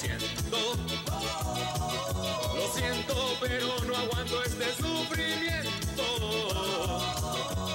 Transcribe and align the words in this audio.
siento. 0.00 0.58
Lo 2.54 2.72
siento, 2.72 3.14
pero 3.40 3.66
no 3.86 3.96
aguanto 3.96 4.42
este 4.44 4.74
sufrimiento. 4.76 6.04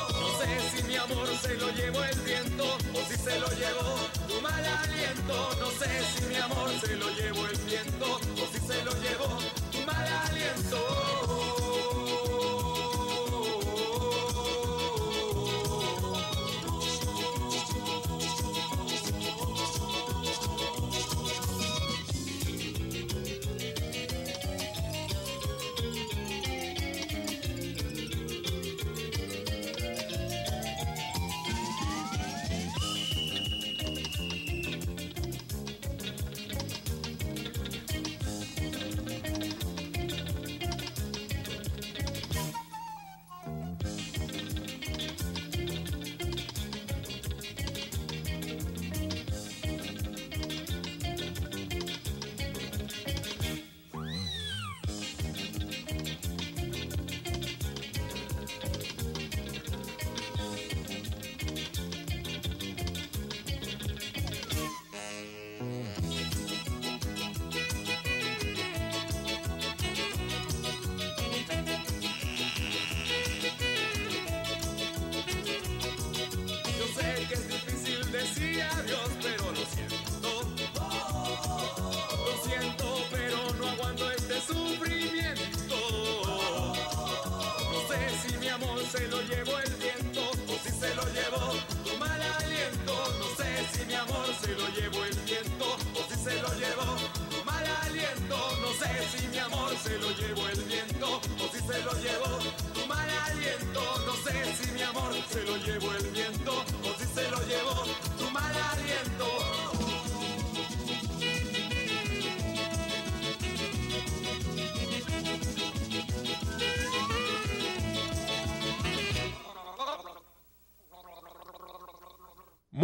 No 0.09 0.27
sé 0.39 0.49
si 0.75 0.83
mi 0.83 0.95
amor 0.95 1.27
se 1.39 1.55
lo 1.55 1.69
llevó 1.71 2.03
el 2.03 2.19
viento 2.21 2.65
o 2.93 3.09
si 3.09 3.17
se 3.17 3.39
lo 3.39 3.47
llevó 3.49 4.09
tu 4.27 4.41
mal 4.41 4.65
aliento. 4.65 5.49
No 5.59 5.69
sé 5.69 5.89
si 6.15 6.25
mi 6.25 6.35
amor 6.35 6.69
se 6.81 6.95
lo 6.95 7.09
llevó 7.11 7.45
el 7.45 7.57
viento 7.57 8.15
o 8.15 8.47
si 8.51 8.59
se 8.59 8.83
lo 8.83 8.91
llevó 9.03 9.37
tu 9.71 9.79
mal 9.85 10.07
aliento. 10.27 11.04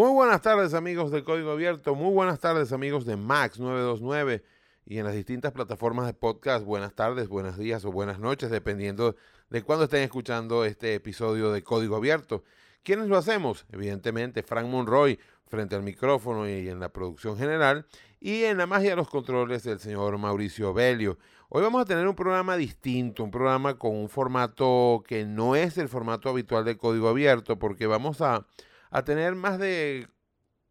Muy 0.01 0.13
buenas 0.13 0.41
tardes 0.41 0.73
amigos 0.73 1.12
de 1.12 1.23
Código 1.23 1.51
Abierto, 1.51 1.94
muy 1.94 2.12
buenas 2.12 2.39
tardes 2.39 2.72
amigos 2.73 3.06
de 3.06 3.17
Max 3.17 3.59
929 3.59 4.44
y 4.84 4.97
en 4.97 5.06
las 5.06 5.13
distintas 5.13 5.51
plataformas 5.51 6.07
de 6.07 6.16
podcast. 6.16 6.66
Buenas 6.66 6.95
tardes, 6.95 7.28
buenos 7.28 7.56
días 7.56 7.85
o 7.85 7.91
buenas 7.91 8.17
noches, 8.17 8.50
dependiendo 8.50 9.16
de 9.51 9.61
cuándo 9.61 9.84
estén 9.84 10.01
escuchando 10.01 10.66
este 10.66 10.95
episodio 10.95 11.51
de 11.51 11.63
Código 11.63 11.97
Abierto. 11.97 12.44
¿Quiénes 12.81 13.09
lo 13.09 13.16
hacemos? 13.16 13.67
Evidentemente, 13.72 14.41
Frank 14.41 14.66
Monroy 14.66 15.19
frente 15.45 15.75
al 15.75 15.84
micrófono 15.84 16.50
y 16.50 16.67
en 16.67 16.79
la 16.79 16.90
producción 16.90 17.38
general 17.38 17.85
y 18.19 18.45
en 18.45 18.57
la 18.57 18.66
magia 18.66 18.90
de 18.90 18.95
los 18.95 19.07
controles 19.07 19.61
del 19.61 19.79
señor 19.79 20.17
Mauricio 20.17 20.73
Belio. 20.73 21.19
Hoy 21.50 21.61
vamos 21.61 21.79
a 21.79 21.85
tener 21.85 22.07
un 22.07 22.16
programa 22.16 22.57
distinto, 22.57 23.23
un 23.23 23.29
programa 23.29 23.78
con 23.78 23.95
un 23.95 24.09
formato 24.09 25.03
que 25.07 25.25
no 25.25 25.56
es 25.56 25.78
el 25.78 25.90
formato 25.90 26.28
habitual 26.28 26.66
de 26.66 26.75
Código 26.75 27.07
Abierto, 27.07 27.59
porque 27.59 27.85
vamos 27.85 28.22
a 28.22 28.47
a 28.91 29.03
tener 29.03 29.35
más 29.35 29.57
de 29.57 30.07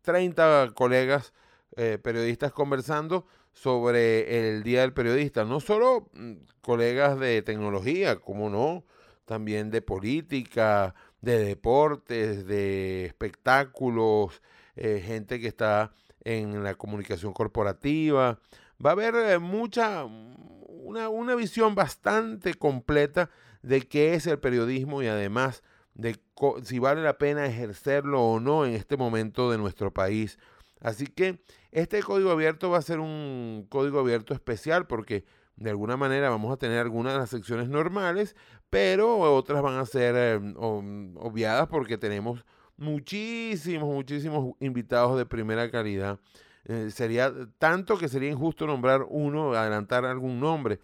30 0.02 0.72
colegas 0.74 1.32
eh, 1.76 1.98
periodistas 2.02 2.52
conversando 2.52 3.26
sobre 3.52 4.48
el 4.48 4.62
Día 4.62 4.82
del 4.82 4.92
Periodista. 4.92 5.44
No 5.44 5.60
solo 5.60 6.10
mm, 6.12 6.34
colegas 6.60 7.18
de 7.18 7.42
tecnología, 7.42 8.20
como 8.20 8.50
no, 8.50 8.84
también 9.24 9.70
de 9.70 9.82
política, 9.82 10.94
de 11.20 11.44
deportes, 11.44 12.46
de 12.46 13.06
espectáculos, 13.06 14.42
eh, 14.76 15.02
gente 15.04 15.40
que 15.40 15.48
está 15.48 15.92
en 16.24 16.62
la 16.62 16.74
comunicación 16.74 17.32
corporativa. 17.32 18.38
Va 18.84 18.90
a 18.90 18.92
haber 18.92 19.14
eh, 19.14 19.38
mucha, 19.38 20.04
una, 20.04 21.08
una 21.08 21.34
visión 21.34 21.74
bastante 21.74 22.54
completa 22.54 23.30
de 23.62 23.82
qué 23.82 24.14
es 24.14 24.26
el 24.26 24.38
periodismo 24.38 25.02
y 25.02 25.06
además 25.06 25.62
de 25.94 26.18
si 26.62 26.78
vale 26.78 27.02
la 27.02 27.18
pena 27.18 27.46
ejercerlo 27.46 28.22
o 28.22 28.40
no 28.40 28.64
en 28.64 28.74
este 28.74 28.96
momento 28.96 29.50
de 29.50 29.58
nuestro 29.58 29.92
país. 29.92 30.38
Así 30.80 31.06
que 31.06 31.42
este 31.72 32.02
código 32.02 32.30
abierto 32.30 32.70
va 32.70 32.78
a 32.78 32.82
ser 32.82 33.00
un 33.00 33.66
código 33.68 34.00
abierto 34.00 34.32
especial 34.32 34.86
porque 34.86 35.24
de 35.56 35.70
alguna 35.70 35.96
manera 35.96 36.30
vamos 36.30 36.52
a 36.52 36.56
tener 36.56 36.78
algunas 36.78 37.12
de 37.12 37.18
las 37.18 37.30
secciones 37.30 37.68
normales, 37.68 38.34
pero 38.70 39.18
otras 39.18 39.62
van 39.62 39.76
a 39.78 39.84
ser 39.84 40.16
em, 40.16 40.54
obviadas 40.56 41.68
porque 41.68 41.98
tenemos 41.98 42.44
muchísimos, 42.78 43.88
muchísimos 43.88 44.54
invitados 44.60 45.18
de 45.18 45.26
primera 45.26 45.70
calidad. 45.70 46.18
Eh, 46.64 46.90
sería 46.90 47.32
tanto 47.58 47.98
que 47.98 48.08
sería 48.08 48.30
injusto 48.30 48.66
nombrar 48.66 49.04
uno, 49.08 49.52
adelantar 49.52 50.06
algún 50.06 50.40
nombre. 50.40 50.78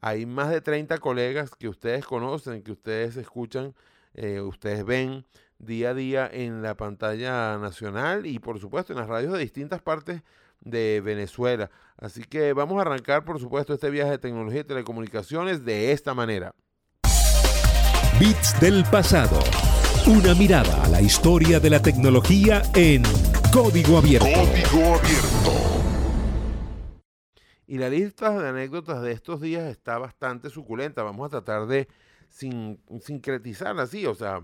Hay 0.00 0.24
más 0.24 0.50
de 0.50 0.60
30 0.62 0.98
colegas 0.98 1.54
que 1.54 1.68
ustedes 1.68 2.06
conocen, 2.06 2.62
que 2.62 2.72
ustedes 2.72 3.16
escuchan 3.16 3.74
eh, 4.14 4.40
ustedes 4.40 4.84
ven 4.84 5.24
día 5.58 5.90
a 5.90 5.94
día 5.94 6.28
en 6.30 6.62
la 6.62 6.76
pantalla 6.76 7.56
nacional 7.58 8.26
y 8.26 8.38
por 8.38 8.58
supuesto 8.58 8.92
en 8.92 8.98
las 8.98 9.08
radios 9.08 9.32
de 9.32 9.38
distintas 9.38 9.80
partes 9.80 10.22
de 10.60 11.00
Venezuela. 11.04 11.70
Así 11.96 12.24
que 12.24 12.52
vamos 12.52 12.78
a 12.78 12.82
arrancar 12.82 13.24
por 13.24 13.38
supuesto 13.38 13.74
este 13.74 13.90
viaje 13.90 14.12
de 14.12 14.18
tecnología 14.18 14.60
y 14.60 14.64
telecomunicaciones 14.64 15.64
de 15.64 15.92
esta 15.92 16.14
manera. 16.14 16.52
Bits 18.18 18.60
del 18.60 18.84
pasado. 18.84 19.38
Una 20.06 20.34
mirada 20.34 20.82
a 20.84 20.88
la 20.88 21.00
historia 21.00 21.60
de 21.60 21.70
la 21.70 21.80
tecnología 21.80 22.62
en 22.74 23.02
código 23.52 23.98
abierto. 23.98 24.26
Código 24.26 24.94
abierto. 24.96 25.72
Y 27.66 27.78
la 27.78 27.88
lista 27.88 28.38
de 28.38 28.48
anécdotas 28.48 29.00
de 29.00 29.12
estos 29.12 29.40
días 29.40 29.64
está 29.64 29.96
bastante 29.98 30.50
suculenta. 30.50 31.02
Vamos 31.02 31.26
a 31.26 31.30
tratar 31.30 31.66
de 31.66 31.88
sin, 32.32 32.80
sincretizar 33.00 33.78
así, 33.78 34.06
o 34.06 34.14
sea, 34.14 34.42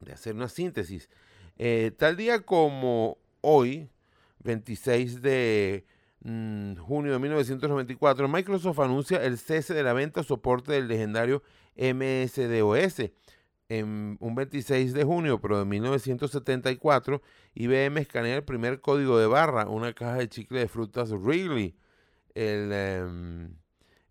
de 0.00 0.12
hacer 0.12 0.34
una 0.34 0.48
síntesis. 0.48 1.08
Eh, 1.58 1.92
tal 1.96 2.16
día 2.16 2.40
como 2.40 3.18
hoy, 3.42 3.90
26 4.40 5.20
de 5.20 5.84
mm, 6.20 6.76
junio 6.76 7.12
de 7.12 7.18
1994, 7.18 8.28
Microsoft 8.28 8.78
anuncia 8.80 9.22
el 9.22 9.38
cese 9.38 9.74
de 9.74 9.82
la 9.82 9.92
venta 9.92 10.22
soporte 10.22 10.72
del 10.72 10.88
legendario 10.88 11.42
MSDOS. 11.76 13.10
En 13.70 14.16
un 14.20 14.34
26 14.34 14.94
de 14.94 15.04
junio, 15.04 15.42
pero 15.42 15.58
de 15.58 15.66
1974, 15.66 17.20
IBM 17.54 18.00
escanea 18.00 18.36
el 18.36 18.44
primer 18.44 18.80
código 18.80 19.18
de 19.18 19.26
barra, 19.26 19.68
una 19.68 19.92
caja 19.92 20.14
de 20.14 20.28
chicle 20.28 20.60
de 20.60 20.68
frutas 20.68 21.12
Wrigley. 21.12 21.76
El, 22.34 22.72
em, 22.72 23.56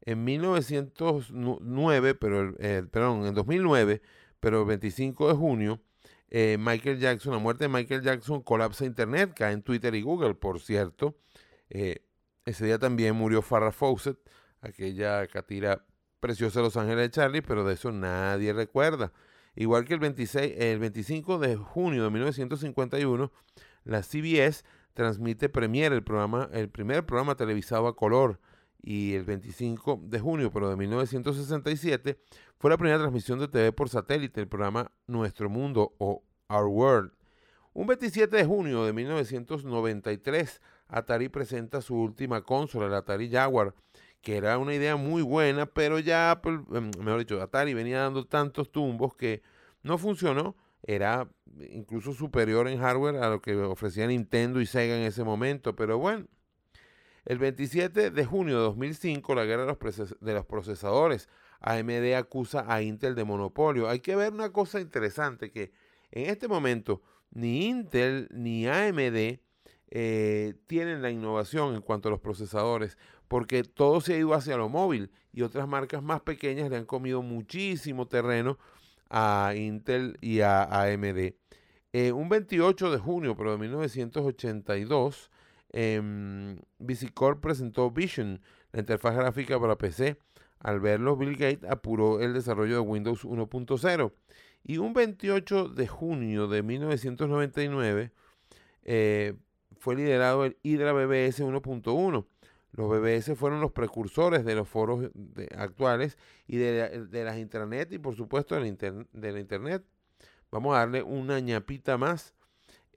en 0.07 0.23
1909, 0.23 2.15
pero, 2.15 2.55
perdón, 2.55 3.25
en 3.25 3.33
2009, 3.33 4.01
pero 4.39 4.61
el 4.61 4.65
25 4.65 5.27
de 5.27 5.33
junio, 5.33 5.81
eh, 6.29 6.55
Michael 6.57 6.97
Jackson, 6.97 7.33
la 7.33 7.39
muerte 7.39 7.65
de 7.65 7.67
Michael 7.67 8.01
Jackson 8.01 8.41
colapsa 8.41 8.85
Internet, 8.85 9.33
cae 9.35 9.51
en 9.51 9.63
Twitter 9.63 9.93
y 9.95 10.01
Google, 10.01 10.35
por 10.35 10.61
cierto. 10.61 11.17
Eh, 11.69 12.05
ese 12.45 12.65
día 12.65 12.79
también 12.79 13.17
murió 13.17 13.41
Farrah 13.41 13.73
Fawcett, 13.73 14.17
aquella 14.61 15.27
catira 15.27 15.85
preciosa 16.21 16.59
de 16.59 16.63
Los 16.63 16.77
Ángeles 16.77 17.01
de 17.01 17.11
Charlie, 17.11 17.41
pero 17.41 17.65
de 17.65 17.73
eso 17.73 17.91
nadie 17.91 18.53
recuerda. 18.53 19.11
Igual 19.55 19.83
que 19.83 19.93
el, 19.93 19.99
26, 19.99 20.53
el 20.57 20.79
25 20.79 21.37
de 21.37 21.57
junio 21.57 22.05
de 22.05 22.11
1951, 22.11 23.29
la 23.83 24.03
CBS 24.03 24.63
transmite 24.93 25.49
Premiere, 25.49 25.95
el, 25.95 26.03
programa, 26.03 26.49
el 26.53 26.69
primer 26.69 27.05
programa 27.05 27.35
televisado 27.35 27.87
a 27.87 27.95
color. 27.97 28.39
Y 28.89 29.15
el 29.15 29.25
25 29.25 29.99
de 30.03 30.17
junio, 30.17 30.49
pero 30.49 30.69
de 30.69 30.77
1967, 30.77 32.17
fue 32.57 32.69
la 32.69 32.77
primera 32.77 32.97
transmisión 32.97 33.37
de 33.37 33.49
TV 33.49 33.73
por 33.73 33.89
satélite, 33.89 34.39
el 34.39 34.47
programa 34.47 34.93
Nuestro 35.07 35.49
Mundo 35.49 35.93
o 35.97 36.23
Our 36.47 36.67
World. 36.67 37.11
Un 37.73 37.85
27 37.87 38.33
de 38.33 38.45
junio 38.45 38.85
de 38.85 38.93
1993, 38.93 40.61
Atari 40.87 41.27
presenta 41.27 41.81
su 41.81 41.95
última 41.97 42.43
consola, 42.43 42.85
el 42.85 42.93
Atari 42.93 43.29
Jaguar, 43.29 43.75
que 44.21 44.37
era 44.37 44.57
una 44.57 44.73
idea 44.73 44.95
muy 44.95 45.21
buena, 45.21 45.65
pero 45.65 45.99
ya, 45.99 46.39
pues, 46.41 46.57
em, 46.73 46.89
mejor 46.99 47.19
dicho, 47.19 47.41
Atari 47.41 47.73
venía 47.73 47.99
dando 47.99 48.25
tantos 48.25 48.71
tumbos 48.71 49.13
que 49.15 49.41
no 49.83 49.97
funcionó. 49.97 50.55
Era 50.81 51.27
incluso 51.71 52.13
superior 52.13 52.69
en 52.69 52.79
hardware 52.79 53.17
a 53.17 53.31
lo 53.31 53.41
que 53.41 53.53
ofrecía 53.53 54.07
Nintendo 54.07 54.61
y 54.61 54.65
Sega 54.65 54.95
en 54.95 55.03
ese 55.03 55.25
momento, 55.25 55.75
pero 55.75 55.97
bueno. 55.97 56.25
El 57.27 57.39
27 57.39 58.09
de 58.09 58.25
junio 58.25 58.55
de 58.55 58.63
2005, 58.63 59.35
la 59.35 59.43
guerra 59.43 59.63
de 59.65 60.33
los, 60.33 60.45
procesadores. 60.45 61.27
AMD 61.59 62.13
acusa 62.15 62.63
a 62.71 62.81
Intel 62.81 63.15
de 63.15 63.25
monopolio. 63.25 63.89
Hay 63.89 63.99
que 63.99 64.15
ver 64.15 64.31
una 64.31 64.53
cosa 64.53 64.79
interesante, 64.79 65.51
que 65.51 65.73
en 66.11 66.29
este 66.29 66.47
momento 66.47 67.01
ni 67.31 67.65
Intel 67.65 68.29
ni 68.31 68.65
AMD 68.65 69.41
eh, 69.89 70.53
tienen 70.67 71.01
la 71.01 71.11
innovación 71.11 71.75
en 71.75 71.81
cuanto 71.81 72.07
a 72.07 72.11
los 72.11 72.21
procesadores 72.21 72.97
porque 73.27 73.63
todo 73.63 73.99
se 73.99 74.13
ha 74.13 74.17
ido 74.17 74.33
hacia 74.33 74.55
lo 74.55 74.69
móvil 74.69 75.11
y 75.33 75.41
otras 75.41 75.67
marcas 75.67 76.01
más 76.01 76.21
pequeñas 76.21 76.69
le 76.69 76.77
han 76.77 76.85
comido 76.85 77.21
muchísimo 77.21 78.07
terreno 78.07 78.57
a 79.09 79.51
Intel 79.53 80.17
y 80.21 80.39
a 80.39 80.63
AMD. 80.63 81.33
Eh, 81.91 82.13
un 82.13 82.29
28 82.29 82.89
de 82.89 82.97
junio, 82.97 83.35
pero 83.35 83.51
de 83.51 83.57
1982, 83.57 85.29
eh, 85.77 87.37
presentó 87.41 87.91
Vision, 87.91 88.41
la 88.71 88.79
interfaz 88.79 89.15
gráfica 89.15 89.59
para 89.59 89.77
PC. 89.77 90.17
Al 90.59 90.79
verlo, 90.79 91.15
Bill 91.15 91.35
Gates 91.35 91.69
apuró 91.69 92.19
el 92.19 92.33
desarrollo 92.33 92.75
de 92.75 92.79
Windows 92.79 93.25
1.0. 93.25 94.13
Y 94.63 94.79
un 94.79 94.93
28 94.93 95.69
de 95.69 95.87
junio 95.87 96.47
de 96.47 96.63
1999 96.63 98.11
eh, 98.83 99.35
fue 99.77 99.95
liderado 99.95 100.45
el 100.45 100.57
Hydra 100.63 100.93
BBS 100.93 101.43
1.1 101.43 102.25
los 102.77 102.89
BBS 102.89 103.35
fueron 103.35 103.59
los 103.59 103.71
precursores 103.71 104.45
de 104.45 104.53
los 104.53 104.67
foros 104.69 105.09
actuales 105.57 106.17
y 106.45 106.57
de, 106.57 107.23
las 107.23 107.37
internet 107.37 107.91
y 107.91 107.97
por 107.97 108.15
supuesto 108.15 108.53
de 108.53 108.61
la, 108.61 109.05
de 109.13 109.31
la, 109.31 109.39
internet. 109.39 109.83
Vamos 110.51 110.75
a 110.75 110.79
darle 110.79 111.01
una 111.01 111.39
ñapita 111.39 111.97
más. 111.97 112.35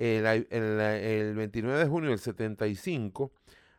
El, 0.00 0.24
el, 0.50 1.34
29 1.34 1.78
de 1.78 1.86
junio 1.86 2.08
del 2.08 2.18
75, 2.18 3.30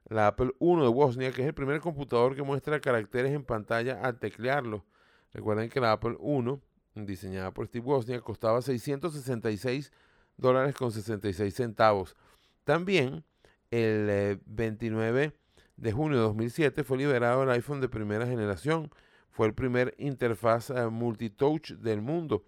la 0.08 0.28
Apple 0.28 0.52
I 0.60 0.82
de 0.82 0.88
Bosnia, 0.88 1.32
que 1.32 1.42
es 1.42 1.48
el 1.48 1.56
primer 1.56 1.82
computador 1.82 2.36
que 2.36 2.44
muestra 2.44 2.80
caracteres 2.80 3.32
en 3.32 3.44
pantalla 3.44 4.00
al 4.04 4.20
teclearlo. 4.20 4.86
Recuerden 5.34 5.68
que 5.70 5.80
la 5.80 5.94
Apple 5.94 6.18
I, 6.22 6.60
diseñada 7.04 7.52
por 7.52 7.66
Steve 7.66 7.86
Wozniak, 7.88 8.22
costaba 8.22 8.62
666 8.62 9.92
dólares 10.38 10.76
con 10.76 10.92
66 10.92 11.56
centavos. 11.56 12.16
También 12.66 13.24
el 13.72 14.40
29 14.46 15.24
eh, 15.24 15.34
de 15.76 15.92
junio 15.92 16.18
de 16.18 16.24
2007 16.26 16.84
fue 16.84 17.00
liberado 17.00 17.42
el 17.42 17.50
iPhone 17.50 17.82
de 17.82 17.90
primera 17.90 18.28
generación. 18.28 18.92
Fue 19.32 19.48
el 19.48 19.56
primer 19.56 19.96
interfaz 19.98 20.70
eh, 20.70 20.88
multitouch 20.88 21.72
del 21.78 22.04
mundo. 22.04 22.46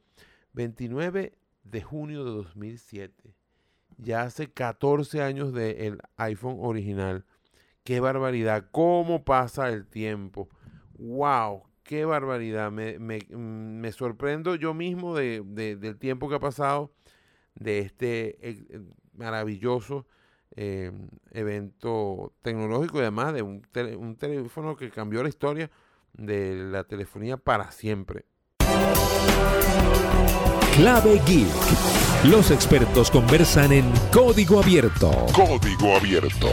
29 0.54 1.34
de 1.64 1.82
junio 1.82 2.24
de 2.24 2.30
2007. 2.30 3.34
Ya 3.98 4.24
hace 4.24 4.52
14 4.52 5.22
años 5.22 5.54
del 5.54 6.00
iPhone 6.18 6.58
original. 6.60 7.26
Qué 7.84 8.00
barbaridad. 8.00 8.66
¿Cómo 8.72 9.24
pasa 9.24 9.70
el 9.70 9.86
tiempo? 9.88 10.50
¡Wow! 10.94 11.64
Qué 11.84 12.06
barbaridad. 12.06 12.72
Me, 12.72 12.98
me, 13.00 13.92
sorprendo 13.92 14.56
yo 14.56 14.74
mismo 14.74 15.16
de, 15.16 15.42
del 15.44 15.98
tiempo 15.98 16.30
que 16.30 16.36
ha 16.36 16.40
pasado 16.40 16.94
de 17.56 17.80
este 17.80 18.50
eh, 18.50 18.82
maravilloso 19.14 20.08
eh, 20.56 20.92
evento 21.32 22.34
tecnológico 22.42 22.98
y 22.98 23.02
además 23.02 23.34
de 23.34 23.42
un, 23.42 23.62
un 23.98 24.16
teléfono 24.16 24.76
que 24.76 24.90
cambió 24.90 25.22
la 25.24 25.30
historia 25.30 25.70
de 26.14 26.56
la 26.56 26.84
telefonía 26.86 27.38
para 27.38 27.72
siempre. 27.72 28.26
Clave 30.76 31.22
Geek. 31.28 31.48
Los 32.32 32.50
expertos 32.50 33.12
conversan 33.12 33.72
en 33.72 33.86
código 34.12 34.60
abierto. 34.60 35.12
Código 35.32 35.96
abierto. 35.96 36.48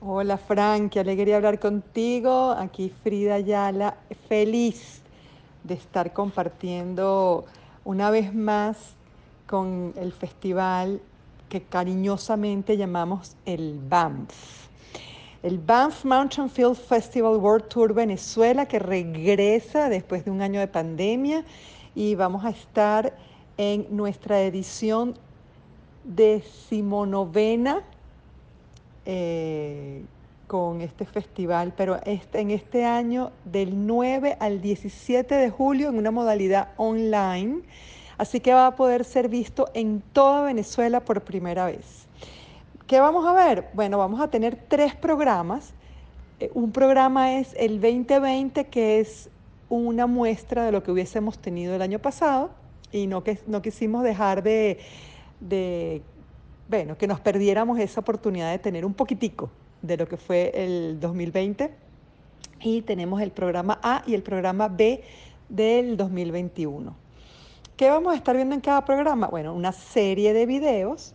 Hola 0.00 0.38
Frank, 0.38 0.92
qué 0.92 1.00
alegría 1.00 1.38
hablar 1.38 1.58
contigo. 1.58 2.52
Aquí 2.52 2.92
Frida 3.02 3.34
Ayala, 3.34 3.96
feliz 4.28 5.02
de 5.64 5.74
estar 5.74 6.12
compartiendo 6.12 7.44
una 7.84 8.12
vez 8.12 8.32
más 8.32 8.76
con 9.48 9.94
el 9.96 10.12
festival 10.12 11.00
que 11.48 11.64
cariñosamente 11.64 12.76
llamamos 12.76 13.34
el 13.46 13.80
BAMF. 13.88 14.61
El 15.42 15.58
Banff 15.58 16.04
Mountain 16.04 16.48
Field 16.48 16.76
Festival 16.76 17.36
World 17.36 17.66
Tour 17.66 17.92
Venezuela 17.92 18.66
que 18.66 18.78
regresa 18.78 19.88
después 19.88 20.24
de 20.24 20.30
un 20.30 20.40
año 20.40 20.60
de 20.60 20.68
pandemia. 20.68 21.44
Y 21.96 22.14
vamos 22.14 22.44
a 22.44 22.50
estar 22.50 23.12
en 23.56 23.86
nuestra 23.90 24.40
edición 24.42 25.14
decimonovena 26.04 27.82
eh, 29.04 30.04
con 30.46 30.80
este 30.80 31.06
festival, 31.06 31.74
pero 31.76 31.98
este, 32.04 32.38
en 32.38 32.52
este 32.52 32.84
año 32.84 33.32
del 33.44 33.84
9 33.84 34.36
al 34.38 34.60
17 34.60 35.34
de 35.34 35.50
julio 35.50 35.88
en 35.88 35.98
una 35.98 36.12
modalidad 36.12 36.68
online. 36.76 37.62
Así 38.16 38.38
que 38.38 38.54
va 38.54 38.68
a 38.68 38.76
poder 38.76 39.04
ser 39.04 39.28
visto 39.28 39.68
en 39.74 40.02
toda 40.12 40.42
Venezuela 40.42 41.00
por 41.00 41.22
primera 41.22 41.66
vez. 41.66 42.01
¿Qué 42.86 43.00
vamos 43.00 43.24
a 43.26 43.32
ver? 43.32 43.68
Bueno, 43.74 43.98
vamos 43.98 44.20
a 44.20 44.28
tener 44.28 44.56
tres 44.68 44.94
programas. 44.94 45.72
Eh, 46.40 46.50
un 46.52 46.72
programa 46.72 47.38
es 47.38 47.54
el 47.56 47.80
2020, 47.80 48.66
que 48.66 49.00
es 49.00 49.30
una 49.68 50.06
muestra 50.06 50.64
de 50.64 50.72
lo 50.72 50.82
que 50.82 50.90
hubiésemos 50.90 51.38
tenido 51.38 51.74
el 51.74 51.82
año 51.82 52.00
pasado 52.00 52.50
y 52.90 53.06
no, 53.06 53.22
que, 53.22 53.38
no 53.46 53.62
quisimos 53.62 54.02
dejar 54.02 54.42
de, 54.42 54.78
de, 55.40 56.02
bueno, 56.68 56.98
que 56.98 57.06
nos 57.06 57.20
perdiéramos 57.20 57.78
esa 57.78 58.00
oportunidad 58.00 58.50
de 58.50 58.58
tener 58.58 58.84
un 58.84 58.94
poquitico 58.94 59.48
de 59.80 59.96
lo 59.96 60.06
que 60.06 60.16
fue 60.16 60.52
el 60.54 60.98
2020. 61.00 61.72
Y 62.60 62.82
tenemos 62.82 63.22
el 63.22 63.30
programa 63.30 63.78
A 63.82 64.02
y 64.06 64.14
el 64.14 64.22
programa 64.22 64.68
B 64.68 65.02
del 65.48 65.96
2021. 65.96 66.94
¿Qué 67.76 67.88
vamos 67.88 68.12
a 68.12 68.16
estar 68.16 68.36
viendo 68.36 68.54
en 68.54 68.60
cada 68.60 68.84
programa? 68.84 69.28
Bueno, 69.28 69.54
una 69.54 69.72
serie 69.72 70.32
de 70.32 70.46
videos 70.46 71.14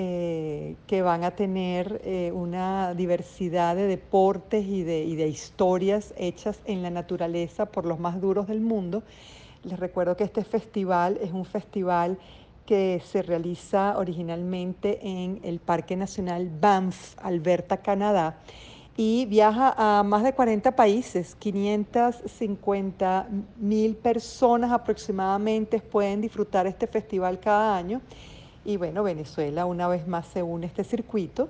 eh, 0.00 0.76
que 0.86 1.02
van 1.02 1.24
a 1.24 1.32
tener 1.32 2.00
eh, 2.04 2.30
una 2.32 2.94
diversidad 2.94 3.74
de 3.74 3.88
deportes 3.88 4.64
y 4.64 4.84
de, 4.84 5.02
y 5.02 5.16
de 5.16 5.26
historias 5.26 6.14
hechas 6.16 6.60
en 6.66 6.84
la 6.84 6.90
naturaleza 6.90 7.66
por 7.66 7.84
los 7.84 7.98
más 7.98 8.20
duros 8.20 8.46
del 8.46 8.60
mundo. 8.60 9.02
Les 9.64 9.76
recuerdo 9.76 10.16
que 10.16 10.22
este 10.22 10.44
festival 10.44 11.18
es 11.20 11.32
un 11.32 11.44
festival 11.44 12.16
que 12.64 13.02
se 13.04 13.22
realiza 13.22 13.98
originalmente 13.98 15.00
en 15.02 15.40
el 15.42 15.58
Parque 15.58 15.96
Nacional 15.96 16.48
Banff, 16.48 17.16
Alberta, 17.18 17.78
Canadá 17.78 18.38
y 18.96 19.26
viaja 19.26 19.74
a 19.76 20.04
más 20.04 20.22
de 20.22 20.32
40 20.32 20.76
países, 20.76 21.34
550 21.34 23.28
mil 23.56 23.96
personas 23.96 24.70
aproximadamente 24.70 25.80
pueden 25.80 26.20
disfrutar 26.20 26.68
este 26.68 26.86
festival 26.86 27.40
cada 27.40 27.76
año. 27.76 28.00
Y 28.68 28.76
bueno, 28.76 29.02
Venezuela 29.02 29.64
una 29.64 29.88
vez 29.88 30.06
más 30.06 30.26
se 30.26 30.42
une 30.42 30.66
a 30.66 30.68
este 30.68 30.84
circuito. 30.84 31.48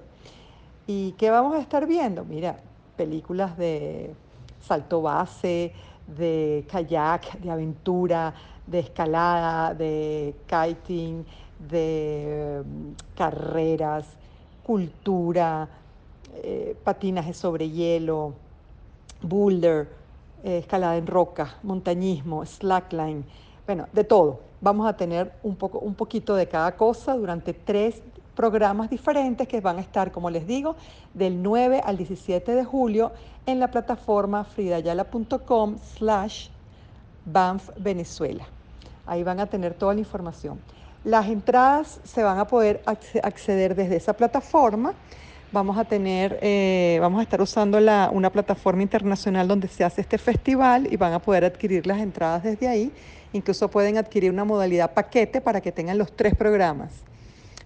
¿Y 0.86 1.16
qué 1.18 1.30
vamos 1.30 1.56
a 1.56 1.58
estar 1.58 1.84
viendo? 1.84 2.24
Mira, 2.24 2.60
películas 2.96 3.58
de 3.58 4.14
salto 4.60 5.02
base, 5.02 5.72
de 6.06 6.64
kayak, 6.70 7.40
de 7.40 7.50
aventura, 7.50 8.32
de 8.64 8.78
escalada, 8.78 9.74
de 9.74 10.36
kiting, 10.46 11.26
de 11.68 12.62
mm, 12.64 13.16
carreras, 13.16 14.06
cultura, 14.62 15.68
eh, 16.36 16.76
patinaje 16.84 17.34
sobre 17.34 17.68
hielo, 17.68 18.34
boulder, 19.22 19.88
eh, 20.44 20.58
escalada 20.58 20.96
en 20.96 21.08
roca, 21.08 21.56
montañismo, 21.64 22.46
slackline, 22.46 23.24
bueno, 23.66 23.88
de 23.92 24.04
todo. 24.04 24.47
Vamos 24.60 24.88
a 24.88 24.96
tener 24.96 25.32
un, 25.42 25.56
poco, 25.56 25.78
un 25.78 25.94
poquito 25.94 26.34
de 26.34 26.48
cada 26.48 26.76
cosa 26.76 27.14
durante 27.14 27.52
tres 27.52 28.02
programas 28.34 28.90
diferentes 28.90 29.48
que 29.48 29.60
van 29.60 29.78
a 29.78 29.80
estar, 29.80 30.12
como 30.12 30.30
les 30.30 30.46
digo, 30.46 30.76
del 31.14 31.42
9 31.42 31.82
al 31.84 31.96
17 31.96 32.54
de 32.54 32.64
julio 32.64 33.12
en 33.46 33.58
la 33.58 33.68
plataforma 33.70 34.44
fridayala.com 34.44 35.76
slash 35.96 36.48
Banff 37.24 37.70
Venezuela. 37.78 38.44
Ahí 39.06 39.22
van 39.22 39.40
a 39.40 39.46
tener 39.46 39.74
toda 39.74 39.94
la 39.94 40.00
información. 40.00 40.60
Las 41.04 41.26
entradas 41.26 42.00
se 42.04 42.22
van 42.22 42.38
a 42.38 42.46
poder 42.46 42.82
acceder 42.86 43.74
desde 43.74 43.96
esa 43.96 44.12
plataforma 44.12 44.94
vamos 45.52 45.78
a 45.78 45.84
tener, 45.84 46.38
eh, 46.42 46.98
vamos 47.00 47.20
a 47.20 47.22
estar 47.22 47.40
usando 47.40 47.78
una 48.12 48.30
plataforma 48.30 48.82
internacional 48.82 49.48
donde 49.48 49.68
se 49.68 49.84
hace 49.84 50.00
este 50.00 50.18
festival 50.18 50.92
y 50.92 50.96
van 50.96 51.12
a 51.12 51.18
poder 51.20 51.44
adquirir 51.44 51.86
las 51.86 51.98
entradas 51.98 52.42
desde 52.42 52.68
ahí. 52.68 52.92
Incluso 53.32 53.68
pueden 53.68 53.96
adquirir 53.96 54.30
una 54.30 54.44
modalidad 54.44 54.94
paquete 54.94 55.40
para 55.40 55.60
que 55.60 55.72
tengan 55.72 55.98
los 55.98 56.12
tres 56.12 56.34
programas. 56.34 56.92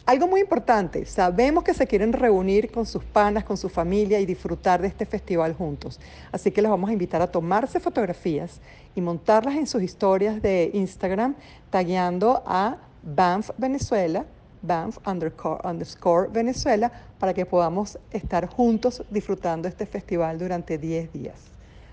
Algo 0.05 0.27
muy 0.27 0.41
importante, 0.41 1.07
sabemos 1.07 1.63
que 1.63 1.75
se 1.75 1.87
quieren 1.87 2.13
reunir 2.13 2.73
con 2.73 2.87
sus 2.87 3.05
panas, 3.05 3.45
con 3.45 3.57
su 3.57 3.69
familia 3.69 4.19
y 4.19 4.27
disfrutar 4.27 4.83
de 4.83 4.89
este 4.89 5.07
festival 5.07 5.55
juntos. 5.55 6.01
Así 6.33 6.51
que 6.51 6.61
les 6.61 6.71
vamos 6.71 6.91
a 6.91 6.93
invitar 6.93 7.23
a 7.23 7.31
tomarse 7.31 7.79
fotografías 7.79 8.61
y 8.97 9.01
montarlas 9.01 9.55
en 9.55 9.69
sus 9.69 9.81
historias 9.83 10.43
de 10.43 10.71
Instagram, 10.75 11.37
tagueando 11.71 12.43
a 12.45 12.79
Banff 13.05 13.51
Venezuela 13.59 14.27
Banff 14.63 14.99
underscore 15.05 16.29
Venezuela 16.29 16.91
para 17.19 17.35
que 17.35 17.45
podamos 17.45 17.99
estar 18.11 18.47
juntos 18.47 19.03
disfrutando 19.11 19.69
este 19.69 19.87
festival 19.87 20.39
durante 20.39 20.79
10 20.79 21.13
días. 21.13 21.53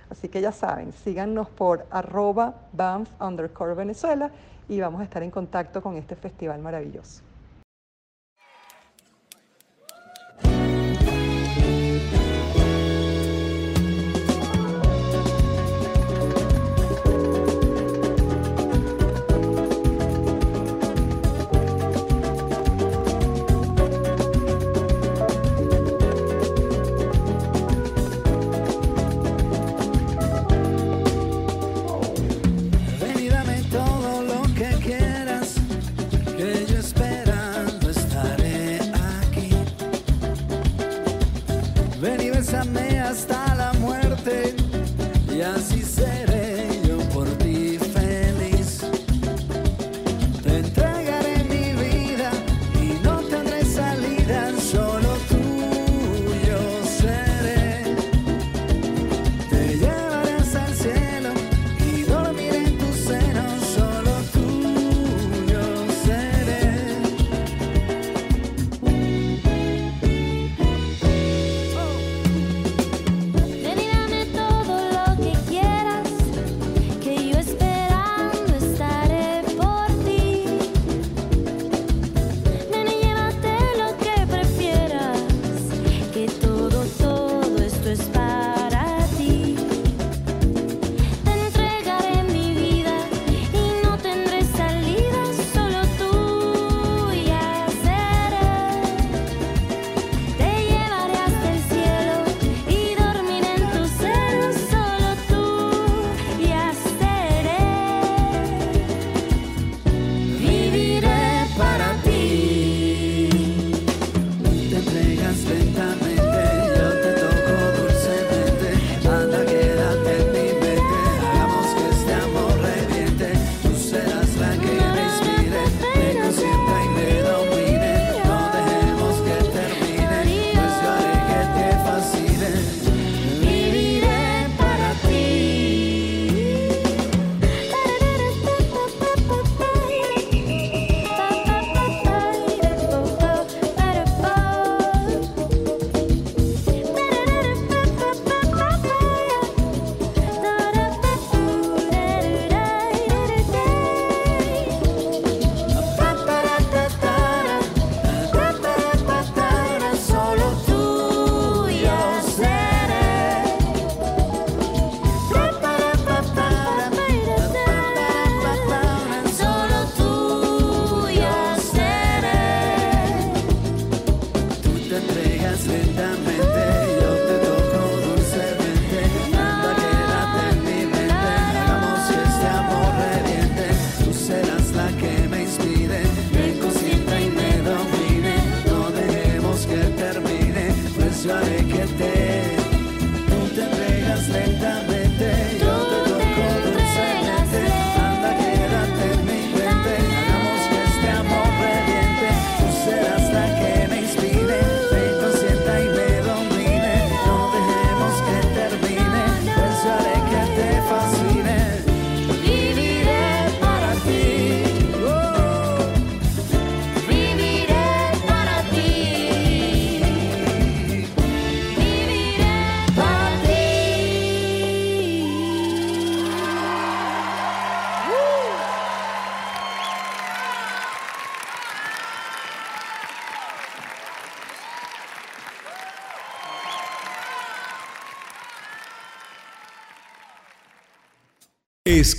Así 0.10 0.28
que 0.28 0.42
ya 0.42 0.52
saben, 0.52 0.92
síganos 0.92 1.50
por 1.50 1.86
arroba 1.92 2.56
Banff 2.74 3.10
underscore 3.22 3.76
Venezuela 3.76 4.32
y 4.68 4.80
vamos 4.80 5.02
a 5.02 5.04
estar 5.04 5.22
en 5.22 5.32
contacto 5.32 5.82
con 5.82 5.98
este 5.98 6.16
festival 6.16 6.60
maravilloso. 6.62 7.29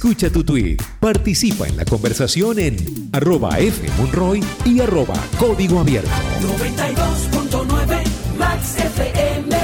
Escucha 0.02 0.30
tu 0.30 0.42
tweet, 0.42 0.78
participa 0.98 1.68
en 1.68 1.76
la 1.76 1.84
conversación 1.84 2.58
en 2.58 2.74
arroba 3.12 3.58
fmonroy 3.58 4.40
y 4.64 4.80
arroba 4.80 5.12
código 5.38 5.78
abierto. 5.78 6.08
92.9 6.40 8.04
Max 8.38 8.78
FM. 8.78 9.54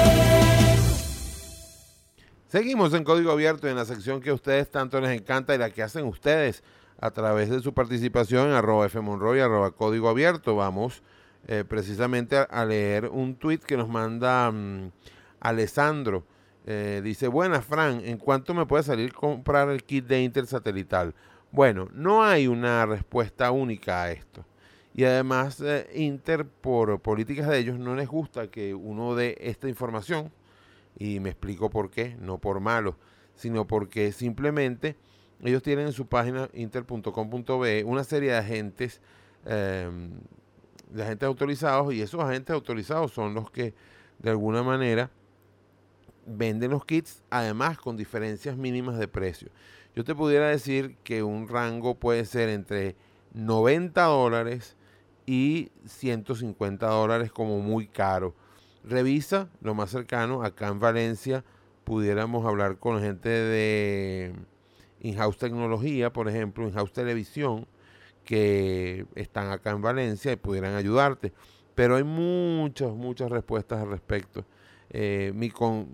Seguimos 2.49 2.93
en 2.93 3.03
código 3.03 3.31
abierto 3.31 3.67
en 3.67 3.77
la 3.77 3.87
sección 3.87 4.21
que 4.21 4.29
a 4.29 4.35
ustedes 4.35 4.71
tanto 4.71 5.01
les 5.01 5.19
encanta 5.19 5.55
y 5.55 5.59
la 5.59 5.71
que 5.71 5.83
hacen 5.83 6.05
ustedes 6.05 6.63
a 7.01 7.11
través 7.13 7.49
de 7.49 7.61
su 7.61 7.73
participación 7.73 8.49
en 8.49 8.57
arroba 8.57 8.91
fmonroy, 8.91 9.41
arroba 9.41 9.71
código 9.71 10.11
abierto. 10.11 10.55
Vamos 10.55 11.03
eh, 11.47 11.65
precisamente 11.67 12.37
a, 12.37 12.65
leer 12.67 13.09
un 13.09 13.37
tweet 13.37 13.61
que 13.61 13.79
nos 13.79 13.89
manda 13.89 14.51
mm, 14.51 14.91
Alessandro. 15.41 16.27
Eh, 16.69 17.01
dice, 17.03 17.29
buenas 17.29 17.65
Fran, 17.65 18.01
¿en 18.05 18.19
cuánto 18.19 18.53
me 18.53 18.67
puede 18.67 18.83
salir 18.83 19.13
comprar 19.13 19.69
el 19.71 19.85
kit 19.85 20.05
de 20.05 20.23
intersatelital? 20.23 21.15
Bueno, 21.53 21.89
no 21.93 22.25
hay 22.25 22.49
una 22.49 22.85
respuesta 22.87 23.53
única 23.53 24.03
a 24.03 24.11
esto. 24.11 24.45
Y 24.93 25.05
además 25.05 25.61
eh, 25.61 25.89
Inter, 25.95 26.45
por 26.45 27.01
políticas 27.01 27.49
de 27.49 27.59
ellos, 27.59 27.79
no 27.79 27.95
les 27.95 28.09
gusta 28.09 28.51
que 28.51 28.75
uno 28.75 29.15
dé 29.15 29.37
esta 29.41 29.69
información. 29.69 30.33
Y 30.99 31.21
me 31.21 31.31
explico 31.31 31.71
por 31.71 31.91
qué, 31.91 32.17
no 32.21 32.39
por 32.39 32.59
malo, 32.61 32.97
sino 33.37 33.67
porque 33.67 34.11
simplemente 34.11 34.97
ellos 35.43 35.63
tienen 35.63 35.87
en 35.87 35.93
su 35.93 36.07
página 36.07 36.49
inter.com.be 36.55 37.85
una 37.85 38.03
serie 38.03 38.33
de 38.33 38.39
agentes, 38.39 39.01
em, 39.45 40.11
de 40.91 41.03
agentes 41.03 41.27
autorizados, 41.27 41.93
y 41.95 42.01
esos 42.01 42.21
agentes 42.23 42.55
autorizados 42.55 43.13
son 43.13 43.35
los 43.35 43.51
que 43.51 43.75
de 44.19 44.31
alguna 44.31 44.63
manera 44.63 45.11
venden 46.27 46.73
los 46.73 46.85
kits, 46.85 47.23
además 47.31 47.79
con 47.79 47.97
diferencias 47.97 48.57
mínimas 48.57 48.99
de 48.99 49.09
precio. 49.09 49.49
Yo 49.95 50.05
te 50.05 50.15
pudiera 50.15 50.49
decir 50.49 50.97
que 51.05 51.23
un 51.23 51.49
rango 51.49 51.95
puede 51.95 52.25
ser 52.27 52.49
entre 52.49 52.97
90 53.33 54.03
dólares 54.03 54.77
y 55.25 55.71
150 55.87 56.87
dólares 56.87 57.33
como 57.33 57.61
muy 57.61 57.87
caro. 57.87 58.35
Revisa 58.85 59.49
lo 59.61 59.75
más 59.75 59.91
cercano, 59.91 60.43
acá 60.43 60.69
en 60.69 60.81
Valencia 60.81 61.45
pudiéramos 61.85 62.45
hablar 62.45 62.79
con 62.79 63.01
gente 63.01 63.29
de 63.29 64.35
In-House 65.01 65.39
Tecnología, 65.39 66.13
por 66.13 66.29
ejemplo, 66.29 66.67
In-House 66.67 66.93
Televisión, 66.93 67.67
que 68.25 69.07
están 69.15 69.51
acá 69.51 69.71
en 69.71 69.83
Valencia 69.83 70.33
y 70.33 70.37
pudieran 70.37 70.75
ayudarte. 70.75 71.33
Pero 71.75 71.97
hay 71.97 72.05
muchas, 72.05 72.91
muchas 72.93 73.31
respuestas 73.31 73.81
al 73.81 73.91
respecto. 73.91 74.45
Eh, 74.91 75.33
mi, 75.35 75.51
con, 75.51 75.89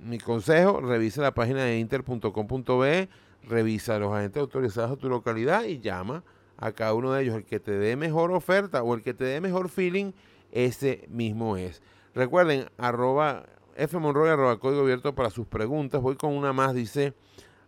mi 0.00 0.18
consejo, 0.18 0.80
revisa 0.80 1.22
la 1.22 1.34
página 1.34 1.64
de 1.64 1.78
inter.com.be, 1.78 3.08
revisa 3.48 3.98
los 3.98 4.12
agentes 4.12 4.40
autorizados 4.40 4.90
de 4.92 4.96
tu 4.96 5.08
localidad 5.08 5.64
y 5.64 5.80
llama 5.80 6.24
a 6.56 6.72
cada 6.72 6.94
uno 6.94 7.12
de 7.12 7.22
ellos. 7.22 7.36
El 7.36 7.44
que 7.44 7.60
te 7.60 7.72
dé 7.72 7.96
mejor 7.96 8.32
oferta 8.32 8.82
o 8.82 8.94
el 8.94 9.02
que 9.02 9.14
te 9.14 9.24
dé 9.24 9.40
mejor 9.40 9.68
feeling, 9.68 10.12
ese 10.52 11.06
mismo 11.08 11.56
es. 11.56 11.82
Recuerden, 12.14 12.66
arroba 12.78 13.44
fmonroy, 13.76 14.30
arroba 14.30 14.58
código 14.58 14.82
abierto 14.82 15.14
para 15.14 15.30
sus 15.30 15.46
preguntas. 15.46 16.00
Voy 16.00 16.16
con 16.16 16.36
una 16.36 16.52
más, 16.52 16.74
dice 16.74 17.14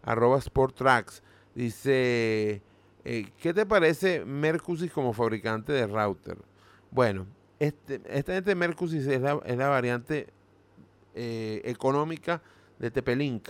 arroba 0.03 0.41
sporttracks. 0.41 1.23
Dice, 1.55 2.63
eh, 3.05 3.27
¿qué 3.41 3.53
te 3.53 3.67
parece 3.67 4.25
Mercusys 4.25 4.93
como 4.93 5.13
fabricante 5.13 5.73
de 5.73 5.87
router? 5.87 6.39
Bueno, 6.91 7.27
este, 7.59 8.01
esta 8.09 8.35
gente 8.35 8.53
es 8.53 9.21
la, 9.21 9.41
es 9.45 9.57
la 9.57 9.69
variante 9.69 10.29
eh, 11.15 11.63
económica 11.65 12.43
de 12.79 12.91
TP-Link. 12.91 13.49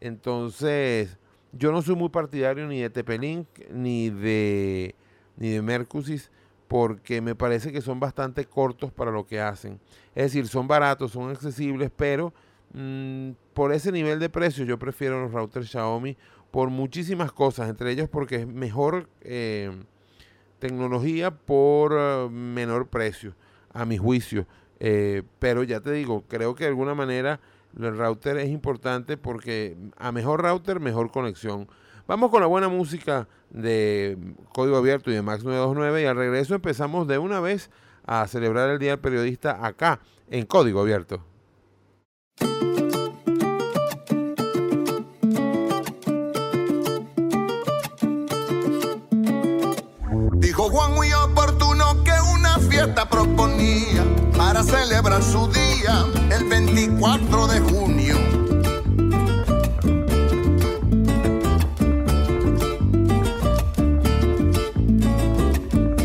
Entonces, 0.00 1.18
yo 1.52 1.72
no 1.72 1.82
soy 1.82 1.96
muy 1.96 2.08
partidario 2.08 2.66
ni 2.66 2.80
de 2.80 2.90
TP-Link 2.90 3.46
ni 3.70 4.10
de, 4.10 4.94
ni 5.36 5.50
de 5.50 5.62
Mercusys 5.62 6.30
porque 6.68 7.20
me 7.20 7.34
parece 7.34 7.72
que 7.72 7.80
son 7.80 8.00
bastante 8.00 8.44
cortos 8.44 8.92
para 8.92 9.10
lo 9.10 9.26
que 9.26 9.40
hacen. 9.40 9.80
Es 10.14 10.24
decir, 10.24 10.48
son 10.48 10.66
baratos, 10.66 11.12
son 11.12 11.30
accesibles, 11.30 11.90
pero 11.94 12.32
mm, 12.74 13.30
por 13.54 13.72
ese 13.72 13.92
nivel 13.92 14.18
de 14.18 14.28
precio 14.28 14.64
yo 14.64 14.78
prefiero 14.78 15.20
los 15.22 15.32
routers 15.32 15.70
Xiaomi 15.70 16.16
por 16.50 16.70
muchísimas 16.70 17.32
cosas, 17.32 17.68
entre 17.68 17.92
ellos 17.92 18.08
porque 18.08 18.36
es 18.36 18.46
mejor 18.46 19.08
eh, 19.22 19.70
tecnología 20.58 21.30
por 21.30 21.94
eh, 21.96 22.28
menor 22.30 22.88
precio, 22.88 23.34
a 23.72 23.84
mi 23.84 23.96
juicio. 23.98 24.46
Eh, 24.80 25.22
pero 25.38 25.62
ya 25.62 25.80
te 25.80 25.92
digo, 25.92 26.24
creo 26.28 26.54
que 26.54 26.64
de 26.64 26.68
alguna 26.70 26.94
manera 26.94 27.40
el 27.78 27.96
router 27.96 28.38
es 28.38 28.48
importante 28.48 29.16
porque 29.16 29.76
a 29.96 30.12
mejor 30.12 30.42
router, 30.42 30.80
mejor 30.80 31.10
conexión. 31.10 31.68
Vamos 32.06 32.30
con 32.30 32.40
la 32.40 32.46
buena 32.46 32.68
música 32.68 33.28
de 33.50 34.16
Código 34.52 34.76
Abierto 34.76 35.10
y 35.10 35.14
de 35.14 35.22
Max 35.22 35.44
929 35.44 36.02
y 36.02 36.04
al 36.06 36.16
regreso 36.16 36.54
empezamos 36.54 37.08
de 37.08 37.18
una 37.18 37.40
vez 37.40 37.70
a 38.04 38.26
celebrar 38.28 38.70
el 38.70 38.78
Día 38.78 38.90
del 38.90 39.00
Periodista 39.00 39.66
acá 39.66 40.00
en 40.30 40.46
Código 40.46 40.80
Abierto. 40.80 41.24
Su 55.22 55.46
día 55.46 56.04
el 56.30 56.44
24 56.48 57.46
de 57.46 57.60
junio. 57.60 58.16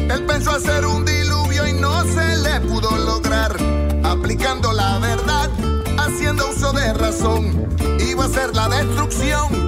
Él 0.07 0.25
pensó 0.27 0.51
hacer 0.51 0.85
un 0.85 1.03
diluvio 1.03 1.67
y 1.67 1.73
no 1.73 2.03
se 2.03 2.37
le 2.37 2.61
pudo 2.61 2.95
lograr, 2.95 3.55
aplicando 4.03 4.71
la 4.71 4.99
verdad, 4.99 5.49
haciendo 5.97 6.47
uso 6.51 6.71
de 6.71 6.93
razón, 6.93 7.67
iba 8.07 8.25
a 8.25 8.29
ser 8.29 8.55
la 8.55 8.69
destrucción 8.69 9.60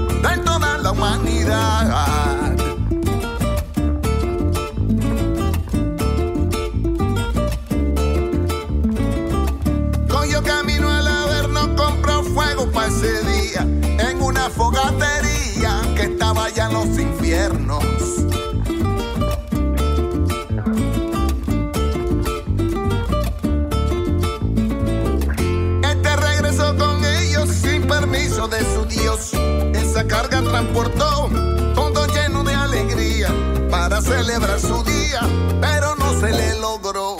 transportó 30.54 31.32
todo 31.74 32.06
lleno 32.14 32.44
de 32.44 32.54
alegría 32.54 33.28
para 33.72 34.00
celebrar 34.04 34.60
su 34.60 34.84
día, 34.84 35.22
pero 35.60 35.96
no 35.96 36.20
se 36.20 36.32
le 36.32 36.60
logró. 36.60 37.18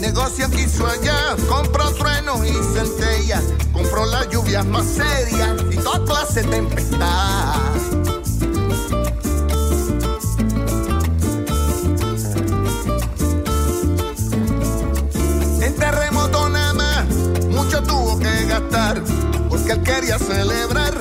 negocio 0.00 0.48
quiso 0.50 0.86
allá, 0.86 1.34
compró 1.48 1.90
truenos 1.94 2.46
y 2.46 2.52
centellas, 2.52 3.42
compró 3.72 4.06
las 4.06 4.28
lluvias 4.28 4.64
más 4.66 4.86
serias 4.86 5.64
y 5.72 5.76
toda 5.78 6.04
clase 6.04 6.42
de 6.42 6.48
tempestad. 6.48 7.75
Celebrar 20.18 20.94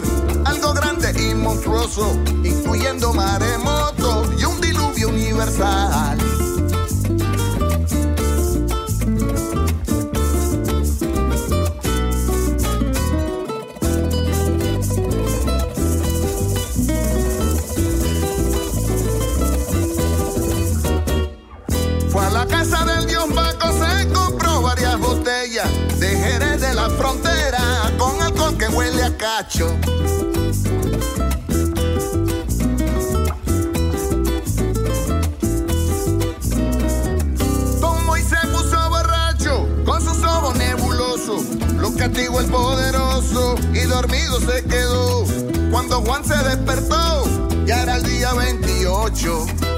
algo 0.45 0.73
grande 0.73 1.13
y 1.21 1.33
monstruoso, 1.33 2.19
incluyendo 2.43 3.13
maremotos 3.13 3.54
yo. 29.65 29.71
Tomo 37.79 38.17
y 38.17 38.21
se 38.21 38.35
puso 38.47 38.89
borracho, 38.89 39.67
con 39.85 40.01
su 40.01 40.13
sobo 40.15 40.53
nebuloso. 40.53 41.43
Lo 41.77 41.93
castigo 41.95 42.39
el 42.39 42.47
poderoso 42.47 43.55
y 43.73 43.81
dormido 43.81 44.39
se 44.39 44.63
quedó. 44.65 45.25
Cuando 45.71 46.01
Juan 46.01 46.23
se 46.23 46.37
despertó, 46.37 47.25
ya 47.65 47.83
era 47.83 47.97
el 47.97 48.03
día 48.03 48.33
28. 48.33 49.74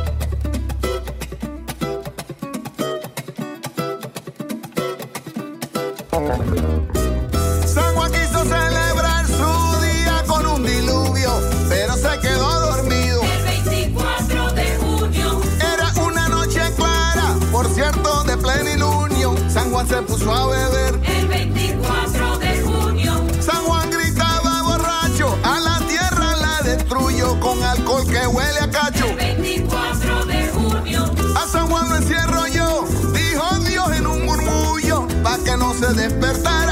Juan 19.88 20.06
se 20.06 20.14
puso 20.14 20.34
a 20.34 20.48
beber. 20.48 21.00
el 21.06 21.28
24 21.28 22.38
de 22.40 22.62
junio, 22.62 23.14
San 23.40 23.64
Juan 23.64 23.90
gritaba 23.90 24.64
borracho, 24.64 25.38
a 25.44 25.60
la 25.60 25.80
tierra 25.88 26.36
la 26.36 26.62
destruyo 26.64 27.40
con 27.40 27.62
alcohol 27.64 28.06
que 28.06 28.28
huele 28.28 28.60
a 28.60 28.70
cacho. 28.70 29.06
el 29.08 29.16
24 29.16 30.26
de 30.26 30.48
junio, 30.50 31.06
A 31.36 31.48
San 31.48 31.68
Juan 31.68 31.90
lo 31.90 31.96
encierro 31.98 32.48
yo, 32.48 32.86
dijo 33.14 33.60
Dios 33.66 33.92
en 33.98 34.08
un 34.08 34.26
murmullo, 34.26 35.08
pa' 35.24 35.38
que 35.44 35.56
no 35.58 35.74
se 35.74 35.94
despertara. 35.94 36.67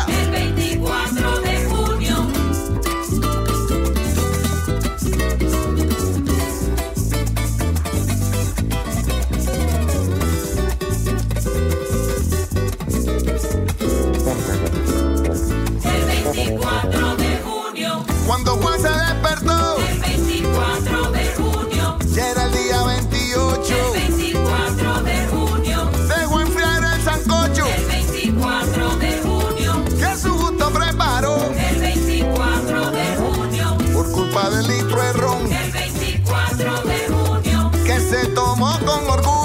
Cuando 18.26 18.56
Juan 18.58 18.82
se 18.82 18.90
despertó, 18.90 19.78
el 19.88 20.00
24 20.00 21.12
de 21.12 21.34
junio, 21.36 21.98
ya 22.08 22.32
era 22.32 22.46
el 22.46 22.52
día 22.54 22.84
28. 22.84 23.76
el 23.96 24.14
24 24.14 25.04
de 25.04 25.28
junio, 25.28 25.90
Dejó 26.08 26.42
enfriar 26.42 26.84
el 26.84 27.04
sancocho, 27.04 27.66
el 27.68 27.86
24 27.86 28.96
de 28.98 29.22
junio, 29.22 29.86
que 30.00 30.18
su 30.18 30.34
gusto 30.34 30.72
preparó, 30.72 31.38
el 31.52 31.80
24 31.80 32.92
de 32.92 33.16
junio, 33.16 33.78
por 33.94 34.12
culpa 34.12 34.50
del 34.50 34.68
litro 34.68 35.02
de 35.02 35.14
ron, 35.14 35.52
el 35.54 35.72
24 35.72 36.82
de 36.82 37.08
junio. 37.14 37.72
que 37.86 38.00
se 38.00 38.26
tomó 38.30 38.78
con 38.86 39.10
orgullo. 39.10 39.45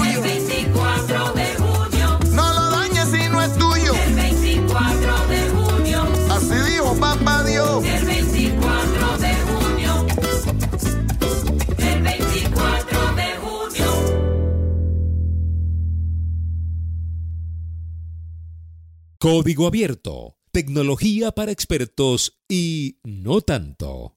Código 19.33 19.69
Abierto, 19.69 20.38
tecnología 20.51 21.31
para 21.31 21.53
expertos 21.53 22.40
y 22.49 22.99
no 23.05 23.43
tanto. 23.43 24.16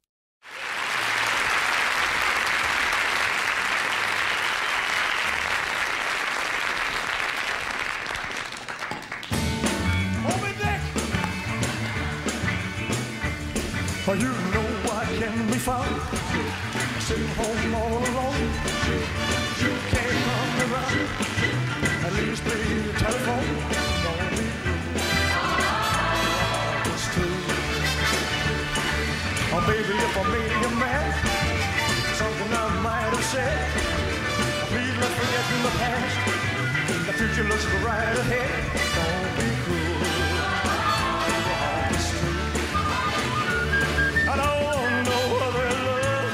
Past. 35.79 36.17
The 37.07 37.13
future 37.13 37.43
looks 37.43 37.65
right 37.85 38.17
ahead. 38.23 38.51
Don't 38.95 39.31
be 39.37 39.47
cruel. 39.63 40.03
I 44.31 44.35
don't 44.41 44.95
know 45.09 45.25
other 45.47 45.69
love. 45.87 46.33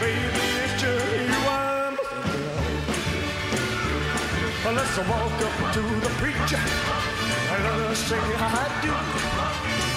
Baby, 0.00 0.44
it's 0.64 0.74
just 0.82 1.06
you 1.30 1.40
I'm. 1.48 1.94
Well, 4.64 4.74
let's 4.74 4.96
walk 4.98 5.38
up 5.48 5.56
to 5.74 5.82
the 6.04 6.12
preacher 6.20 6.62
and 7.52 7.60
let 7.64 7.78
us 7.90 7.98
say 7.98 8.18
I 8.18 8.68
do. 8.82 8.94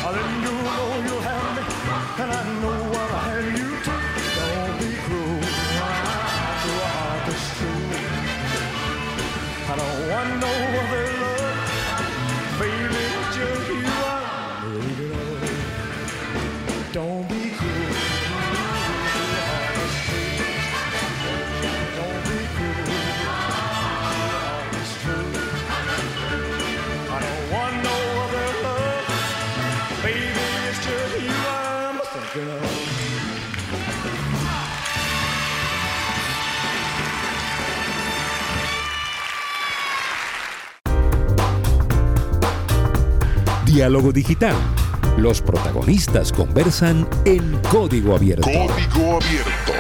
Then 0.10 0.32
you 0.42 0.52
know 0.52 0.86
you'll 1.06 1.22
have 1.22 1.56
me, 1.56 1.64
and 2.24 2.32
I 2.32 2.34
know 2.62 2.80
what 2.90 3.12
I'll 3.12 3.20
have 3.30 3.60
you 3.60 3.70
too. 3.84 3.99
I 10.20 10.38
don't 10.42 10.69
Diálogo 43.80 44.12
digital. 44.12 44.58
Los 45.18 45.42
protagonistas 45.42 46.34
conversan 46.34 47.08
en 47.24 47.58
código 47.72 48.14
abierto. 48.14 48.44
Código 48.44 49.16
Abierto. 49.16 49.74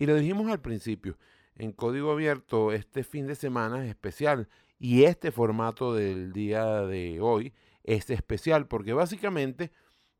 Y 0.00 0.06
lo 0.06 0.16
dijimos 0.16 0.50
al 0.50 0.60
principio, 0.60 1.16
en 1.54 1.70
código 1.70 2.10
abierto 2.10 2.72
este 2.72 3.04
fin 3.04 3.28
de 3.28 3.36
semana 3.36 3.84
es 3.84 3.90
especial 3.90 4.48
y 4.80 5.04
este 5.04 5.30
formato 5.30 5.94
del 5.94 6.32
día 6.32 6.80
de 6.80 7.20
hoy 7.20 7.54
es 7.84 8.10
especial 8.10 8.66
porque 8.66 8.94
básicamente 8.94 9.70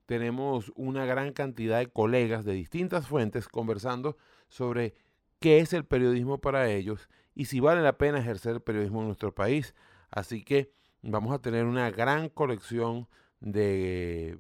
tenemos 0.07 0.71
una 0.77 1.07
gran 1.07 1.33
cantidad 1.33 1.81
de 1.81 1.89
colegas 1.89 2.45
de 2.45 2.53
distintas 2.53 3.09
fuentes 3.09 3.49
conversando 3.49 4.17
sobre 4.49 4.95
qué 5.41 5.59
es 5.59 5.73
el 5.73 5.85
periodismo 5.85 6.41
para 6.41 6.71
ellos 6.71 7.09
y 7.35 7.47
si 7.47 7.59
vale 7.59 7.83
la 7.83 7.99
pena 7.99 8.21
ejercer 8.21 8.53
el 8.53 8.63
periodismo 8.63 9.01
en 9.01 9.07
nuestro 9.09 9.35
país. 9.35 9.75
Así 10.13 10.45
que 10.45 10.71
vamos 11.03 11.33
a 11.35 11.39
tener 11.41 11.65
una 11.65 11.91
gran 11.91 12.29
colección 12.29 13.09
de 13.41 14.39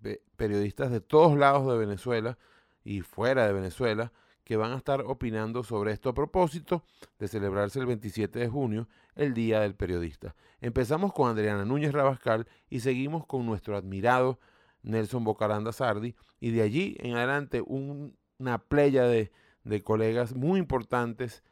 de 0.00 0.22
periodistas 0.36 0.92
de 0.92 1.00
todos 1.00 1.36
lados 1.36 1.66
de 1.70 1.76
Venezuela 1.76 2.38
y 2.84 3.00
fuera 3.00 3.46
de 3.46 3.52
Venezuela 3.52 4.12
que 4.44 4.56
van 4.56 4.70
a 4.72 4.76
estar 4.76 5.00
opinando 5.02 5.64
sobre 5.64 5.92
esto 5.92 6.08
a 6.08 6.14
propósito 6.14 6.84
de 7.18 7.26
celebrarse 7.26 7.80
el 7.80 7.86
27 7.86 8.38
de 8.38 8.48
junio, 8.48 8.88
el 9.16 9.34
Día 9.34 9.58
del 9.60 9.74
Periodista. 9.74 10.36
Empezamos 10.60 11.12
con 11.12 11.28
Adriana 11.28 11.64
Núñez 11.64 11.92
Rabascal 11.92 12.46
y 12.70 12.78
seguimos 12.80 13.26
con 13.26 13.44
nuestro 13.44 13.76
admirado 13.76 14.38
Nelson 14.82 15.24
Bocaranda 15.24 15.72
Sardi 15.72 16.14
y 16.40 16.52
de 16.52 16.62
allí 16.62 16.96
en 17.00 17.16
adelante 17.16 17.60
un- 17.60 18.16
una 18.38 18.58
playa 18.58 19.02
de, 19.02 19.32
de 19.64 19.82
colegas 19.82 20.32
muy 20.36 20.60
importantes 20.60 21.42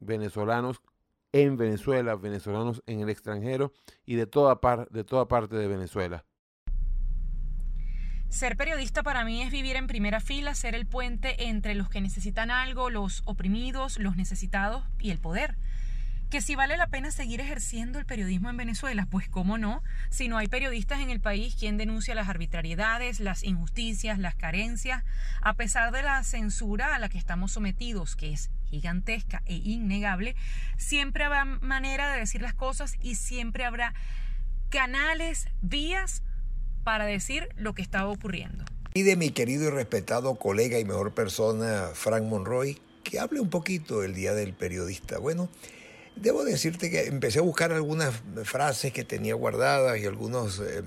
venezolanos 0.00 0.82
en 1.42 1.56
Venezuela, 1.56 2.14
venezolanos 2.16 2.82
en 2.86 3.00
el 3.00 3.10
extranjero 3.10 3.72
y 4.04 4.14
de 4.14 4.26
toda, 4.26 4.60
par- 4.60 4.88
de 4.90 5.04
toda 5.04 5.28
parte 5.28 5.56
de 5.56 5.68
Venezuela. 5.68 6.24
Ser 8.28 8.56
periodista 8.56 9.02
para 9.02 9.24
mí 9.24 9.42
es 9.42 9.50
vivir 9.50 9.76
en 9.76 9.86
primera 9.86 10.20
fila, 10.20 10.54
ser 10.54 10.74
el 10.74 10.86
puente 10.86 11.48
entre 11.48 11.74
los 11.74 11.88
que 11.88 12.00
necesitan 12.00 12.50
algo, 12.50 12.90
los 12.90 13.22
oprimidos, 13.24 13.98
los 13.98 14.16
necesitados 14.16 14.84
y 14.98 15.10
el 15.10 15.18
poder. 15.18 15.56
Que 16.28 16.40
si 16.40 16.56
vale 16.56 16.76
la 16.76 16.88
pena 16.88 17.12
seguir 17.12 17.40
ejerciendo 17.40 18.00
el 18.00 18.04
periodismo 18.04 18.50
en 18.50 18.56
Venezuela, 18.56 19.06
pues 19.08 19.28
cómo 19.28 19.58
no, 19.58 19.82
si 20.10 20.26
no 20.28 20.38
hay 20.38 20.48
periodistas 20.48 21.00
en 21.00 21.10
el 21.10 21.20
país, 21.20 21.54
¿quién 21.56 21.76
denuncia 21.76 22.16
las 22.16 22.28
arbitrariedades, 22.28 23.20
las 23.20 23.44
injusticias, 23.44 24.18
las 24.18 24.34
carencias? 24.34 25.04
A 25.40 25.54
pesar 25.54 25.92
de 25.92 26.02
la 26.02 26.22
censura 26.24 26.96
a 26.96 26.98
la 26.98 27.08
que 27.08 27.18
estamos 27.18 27.52
sometidos, 27.52 28.16
que 28.16 28.32
es 28.32 28.50
gigantesca 28.66 29.42
e 29.46 29.54
innegable, 29.56 30.36
siempre 30.76 31.24
habrá 31.24 31.44
manera 31.44 32.12
de 32.12 32.20
decir 32.20 32.42
las 32.42 32.54
cosas 32.54 32.94
y 33.00 33.14
siempre 33.14 33.64
habrá 33.64 33.94
canales, 34.68 35.48
vías 35.62 36.22
para 36.84 37.04
decir 37.04 37.48
lo 37.56 37.74
que 37.74 37.82
estaba 37.82 38.08
ocurriendo. 38.08 38.64
Pide 38.92 39.16
mi 39.16 39.30
querido 39.30 39.68
y 39.68 39.70
respetado 39.70 40.36
colega 40.36 40.78
y 40.78 40.84
mejor 40.84 41.12
persona, 41.12 41.90
Frank 41.94 42.24
Monroy, 42.24 42.78
que 43.04 43.18
hable 43.18 43.40
un 43.40 43.50
poquito 43.50 44.02
el 44.02 44.14
Día 44.14 44.34
del 44.34 44.52
Periodista. 44.52 45.18
Bueno, 45.18 45.48
debo 46.16 46.44
decirte 46.44 46.90
que 46.90 47.06
empecé 47.06 47.38
a 47.38 47.42
buscar 47.42 47.72
algunas 47.72 48.14
frases 48.44 48.92
que 48.92 49.04
tenía 49.04 49.34
guardadas 49.34 49.98
y 49.98 50.06
algunos 50.06 50.60
eh, 50.60 50.82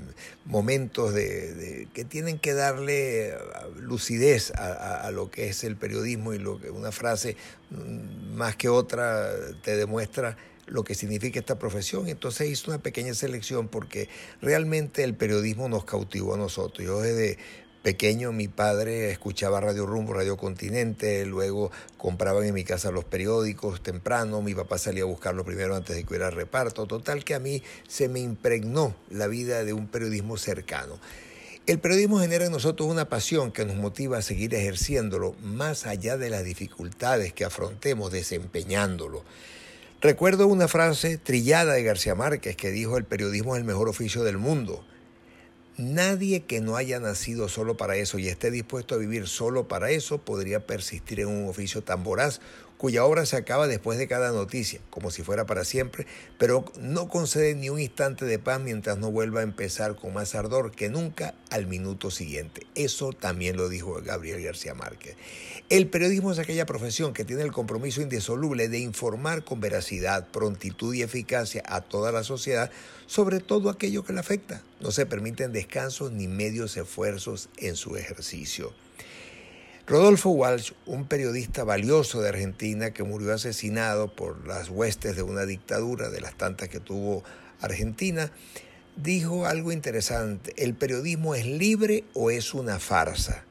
momentos 0.45 1.13
de, 1.13 1.87
que 1.93 2.03
tienen 2.03 2.39
que 2.39 2.53
darle 2.53 3.33
lucidez 3.77 4.51
a 4.51 5.09
lo 5.11 5.31
que 5.31 5.49
es 5.49 5.63
el 5.63 5.75
periodismo 5.75 6.33
y 6.33 6.39
lo 6.39 6.59
que 6.59 6.69
una 6.71 6.91
frase 6.91 7.37
mm, 7.69 8.35
más 8.35 8.55
que 8.55 8.69
otra 8.69 9.29
te 9.63 9.77
demuestra 9.77 10.35
lo 10.69 10.83
que 10.83 10.95
significa 10.95 11.39
esta 11.39 11.59
profesión. 11.59 12.07
Entonces 12.07 12.49
hice 12.49 12.69
una 12.69 12.79
pequeña 12.79 13.13
selección 13.13 13.67
porque 13.67 14.09
realmente 14.41 15.03
el 15.03 15.15
periodismo 15.15 15.67
nos 15.67 15.85
cautivó 15.85 16.35
a 16.35 16.37
nosotros. 16.37 16.85
Yo 16.85 17.01
desde 17.01 17.37
pequeño 17.81 18.31
mi 18.31 18.47
padre 18.47 19.11
escuchaba 19.11 19.61
Radio 19.61 19.85
Rumbo, 19.85 20.13
Radio 20.13 20.37
Continente, 20.37 21.25
luego 21.25 21.71
compraban 21.97 22.43
en 22.43 22.53
mi 22.53 22.63
casa 22.63 22.91
los 22.91 23.05
periódicos 23.05 23.81
temprano, 23.81 24.41
mi 24.41 24.53
papá 24.53 24.77
salía 24.77 25.03
a 25.03 25.07
buscarlo 25.07 25.45
primero 25.45 25.75
antes 25.75 25.95
de 25.95 26.03
que 26.03 26.09
hubiera 26.09 26.29
reparto, 26.29 26.87
total 26.87 27.23
que 27.23 27.35
a 27.35 27.39
mí 27.39 27.63
se 27.87 28.09
me 28.09 28.19
impregnó 28.19 28.95
la 29.09 29.27
vida 29.27 29.63
de 29.63 29.73
un 29.73 29.87
periodismo 29.87 30.37
cercano. 30.37 30.99
El 31.67 31.79
periodismo 31.79 32.19
genera 32.19 32.45
en 32.45 32.51
nosotros 32.51 32.89
una 32.89 33.09
pasión 33.09 33.51
que 33.51 33.63
nos 33.63 33.75
motiva 33.75 34.17
a 34.17 34.21
seguir 34.23 34.55
ejerciéndolo 34.55 35.35
más 35.43 35.85
allá 35.85 36.17
de 36.17 36.31
las 36.31 36.43
dificultades 36.43 37.31
que 37.31 37.45
afrontemos 37.45 38.11
desempeñándolo. 38.11 39.23
Recuerdo 40.01 40.47
una 40.47 40.67
frase 40.67 41.17
trillada 41.17 41.73
de 41.73 41.83
García 41.83 42.15
Márquez 42.15 42.55
que 42.55 42.71
dijo 42.71 42.97
el 42.97 43.03
periodismo 43.03 43.55
es 43.55 43.59
el 43.59 43.67
mejor 43.67 43.87
oficio 43.87 44.23
del 44.23 44.37
mundo. 44.37 44.83
Nadie 45.79 46.41
que 46.41 46.59
no 46.59 46.75
haya 46.75 46.99
nacido 46.99 47.47
solo 47.47 47.77
para 47.77 47.95
eso 47.95 48.19
y 48.19 48.27
esté 48.27 48.51
dispuesto 48.51 48.95
a 48.95 48.97
vivir 48.97 49.29
solo 49.29 49.69
para 49.69 49.91
eso 49.91 50.17
podría 50.17 50.67
persistir 50.67 51.21
en 51.21 51.27
un 51.29 51.47
oficio 51.47 51.81
tan 51.81 52.03
voraz 52.03 52.41
cuya 52.79 53.03
obra 53.03 53.25
se 53.25 53.35
acaba 53.35 53.67
después 53.67 53.99
de 53.99 54.07
cada 54.07 54.31
noticia, 54.31 54.79
como 54.89 55.11
si 55.11 55.21
fuera 55.21 55.45
para 55.45 55.65
siempre, 55.65 56.07
pero 56.37 56.63
no 56.79 57.09
concede 57.09 57.53
ni 57.53 57.69
un 57.69 57.77
instante 57.77 58.23
de 58.23 58.39
paz 58.39 58.61
mientras 58.61 58.97
no 58.97 59.11
vuelva 59.11 59.41
a 59.41 59.43
empezar 59.43 59.97
con 59.97 60.13
más 60.13 60.33
ardor 60.33 60.71
que 60.71 60.87
nunca 60.87 61.35
al 61.49 61.67
minuto 61.67 62.09
siguiente. 62.09 62.65
Eso 62.75 63.11
también 63.11 63.57
lo 63.57 63.67
dijo 63.67 64.01
Gabriel 64.01 64.41
García 64.41 64.75
Márquez. 64.75 65.17
El 65.67 65.89
periodismo 65.89 66.31
es 66.31 66.39
aquella 66.39 66.65
profesión 66.65 67.11
que 67.11 67.25
tiene 67.25 67.41
el 67.41 67.51
compromiso 67.51 68.01
indisoluble 68.01 68.69
de 68.69 68.79
informar 68.79 69.43
con 69.43 69.59
veracidad, 69.59 70.29
prontitud 70.29 70.95
y 70.95 71.01
eficacia 71.01 71.61
a 71.65 71.81
toda 71.81 72.13
la 72.13 72.23
sociedad 72.23 72.71
sobre 73.07 73.41
todo 73.41 73.69
aquello 73.69 74.05
que 74.05 74.13
le 74.13 74.21
afecta. 74.21 74.63
No 74.79 74.91
se 74.91 75.05
permiten 75.05 75.51
descansos 75.51 76.13
ni 76.13 76.29
medios 76.29 76.77
esfuerzos 76.77 77.49
en 77.57 77.75
su 77.75 77.97
ejercicio. 77.97 78.71
Rodolfo 79.89 80.29
Walsh, 80.29 80.73
un 80.85 81.05
periodista 81.07 81.63
valioso 81.63 82.21
de 82.21 82.29
Argentina 82.29 82.91
que 82.91 83.01
murió 83.01 83.33
asesinado 83.33 84.13
por 84.13 84.45
las 84.45 84.69
huestes 84.69 85.15
de 85.15 85.23
una 85.23 85.47
dictadura, 85.47 86.11
de 86.11 86.21
las 86.21 86.37
tantas 86.37 86.69
que 86.69 86.79
tuvo 86.79 87.23
Argentina, 87.59 88.31
dijo 88.97 89.47
algo 89.47 89.71
interesante, 89.71 90.53
el 90.57 90.75
periodismo 90.75 91.33
es 91.33 91.47
libre 91.47 92.03
o 92.13 92.29
es 92.29 92.53
una 92.53 92.77
farsa. 92.77 93.45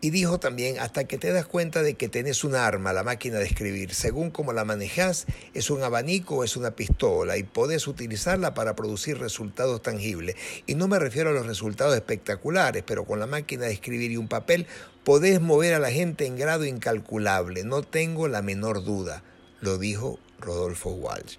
Y 0.00 0.10
dijo 0.10 0.38
también, 0.38 0.78
hasta 0.78 1.04
que 1.04 1.18
te 1.18 1.32
das 1.32 1.46
cuenta 1.46 1.82
de 1.82 1.94
que 1.94 2.08
tenés 2.08 2.44
un 2.44 2.54
arma, 2.54 2.92
la 2.92 3.02
máquina 3.02 3.38
de 3.38 3.44
escribir, 3.44 3.94
según 3.94 4.30
como 4.30 4.52
la 4.52 4.64
manejas, 4.64 5.26
es 5.54 5.70
un 5.70 5.82
abanico 5.82 6.36
o 6.36 6.44
es 6.44 6.56
una 6.56 6.72
pistola 6.72 7.36
y 7.36 7.42
podés 7.42 7.88
utilizarla 7.88 8.54
para 8.54 8.76
producir 8.76 9.18
resultados 9.18 9.82
tangibles. 9.82 10.36
Y 10.66 10.76
no 10.76 10.86
me 10.86 11.00
refiero 11.00 11.30
a 11.30 11.32
los 11.32 11.46
resultados 11.46 11.96
espectaculares, 11.96 12.84
pero 12.86 13.04
con 13.06 13.18
la 13.18 13.26
máquina 13.26 13.66
de 13.66 13.72
escribir 13.72 14.12
y 14.12 14.16
un 14.16 14.28
papel 14.28 14.68
podés 15.08 15.40
mover 15.40 15.72
a 15.72 15.78
la 15.78 15.90
gente 15.90 16.26
en 16.26 16.36
grado 16.36 16.66
incalculable, 16.66 17.64
no 17.64 17.82
tengo 17.82 18.28
la 18.28 18.42
menor 18.42 18.84
duda, 18.84 19.22
lo 19.62 19.78
dijo 19.78 20.18
Rodolfo 20.38 20.90
Walsh. 20.90 21.38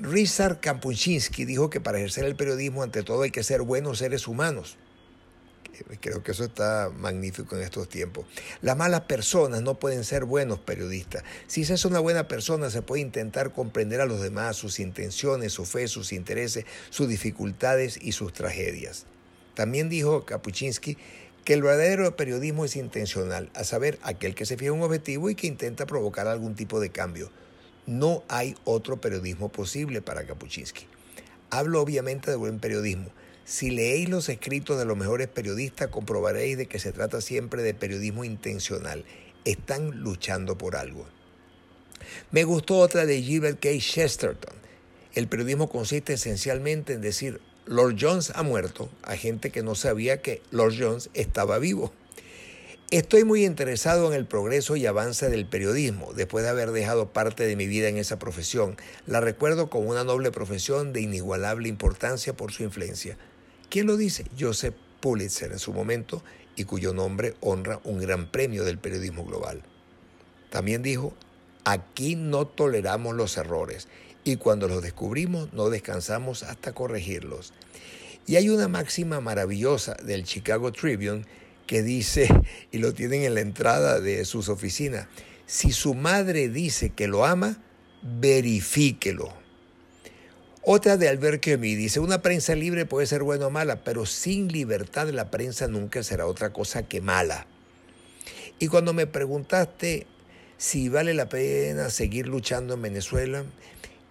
Rizar 0.00 0.58
Kampuchinsky 0.58 1.44
dijo 1.44 1.70
que 1.70 1.80
para 1.80 1.98
ejercer 1.98 2.24
el 2.24 2.34
periodismo 2.34 2.82
ante 2.82 3.04
todo 3.04 3.22
hay 3.22 3.30
que 3.30 3.44
ser 3.44 3.62
buenos 3.62 3.98
seres 3.98 4.26
humanos. 4.26 4.78
Creo 6.00 6.24
que 6.24 6.32
eso 6.32 6.42
está 6.42 6.90
magnífico 6.92 7.54
en 7.54 7.62
estos 7.62 7.88
tiempos. 7.88 8.26
Las 8.62 8.76
malas 8.76 9.02
personas 9.02 9.62
no 9.62 9.78
pueden 9.78 10.02
ser 10.02 10.24
buenos 10.24 10.58
periodistas. 10.58 11.22
Si 11.46 11.64
se 11.64 11.74
es 11.74 11.84
una 11.84 12.00
buena 12.00 12.26
persona, 12.26 12.68
se 12.70 12.82
puede 12.82 13.02
intentar 13.02 13.52
comprender 13.52 14.00
a 14.00 14.06
los 14.06 14.20
demás, 14.20 14.56
sus 14.56 14.80
intenciones, 14.80 15.52
su 15.52 15.66
fe, 15.66 15.86
sus 15.86 16.12
intereses, 16.12 16.64
sus 16.90 17.06
dificultades 17.06 17.96
y 18.02 18.10
sus 18.10 18.32
tragedias. 18.32 19.06
También 19.54 19.88
dijo 19.88 20.24
Kapuchinsky 20.24 20.96
que 21.44 21.54
el 21.54 21.62
verdadero 21.62 22.14
periodismo 22.16 22.64
es 22.64 22.76
intencional, 22.76 23.50
a 23.54 23.64
saber, 23.64 23.98
aquel 24.02 24.34
que 24.34 24.46
se 24.46 24.56
fija 24.56 24.72
un 24.72 24.82
objetivo 24.82 25.30
y 25.30 25.34
que 25.34 25.46
intenta 25.46 25.86
provocar 25.86 26.26
algún 26.26 26.54
tipo 26.54 26.80
de 26.80 26.90
cambio. 26.90 27.30
No 27.86 28.22
hay 28.28 28.54
otro 28.64 29.00
periodismo 29.00 29.48
posible 29.48 30.02
para 30.02 30.26
Kapuchinsky. 30.26 30.86
Hablo 31.50 31.80
obviamente 31.80 32.30
de 32.30 32.36
buen 32.36 32.60
periodismo. 32.60 33.10
Si 33.44 33.70
leéis 33.70 34.08
los 34.08 34.28
escritos 34.28 34.78
de 34.78 34.84
los 34.84 34.96
mejores 34.96 35.26
periodistas, 35.26 35.88
comprobaréis 35.88 36.56
de 36.56 36.66
que 36.66 36.78
se 36.78 36.92
trata 36.92 37.20
siempre 37.20 37.62
de 37.62 37.74
periodismo 37.74 38.22
intencional. 38.22 39.04
Están 39.44 40.02
luchando 40.02 40.56
por 40.56 40.76
algo. 40.76 41.06
Me 42.30 42.44
gustó 42.44 42.78
otra 42.78 43.06
de 43.06 43.22
Gilbert 43.22 43.58
K. 43.60 43.70
Chesterton. 43.78 44.54
El 45.14 45.26
periodismo 45.26 45.68
consiste 45.68 46.12
esencialmente 46.12 46.92
en 46.92 47.00
decir 47.00 47.40
Lord 47.66 47.96
Jones 48.00 48.32
ha 48.34 48.42
muerto 48.42 48.88
a 49.02 49.16
gente 49.16 49.50
que 49.50 49.62
no 49.62 49.74
sabía 49.74 50.22
que 50.22 50.42
Lord 50.50 50.74
Jones 50.78 51.10
estaba 51.14 51.58
vivo. 51.58 51.92
Estoy 52.90 53.22
muy 53.22 53.44
interesado 53.44 54.08
en 54.08 54.14
el 54.14 54.26
progreso 54.26 54.74
y 54.74 54.84
avance 54.86 55.28
del 55.28 55.46
periodismo. 55.46 56.12
Después 56.12 56.42
de 56.42 56.50
haber 56.50 56.72
dejado 56.72 57.12
parte 57.12 57.46
de 57.46 57.54
mi 57.54 57.68
vida 57.68 57.88
en 57.88 57.98
esa 57.98 58.18
profesión, 58.18 58.76
la 59.06 59.20
recuerdo 59.20 59.70
como 59.70 59.88
una 59.88 60.02
noble 60.02 60.32
profesión 60.32 60.92
de 60.92 61.02
inigualable 61.02 61.68
importancia 61.68 62.32
por 62.32 62.50
su 62.50 62.64
influencia. 62.64 63.16
¿Quién 63.68 63.86
lo 63.86 63.96
dice? 63.96 64.24
Joseph 64.36 64.74
Pulitzer 65.00 65.52
en 65.52 65.60
su 65.60 65.72
momento 65.72 66.24
y 66.56 66.64
cuyo 66.64 66.92
nombre 66.92 67.36
honra 67.40 67.80
un 67.84 68.00
gran 68.00 68.30
premio 68.32 68.64
del 68.64 68.78
periodismo 68.78 69.24
global. 69.24 69.62
También 70.50 70.82
dijo, 70.82 71.14
aquí 71.64 72.16
no 72.16 72.46
toleramos 72.48 73.14
los 73.14 73.36
errores 73.36 73.86
y 74.24 74.36
cuando 74.36 74.68
los 74.68 74.82
descubrimos 74.82 75.52
no 75.52 75.70
descansamos 75.70 76.42
hasta 76.42 76.72
corregirlos. 76.72 77.52
Y 78.26 78.36
hay 78.36 78.48
una 78.48 78.68
máxima 78.68 79.20
maravillosa 79.20 79.94
del 79.94 80.24
Chicago 80.24 80.72
Tribune 80.72 81.24
que 81.66 81.82
dice, 81.82 82.28
y 82.72 82.78
lo 82.78 82.94
tienen 82.94 83.22
en 83.22 83.34
la 83.34 83.40
entrada 83.40 84.00
de 84.00 84.24
sus 84.24 84.48
oficinas, 84.48 85.06
si 85.46 85.72
su 85.72 85.94
madre 85.94 86.48
dice 86.48 86.90
que 86.90 87.08
lo 87.08 87.24
ama, 87.24 87.62
verifíquelo. 88.02 89.32
Otra 90.62 90.96
de 90.96 91.08
Albert 91.08 91.42
Camus 91.42 91.62
dice, 91.62 92.00
una 92.00 92.22
prensa 92.22 92.54
libre 92.54 92.86
puede 92.86 93.06
ser 93.06 93.22
buena 93.22 93.46
o 93.46 93.50
mala, 93.50 93.82
pero 93.82 94.04
sin 94.04 94.48
libertad 94.52 95.08
la 95.08 95.30
prensa 95.30 95.68
nunca 95.68 96.02
será 96.02 96.26
otra 96.26 96.52
cosa 96.52 96.82
que 96.86 97.00
mala. 97.00 97.46
Y 98.58 98.68
cuando 98.68 98.92
me 98.92 99.06
preguntaste 99.06 100.06
si 100.58 100.90
vale 100.90 101.14
la 101.14 101.30
pena 101.30 101.88
seguir 101.88 102.28
luchando 102.28 102.74
en 102.74 102.82
Venezuela, 102.82 103.44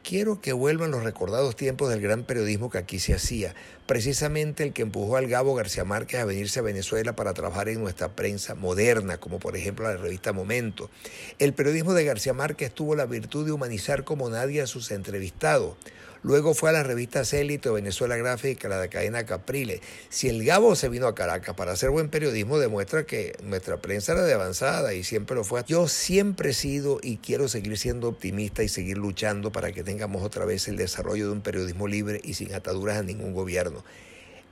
quiero 0.09 0.41
que 0.41 0.53
vuelvan 0.53 0.89
los 0.89 1.03
recordados 1.03 1.55
tiempos 1.55 1.87
del 1.91 2.01
gran 2.01 2.23
periodismo 2.23 2.71
que 2.71 2.79
aquí 2.79 2.97
se 2.97 3.13
hacía, 3.13 3.53
precisamente 3.85 4.63
el 4.63 4.73
que 4.73 4.81
empujó 4.81 5.17
al 5.17 5.27
Gabo 5.27 5.53
García 5.53 5.83
Márquez 5.83 6.19
a 6.19 6.25
venirse 6.25 6.57
a 6.57 6.63
Venezuela 6.63 7.15
para 7.15 7.35
trabajar 7.35 7.69
en 7.69 7.79
nuestra 7.79 8.09
prensa 8.15 8.55
moderna, 8.55 9.19
como 9.19 9.37
por 9.37 9.55
ejemplo 9.55 9.85
la 9.85 9.97
revista 9.97 10.33
Momento. 10.33 10.89
El 11.37 11.53
periodismo 11.53 11.93
de 11.93 12.05
García 12.05 12.33
Márquez 12.33 12.73
tuvo 12.73 12.95
la 12.95 13.05
virtud 13.05 13.45
de 13.45 13.51
humanizar 13.51 14.03
como 14.03 14.31
nadie 14.31 14.63
a 14.63 14.67
sus 14.67 14.89
entrevistados. 14.89 15.75
Luego 16.21 16.53
fue 16.53 16.69
a 16.69 16.73
las 16.73 16.85
revistas 16.85 17.33
Élite 17.33 17.69
Venezuela 17.69 18.17
Gráfica, 18.17 18.67
la 18.67 18.79
de 18.79 18.89
cadena 18.89 19.25
Caprile. 19.25 19.81
Si 20.09 20.27
el 20.27 20.43
Gabo 20.43 20.75
se 20.75 20.89
vino 20.89 21.07
a 21.07 21.15
Caracas 21.15 21.55
para 21.55 21.71
hacer 21.71 21.91
buen 21.91 22.09
periodismo, 22.09 22.59
demuestra 22.59 23.05
que 23.05 23.37
nuestra 23.43 23.77
prensa 23.77 24.11
era 24.11 24.23
de 24.23 24.33
avanzada 24.33 24.93
y 24.93 25.03
siempre 25.03 25.35
lo 25.35 25.43
fue. 25.43 25.63
Yo 25.67 25.87
siempre 25.87 26.49
he 26.49 26.53
sido 26.53 26.99
y 27.01 27.17
quiero 27.17 27.47
seguir 27.47 27.77
siendo 27.77 28.09
optimista 28.09 28.63
y 28.63 28.67
seguir 28.67 28.97
luchando 28.97 29.51
para 29.51 29.71
que 29.71 29.83
tengamos 29.83 30.21
otra 30.21 30.43
vez 30.45 30.67
el 30.67 30.75
desarrollo 30.75 31.27
de 31.27 31.31
un 31.31 31.41
periodismo 31.41 31.87
libre 31.87 32.19
y 32.23 32.33
sin 32.33 32.53
ataduras 32.53 32.97
a 32.97 33.03
ningún 33.03 33.33
gobierno. 33.33 33.83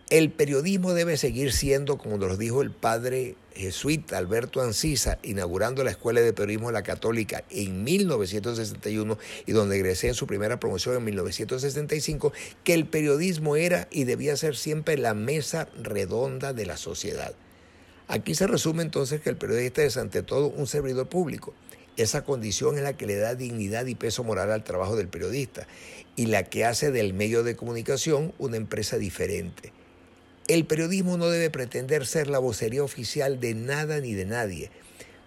El 0.10 0.32
periodismo 0.32 0.94
debe 0.94 1.18
seguir 1.18 1.52
siendo, 1.52 1.98
como 1.98 2.18
nos 2.18 2.40
dijo 2.40 2.62
el 2.62 2.72
padre 2.72 3.36
jesuita 3.54 4.18
Alberto 4.18 4.62
Ancisa, 4.62 5.20
inaugurando 5.22 5.84
la 5.84 5.92
Escuela 5.92 6.22
de 6.22 6.32
Periodismo 6.32 6.68
de 6.68 6.76
la 6.76 6.84
Católica 6.84 7.44
en 7.50 7.84
1961 7.84 9.18
y 9.46 9.52
donde 9.52 9.76
egresé 9.76 10.08
en 10.08 10.14
su 10.14 10.26
primera 10.26 10.62
promoción 10.62 10.96
en 10.96 11.04
1965, 11.04 12.32
que 12.64 12.74
el 12.74 12.86
periodismo 12.86 13.58
era 13.58 13.90
y 13.92 14.06
debía 14.06 14.38
ser 14.38 14.56
siempre 14.56 14.98
la 14.98 15.14
mesa 15.14 15.68
redonda 15.76 16.54
de 16.54 16.66
la 16.66 16.78
sociedad. 16.78 17.36
Aquí 18.08 18.34
se 18.34 18.48
resume 18.48 18.84
entonces 18.84 19.20
que 19.20 19.30
el 19.30 19.36
periodista 19.36 19.84
es 19.84 19.98
ante 19.98 20.24
todo 20.24 20.48
un 20.48 20.68
servidor 20.68 21.10
público. 21.10 21.54
Esa 21.98 22.24
condición 22.24 22.78
es 22.78 22.84
la 22.84 22.96
que 22.96 23.08
le 23.08 23.18
da 23.18 23.36
dignidad 23.36 23.86
y 23.88 23.96
peso 23.96 24.24
moral 24.24 24.54
al 24.54 24.64
trabajo 24.64 24.96
del 24.96 25.10
periodista 25.10 25.68
y 26.16 26.28
la 26.28 26.44
que 26.44 26.64
hace 26.64 26.92
del 26.92 27.14
medio 27.14 27.44
de 27.44 27.58
comunicación 27.58 28.34
una 28.38 28.56
empresa 28.56 28.98
diferente. 28.98 29.74
El 30.48 30.66
periodismo 30.66 31.18
no 31.18 31.28
debe 31.28 31.50
pretender 31.50 32.06
ser 32.06 32.30
la 32.30 32.40
vocería 32.40 32.82
oficial 32.82 33.42
de 33.42 33.54
nada 33.54 34.00
ni 34.00 34.14
de 34.14 34.24
nadie, 34.24 34.72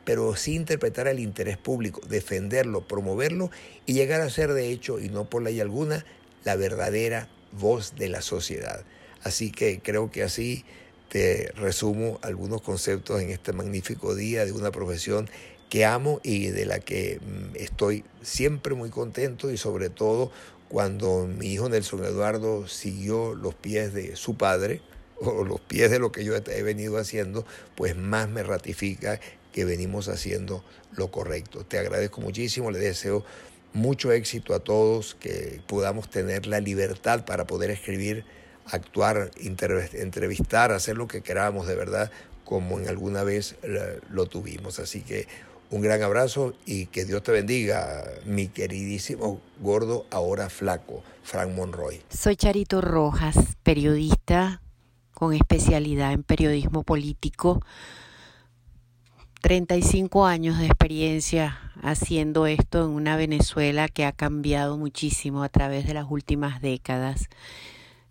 pero 0.07 0.35
sí 0.35 0.55
interpretar 0.55 1.09
el 1.09 1.21
interés 1.21 1.59
público, 1.59 2.01
defenderlo, 2.09 2.89
promoverlo 2.89 3.51
y 3.85 3.93
llegar 3.93 4.23
a 4.23 4.31
ser 4.31 4.55
de 4.55 4.71
hecho, 4.71 4.99
y 4.99 5.11
no 5.11 5.29
por 5.29 5.43
ley 5.43 5.61
alguna, 5.61 6.07
la 6.45 6.57
verdadera 6.57 7.29
voz 7.53 7.97
de 7.97 8.09
la 8.09 8.23
sociedad. 8.23 8.83
Así 9.23 9.51
que 9.51 9.81
creo 9.81 10.11
que 10.11 10.23
así 10.23 10.65
te 11.11 11.53
resumo 11.55 12.19
algunos 12.23 12.63
conceptos 12.63 13.21
en 13.21 13.29
este 13.29 13.53
magnífico 13.53 14.15
día 14.15 14.47
de 14.47 14.53
una 14.53 14.71
profesión 14.71 15.29
que 15.69 15.85
amo 15.85 16.21
y 16.23 16.47
de 16.47 16.65
la 16.65 16.81
que 16.81 17.21
mm, 17.21 17.57
estoy 17.57 18.05
siempre 18.23 18.75
muy 18.75 18.89
contento 18.89 19.51
y 19.51 19.59
sobre 19.59 19.91
todo 19.91 20.33
cuando 20.71 21.27
mi 21.27 21.49
hijo 21.53 21.69
Nelson 21.69 22.07
Eduardo 22.07 22.67
siguió 22.69 23.35
los 23.35 23.55
pies 23.55 23.93
de 23.93 24.17
su 24.17 24.37
padre 24.37 24.81
o 25.21 25.45
los 25.45 25.61
pies 25.61 25.91
de 25.91 25.99
lo 25.99 26.13
que 26.13 26.25
yo 26.25 26.35
he 26.35 26.63
venido 26.63 26.99
haciendo, 26.99 27.45
pues 27.77 27.97
más 27.97 28.29
me 28.29 28.43
ratifica 28.43 29.21
que 29.53 29.65
venimos 29.65 30.09
haciendo 30.09 30.65
lo 30.93 31.11
correcto. 31.11 31.65
Te 31.65 31.79
agradezco 31.79 32.21
muchísimo, 32.21 32.71
le 32.71 32.79
deseo 32.79 33.25
mucho 33.73 34.13
éxito 34.13 34.55
a 34.55 34.61
todos, 34.61 35.15
que 35.15 35.61
podamos 35.67 36.11
tener 36.11 36.47
la 36.47 36.61
libertad 36.61 37.25
para 37.25 37.47
poder 37.47 37.71
escribir, 37.71 38.25
actuar, 38.67 39.31
entrevistar, 39.37 40.73
hacer 40.73 40.97
lo 40.97 41.07
que 41.07 41.23
queramos 41.23 41.67
de 41.67 41.75
verdad, 41.75 42.11
como 42.45 42.79
en 42.79 42.89
alguna 42.89 43.23
vez 43.23 43.57
lo 44.11 44.27
tuvimos. 44.27 44.79
Así 44.79 45.03
que 45.03 45.29
un 45.71 45.83
gran 45.83 46.03
abrazo 46.03 46.55
y 46.67 46.87
que 46.87 47.05
Dios 47.05 47.23
te 47.23 47.31
bendiga, 47.31 48.05
mi 48.25 48.49
queridísimo 48.49 49.41
gordo, 49.61 50.07
ahora 50.11 50.51
flaco, 50.51 51.05
Frank 51.23 51.51
Monroy. 51.51 52.03
Soy 52.09 52.35
Charito 52.35 52.81
Rojas, 52.81 53.37
periodista 53.63 54.61
con 55.21 55.35
especialidad 55.35 56.15
en 56.15 56.23
periodismo 56.23 56.83
político. 56.83 57.63
35 59.43 60.25
años 60.25 60.57
de 60.57 60.65
experiencia 60.65 61.59
haciendo 61.83 62.47
esto 62.47 62.87
en 62.87 62.93
una 62.93 63.17
Venezuela 63.17 63.89
que 63.89 64.07
ha 64.07 64.13
cambiado 64.13 64.79
muchísimo 64.79 65.43
a 65.43 65.51
través 65.51 65.87
de 65.87 65.93
las 65.93 66.07
últimas 66.09 66.63
décadas. 66.63 67.29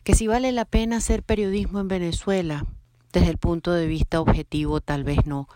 Que 0.03 0.13
si 0.13 0.27
vale 0.27 0.51
la 0.51 0.65
pena 0.65 0.97
hacer 0.97 1.23
periodismo 1.23 1.79
en 1.79 1.87
Venezuela, 1.87 2.67
desde 3.11 3.31
el 3.31 3.39
punto 3.39 3.71
de 3.71 3.87
vista 3.87 4.21
objetivo 4.21 4.79
tal 4.79 5.03
vez 5.03 5.25
no, 5.25 5.49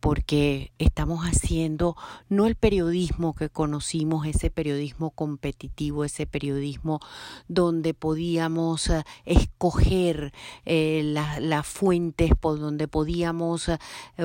porque 0.00 0.72
estamos 0.78 1.24
haciendo 1.24 1.96
no 2.28 2.46
el 2.46 2.56
periodismo 2.56 3.34
que 3.34 3.50
conocimos, 3.50 4.26
ese 4.26 4.50
periodismo 4.50 5.10
competitivo, 5.10 6.04
ese 6.04 6.26
periodismo 6.26 7.00
donde 7.48 7.94
podíamos 7.94 8.88
eh, 8.88 9.04
escoger 9.26 10.32
eh, 10.64 11.02
las 11.04 11.66
fuentes, 11.66 12.32
por 12.40 12.58
donde 12.58 12.88
podíamos 12.88 13.68
eh, 13.68 13.78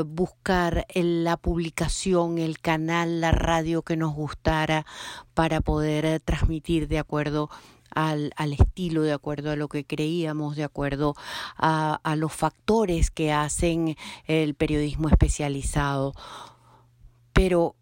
buscar 0.06 0.86
la 0.94 1.38
publicación, 1.38 2.38
el 2.38 2.60
canal, 2.60 3.22
la 3.22 3.32
radio 3.32 3.82
que 3.82 3.98
nos 3.98 4.14
gustara 4.14 4.86
para 5.34 5.62
poder 5.62 6.22
transmitir 6.22 6.88
de 6.88 7.00
acuerdo 7.00 7.50
al, 7.96 8.32
al, 8.36 8.54
estilo, 8.54 9.02
de 9.02 9.14
acuerdo 9.14 9.52
a 9.52 9.56
lo 9.56 9.68
que 9.68 9.86
creíamos, 9.86 10.56
de 10.56 10.64
acuerdo 10.64 11.16
a, 11.58 12.00
a 12.04 12.16
los 12.16 12.34
factores 12.34 13.10
que 13.10 13.34
hacen 13.34 13.98
el 14.28 14.54
periodismo 14.54 15.10
especializado. 15.10 16.14
Pero 17.34 17.76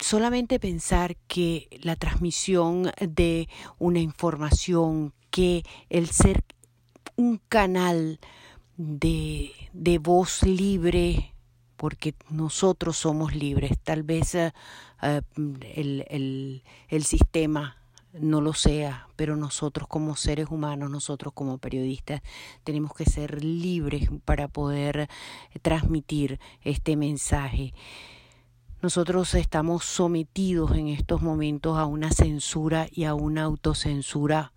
solamente 0.00 0.58
pensar 0.58 1.16
que 1.28 1.68
la 1.82 1.96
transmisión 1.96 2.90
de 3.00 3.48
una 3.78 4.00
información, 4.00 5.12
que 5.30 5.64
el 5.90 6.08
ser 6.08 6.44
un 7.16 7.40
canal 7.48 8.20
de, 8.76 9.52
de 9.72 9.98
voz 9.98 10.42
libre, 10.42 11.34
porque 11.76 12.14
nosotros 12.30 12.96
somos 12.96 13.34
libres, 13.34 13.72
tal 13.82 14.02
vez 14.02 14.34
uh, 14.34 14.50
el, 15.02 16.04
el, 16.08 16.62
el 16.88 17.04
sistema 17.04 17.76
no 18.20 18.40
lo 18.40 18.52
sea, 18.52 19.08
pero 19.16 19.36
nosotros 19.36 19.88
como 19.88 20.16
seres 20.16 20.48
humanos, 20.50 20.90
nosotros 20.90 21.32
como 21.34 21.58
periodistas, 21.58 22.22
tenemos 22.64 22.92
que 22.94 23.04
ser 23.04 23.42
libres 23.44 24.08
para 24.24 24.48
poder 24.48 25.08
transmitir 25.62 26.40
este 26.62 26.96
mensaje. 26.96 27.74
Nosotros 28.82 29.34
estamos 29.34 29.84
sometidos 29.84 30.76
en 30.76 30.88
estos 30.88 31.22
momentos 31.22 31.78
a 31.78 31.86
una 31.86 32.10
censura 32.10 32.88
y 32.90 33.04
a 33.04 33.14
una 33.14 33.44
autocensura 33.44 34.52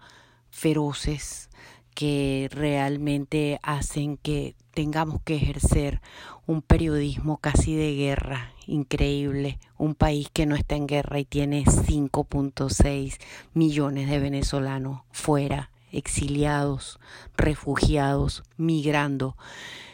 feroces 0.50 1.50
que 2.00 2.48
realmente 2.54 3.60
hacen 3.62 4.16
que 4.16 4.56
tengamos 4.74 5.22
que 5.26 5.36
ejercer 5.36 6.00
un 6.48 6.62
periodismo 6.62 7.40
casi 7.40 7.76
de 7.76 7.94
guerra, 7.94 8.54
increíble, 8.68 9.60
un 9.78 9.96
país 9.96 10.30
que 10.32 10.46
no 10.46 10.56
está 10.56 10.78
en 10.78 10.88
guerra 10.88 11.20
y 11.20 11.26
tiene 11.26 11.66
5.6 11.66 13.18
millones 13.54 14.10
de 14.10 14.18
venezolanos 14.18 15.02
fuera, 15.12 15.72
exiliados, 15.92 17.02
refugiados, 17.36 18.44
migrando. 18.56 19.36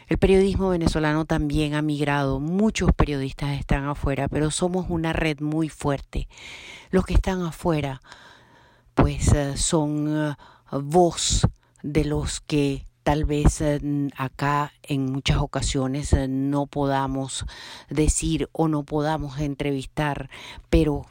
El 0.06 0.18
periodismo 0.18 0.68
venezolano 0.68 1.24
también 1.24 1.74
ha 1.74 1.82
migrado, 1.82 2.38
muchos 2.38 2.92
periodistas 2.92 3.58
están 3.58 3.84
afuera, 3.84 4.28
pero 4.28 4.52
somos 4.52 4.86
una 4.90 5.12
red 5.12 5.40
muy 5.40 5.68
fuerte. 5.68 6.28
Los 6.92 7.04
que 7.04 7.14
están 7.14 7.42
afuera, 7.42 8.00
pues 8.94 9.32
eh, 9.32 9.56
son 9.56 10.06
uh, 10.06 10.34
voz 10.70 11.44
de 11.86 12.04
los 12.04 12.40
que 12.40 12.84
tal 13.04 13.24
vez 13.24 13.60
eh, 13.60 13.80
acá 14.16 14.72
en 14.82 15.06
muchas 15.12 15.36
ocasiones 15.36 16.12
eh, 16.12 16.26
no 16.26 16.66
podamos 16.66 17.46
decir 17.88 18.48
o 18.50 18.66
no 18.66 18.82
podamos 18.82 19.38
entrevistar, 19.38 20.28
pero 20.68 21.06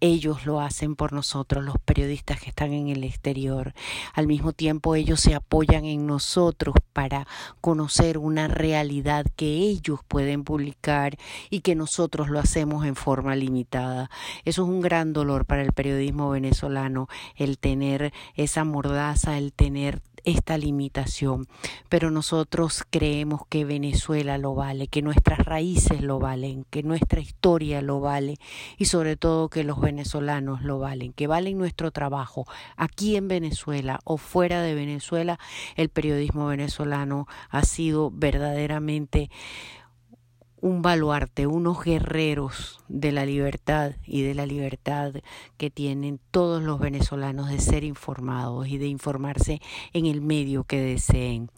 ellos 0.00 0.44
lo 0.44 0.60
hacen 0.60 0.94
por 0.94 1.12
nosotros, 1.12 1.64
los 1.64 1.78
periodistas 1.78 2.40
que 2.40 2.50
están 2.50 2.72
en 2.72 2.88
el 2.88 3.02
exterior. 3.04 3.72
Al 4.12 4.26
mismo 4.26 4.52
tiempo 4.52 4.94
ellos 4.94 5.20
se 5.20 5.34
apoyan 5.34 5.84
en 5.84 6.06
nosotros 6.06 6.74
para 6.92 7.26
conocer 7.60 8.18
una 8.18 8.48
realidad 8.48 9.24
que 9.36 9.46
ellos 9.46 10.00
pueden 10.06 10.44
publicar 10.44 11.16
y 11.48 11.60
que 11.60 11.74
nosotros 11.74 12.28
lo 12.28 12.38
hacemos 12.40 12.84
en 12.84 12.94
forma 12.94 13.36
limitada. 13.36 14.10
Eso 14.44 14.64
es 14.64 14.68
un 14.68 14.80
gran 14.80 15.12
dolor 15.12 15.46
para 15.46 15.62
el 15.62 15.72
periodismo 15.72 16.28
venezolano, 16.30 17.08
el 17.36 17.58
tener 17.58 18.12
esa 18.34 18.64
mordaza, 18.64 19.38
el 19.38 19.52
tener 19.52 20.02
esta 20.26 20.58
limitación, 20.58 21.46
pero 21.88 22.10
nosotros 22.10 22.84
creemos 22.90 23.42
que 23.48 23.64
Venezuela 23.64 24.36
lo 24.38 24.54
vale, 24.54 24.88
que 24.88 25.00
nuestras 25.00 25.38
raíces 25.38 26.02
lo 26.02 26.18
valen, 26.18 26.66
que 26.68 26.82
nuestra 26.82 27.20
historia 27.20 27.80
lo 27.80 28.00
vale 28.00 28.36
y 28.76 28.86
sobre 28.86 29.16
todo 29.16 29.48
que 29.48 29.64
los 29.64 29.80
venezolanos 29.80 30.62
lo 30.62 30.80
valen, 30.80 31.12
que 31.12 31.28
valen 31.28 31.56
nuestro 31.56 31.92
trabajo 31.92 32.44
aquí 32.76 33.16
en 33.16 33.28
Venezuela 33.28 34.00
o 34.04 34.18
fuera 34.18 34.62
de 34.62 34.74
Venezuela, 34.74 35.38
el 35.76 35.88
periodismo 35.88 36.48
venezolano 36.48 37.28
ha 37.48 37.62
sido 37.62 38.10
verdaderamente 38.10 39.30
un 40.66 40.82
baluarte, 40.82 41.46
unos 41.46 41.84
guerreros 41.84 42.80
de 42.88 43.12
la 43.12 43.24
libertad 43.24 43.92
y 44.04 44.22
de 44.22 44.34
la 44.34 44.46
libertad 44.46 45.14
que 45.56 45.70
tienen 45.70 46.18
todos 46.32 46.60
los 46.60 46.80
venezolanos 46.80 47.48
de 47.50 47.60
ser 47.60 47.84
informados 47.84 48.66
y 48.66 48.76
de 48.76 48.88
informarse 48.88 49.62
en 49.92 50.06
el 50.06 50.20
medio 50.20 50.64
que 50.64 50.80
deseen. 50.80 51.50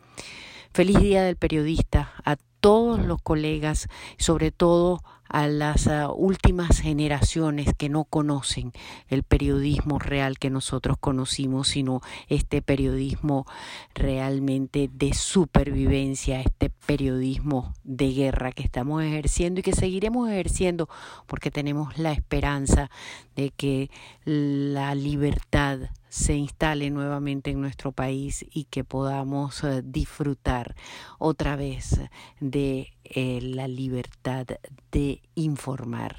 Feliz 0.74 1.00
Día 1.00 1.22
del 1.22 1.36
Periodista 1.36 2.12
a 2.22 2.36
todos 2.60 3.00
los 3.00 3.22
colegas, 3.22 3.88
sobre 4.18 4.50
todo 4.50 5.00
a 5.28 5.46
las 5.46 5.86
uh, 5.86 6.12
últimas 6.14 6.80
generaciones 6.80 7.68
que 7.76 7.88
no 7.88 8.04
conocen 8.04 8.72
el 9.08 9.22
periodismo 9.22 9.98
real 9.98 10.38
que 10.38 10.50
nosotros 10.50 10.96
conocimos, 10.98 11.68
sino 11.68 12.00
este 12.28 12.62
periodismo 12.62 13.46
realmente 13.94 14.90
de 14.92 15.14
supervivencia, 15.14 16.40
este 16.40 16.70
periodismo 16.70 17.74
de 17.84 18.12
guerra 18.12 18.52
que 18.52 18.62
estamos 18.62 19.02
ejerciendo 19.02 19.60
y 19.60 19.62
que 19.62 19.72
seguiremos 19.72 20.28
ejerciendo 20.28 20.88
porque 21.26 21.50
tenemos 21.50 21.98
la 21.98 22.12
esperanza 22.12 22.90
de 23.36 23.50
que 23.50 23.90
la 24.24 24.94
libertad 24.94 25.78
se 26.08 26.34
instale 26.34 26.90
nuevamente 26.90 27.50
en 27.50 27.60
nuestro 27.60 27.92
país 27.92 28.44
y 28.50 28.64
que 28.64 28.84
podamos 28.84 29.62
uh, 29.62 29.82
disfrutar 29.84 30.74
otra 31.18 31.56
vez 31.56 32.00
de 32.40 32.92
eh, 33.14 33.40
la 33.42 33.68
libertad 33.68 34.46
de 34.92 35.20
informar. 35.34 36.16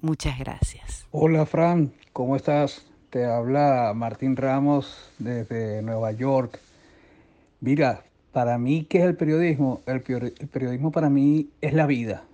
Muchas 0.00 0.38
gracias. 0.38 1.06
Hola 1.10 1.46
Fran, 1.46 1.92
¿cómo 2.12 2.36
estás? 2.36 2.86
Te 3.10 3.26
habla 3.26 3.92
Martín 3.94 4.36
Ramos 4.36 5.10
desde 5.18 5.82
Nueva 5.82 6.12
York. 6.12 6.58
Mira, 7.60 8.02
para 8.32 8.56
mí, 8.56 8.86
¿qué 8.88 8.98
es 8.98 9.04
el 9.04 9.16
periodismo? 9.16 9.82
El, 9.86 10.00
periodismo 10.00 10.90
para 10.90 11.10
mí 11.10 11.50
es 11.60 11.74
la 11.74 11.86
vida, 11.86 12.24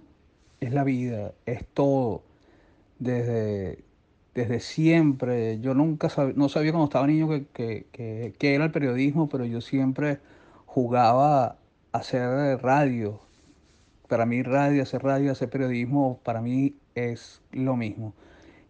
es 0.60 0.72
la 0.72 0.84
vida, 0.84 1.32
es 1.44 1.66
todo. 1.66 2.22
Desde, 3.00 3.80
desde 4.34 4.60
siempre, 4.60 5.58
yo 5.60 5.74
nunca 5.74 6.08
sabía, 6.08 6.34
no 6.36 6.48
sabía 6.48 6.70
cuando 6.70 6.86
estaba 6.86 7.06
niño 7.06 7.28
que, 7.28 7.86
que, 7.92 8.32
que 8.38 8.54
era 8.54 8.64
el 8.64 8.70
periodismo, 8.70 9.28
pero 9.28 9.44
yo 9.44 9.60
siempre 9.60 10.18
jugaba 10.66 11.56
a 11.92 11.98
hacer 11.98 12.62
radio. 12.62 13.27
Para 14.08 14.26
mí 14.26 14.42
radio, 14.42 14.82
hacer 14.82 15.02
radio, 15.02 15.32
hacer 15.32 15.50
periodismo, 15.50 16.18
para 16.24 16.40
mí 16.40 16.74
es 16.94 17.42
lo 17.52 17.76
mismo. 17.76 18.14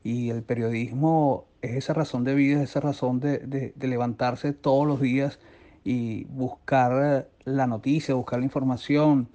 Y 0.03 0.31
el 0.31 0.43
periodismo 0.43 1.45
es 1.63 1.77
esa 1.77 1.95
razón 1.95 2.25
de 2.25 2.35
vida, 2.35 2.63
es 2.63 2.71
esa 2.71 2.81
razón 2.81 3.21
de, 3.21 3.73
levantarse 3.81 4.53
todos 4.53 4.87
los 4.87 5.01
días 5.01 5.39
y 5.85 6.25
buscar 6.25 7.29
la 7.45 7.67
noticia, 7.67 8.15
buscar 8.15 8.41
la 8.41 8.47
información, 8.47 9.29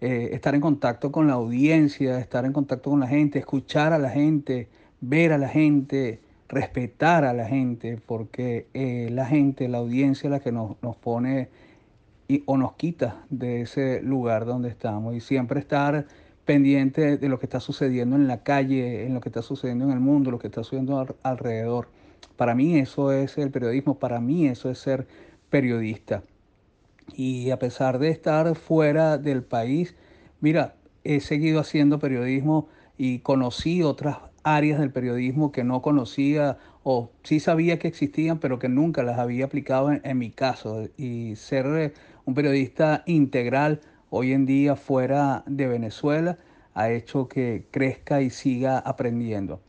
eh, 0.00 0.30
estar 0.32 0.54
en 0.54 0.60
contacto 0.60 1.12
con 1.12 1.26
la 1.26 1.34
audiencia, 1.34 2.18
estar 2.18 2.44
en 2.44 2.52
contacto 2.52 2.90
con 2.90 3.00
la 3.00 3.06
gente, 3.06 3.38
escuchar 3.38 3.92
a 3.92 3.98
la 3.98 4.10
gente, 4.10 4.68
ver 5.00 5.32
a 5.32 5.38
la 5.38 5.48
gente, 5.48 6.20
respetar 6.48 7.24
a 7.24 7.32
la 7.32 7.46
gente, 7.46 8.00
porque 8.06 8.66
eh, 8.74 9.08
la 9.10 9.26
gente, 9.26 9.68
la 9.68 9.78
audiencia 9.78 10.28
es 10.28 10.30
la 10.30 10.40
que 10.40 10.52
nos, 10.52 10.80
nos 10.82 10.96
pone 10.96 11.48
y, 12.28 12.42
o 12.46 12.56
nos 12.56 12.74
quita 12.74 13.24
de 13.30 13.62
ese 13.62 14.00
lugar 14.02 14.44
donde 14.46 14.68
estamos 14.68 15.14
y 15.14 15.20
siempre 15.20 15.60
estar 15.60 16.06
pendiente 16.44 17.16
de 17.16 17.28
lo 17.28 17.38
que 17.38 17.46
está 17.46 17.60
sucediendo 17.60 18.16
en 18.16 18.28
la 18.28 18.42
calle, 18.42 19.06
en 19.06 19.14
lo 19.14 19.20
que 19.20 19.28
está 19.30 19.42
sucediendo 19.42 19.84
en 19.86 19.92
el 19.92 20.00
mundo, 20.00 20.30
lo 20.30 20.38
que 20.38 20.48
está 20.48 20.62
sucediendo 20.62 20.98
al- 20.98 21.16
alrededor. 21.22 21.88
Para 22.36 22.54
mí 22.54 22.78
eso 22.78 23.12
es 23.12 23.38
el 23.38 23.50
periodismo, 23.50 23.98
para 23.98 24.20
mí 24.20 24.46
eso 24.46 24.70
es 24.70 24.78
ser 24.78 25.06
periodista. 25.50 26.22
Y 27.14 27.50
a 27.50 27.58
pesar 27.58 27.98
de 27.98 28.08
estar 28.10 28.54
fuera 28.56 29.18
del 29.18 29.42
país, 29.44 29.94
mira, 30.40 30.76
he 31.04 31.20
seguido 31.20 31.60
haciendo 31.60 31.98
periodismo 31.98 32.68
y 32.96 33.20
conocí 33.20 33.82
otras 33.82 34.18
áreas 34.42 34.80
del 34.80 34.92
periodismo 34.92 35.52
que 35.52 35.64
no 35.64 35.82
conocía 35.82 36.58
o 36.82 37.10
sí 37.22 37.40
sabía 37.40 37.78
que 37.78 37.88
existían, 37.88 38.38
pero 38.38 38.58
que 38.58 38.68
nunca 38.68 39.02
las 39.02 39.18
había 39.18 39.46
aplicado 39.46 39.92
en, 39.92 40.00
en 40.04 40.18
mi 40.18 40.30
caso. 40.30 40.88
Y 40.96 41.36
ser 41.36 41.66
eh, 41.66 41.92
un 42.24 42.34
periodista 42.34 43.02
integral 43.06 43.80
hoy 44.10 44.32
en 44.32 44.46
día 44.46 44.76
fuera 44.76 45.42
de 45.46 45.66
Venezuela 45.66 46.38
ha 46.74 46.90
hecho 46.90 47.28
que 47.28 47.66
crezca 47.70 48.22
y 48.22 48.30
siga 48.30 48.78
aprendiendo. 48.78 49.60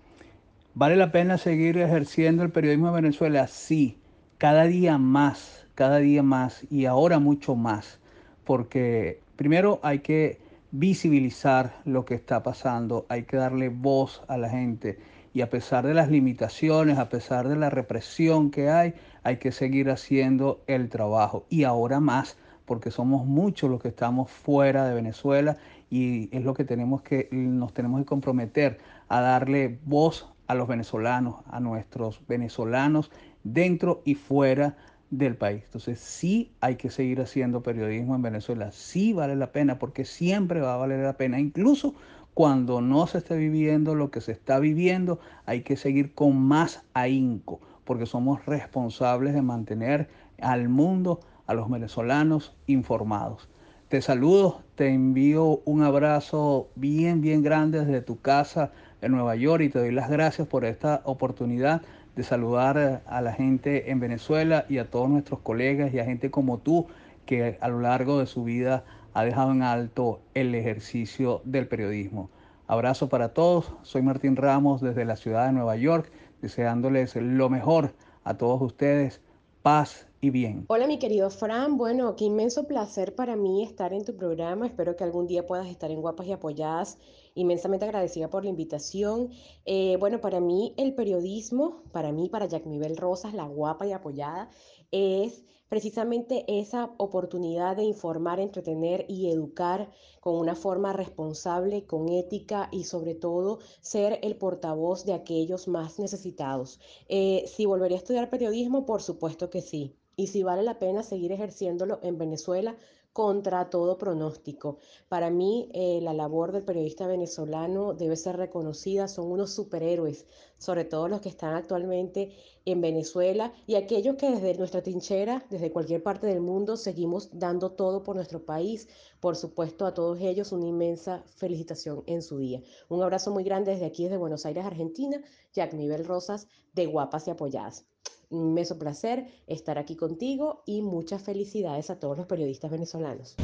¿Vale 0.73 0.95
la 0.95 1.11
pena 1.11 1.37
seguir 1.37 1.77
ejerciendo 1.77 2.43
el 2.43 2.51
periodismo 2.51 2.89
en 2.89 2.95
Venezuela? 2.95 3.47
Sí, 3.47 3.97
cada 4.37 4.65
día 4.65 4.97
más, 4.97 5.65
cada 5.75 5.97
día 5.97 6.23
más 6.23 6.65
y 6.69 6.85
ahora 6.85 7.19
mucho 7.19 7.55
más, 7.55 7.99
porque 8.43 9.21
primero 9.35 9.79
hay 9.83 9.99
que 9.99 10.39
visibilizar 10.71 11.81
lo 11.85 12.05
que 12.05 12.15
está 12.15 12.43
pasando, 12.43 13.05
hay 13.09 13.23
que 13.23 13.37
darle 13.37 13.69
voz 13.69 14.23
a 14.27 14.37
la 14.37 14.49
gente 14.49 14.99
y 15.33 15.41
a 15.41 15.49
pesar 15.49 15.85
de 15.85 15.93
las 15.93 16.09
limitaciones, 16.09 16.97
a 16.97 17.09
pesar 17.09 17.47
de 17.47 17.55
la 17.55 17.69
represión 17.69 18.51
que 18.51 18.69
hay, 18.69 18.93
hay 19.23 19.37
que 19.37 19.51
seguir 19.51 19.89
haciendo 19.89 20.63
el 20.67 20.89
trabajo 20.89 21.45
y 21.49 21.63
ahora 21.63 21.99
más, 21.99 22.37
porque 22.65 22.91
somos 22.91 23.25
muchos 23.25 23.69
los 23.69 23.81
que 23.81 23.89
estamos 23.89 24.29
fuera 24.31 24.85
de 24.85 24.95
Venezuela 24.95 25.57
y 25.89 26.35
es 26.35 26.43
lo 26.43 26.53
que 26.53 26.65
tenemos 26.65 27.01
que 27.01 27.29
nos 27.31 27.73
tenemos 27.73 27.99
que 28.01 28.05
comprometer 28.05 28.79
a 29.07 29.21
darle 29.21 29.79
voz 29.85 30.27
a 30.47 30.55
los 30.55 30.67
venezolanos, 30.67 31.37
a 31.49 31.59
nuestros 31.59 32.21
venezolanos 32.27 33.11
dentro 33.43 34.01
y 34.05 34.15
fuera 34.15 34.75
del 35.09 35.35
país. 35.35 35.63
Entonces 35.65 35.99
sí 35.99 36.51
hay 36.61 36.75
que 36.75 36.89
seguir 36.89 37.21
haciendo 37.21 37.63
periodismo 37.63 38.15
en 38.15 38.21
Venezuela, 38.21 38.71
sí 38.71 39.13
vale 39.13 39.35
la 39.35 39.51
pena 39.51 39.79
porque 39.79 40.05
siempre 40.05 40.61
va 40.61 40.75
a 40.75 40.77
valer 40.77 40.99
la 40.99 41.13
pena, 41.13 41.39
incluso 41.39 41.95
cuando 42.33 42.81
no 42.81 43.07
se 43.07 43.19
esté 43.19 43.37
viviendo 43.37 43.95
lo 43.95 44.11
que 44.11 44.19
se 44.19 44.33
está 44.33 44.59
viviendo, 44.59 45.19
hay 45.45 45.61
que 45.61 45.77
seguir 45.77 46.13
con 46.13 46.37
más 46.37 46.83
ahínco, 46.93 47.61
porque 47.85 48.05
somos 48.05 48.45
responsables 48.45 49.33
de 49.33 49.41
mantener 49.41 50.09
al 50.41 50.67
mundo, 50.67 51.21
a 51.47 51.53
los 51.53 51.69
venezolanos 51.69 52.55
informados. 52.67 53.49
Te 53.87 54.01
saludo, 54.01 54.61
te 54.75 54.89
envío 54.89 55.61
un 55.65 55.83
abrazo 55.83 56.69
bien, 56.75 57.21
bien 57.21 57.43
grande 57.43 57.85
desde 57.85 58.01
tu 58.01 58.19
casa 58.19 58.71
en 59.01 59.11
Nueva 59.11 59.35
York 59.35 59.63
y 59.63 59.69
te 59.69 59.79
doy 59.79 59.91
las 59.91 60.09
gracias 60.09 60.47
por 60.47 60.65
esta 60.65 61.01
oportunidad 61.05 61.81
de 62.15 62.23
saludar 62.23 63.03
a 63.05 63.21
la 63.21 63.33
gente 63.33 63.91
en 63.91 63.99
Venezuela 63.99 64.65
y 64.69 64.79
a 64.79 64.89
todos 64.89 65.09
nuestros 65.09 65.41
colegas 65.41 65.93
y 65.93 65.99
a 65.99 66.05
gente 66.05 66.31
como 66.31 66.57
tú 66.57 66.87
que 67.25 67.57
a 67.61 67.67
lo 67.67 67.79
largo 67.81 68.19
de 68.19 68.25
su 68.25 68.43
vida 68.43 68.83
ha 69.13 69.23
dejado 69.23 69.51
en 69.51 69.61
alto 69.61 70.21
el 70.33 70.55
ejercicio 70.55 71.41
del 71.43 71.67
periodismo. 71.67 72.29
Abrazo 72.67 73.09
para 73.09 73.33
todos, 73.33 73.71
soy 73.83 74.01
Martín 74.01 74.35
Ramos 74.35 74.81
desde 74.81 75.05
la 75.05 75.15
ciudad 75.15 75.45
de 75.45 75.53
Nueva 75.53 75.75
York, 75.75 76.11
deseándoles 76.41 77.15
lo 77.15 77.49
mejor 77.49 77.93
a 78.23 78.33
todos 78.35 78.61
ustedes, 78.61 79.21
paz 79.61 80.07
y 80.21 80.29
bien. 80.29 80.65
Hola 80.67 80.87
mi 80.87 80.99
querido 80.99 81.29
Fran, 81.29 81.77
bueno, 81.77 82.15
qué 82.15 82.25
inmenso 82.25 82.67
placer 82.67 83.15
para 83.15 83.35
mí 83.35 83.63
estar 83.63 83.93
en 83.93 84.05
tu 84.05 84.15
programa, 84.15 84.65
espero 84.65 84.95
que 84.95 85.03
algún 85.03 85.27
día 85.27 85.45
puedas 85.45 85.67
estar 85.67 85.91
en 85.91 86.01
Guapas 86.01 86.27
y 86.27 86.31
Apoyadas, 86.31 86.97
inmensamente 87.35 87.85
agradecida 87.85 88.29
por 88.29 88.43
la 88.43 88.49
invitación. 88.49 89.29
Eh, 89.65 89.97
bueno, 89.99 90.21
para 90.21 90.39
mí 90.39 90.73
el 90.77 90.95
periodismo, 90.95 91.83
para 91.91 92.11
mí, 92.11 92.29
para 92.29 92.45
Yacmibel 92.45 92.97
Rosas, 92.97 93.33
la 93.33 93.45
guapa 93.45 93.85
y 93.85 93.91
apoyada, 93.91 94.49
es 94.91 95.43
precisamente 95.69 96.45
esa 96.47 96.93
oportunidad 96.97 97.75
de 97.75 97.83
informar, 97.83 98.39
entretener 98.39 99.05
y 99.09 99.29
educar 99.29 99.91
con 100.21 100.35
una 100.37 100.55
forma 100.55 100.93
responsable, 100.93 101.85
con 101.85 102.09
ética 102.09 102.69
y 102.71 102.85
sobre 102.85 103.15
todo 103.15 103.59
ser 103.81 104.19
el 104.21 104.37
portavoz 104.37 105.05
de 105.05 105.13
aquellos 105.13 105.67
más 105.67 105.99
necesitados. 105.99 106.79
Eh, 107.09 107.45
si 107.47 107.65
volvería 107.65 107.97
a 107.97 107.99
estudiar 107.99 108.29
periodismo, 108.29 108.85
por 108.85 109.01
supuesto 109.01 109.49
que 109.49 109.61
sí. 109.61 109.95
Y 110.15 110.27
si 110.27 110.43
vale 110.43 110.63
la 110.63 110.79
pena 110.79 111.03
seguir 111.03 111.31
ejerciéndolo 111.31 111.99
en 112.03 112.17
Venezuela 112.17 112.77
contra 113.15 113.69
todo 113.69 113.97
pronóstico. 113.97 114.79
Para 115.07 115.29
mí, 115.29 115.69
eh, 115.73 115.99
la 116.01 116.13
labor 116.13 116.51
del 116.51 116.65
periodista 116.65 117.07
venezolano 117.07 117.93
debe 117.93 118.17
ser 118.17 118.35
reconocida, 118.35 119.07
son 119.07 119.31
unos 119.31 119.51
superhéroes, 119.53 120.25
sobre 120.57 120.85
todo 120.85 121.07
los 121.07 121.21
que 121.21 121.29
están 121.29 121.53
actualmente 121.53 122.31
en 122.65 122.81
Venezuela 122.81 123.53
y 123.67 123.75
aquellos 123.75 124.15
que 124.15 124.31
desde 124.31 124.57
nuestra 124.57 124.81
trinchera, 124.81 125.45
desde 125.49 125.71
cualquier 125.71 126.01
parte 126.01 126.27
del 126.27 126.41
mundo, 126.41 126.77
seguimos 126.77 127.29
dando 127.31 127.71
todo 127.71 128.03
por 128.03 128.15
nuestro 128.15 128.43
país. 128.43 128.87
Por 129.19 129.35
supuesto, 129.35 129.85
a 129.85 129.93
todos 129.93 130.19
ellos 130.19 130.51
una 130.51 130.67
inmensa 130.67 131.23
felicitación 131.35 132.03
en 132.07 132.21
su 132.21 132.37
día. 132.37 132.61
Un 132.89 133.03
abrazo 133.03 133.31
muy 133.31 133.43
grande 133.43 133.71
desde 133.71 133.85
aquí, 133.85 134.03
desde 134.03 134.17
Buenos 134.17 134.45
Aires, 134.45 134.65
Argentina, 134.65 135.21
Jack 135.53 135.73
Nivel 135.73 136.05
Rosas, 136.05 136.47
de 136.73 136.85
Guapas 136.87 137.27
y 137.27 137.31
Apoyadas. 137.31 137.85
Un 138.29 138.49
inmenso 138.49 138.79
placer 138.79 139.27
estar 139.45 139.77
aquí 139.77 139.95
contigo 139.95 140.63
y 140.65 140.81
muchas 140.81 141.21
felicidades 141.21 141.89
a 141.89 141.99
todos 141.99 142.17
los 142.17 142.25
periodistas 142.25 142.71
venezolanos. 142.71 143.35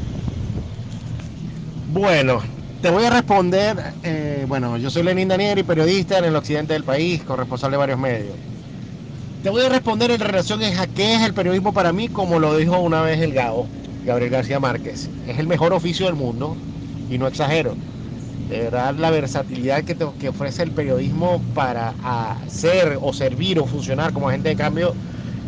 Bueno, 1.94 2.40
te 2.82 2.90
voy 2.90 3.06
a 3.06 3.10
responder. 3.12 3.96
eh, 4.04 4.46
bueno, 4.48 4.78
yo 4.78 4.90
soy 4.90 5.04
Lenín 5.04 5.28
Danieri, 5.30 5.64
periodista 5.64 6.18
en 6.18 6.26
el 6.26 6.36
occidente 6.36 6.74
del 6.74 6.84
país, 6.86 7.24
corresponsal 7.24 7.72
de 7.72 7.78
varios 7.78 8.00
medios. 8.00 8.42
Te 9.42 9.50
voy 9.50 9.64
a 9.64 9.70
responder 9.70 10.12
en 10.12 10.20
relación 10.20 10.64
a 10.64 10.88
qué 10.88 11.16
es 11.16 11.22
el 11.24 11.34
periodismo 11.34 11.74
para 11.74 11.94
mí, 11.94 12.10
como 12.10 12.40
lo 12.40 12.58
dijo 12.58 12.80
una 12.80 13.02
vez 13.02 13.20
el 13.22 13.34
Gabo, 13.34 13.74
Gabriel 14.02 14.32
García 14.32 14.60
Márquez. 14.60 15.12
Es 15.24 15.40
el 15.40 15.48
mejor 15.48 15.74
oficio 15.74 16.06
del 16.08 16.16
mundo, 16.16 16.62
y 17.08 17.18
no 17.18 17.28
exagero. 17.28 17.82
De 18.36 18.60
verdad, 18.62 18.96
la 18.96 19.12
versatilidad 19.12 19.84
que 19.84 20.30
ofrece 20.30 20.64
el 20.64 20.74
periodismo 20.74 21.52
para 21.54 21.90
hacer 22.02 22.98
o 23.02 23.14
servir 23.14 23.60
o 23.60 23.68
funcionar 23.68 24.14
como 24.14 24.30
agente 24.30 24.50
de 24.50 24.56
cambio 24.58 25.00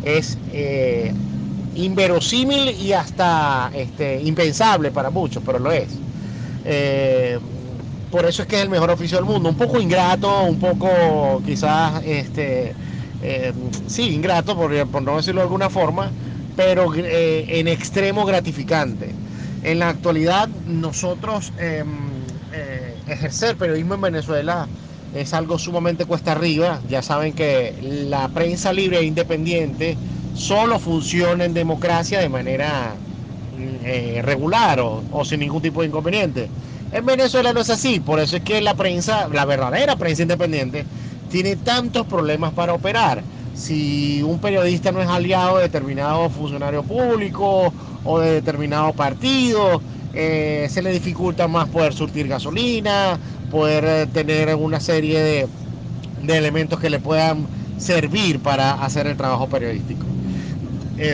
es 0.02 0.40
eh, 0.44 1.20
inverosímil 1.74 2.70
y 2.70 2.92
hasta 2.92 3.70
este, 3.74 4.22
impensable 4.22 4.92
para 4.92 5.10
muchos, 5.10 5.42
pero 5.44 5.58
lo 5.58 5.72
es. 5.72 6.04
Eh, 6.64 7.38
por 8.10 8.24
eso 8.26 8.42
es 8.42 8.48
que 8.48 8.56
es 8.56 8.62
el 8.62 8.70
mejor 8.70 8.90
oficio 8.90 9.16
del 9.18 9.26
mundo. 9.26 9.48
Un 9.48 9.56
poco 9.56 9.80
ingrato, 9.80 10.44
un 10.44 10.58
poco 10.58 11.42
quizás, 11.44 12.02
este, 12.04 12.74
eh, 13.22 13.52
sí, 13.86 14.14
ingrato, 14.14 14.56
por, 14.56 14.86
por 14.88 15.02
no 15.02 15.16
decirlo 15.16 15.40
de 15.40 15.46
alguna 15.46 15.68
forma, 15.70 16.10
pero 16.56 16.94
eh, 16.94 17.46
en 17.48 17.68
extremo 17.68 18.24
gratificante. 18.24 19.14
En 19.62 19.78
la 19.78 19.88
actualidad, 19.88 20.48
nosotros 20.66 21.52
em, 21.58 21.88
ejercer 23.06 23.56
periodismo 23.56 23.94
en 23.94 24.00
Venezuela 24.02 24.68
es 25.14 25.32
algo 25.32 25.58
sumamente 25.58 26.04
cuesta 26.04 26.32
arriba. 26.32 26.80
Ya 26.88 27.02
saben 27.02 27.32
que 27.32 27.74
la 28.08 28.28
prensa 28.28 28.72
libre 28.72 28.98
e 28.98 29.04
independiente 29.04 29.96
solo 30.34 30.78
funciona 30.78 31.44
en 31.44 31.54
democracia 31.54 32.20
de 32.20 32.28
manera 32.28 32.94
eh, 33.84 34.20
regular 34.22 34.80
o, 34.80 35.02
o 35.10 35.24
sin 35.24 35.40
ningún 35.40 35.62
tipo 35.62 35.80
de 35.80 35.88
inconveniente. 35.88 36.48
En 36.92 37.04
Venezuela 37.04 37.52
no 37.52 37.60
es 37.60 37.70
así, 37.70 37.98
por 37.98 38.20
eso 38.20 38.36
es 38.36 38.42
que 38.42 38.60
la 38.60 38.74
prensa, 38.74 39.28
la 39.32 39.44
verdadera 39.44 39.96
prensa 39.96 40.22
independiente, 40.22 40.84
tiene 41.28 41.56
tantos 41.56 42.06
problemas 42.06 42.52
para 42.52 42.72
operar. 42.72 43.22
Si 43.54 44.22
un 44.22 44.38
periodista 44.38 44.92
no 44.92 45.02
es 45.02 45.08
aliado 45.08 45.56
de 45.56 45.64
determinado 45.64 46.28
funcionario 46.30 46.82
público 46.84 47.72
o 48.04 48.18
de 48.20 48.32
determinado 48.32 48.92
partido, 48.92 49.82
eh, 50.12 50.68
se 50.70 50.82
le 50.82 50.92
dificulta 50.92 51.48
más 51.48 51.68
poder 51.68 51.92
surtir 51.92 52.28
gasolina, 52.28 53.18
poder 53.50 53.84
eh, 53.84 54.06
tener 54.06 54.54
una 54.54 54.78
serie 54.78 55.20
de, 55.20 55.48
de 56.22 56.36
elementos 56.36 56.78
que 56.78 56.90
le 56.90 57.00
puedan 57.00 57.46
servir 57.76 58.38
para 58.40 58.74
hacer 58.74 59.08
el 59.08 59.16
trabajo 59.16 59.48
periodístico. 59.48 60.06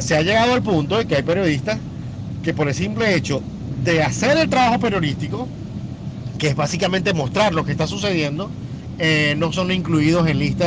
Se 0.01 0.15
ha 0.15 0.21
llegado 0.21 0.53
al 0.53 0.63
punto 0.63 0.99
de 0.99 1.07
que 1.07 1.17
hay 1.17 1.23
periodistas 1.23 1.79
que 2.43 2.55
por 2.55 2.69
el 2.69 2.75
simple 2.75 3.15
hecho 3.15 3.43
de 3.85 4.03
hacer 4.03 4.37
el 4.39 4.49
trabajo 4.49 4.79
periodístico, 4.81 5.49
que 6.39 6.49
es 6.49 6.57
básicamente 6.57 7.13
mostrar 7.13 7.55
lo 7.55 7.65
que 7.65 7.73
está 7.73 7.87
sucediendo, 7.87 8.51
eh, 8.99 9.35
no 9.39 9.53
son 9.53 9.71
incluidos 9.73 10.27
en 10.29 10.39
lista 10.39 10.67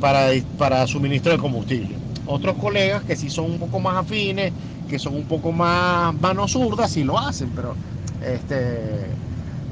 para, 0.00 0.30
para 0.56 0.86
suministro 0.86 1.32
de 1.32 1.38
combustible. 1.38 1.96
Otros 2.26 2.56
colegas 2.56 3.04
que 3.04 3.16
sí 3.16 3.30
son 3.30 3.46
un 3.46 3.58
poco 3.58 3.80
más 3.80 3.96
afines, 3.96 4.52
que 4.88 4.98
son 4.98 5.14
un 5.14 5.24
poco 5.26 5.52
más 5.52 6.14
manos 6.20 6.52
zurdas, 6.52 6.90
sí 6.92 7.04
lo 7.04 7.18
hacen, 7.18 7.50
pero 7.54 7.74
este, 8.20 9.16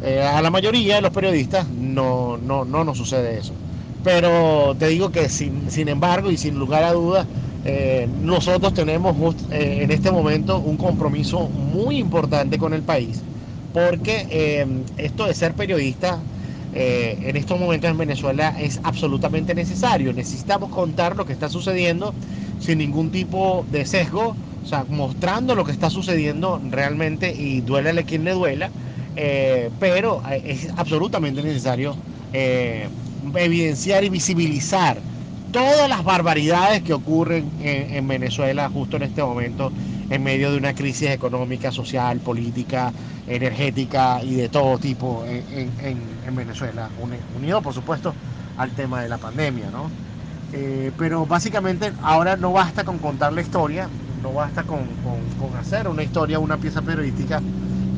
eh, 0.03 0.23
a 0.23 0.41
la 0.43 0.51
mayoría 0.51 0.97
de 0.97 1.03
los 1.03 1.11
periodistas 1.11 1.69
no, 1.69 2.37
no, 2.39 2.65
no 2.65 2.85
nos 2.85 2.99
sucede 2.99 3.39
eso. 3.39 3.55
Pero 4.03 4.77
te 4.79 4.89
digo 4.89 5.11
que 5.11 5.29
sin, 5.29 5.71
sin 5.71 5.89
embargo 5.89 6.31
y 6.31 6.37
sin 6.37 6.59
lugar 6.59 6.85
a 6.85 6.93
dudas, 6.93 7.27
eh, 7.69 8.07
nosotros 8.21 8.73
tenemos 8.75 9.35
eh, 9.51 9.81
en 9.83 9.91
este 9.91 10.13
momento 10.13 10.61
un 10.61 10.77
compromiso 10.77 11.49
muy 11.49 11.99
importante 11.99 12.59
con 12.59 12.73
el 12.73 12.85
país, 12.85 13.25
porque 13.73 14.25
eh, 14.31 14.85
esto 14.99 15.27
de 15.27 15.35
ser 15.35 15.55
periodista 15.55 16.23
en 16.79 17.37
estos 17.37 17.59
momentos 17.59 17.91
en 17.91 17.97
Venezuela 17.97 18.55
es 18.61 18.79
absolutamente 18.83 19.55
necesario. 19.55 20.13
Necesitamos 20.13 20.69
contar 20.69 21.17
lo 21.17 21.25
que 21.25 21.33
está 21.33 21.49
sucediendo 21.49 22.13
sin 22.59 22.79
ningún 22.79 23.11
tipo 23.11 23.65
de 23.73 23.87
sesgo, 23.87 24.37
o 24.63 24.67
sea, 24.67 24.85
mostrando 24.87 25.55
lo 25.55 25.65
que 25.65 25.73
está 25.73 25.89
sucediendo 25.89 26.61
realmente 26.71 27.35
y 27.35 27.63
duélale 27.63 28.05
quien 28.05 28.25
le 28.25 28.33
duela, 28.33 28.71
pero 29.81 30.21
es 30.45 30.69
absolutamente 30.77 31.43
necesario 31.43 31.97
evidenciar 33.35 34.05
y 34.05 34.11
visibilizar 34.11 35.01
todas 35.51 35.89
las 35.89 36.05
barbaridades 36.05 36.83
que 36.83 36.93
ocurren 36.93 37.55
en, 37.59 37.95
en 37.97 38.09
Venezuela 38.09 38.69
justo 38.71 38.97
en 38.97 39.03
este 39.05 39.23
momento, 39.23 39.73
en 40.09 40.23
medio 40.23 40.51
de 40.53 40.59
una 40.59 40.75
crisis 40.75 41.11
económica, 41.11 41.73
social, 41.73 42.21
política, 42.21 42.95
energética 43.27 44.23
y 44.23 44.35
de 44.37 44.49
todo 44.51 44.79
tipo 44.79 45.25
en, 45.27 45.45
en- 45.49 45.81
en- 45.81 46.21
en 46.25 46.35
Venezuela, 46.35 46.93
uni- 46.97 47.23
unido 47.29 47.63
por 47.63 47.73
supuesto 47.75 48.17
al 48.55 48.75
tema 48.75 49.03
de 49.03 49.09
la 49.09 49.19
pandemia, 49.19 49.71
¿no? 49.71 49.95
Eh, 50.53 50.93
pero 50.97 51.27
básicamente 51.27 51.93
ahora 51.99 52.37
no 52.37 52.53
basta 52.53 52.85
con 52.85 53.01
contar 53.01 53.33
la 53.33 53.43
historia, 53.43 53.91
no 54.15 54.33
basta 54.33 54.65
con, 54.65 54.97
con- 54.99 55.33
con 55.35 55.57
hacer 55.57 55.89
una 55.89 56.05
historia, 56.05 56.39
una 56.39 56.59
pieza 56.59 56.83
periodística, 56.83 57.45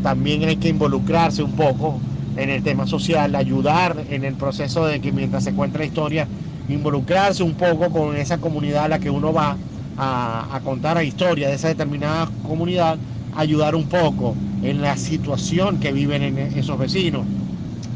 también 0.00 0.44
hay 0.44 0.58
que 0.58 0.68
involucrarse 0.68 1.42
un 1.42 1.54
poco 1.54 2.04
en 2.34 2.50
el 2.50 2.62
tema 2.62 2.86
social, 2.86 3.34
ayudar 3.34 4.04
en 4.06 4.24
el 4.24 4.36
proceso 4.36 4.86
de 4.86 5.00
que 5.00 5.12
mientras 5.12 5.44
se 5.44 5.54
cuenta 5.54 5.78
la 5.78 5.84
historia, 5.86 6.30
involucrarse 6.68 7.42
un 7.42 7.56
poco 7.56 7.90
con 7.90 8.16
esa 8.16 8.40
comunidad 8.40 8.84
a 8.86 8.88
la 8.88 9.00
que 9.00 9.10
uno 9.10 9.32
va 9.32 9.64
a, 9.96 10.56
a 10.56 10.62
contar 10.62 10.96
la 10.96 11.04
historia 11.04 11.48
de 11.48 11.54
esa 11.56 11.68
determinada 11.68 12.30
comunidad, 12.42 13.02
ayudar 13.32 13.74
un 13.74 13.88
poco 13.88 14.40
en 14.60 14.80
la 14.82 14.96
situación 14.96 15.80
que 15.80 15.92
viven 15.92 16.22
en 16.22 16.38
esos 16.38 16.78
vecinos. 16.78 17.28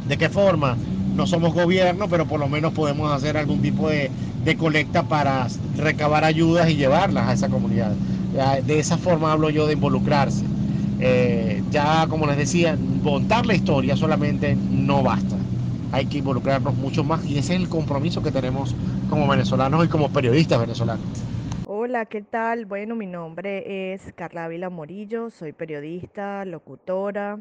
¿De 0.05 0.19
qué 0.19 0.31
forma? 0.31 0.85
No 1.13 1.27
somos 1.27 1.55
gobierno, 1.55 2.09
pero 2.09 2.27
por 2.27 2.41
lo 2.41 2.49
menos 2.49 2.73
podemos 2.73 3.13
hacer 3.13 3.37
algún 3.37 3.61
tipo 3.63 3.89
de, 3.89 4.17
de 4.35 4.57
colecta 4.57 5.09
para 5.09 5.53
recabar 5.75 6.25
ayudas 6.25 6.71
y 6.71 6.77
llevarlas 6.77 7.29
a 7.29 7.33
esa 7.35 7.51
comunidad. 7.51 8.01
De 8.65 8.79
esa 8.79 8.99
forma 8.99 9.33
hablo 9.33 9.51
yo 9.51 9.67
de 9.67 9.75
involucrarse. 9.75 10.55
Eh, 10.99 11.67
ya 11.69 12.07
como 12.09 12.27
les 12.27 12.37
decía, 12.37 12.81
contar 13.03 13.47
la 13.47 13.55
historia 13.55 13.97
solamente 13.97 14.57
no 14.57 15.03
basta. 15.03 15.42
Hay 15.93 16.07
que 16.07 16.19
involucrarnos 16.19 16.75
mucho 16.75 17.05
más 17.05 17.25
y 17.27 17.37
ese 17.37 17.55
es 17.55 17.61
el 17.61 17.69
compromiso 17.69 18.23
que 18.23 18.33
tenemos 18.33 18.75
como 19.11 19.29
venezolanos 19.29 19.85
y 19.85 19.89
como 19.89 20.11
periodistas 20.11 20.59
venezolanos. 20.59 21.05
Hola, 21.67 22.07
¿qué 22.07 22.23
tal? 22.23 22.65
Bueno, 22.65 22.97
mi 22.97 23.07
nombre 23.07 23.93
es 23.93 24.13
Carla 24.15 24.47
Ávila 24.47 24.71
Morillo, 24.71 25.31
soy 25.31 25.53
periodista, 25.53 26.47
locutora 26.47 27.41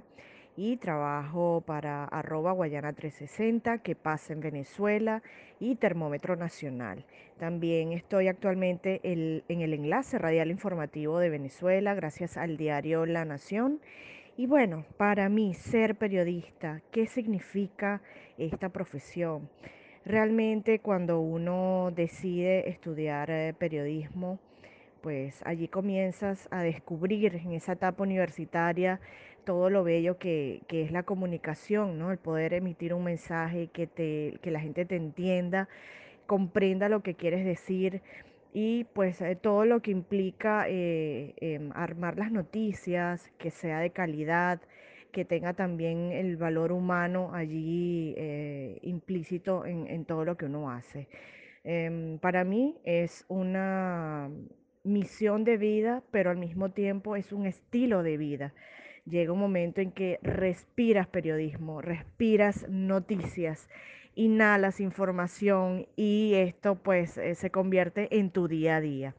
y 0.58 0.76
trabajo 0.78 1.64
para 1.66 2.04
arroba 2.04 2.52
Guayana 2.52 2.92
360, 2.92 3.78
que 3.78 3.96
pasa 3.96 4.34
en 4.34 4.42
Venezuela 4.42 5.24
y 5.62 5.76
Termómetro 5.76 6.36
Nacional. 6.36 7.06
También 7.40 7.94
estoy 7.94 8.28
actualmente 8.28 9.00
en 9.04 9.62
el 9.62 9.74
enlace 9.74 10.18
radial 10.20 10.52
informativo 10.52 11.20
de 11.20 11.30
Venezuela, 11.30 11.96
gracias 11.96 12.36
al 12.36 12.58
diario 12.58 13.06
La 13.06 13.24
Nación. 13.24 13.80
Y 14.38 14.48
bueno, 14.48 14.86
para 14.98 15.30
mí 15.30 15.54
ser 15.54 15.96
periodista, 15.96 16.82
¿qué 16.92 17.06
significa 17.06 18.02
esta 18.46 18.70
profesión? 18.70 19.50
Realmente 20.06 20.80
cuando 20.80 21.20
uno 21.20 21.92
decide 21.96 22.70
estudiar 22.70 23.30
eh, 23.30 23.54
periodismo, 23.58 24.40
pues 25.02 25.42
allí 25.46 25.68
comienzas 25.68 26.48
a 26.52 26.62
descubrir 26.62 27.36
en 27.36 27.54
esa 27.54 27.74
etapa 27.74 28.04
universitaria 28.04 29.00
todo 29.44 29.70
lo 29.70 29.84
bello 29.84 30.18
que, 30.18 30.62
que 30.68 30.84
es 30.84 30.92
la 30.92 31.04
comunicación, 31.04 31.98
¿no? 32.00 32.12
El 32.12 32.18
poder 32.18 32.54
emitir 32.54 32.94
un 32.94 33.04
mensaje 33.04 33.68
que, 33.68 33.88
te, 33.88 34.38
que 34.42 34.52
la 34.52 34.60
gente 34.60 34.86
te 34.86 34.96
entienda, 34.96 35.68
comprenda 36.28 36.90
lo 36.90 37.02
que 37.02 37.16
quieres 37.16 37.44
decir 37.46 38.02
y 38.54 38.86
pues 38.94 39.22
eh, 39.22 39.36
todo 39.36 39.66
lo 39.66 39.82
que 39.82 39.92
implica 39.92 40.66
eh, 40.68 41.34
em, 41.38 41.72
armar 41.74 42.18
las 42.18 42.32
noticias, 42.32 43.32
que 43.38 43.52
sea 43.52 43.80
de 43.80 43.92
calidad, 43.92 44.60
que 45.12 45.26
tenga 45.26 45.54
también 45.54 46.12
el 46.12 46.38
valor 46.38 46.72
humano 46.72 47.32
allí 47.34 48.14
eh, 48.18 48.80
implícito 48.82 49.66
en, 49.66 50.06
todo 50.06 50.26
lo 50.26 50.38
que 50.38 50.46
uno 50.46 50.72
hace. 50.72 51.08
Em, 51.64 52.18
para 52.20 52.44
mí 52.44 52.78
es 52.84 53.26
una 53.28 54.30
misión 54.84 55.44
de 55.44 55.58
vida, 55.58 56.04
pero 56.12 56.32
al 56.32 56.38
mismo 56.38 56.72
tiempo 56.72 57.16
es 57.16 57.32
un 57.32 57.46
estilo 57.46 58.04
de 58.04 58.18
vida. 58.18 58.54
Llega 59.06 59.34
un 59.34 59.40
momento 59.40 59.82
en 59.82 59.92
que 59.92 60.20
respiras 60.22 61.08
periodismo, 61.08 61.82
respiras 61.82 62.68
noticias, 62.70 63.70
inhalas 64.16 64.80
información 64.80 65.88
y 65.96 66.34
esto 66.36 66.76
pues 66.76 67.18
eh, 67.18 67.36
se 67.36 67.50
convierte 67.50 68.18
en 68.18 68.30
tu 68.32 68.48
día 68.48 68.78
a 68.78 68.82
día. 68.82 69.16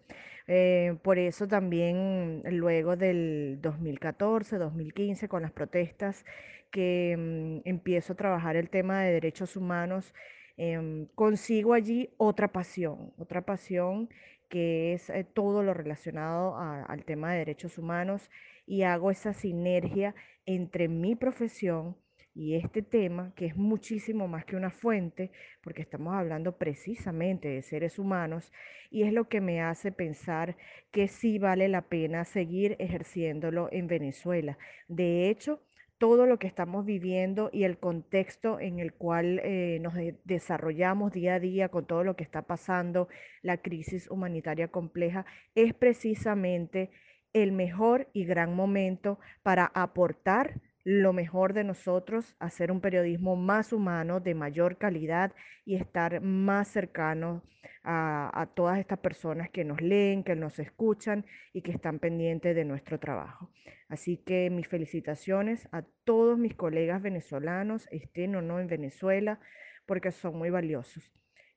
Eh, 0.48 0.96
por 1.02 1.18
eso 1.18 1.46
también 1.48 2.42
luego 2.50 2.96
del 2.96 3.58
2014, 3.60 4.58
2015, 4.58 5.28
con 5.28 5.42
las 5.42 5.52
protestas, 5.52 6.24
que 6.70 7.16
mm, 7.16 7.68
empiezo 7.68 8.14
a 8.14 8.16
trabajar 8.16 8.56
el 8.56 8.70
tema 8.70 9.02
de 9.02 9.12
derechos 9.12 9.56
humanos, 9.56 10.14
em, 10.56 11.06
consigo 11.14 11.74
allí 11.74 12.10
otra 12.18 12.48
pasión, 12.52 13.12
otra 13.18 13.42
pasión 13.42 14.08
que 14.48 14.92
es 14.94 15.08
eh, 15.10 15.24
todo 15.24 15.62
lo 15.62 15.72
relacionado 15.74 16.56
al 16.58 17.04
tema 17.04 17.32
de 17.32 17.38
derechos 17.38 17.78
humanos 17.78 18.30
y 18.66 18.82
hago 18.82 19.10
esa 19.10 19.32
sinergia 19.32 20.14
entre 20.44 20.88
mi 20.88 21.14
profesión 21.16 21.96
y 22.34 22.54
este 22.54 22.82
tema, 22.82 23.32
que 23.36 23.46
es 23.46 23.56
muchísimo 23.56 24.28
más 24.28 24.44
que 24.44 24.56
una 24.56 24.70
fuente, 24.70 25.30
porque 25.62 25.82
estamos 25.82 26.14
hablando 26.14 26.56
precisamente 26.56 27.48
de 27.48 27.62
seres 27.62 27.98
humanos, 27.98 28.52
y 28.90 29.02
es 29.02 29.12
lo 29.12 29.28
que 29.28 29.40
me 29.40 29.60
hace 29.62 29.92
pensar 29.92 30.56
que 30.90 31.08
sí 31.08 31.38
vale 31.38 31.68
la 31.68 31.82
pena 31.82 32.24
seguir 32.24 32.76
ejerciéndolo 32.78 33.68
en 33.72 33.86
Venezuela. 33.86 34.58
De 34.88 35.28
hecho, 35.28 35.62
todo 35.98 36.26
lo 36.26 36.38
que 36.38 36.48
estamos 36.48 36.84
viviendo 36.84 37.48
y 37.52 37.62
el 37.64 37.78
contexto 37.78 38.58
en 38.58 38.80
el 38.80 38.92
cual 38.92 39.40
eh, 39.44 39.78
nos 39.80 39.94
de- 39.94 40.18
desarrollamos 40.24 41.12
día 41.12 41.34
a 41.34 41.40
día 41.40 41.68
con 41.68 41.86
todo 41.86 42.02
lo 42.02 42.16
que 42.16 42.24
está 42.24 42.42
pasando, 42.42 43.08
la 43.42 43.58
crisis 43.58 44.10
humanitaria 44.10 44.68
compleja, 44.68 45.26
es 45.54 45.74
precisamente 45.74 46.90
el 47.32 47.52
mejor 47.52 48.08
y 48.12 48.24
gran 48.24 48.54
momento 48.54 49.18
para 49.42 49.66
aportar 49.66 50.60
lo 50.84 51.12
mejor 51.12 51.52
de 51.52 51.64
nosotros, 51.64 52.34
hacer 52.40 52.72
un 52.72 52.80
periodismo 52.80 53.36
más 53.36 53.72
humano, 53.72 54.20
de 54.20 54.34
mayor 54.34 54.78
calidad 54.78 55.32
y 55.64 55.76
estar 55.76 56.20
más 56.20 56.68
cercano 56.68 57.42
a, 57.84 58.30
a 58.40 58.46
todas 58.46 58.78
estas 58.78 58.98
personas 58.98 59.50
que 59.50 59.64
nos 59.64 59.80
leen, 59.80 60.24
que 60.24 60.34
nos 60.34 60.58
escuchan 60.58 61.24
y 61.52 61.62
que 61.62 61.70
están 61.70 61.98
pendientes 62.00 62.56
de 62.56 62.64
nuestro 62.64 62.98
trabajo. 62.98 63.50
Así 63.88 64.16
que 64.16 64.50
mis 64.50 64.66
felicitaciones 64.66 65.68
a 65.70 65.82
todos 66.04 66.38
mis 66.38 66.54
colegas 66.54 67.00
venezolanos, 67.02 67.86
estén 67.92 68.34
o 68.34 68.42
no 68.42 68.58
en 68.58 68.66
Venezuela, 68.66 69.38
porque 69.86 70.10
son 70.10 70.36
muy 70.36 70.50
valiosos. 70.50 71.12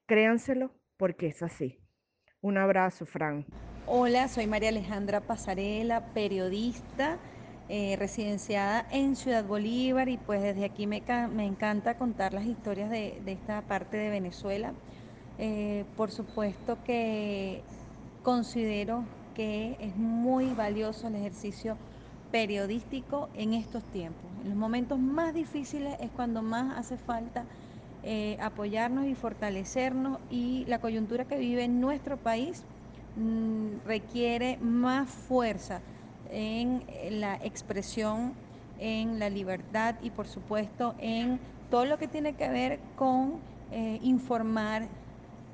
Créanselo 0.05 0.71
porque 0.97 1.27
es 1.27 1.41
así. 1.41 1.79
Un 2.41 2.57
abrazo, 2.57 3.07
Fran. 3.07 3.45
Hola, 3.87 4.27
soy 4.27 4.45
María 4.45 4.69
Alejandra 4.69 5.21
Pasarela, 5.21 6.13
periodista 6.13 7.17
eh, 7.67 7.95
residenciada 7.97 8.87
en 8.91 9.15
Ciudad 9.15 9.45
Bolívar 9.45 10.09
y 10.09 10.17
pues 10.17 10.41
desde 10.41 10.65
aquí 10.65 10.87
me, 10.87 11.03
me 11.31 11.45
encanta 11.45 11.97
contar 11.97 12.33
las 12.33 12.45
historias 12.45 12.89
de, 12.89 13.21
de 13.23 13.31
esta 13.31 13.67
parte 13.67 13.97
de 13.97 14.09
Venezuela. 14.09 14.75
Eh, 15.37 15.85
por 15.95 16.11
supuesto 16.11 16.83
que 16.83 17.65
considero 18.21 19.09
que 19.33 19.77
es 19.79 19.95
muy 19.97 20.53
valioso 20.53 21.07
el 21.07 21.15
ejercicio 21.15 21.77
periodístico 22.31 23.29
en 23.33 23.53
estos 23.53 23.89
tiempos. 23.89 24.31
En 24.41 24.49
los 24.49 24.57
momentos 24.57 24.99
más 24.99 25.33
difíciles 25.33 25.95
es 25.99 26.11
cuando 26.11 26.41
más 26.41 26.77
hace 26.77 26.97
falta 26.97 27.47
eh, 28.03 28.37
apoyarnos 28.41 29.05
y 29.05 29.15
fortalecernos 29.15 30.19
y 30.29 30.65
la 30.67 30.79
coyuntura 30.79 31.25
que 31.25 31.37
vive 31.37 31.67
nuestro 31.67 32.17
país 32.21 32.65
mm, 33.15 33.79
requiere 33.85 34.57
más 34.61 35.09
fuerza 35.09 35.83
en 36.31 36.83
la 37.19 37.35
expresión, 37.35 38.33
en 38.79 39.19
la 39.19 39.29
libertad 39.29 39.95
y 40.01 40.09
por 40.09 40.27
supuesto 40.27 40.95
en 40.99 41.39
todo 41.69 41.85
lo 41.85 41.97
que 41.97 42.07
tiene 42.07 42.33
que 42.33 42.49
ver 42.49 42.79
con 42.95 43.35
eh, 43.71 43.99
informar, 44.03 44.87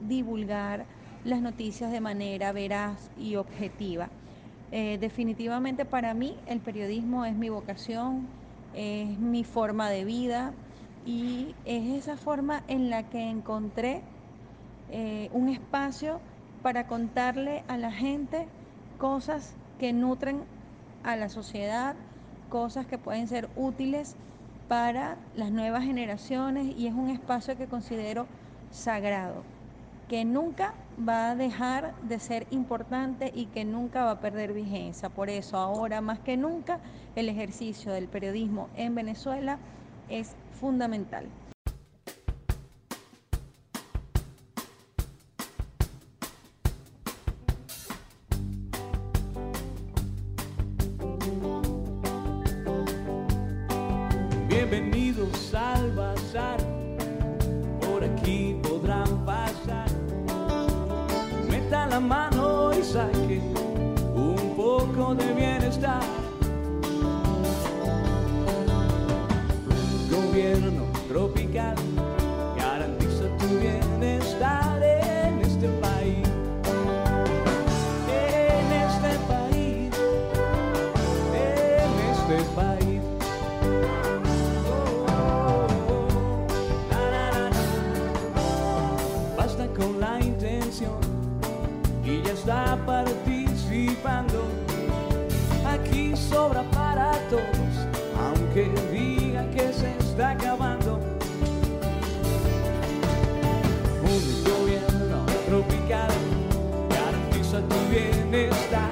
divulgar 0.07 0.85
las 1.23 1.41
noticias 1.41 1.91
de 1.91 2.01
manera 2.01 2.51
veraz 2.51 3.09
y 3.17 3.35
objetiva. 3.35 4.09
Eh, 4.71 4.97
definitivamente 4.99 5.85
para 5.85 6.13
mí 6.13 6.37
el 6.47 6.59
periodismo 6.59 7.25
es 7.25 7.35
mi 7.35 7.49
vocación, 7.49 8.27
es 8.73 9.19
mi 9.19 9.43
forma 9.43 9.89
de 9.89 10.05
vida 10.05 10.53
y 11.05 11.55
es 11.65 12.03
esa 12.03 12.17
forma 12.17 12.63
en 12.67 12.89
la 12.89 13.09
que 13.09 13.29
encontré 13.29 14.01
eh, 14.89 15.29
un 15.33 15.49
espacio 15.49 16.19
para 16.61 16.87
contarle 16.87 17.63
a 17.67 17.77
la 17.77 17.91
gente 17.91 18.47
cosas 18.97 19.55
que 19.79 19.93
nutren 19.93 20.43
a 21.03 21.15
la 21.15 21.29
sociedad, 21.29 21.95
cosas 22.49 22.85
que 22.85 22.97
pueden 22.97 23.27
ser 23.27 23.49
útiles 23.55 24.15
para 24.67 25.17
las 25.35 25.51
nuevas 25.51 25.83
generaciones 25.83 26.75
y 26.77 26.87
es 26.87 26.93
un 26.93 27.09
espacio 27.09 27.57
que 27.57 27.67
considero 27.67 28.27
sagrado, 28.71 29.43
que 30.07 30.23
nunca 30.25 30.73
va 31.07 31.31
a 31.31 31.35
dejar 31.35 31.93
de 32.03 32.19
ser 32.19 32.47
importante 32.51 33.31
y 33.33 33.45
que 33.47 33.65
nunca 33.65 34.05
va 34.05 34.11
a 34.11 34.19
perder 34.21 34.53
vigencia. 34.53 35.09
Por 35.09 35.29
eso 35.29 35.57
ahora 35.57 36.01
más 36.01 36.19
que 36.19 36.37
nunca 36.37 36.79
el 37.15 37.29
ejercicio 37.29 37.91
del 37.91 38.07
periodismo 38.07 38.69
en 38.75 38.95
Venezuela 38.95 39.57
es 40.09 40.35
fundamental. 40.51 41.25
Participando. 92.85 94.43
Aquí 95.65 96.15
sobra 96.15 96.63
para 96.71 97.11
todos, 97.29 97.73
aunque 98.19 98.71
diga 98.91 99.45
que 99.51 99.71
se 99.73 99.97
está 99.99 100.31
acabando. 100.31 100.99
Un 104.03 104.43
gobierno 104.43 105.25
tropical 105.47 106.09
garantiza 106.89 107.61
tu 107.61 107.75
bienestar 107.89 108.91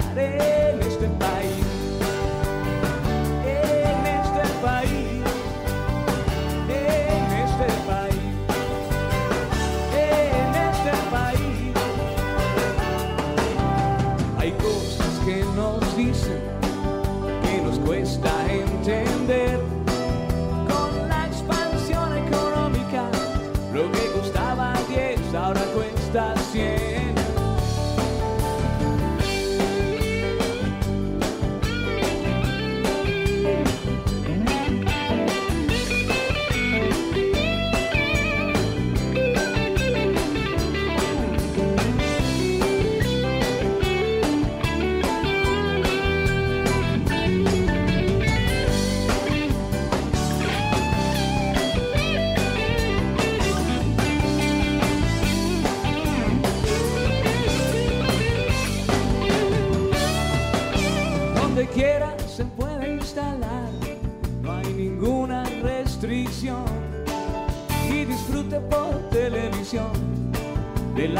dicen 16.06 16.42
que 17.44 17.62
nos 17.62 17.78
cuesta 17.80 18.32
entender. 18.50 19.60
Con 20.72 21.10
la 21.10 21.28
expansión 21.28 22.18
económica, 22.18 23.04
lo 23.74 23.92
que 23.92 24.06
costaba 24.14 24.74
10 24.88 25.36
ahora 25.36 25.62
cuesta 25.76 26.34
100. 26.52 26.79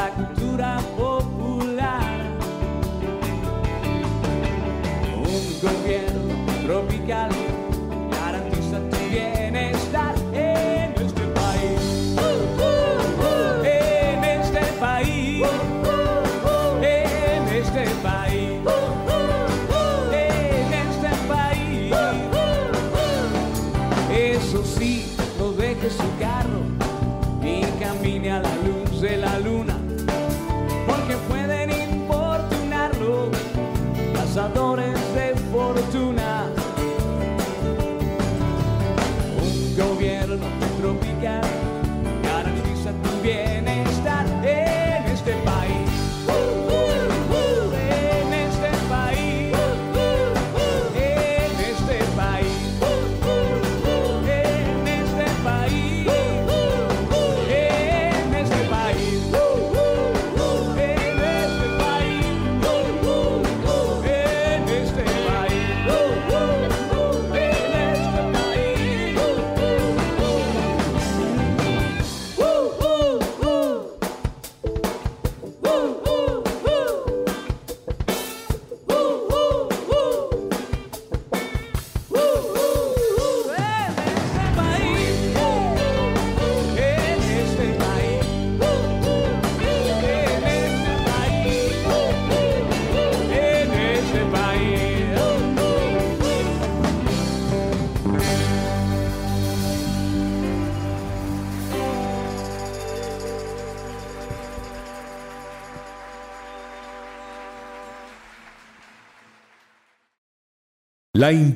De 0.08 0.29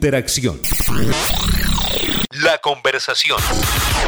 interacción. 0.03 0.59
La 2.43 2.57
conversación. 2.57 3.39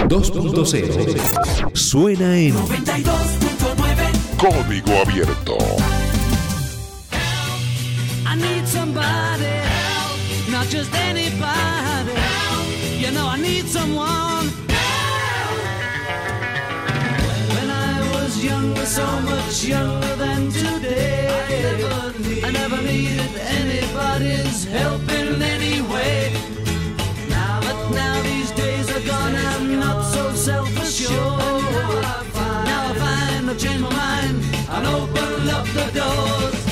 2.0. 0.10 1.74
Suena 1.74 2.38
en 2.38 2.54
92.9 2.54 4.36
Código 4.38 4.92
Abierto. 5.00 5.58
I 8.26 8.36
need 8.36 8.68
somebody 8.68 9.46
help, 9.46 10.50
not 10.52 10.68
just 10.70 10.94
anybody 10.96 12.12
help. 12.12 12.68
You 13.00 13.12
know 13.12 13.30
I 13.30 13.38
need 13.38 13.66
someone 13.66 14.45
younger, 18.46 18.86
so 18.86 19.06
much 19.22 19.66
younger 19.66 20.16
than 20.16 20.50
today, 20.52 21.28
I 22.44 22.52
never, 22.52 22.82
needed 22.82 23.36
anybody's 23.60 24.66
help 24.66 25.02
in 25.10 25.42
any 25.42 25.82
way. 25.82 26.34
Now, 27.30 27.60
but 27.62 27.90
now 27.92 28.22
these 28.22 28.52
days 28.52 28.90
are 28.96 29.06
gone, 29.06 29.36
I'm 29.36 29.80
not 29.80 30.02
so 30.14 30.32
self-assured. 30.34 32.04
Now 32.70 32.90
I 32.90 32.94
find 33.04 33.50
I've 33.50 33.58
changed 33.58 33.82
my 33.82 33.90
mind 33.90 34.44
and 34.70 34.88
opened 34.88 35.50
up 35.50 35.66
the 35.78 35.86
doors. 36.00 36.65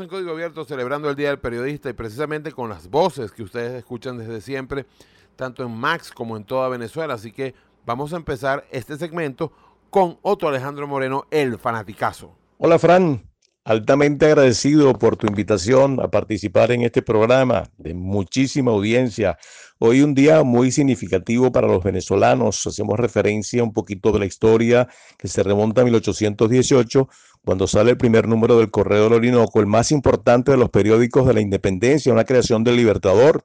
En 0.00 0.08
Código 0.08 0.30
Abierto 0.30 0.64
celebrando 0.64 1.10
el 1.10 1.16
Día 1.16 1.30
del 1.30 1.40
Periodista 1.40 1.90
y 1.90 1.92
precisamente 1.92 2.52
con 2.52 2.68
las 2.68 2.88
voces 2.88 3.32
que 3.32 3.42
ustedes 3.42 3.72
escuchan 3.72 4.16
desde 4.16 4.40
siempre, 4.40 4.86
tanto 5.34 5.64
en 5.64 5.76
Max 5.76 6.12
como 6.12 6.36
en 6.36 6.44
toda 6.44 6.68
Venezuela. 6.68 7.14
Así 7.14 7.32
que 7.32 7.54
vamos 7.84 8.12
a 8.12 8.16
empezar 8.16 8.64
este 8.70 8.96
segmento 8.96 9.52
con 9.90 10.18
otro 10.22 10.48
Alejandro 10.48 10.86
Moreno, 10.86 11.26
el 11.30 11.58
fanaticazo. 11.58 12.32
Hola 12.58 12.78
Fran, 12.78 13.27
altamente 13.68 14.24
agradecido 14.24 14.94
por 14.94 15.18
tu 15.18 15.26
invitación 15.26 16.00
a 16.00 16.08
participar 16.10 16.72
en 16.72 16.84
este 16.84 17.02
programa 17.02 17.64
de 17.76 17.92
muchísima 17.92 18.70
audiencia. 18.70 19.36
Hoy 19.78 20.00
un 20.00 20.14
día 20.14 20.42
muy 20.42 20.72
significativo 20.72 21.52
para 21.52 21.68
los 21.68 21.84
venezolanos. 21.84 22.66
Hacemos 22.66 22.98
referencia 22.98 23.62
un 23.62 23.74
poquito 23.74 24.10
de 24.10 24.20
la 24.20 24.24
historia 24.24 24.88
que 25.18 25.28
se 25.28 25.42
remonta 25.42 25.82
a 25.82 25.84
1818, 25.84 27.10
cuando 27.44 27.66
sale 27.66 27.90
el 27.90 27.98
primer 27.98 28.26
número 28.26 28.56
del 28.56 28.70
Correo 28.70 29.04
del 29.04 29.12
Orinoco, 29.12 29.60
el 29.60 29.66
más 29.66 29.92
importante 29.92 30.50
de 30.50 30.56
los 30.56 30.70
periódicos 30.70 31.26
de 31.26 31.34
la 31.34 31.42
independencia, 31.42 32.10
una 32.10 32.24
creación 32.24 32.64
del 32.64 32.76
Libertador. 32.76 33.44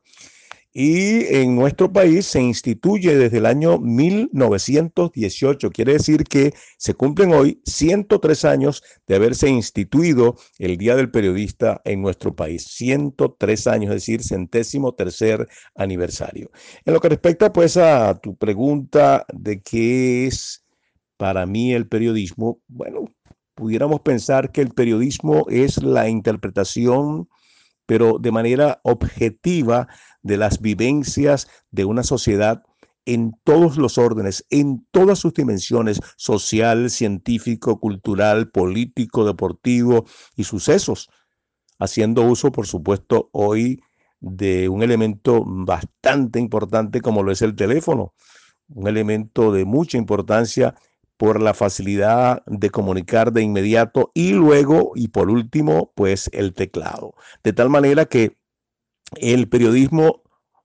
Y 0.75 1.25
en 1.35 1.55
nuestro 1.55 1.93
país 1.93 2.25
se 2.25 2.41
instituye 2.41 3.15
desde 3.15 3.37
el 3.37 3.45
año 3.45 3.77
1918. 3.77 5.69
Quiere 5.69 5.93
decir 5.93 6.23
que 6.23 6.53
se 6.77 6.95
cumplen 6.95 7.31
hoy 7.31 7.61
103 7.65 8.45
años 8.45 8.83
de 9.05 9.15
haberse 9.15 9.47
instituido 9.49 10.35
el 10.57 10.77
Día 10.77 10.95
del 10.95 11.11
Periodista 11.11 11.79
en 11.85 12.01
nuestro 12.01 12.35
país. 12.35 12.63
103 12.63 13.67
años, 13.67 13.89
es 13.91 13.97
decir, 13.97 14.23
centésimo 14.23 14.95
tercer 14.95 15.47
aniversario. 15.75 16.49
En 16.85 16.95
lo 16.95 16.99
que 16.99 17.09
respecta 17.09 17.53
pues 17.53 17.77
a 17.77 18.19
tu 18.19 18.35
pregunta 18.35 19.27
de 19.31 19.61
qué 19.61 20.25
es 20.25 20.65
para 21.17 21.45
mí 21.45 21.71
el 21.73 21.87
periodismo, 21.87 22.59
bueno, 22.67 23.05
pudiéramos 23.53 24.01
pensar 24.01 24.51
que 24.51 24.61
el 24.61 24.71
periodismo 24.71 25.45
es 25.49 25.81
la 25.83 26.09
interpretación, 26.09 27.29
pero 27.85 28.17
de 28.19 28.31
manera 28.31 28.79
objetiva, 28.83 29.87
de 30.23 30.37
las 30.37 30.61
vivencias 30.61 31.47
de 31.71 31.85
una 31.85 32.03
sociedad 32.03 32.63
en 33.05 33.33
todos 33.43 33.77
los 33.77 33.97
órdenes, 33.97 34.45
en 34.49 34.87
todas 34.91 35.19
sus 35.19 35.33
dimensiones, 35.33 35.99
social, 36.15 36.89
científico, 36.89 37.79
cultural, 37.79 38.49
político, 38.49 39.25
deportivo 39.25 40.05
y 40.35 40.45
sucesos, 40.45 41.09
haciendo 41.79 42.23
uso, 42.23 42.51
por 42.51 42.65
supuesto, 42.65 43.29
hoy 43.33 43.81
de 44.21 44.69
un 44.69 44.83
elemento 44.83 45.43
bastante 45.45 46.39
importante 46.39 47.01
como 47.01 47.23
lo 47.23 47.31
es 47.31 47.41
el 47.41 47.55
teléfono, 47.55 48.13
un 48.69 48.87
elemento 48.87 49.51
de 49.51 49.65
mucha 49.65 49.97
importancia 49.97 50.75
por 51.17 51.41
la 51.41 51.53
facilidad 51.53 52.41
de 52.47 52.69
comunicar 52.69 53.33
de 53.33 53.43
inmediato 53.43 54.11
y 54.13 54.31
luego, 54.31 54.93
y 54.95 55.09
por 55.09 55.29
último, 55.29 55.91
pues 55.95 56.29
el 56.33 56.53
teclado. 56.53 57.15
De 57.43 57.53
tal 57.53 57.69
manera 57.69 58.05
que 58.05 58.37
el 59.17 59.49
periodismo 59.49 60.23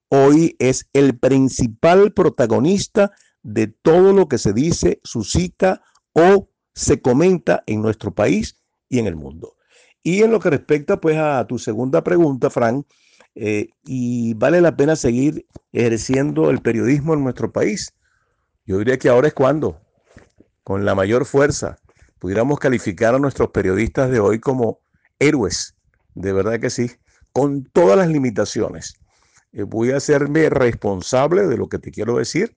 hoy 0.08 0.56
es 0.58 0.88
el 0.92 1.18
principal 1.18 2.12
protagonista 2.12 3.12
de 3.42 3.66
todo 3.68 4.12
lo 4.12 4.28
que 4.28 4.38
se 4.38 4.52
dice, 4.52 5.00
suscita 5.04 5.82
o 6.12 6.50
se 6.74 7.00
comenta 7.00 7.62
en 7.66 7.82
nuestro 7.82 8.14
país 8.14 8.56
y 8.88 8.98
en 8.98 9.06
el 9.06 9.16
mundo. 9.16 9.56
Y 10.02 10.22
en 10.22 10.30
lo 10.30 10.40
que 10.40 10.50
respecta 10.50 11.00
pues 11.00 11.16
a 11.16 11.46
tu 11.46 11.58
segunda 11.58 12.02
pregunta, 12.02 12.50
Fran, 12.50 12.86
eh, 13.34 13.68
y 13.84 14.34
vale 14.34 14.60
la 14.60 14.76
pena 14.76 14.96
seguir 14.96 15.46
ejerciendo 15.72 16.50
el 16.50 16.60
periodismo 16.60 17.14
en 17.14 17.24
nuestro 17.24 17.52
país. 17.52 17.94
Yo 18.64 18.78
diría 18.78 18.98
que 18.98 19.08
ahora 19.08 19.28
es 19.28 19.34
cuando, 19.34 19.80
con 20.62 20.84
la 20.84 20.94
mayor 20.94 21.24
fuerza, 21.24 21.78
pudiéramos 22.18 22.58
calificar 22.58 23.14
a 23.14 23.18
nuestros 23.18 23.50
periodistas 23.50 24.10
de 24.10 24.20
hoy 24.20 24.40
como 24.40 24.80
héroes, 25.18 25.76
de 26.14 26.32
verdad 26.32 26.60
que 26.60 26.70
sí, 26.70 26.90
con 27.38 27.62
todas 27.72 27.96
las 27.96 28.08
limitaciones. 28.08 28.94
Eh, 29.52 29.62
voy 29.62 29.92
a 29.92 29.98
hacerme 29.98 30.50
responsable 30.50 31.46
de 31.46 31.56
lo 31.56 31.68
que 31.68 31.78
te 31.78 31.92
quiero 31.92 32.16
decir. 32.16 32.56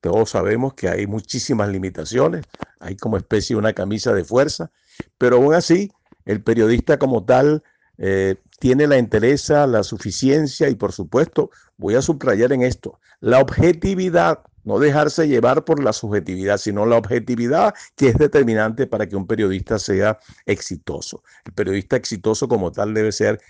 Todos 0.00 0.30
sabemos 0.30 0.74
que 0.74 0.88
hay 0.88 1.08
muchísimas 1.08 1.68
limitaciones, 1.68 2.44
hay 2.78 2.96
como 2.96 3.16
especie 3.16 3.56
una 3.56 3.72
camisa 3.72 4.12
de 4.12 4.24
fuerza, 4.24 4.70
pero 5.18 5.38
aún 5.38 5.52
así 5.52 5.90
el 6.26 6.44
periodista 6.44 6.96
como 6.96 7.24
tal 7.24 7.64
eh, 7.98 8.36
tiene 8.60 8.86
la 8.86 8.98
entereza, 8.98 9.66
la 9.66 9.82
suficiencia 9.82 10.68
y 10.68 10.76
por 10.76 10.92
supuesto, 10.92 11.50
voy 11.76 11.96
a 11.96 12.02
subrayar 12.02 12.52
en 12.52 12.62
esto, 12.62 13.00
la 13.18 13.40
objetividad, 13.40 14.44
no 14.62 14.78
dejarse 14.78 15.26
llevar 15.26 15.64
por 15.64 15.82
la 15.82 15.92
subjetividad, 15.92 16.58
sino 16.58 16.86
la 16.86 16.98
objetividad 16.98 17.74
que 17.96 18.10
es 18.10 18.14
determinante 18.16 18.86
para 18.86 19.08
que 19.08 19.16
un 19.16 19.26
periodista 19.26 19.80
sea 19.80 20.20
exitoso. 20.46 21.24
El 21.44 21.52
periodista 21.52 21.96
exitoso 21.96 22.46
como 22.46 22.70
tal 22.70 22.94
debe 22.94 23.10
ser 23.10 23.40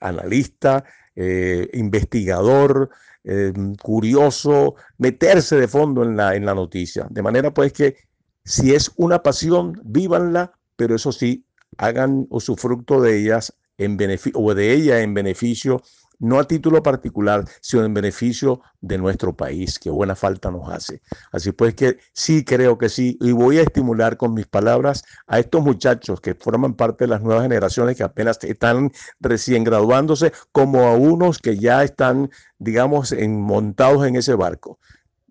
analista, 0.00 0.84
eh, 1.16 1.68
investigador, 1.72 2.90
eh, 3.24 3.52
curioso, 3.82 4.76
meterse 4.98 5.56
de 5.56 5.68
fondo 5.68 6.02
en 6.02 6.16
la, 6.16 6.34
en 6.34 6.46
la 6.46 6.54
noticia. 6.54 7.06
De 7.10 7.22
manera 7.22 7.52
pues 7.52 7.72
que 7.72 7.96
si 8.44 8.74
es 8.74 8.90
una 8.96 9.22
pasión, 9.22 9.80
vívanla, 9.84 10.52
pero 10.76 10.94
eso 10.94 11.12
sí, 11.12 11.44
hagan 11.76 12.26
usufructo 12.30 13.00
de 13.00 13.18
ellas 13.18 13.52
en 13.76 13.98
o 14.34 14.54
de 14.54 14.72
ella 14.72 15.00
en 15.00 15.14
beneficio 15.14 15.82
no 16.18 16.38
a 16.38 16.44
título 16.44 16.82
particular, 16.82 17.44
sino 17.60 17.84
en 17.84 17.94
beneficio 17.94 18.60
de 18.80 18.98
nuestro 18.98 19.36
país, 19.36 19.78
que 19.78 19.90
buena 19.90 20.14
falta 20.14 20.50
nos 20.50 20.68
hace. 20.68 21.00
Así 21.32 21.52
pues 21.52 21.74
que 21.74 21.98
sí, 22.12 22.44
creo 22.44 22.78
que 22.78 22.88
sí, 22.88 23.16
y 23.20 23.32
voy 23.32 23.58
a 23.58 23.62
estimular 23.62 24.16
con 24.16 24.34
mis 24.34 24.46
palabras 24.46 25.04
a 25.26 25.38
estos 25.38 25.62
muchachos 25.62 26.20
que 26.20 26.34
forman 26.34 26.74
parte 26.74 27.04
de 27.04 27.08
las 27.08 27.22
nuevas 27.22 27.42
generaciones 27.42 27.96
que 27.96 28.02
apenas 28.02 28.38
están 28.42 28.92
recién 29.20 29.64
graduándose, 29.64 30.32
como 30.52 30.86
a 30.86 30.94
unos 30.94 31.38
que 31.38 31.58
ya 31.58 31.82
están, 31.84 32.30
digamos, 32.58 33.12
en, 33.12 33.40
montados 33.40 34.06
en 34.06 34.16
ese 34.16 34.34
barco. 34.34 34.78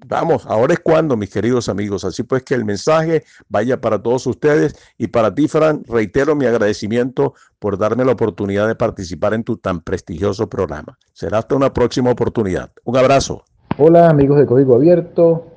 Vamos, 0.05 0.45
ahora 0.45 0.73
es 0.73 0.79
cuando, 0.79 1.17
mis 1.17 1.31
queridos 1.31 1.69
amigos. 1.69 2.05
Así 2.05 2.21
pues 2.21 2.43
que 2.43 2.53
el 2.53 2.65
mensaje 2.65 3.23
vaya 3.49 3.81
para 3.81 4.01
todos 4.01 4.27
ustedes 4.27 4.75
y 4.97 5.07
para 5.07 5.33
ti, 5.33 5.47
Fran, 5.47 5.83
reitero 5.87 6.35
mi 6.35 6.45
agradecimiento 6.45 7.33
por 7.57 7.77
darme 7.77 8.05
la 8.05 8.11
oportunidad 8.11 8.67
de 8.67 8.75
participar 8.75 9.33
en 9.33 9.43
tu 9.43 9.57
tan 9.57 9.81
prestigioso 9.81 10.47
programa. 10.47 10.97
Será 11.13 11.39
hasta 11.39 11.55
una 11.55 11.73
próxima 11.73 12.11
oportunidad. 12.11 12.71
Un 12.83 12.97
abrazo. 12.97 13.43
Hola 13.79 14.09
amigos 14.09 14.37
de 14.37 14.45
Código 14.45 14.75
Abierto. 14.75 15.47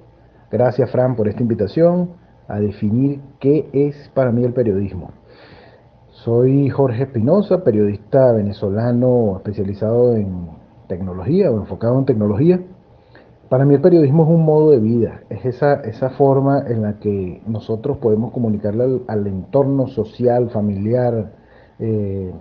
Gracias, 0.50 0.90
Fran, 0.90 1.16
por 1.16 1.28
esta 1.28 1.42
invitación 1.42 2.10
a 2.48 2.58
definir 2.58 3.20
qué 3.40 3.68
es 3.72 4.10
para 4.14 4.32
mí 4.32 4.42
el 4.42 4.52
periodismo. 4.52 5.12
Soy 6.10 6.68
Jorge 6.70 7.04
Espinosa, 7.04 7.62
periodista 7.62 8.32
venezolano 8.32 9.36
especializado 9.36 10.16
en 10.16 10.48
tecnología 10.88 11.50
o 11.50 11.58
enfocado 11.58 11.98
en 11.98 12.06
tecnología. 12.06 12.60
Para 13.50 13.64
mí 13.64 13.74
el 13.74 13.80
periodismo 13.80 14.22
es 14.22 14.28
un 14.28 14.44
modo 14.44 14.70
de 14.70 14.78
vida, 14.78 15.22
es 15.28 15.44
esa, 15.44 15.80
esa 15.80 16.10
forma 16.10 16.60
en 16.68 16.82
la 16.82 17.00
que 17.00 17.42
nosotros 17.48 17.96
podemos 17.96 18.30
comunicarle 18.30 19.00
al, 19.08 19.26
entorno 19.26 19.88
social, 19.88 20.50
familiar, 20.50 21.32
eh, 21.80 22.32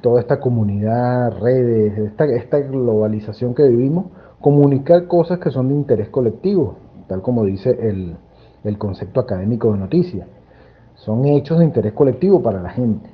toda 0.00 0.22
esta 0.22 0.40
comunidad, 0.40 1.38
redes, 1.38 1.98
esta, 1.98 2.24
esta 2.24 2.60
globalización 2.60 3.54
que 3.54 3.68
vivimos, 3.68 4.06
comunicar 4.40 5.06
cosas 5.06 5.38
que 5.38 5.50
son 5.50 5.68
de 5.68 5.74
interés 5.74 6.08
colectivo, 6.08 6.76
tal 7.08 7.20
como 7.20 7.44
dice 7.44 7.68
el, 7.68 8.16
el 8.64 8.78
concepto 8.78 9.20
académico 9.20 9.70
de 9.70 9.80
noticia. 9.80 10.26
Son 10.94 11.26
hechos 11.26 11.58
de 11.58 11.66
interés 11.66 11.92
colectivo 11.92 12.42
para 12.42 12.62
la 12.62 12.70
gente. 12.70 13.10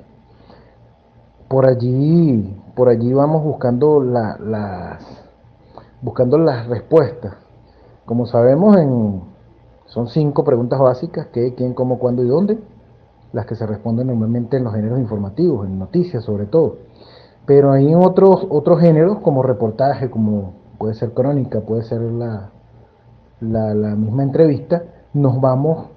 Por 1.49 1.65
allí, 1.65 2.55
por 2.77 2.87
allí 2.87 3.11
vamos 3.11 3.43
buscando 3.43 4.01
la, 4.01 4.37
las 4.39 5.28
buscando 6.01 6.37
las 6.37 6.67
respuestas. 6.67 7.33
Como 8.05 8.25
sabemos, 8.25 8.77
son 9.85 10.07
cinco 10.07 10.43
preguntas 10.43 10.79
básicas, 10.79 11.27
qué, 11.27 11.53
quién, 11.55 11.73
cómo, 11.73 11.99
cuándo 11.99 12.23
y 12.23 12.27
dónde, 12.27 12.59
las 13.33 13.45
que 13.45 13.55
se 13.55 13.65
responden 13.65 14.07
normalmente 14.07 14.57
en 14.57 14.63
los 14.63 14.73
géneros 14.73 14.99
informativos, 14.99 15.67
en 15.67 15.77
noticias 15.77 16.23
sobre 16.23 16.45
todo. 16.45 16.77
Pero 17.45 17.71
hay 17.71 17.93
otros, 17.93 18.45
otros 18.49 18.79
géneros 18.79 19.19
como 19.19 19.43
reportaje, 19.43 20.09
como 20.09 20.53
puede 20.77 20.93
ser 20.93 21.13
crónica, 21.13 21.61
puede 21.61 21.83
ser 21.83 22.01
la, 22.01 22.51
la, 23.41 23.73
la 23.73 23.95
misma 23.95 24.23
entrevista, 24.23 24.83
nos 25.13 25.39
vamos 25.41 25.87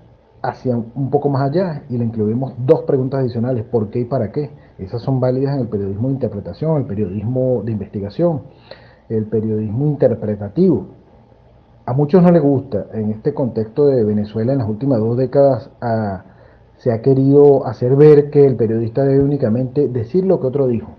hacia 0.43 0.77
un 0.77 1.11
poco 1.11 1.29
más 1.29 1.43
allá 1.43 1.85
y 1.89 1.97
le 1.97 2.05
incluimos 2.05 2.55
dos 2.59 2.83
preguntas 2.83 3.21
adicionales, 3.21 3.65
¿por 3.65 3.91
qué 3.91 4.01
y 4.01 4.05
para 4.05 4.33
qué? 4.33 4.51
Esas 4.79 5.01
son 5.01 5.21
válidas 5.21 5.55
en 5.55 5.61
el 5.61 5.69
periodismo 5.69 6.09
de 6.09 6.15
interpretación, 6.15 6.79
el 6.79 6.87
periodismo 6.87 7.63
de 7.65 7.73
investigación 7.73 8.43
el 9.17 9.27
periodismo 9.27 9.87
interpretativo. 9.87 10.87
A 11.85 11.93
muchos 11.95 12.23
no 12.23 12.31
les 12.31 12.43
gusta, 12.43 12.87
en 12.93 13.11
este 13.11 13.35
contexto 13.35 13.87
de 13.87 14.05
Venezuela 14.05 14.53
en 14.53 14.59
las 14.59 14.69
últimas 14.69 15.01
dos 15.01 15.17
décadas 15.17 15.71
se 16.77 16.93
ha 16.93 17.03
querido 17.03 17.67
hacer 17.67 17.97
ver 17.97 18.31
que 18.31 18.47
el 18.47 18.57
periodista 18.57 19.05
debe 19.05 19.23
únicamente 19.23 19.89
decir 19.89 20.25
lo 20.25 20.41
que 20.41 20.47
otro 20.47 20.67
dijo. 20.67 20.91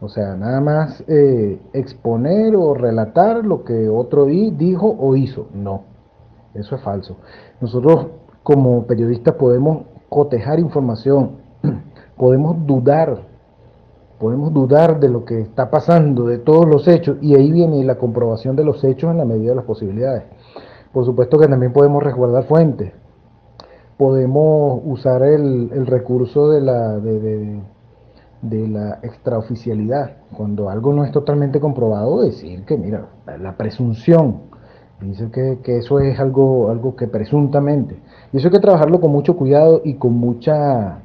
O 0.00 0.08
sea, 0.08 0.36
nada 0.36 0.60
más 0.60 1.02
eh, 1.08 1.60
exponer 1.72 2.54
o 2.54 2.74
relatar 2.74 3.44
lo 3.44 3.64
que 3.64 3.88
otro 3.88 4.26
dijo 4.26 4.96
o 4.98 5.16
hizo. 5.16 5.48
No, 5.52 5.82
eso 6.54 6.76
es 6.76 6.82
falso. 6.82 7.16
Nosotros 7.60 8.06
como 8.44 8.86
periodistas 8.86 9.34
podemos 9.34 9.82
cotejar 10.08 10.60
información, 10.60 11.32
podemos 12.16 12.64
dudar 12.66 13.27
podemos 14.18 14.52
dudar 14.52 14.98
de 15.00 15.08
lo 15.08 15.24
que 15.24 15.40
está 15.40 15.70
pasando, 15.70 16.26
de 16.26 16.38
todos 16.38 16.66
los 16.66 16.88
hechos, 16.88 17.18
y 17.20 17.34
ahí 17.34 17.52
viene 17.52 17.84
la 17.84 17.96
comprobación 17.96 18.56
de 18.56 18.64
los 18.64 18.82
hechos 18.84 19.10
en 19.10 19.18
la 19.18 19.24
medida 19.24 19.50
de 19.50 19.56
las 19.56 19.64
posibilidades. 19.64 20.24
Por 20.92 21.04
supuesto 21.04 21.38
que 21.38 21.46
también 21.46 21.72
podemos 21.72 22.02
resguardar 22.02 22.44
fuentes, 22.44 22.92
podemos 23.96 24.80
usar 24.84 25.22
el, 25.22 25.86
recurso 25.86 26.50
de 26.50 26.60
la, 26.60 26.98
de, 26.98 28.68
la 28.68 28.98
extraoficialidad, 29.02 30.16
cuando 30.36 30.68
algo 30.68 30.92
no 30.92 31.04
es 31.04 31.12
totalmente 31.12 31.60
comprobado, 31.60 32.22
decir 32.22 32.64
que, 32.64 32.76
mira, 32.76 33.06
la 33.40 33.56
presunción, 33.56 34.42
dice 35.00 35.30
que, 35.30 35.58
que 35.62 35.78
eso 35.78 36.00
es 36.00 36.18
algo, 36.18 36.70
algo 36.70 36.96
que 36.96 37.06
presuntamente, 37.06 38.00
y 38.32 38.38
eso 38.38 38.48
hay 38.48 38.52
que 38.52 38.60
trabajarlo 38.60 39.00
con 39.00 39.12
mucho 39.12 39.36
cuidado 39.36 39.80
y 39.84 39.94
con 39.94 40.14
mucha, 40.14 41.02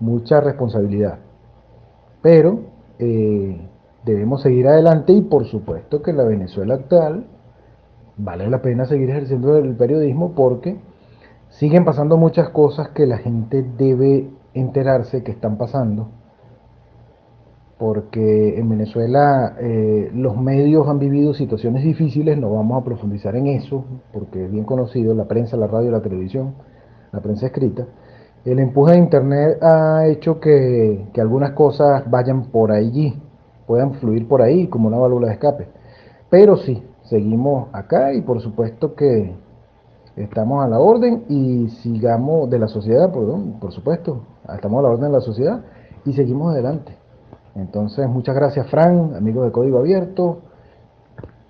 mucha 0.00 0.40
responsabilidad 0.40 1.18
pero 2.26 2.58
eh, 2.98 3.56
debemos 4.04 4.42
seguir 4.42 4.66
adelante 4.66 5.12
y 5.12 5.20
por 5.22 5.44
supuesto 5.44 6.02
que 6.02 6.12
la 6.12 6.24
Venezuela 6.24 6.74
actual 6.74 7.24
vale 8.16 8.50
la 8.50 8.62
pena 8.62 8.84
seguir 8.84 9.10
ejerciendo 9.10 9.56
el 9.56 9.76
periodismo 9.76 10.32
porque 10.34 10.76
siguen 11.50 11.84
pasando 11.84 12.16
muchas 12.16 12.48
cosas 12.48 12.88
que 12.88 13.06
la 13.06 13.18
gente 13.18 13.64
debe 13.78 14.28
enterarse 14.54 15.22
que 15.22 15.30
están 15.30 15.56
pasando. 15.56 16.08
Porque 17.78 18.58
en 18.58 18.70
Venezuela 18.70 19.54
eh, 19.60 20.10
los 20.12 20.36
medios 20.36 20.88
han 20.88 20.98
vivido 20.98 21.32
situaciones 21.32 21.84
difíciles, 21.84 22.36
no 22.36 22.52
vamos 22.52 22.82
a 22.82 22.84
profundizar 22.84 23.36
en 23.36 23.46
eso, 23.46 23.84
porque 24.12 24.46
es 24.46 24.50
bien 24.50 24.64
conocido, 24.64 25.14
la 25.14 25.26
prensa, 25.28 25.56
la 25.56 25.68
radio, 25.68 25.92
la 25.92 26.02
televisión, 26.02 26.54
la 27.12 27.20
prensa 27.20 27.46
escrita, 27.46 27.86
el 28.46 28.60
empuje 28.60 28.92
de 28.92 28.98
Internet 28.98 29.62
ha 29.62 30.06
hecho 30.06 30.38
que, 30.38 31.08
algunas 31.18 31.50
cosas 31.50 32.08
vayan 32.08 32.44
por 32.46 32.70
allí, 32.70 33.20
puedan 33.66 33.94
fluir 33.94 34.28
por 34.28 34.40
ahí 34.40 34.68
como 34.68 34.86
una 34.86 34.98
válvula 34.98 35.28
de 35.28 35.34
escape. 35.34 35.68
Pero 36.30 36.56
sí, 36.56 36.82
seguimos 37.02 37.68
acá 37.72 38.14
y 38.14 38.22
por 38.22 38.40
supuesto 38.40 38.94
que 38.94 39.34
estamos 40.16 40.64
a 40.64 40.68
la 40.68 40.78
orden 40.78 41.24
y 41.28 41.68
sigamos 41.82 42.48
de 42.48 42.60
la 42.60 42.68
sociedad, 42.68 43.12
perdón, 43.12 43.58
por 43.60 43.72
supuesto, 43.72 44.22
estamos 44.54 44.78
a 44.78 44.82
la 44.82 44.88
orden 44.90 45.06
de 45.06 45.18
la 45.18 45.20
sociedad 45.20 45.64
y 46.04 46.12
seguimos 46.12 46.52
adelante. 46.52 46.96
Entonces, 47.56 48.08
muchas 48.08 48.36
gracias, 48.36 48.68
Fran, 48.68 49.14
amigos 49.16 49.46
de 49.46 49.52
Código 49.52 49.78
Abierto. 49.78 50.42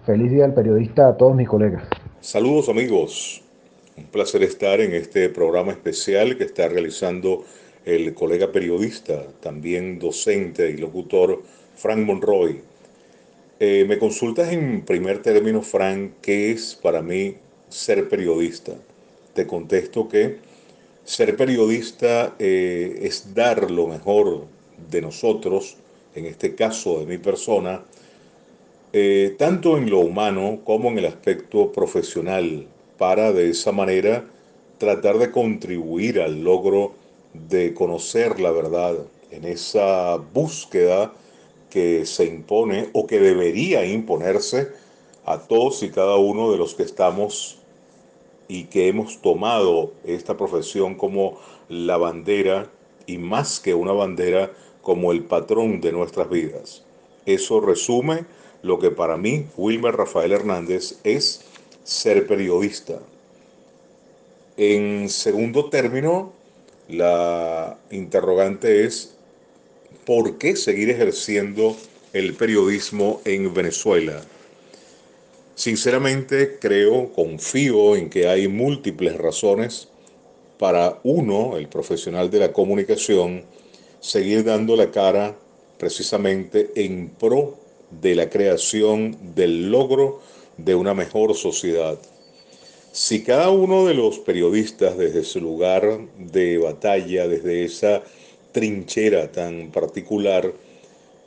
Feliz 0.06 0.30
día 0.30 0.44
al 0.44 0.54
periodista 0.54 1.08
a 1.08 1.16
todos 1.16 1.34
mis 1.34 1.48
colegas. 1.48 1.82
Saludos, 2.20 2.68
amigos. 2.68 3.45
Un 3.96 4.04
placer 4.04 4.42
estar 4.42 4.80
en 4.82 4.92
este 4.92 5.30
programa 5.30 5.72
especial 5.72 6.36
que 6.36 6.44
está 6.44 6.68
realizando 6.68 7.46
el 7.86 8.12
colega 8.12 8.52
periodista, 8.52 9.26
también 9.40 9.98
docente 9.98 10.70
y 10.70 10.76
locutor, 10.76 11.42
Frank 11.76 12.00
Monroy. 12.00 12.60
Eh, 13.58 13.86
me 13.88 13.98
consultas 13.98 14.52
en 14.52 14.84
primer 14.84 15.22
término, 15.22 15.62
Frank, 15.62 16.12
¿qué 16.20 16.50
es 16.50 16.74
para 16.74 17.00
mí 17.00 17.36
ser 17.70 18.06
periodista? 18.10 18.74
Te 19.32 19.46
contesto 19.46 20.08
que 20.08 20.40
ser 21.04 21.34
periodista 21.34 22.34
eh, 22.38 22.98
es 23.00 23.32
dar 23.34 23.70
lo 23.70 23.86
mejor 23.86 24.44
de 24.90 25.00
nosotros, 25.00 25.78
en 26.14 26.26
este 26.26 26.54
caso 26.54 27.00
de 27.00 27.06
mi 27.06 27.16
persona, 27.16 27.82
eh, 28.92 29.34
tanto 29.38 29.78
en 29.78 29.88
lo 29.88 30.00
humano 30.00 30.60
como 30.64 30.90
en 30.90 30.98
el 30.98 31.06
aspecto 31.06 31.72
profesional 31.72 32.66
para 32.98 33.32
de 33.32 33.50
esa 33.50 33.72
manera 33.72 34.24
tratar 34.78 35.18
de 35.18 35.30
contribuir 35.30 36.20
al 36.20 36.42
logro 36.42 36.94
de 37.32 37.74
conocer 37.74 38.40
la 38.40 38.50
verdad 38.50 38.96
en 39.30 39.44
esa 39.44 40.16
búsqueda 40.16 41.12
que 41.70 42.06
se 42.06 42.24
impone 42.24 42.88
o 42.92 43.06
que 43.06 43.18
debería 43.18 43.84
imponerse 43.84 44.68
a 45.24 45.38
todos 45.38 45.82
y 45.82 45.90
cada 45.90 46.16
uno 46.16 46.50
de 46.52 46.58
los 46.58 46.74
que 46.74 46.84
estamos 46.84 47.58
y 48.48 48.64
que 48.64 48.88
hemos 48.88 49.20
tomado 49.20 49.92
esta 50.04 50.36
profesión 50.36 50.94
como 50.94 51.38
la 51.68 51.96
bandera 51.96 52.70
y 53.06 53.18
más 53.18 53.60
que 53.60 53.74
una 53.74 53.92
bandera 53.92 54.52
como 54.82 55.12
el 55.12 55.24
patrón 55.24 55.80
de 55.80 55.92
nuestras 55.92 56.30
vidas. 56.30 56.84
Eso 57.26 57.60
resume 57.60 58.24
lo 58.62 58.78
que 58.78 58.90
para 58.90 59.16
mí 59.16 59.46
Wilmer 59.56 59.96
Rafael 59.96 60.32
Hernández 60.32 61.00
es 61.02 61.44
ser 61.86 62.26
periodista. 62.26 62.98
En 64.56 65.08
segundo 65.08 65.70
término, 65.70 66.32
la 66.88 67.78
interrogante 67.90 68.84
es 68.84 69.14
¿por 70.04 70.36
qué 70.36 70.56
seguir 70.56 70.90
ejerciendo 70.90 71.76
el 72.12 72.34
periodismo 72.34 73.20
en 73.24 73.54
Venezuela? 73.54 74.20
Sinceramente 75.54 76.58
creo, 76.60 77.12
confío 77.12 77.94
en 77.94 78.10
que 78.10 78.28
hay 78.28 78.48
múltiples 78.48 79.16
razones 79.16 79.88
para 80.58 80.98
uno, 81.04 81.56
el 81.56 81.68
profesional 81.68 82.30
de 82.30 82.40
la 82.40 82.52
comunicación, 82.52 83.44
seguir 84.00 84.42
dando 84.42 84.74
la 84.74 84.90
cara 84.90 85.36
precisamente 85.78 86.72
en 86.74 87.10
pro 87.10 87.56
de 87.90 88.16
la 88.16 88.28
creación 88.28 89.34
del 89.36 89.70
logro 89.70 90.20
de 90.56 90.74
una 90.74 90.94
mejor 90.94 91.34
sociedad. 91.34 91.98
Si 92.92 93.22
cada 93.22 93.50
uno 93.50 93.84
de 93.84 93.94
los 93.94 94.18
periodistas 94.18 94.96
desde 94.96 95.22
su 95.22 95.40
lugar 95.40 96.00
de 96.18 96.58
batalla, 96.58 97.28
desde 97.28 97.64
esa 97.64 98.02
trinchera 98.52 99.30
tan 99.30 99.70
particular, 99.70 100.50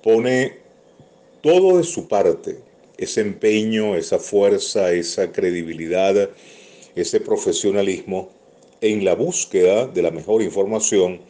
pone 0.02 0.58
todo 1.42 1.78
de 1.78 1.84
su 1.84 2.08
parte, 2.08 2.58
ese 2.98 3.22
empeño, 3.22 3.96
esa 3.96 4.18
fuerza, 4.18 4.92
esa 4.92 5.32
credibilidad, 5.32 6.30
ese 6.96 7.20
profesionalismo 7.20 8.30
en 8.82 9.06
la 9.06 9.14
búsqueda 9.14 9.86
de 9.86 10.02
la 10.02 10.12
mejor 10.12 10.42
información, 10.42 11.22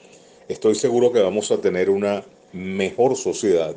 estoy 0.47 0.75
seguro 0.75 1.11
que 1.11 1.19
vamos 1.19 1.51
a 1.51 1.59
tener 1.59 1.89
una 1.89 2.23
mejor 2.53 3.15
sociedad, 3.15 3.75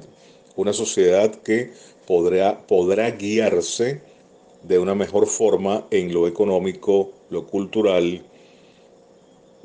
una 0.57 0.73
sociedad 0.73 1.35
que 1.43 1.73
podrá, 2.07 2.67
podrá 2.67 3.11
guiarse 3.11 4.01
de 4.63 4.79
una 4.79 4.95
mejor 4.95 5.27
forma 5.27 5.87
en 5.91 6.13
lo 6.13 6.29
económico, 6.29 7.13
lo 7.31 7.47
cultural, 7.47 8.23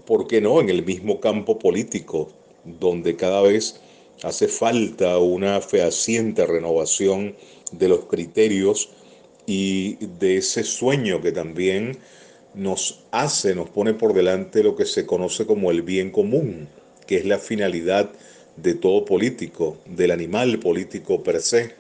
¿por 0.05 0.27
qué 0.27 0.41
no? 0.41 0.59
En 0.59 0.69
el 0.69 0.83
mismo 0.83 1.19
campo 1.19 1.59
político, 1.59 2.29
donde 2.63 3.15
cada 3.15 3.41
vez 3.41 3.79
hace 4.23 4.47
falta 4.47 5.17
una 5.19 5.61
fehaciente 5.61 6.45
renovación 6.45 7.35
de 7.71 7.89
los 7.89 8.05
criterios 8.05 8.89
y 9.45 9.95
de 10.19 10.37
ese 10.37 10.63
sueño 10.63 11.21
que 11.21 11.31
también 11.31 11.97
nos 12.53 13.03
hace, 13.11 13.53
nos 13.53 13.69
pone 13.69 13.93
por 13.93 14.13
delante 14.13 14.63
lo 14.63 14.75
que 14.75 14.85
se 14.85 15.05
conoce 15.05 15.45
como 15.45 15.69
el 15.69 15.83
bien 15.83 16.09
común, 16.09 16.67
que 17.05 17.17
es 17.17 17.25
la 17.25 17.37
finalidad 17.37 18.09
de 18.55 18.73
todo 18.73 19.05
político, 19.05 19.77
del 19.85 20.11
animal 20.11 20.59
político 20.59 21.21
per 21.21 21.41
se. 21.41 21.75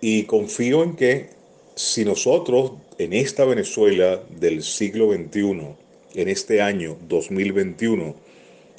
Y 0.00 0.24
confío 0.24 0.84
en 0.84 0.94
que 0.94 1.33
si 1.74 2.04
nosotros 2.04 2.72
en 2.98 3.12
esta 3.12 3.44
Venezuela 3.44 4.22
del 4.30 4.62
siglo 4.62 5.12
XXI, 5.12 5.74
en 6.14 6.28
este 6.28 6.62
año 6.62 6.96
2021, 7.08 8.14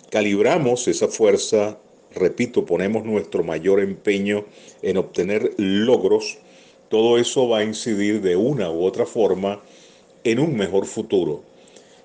calibramos 0.10 0.88
esa 0.88 1.08
fuerza 1.08 1.78
repito, 2.16 2.66
ponemos 2.66 3.06
nuestro 3.06 3.43
mayor 3.43 3.80
empeño 3.80 4.46
en 4.82 4.98
obtener 4.98 5.54
logros, 5.58 6.38
todo 6.89 7.18
eso 7.18 7.48
va 7.50 7.60
a 7.60 7.64
incidir 7.64 8.22
de 8.22 8.36
una 8.36 8.72
u 8.72 8.84
otra 8.84 9.06
forma 9.06 9.62
en 10.24 10.39
un 10.39 10.56
mejor 10.56 10.86
futuro. 10.86 11.43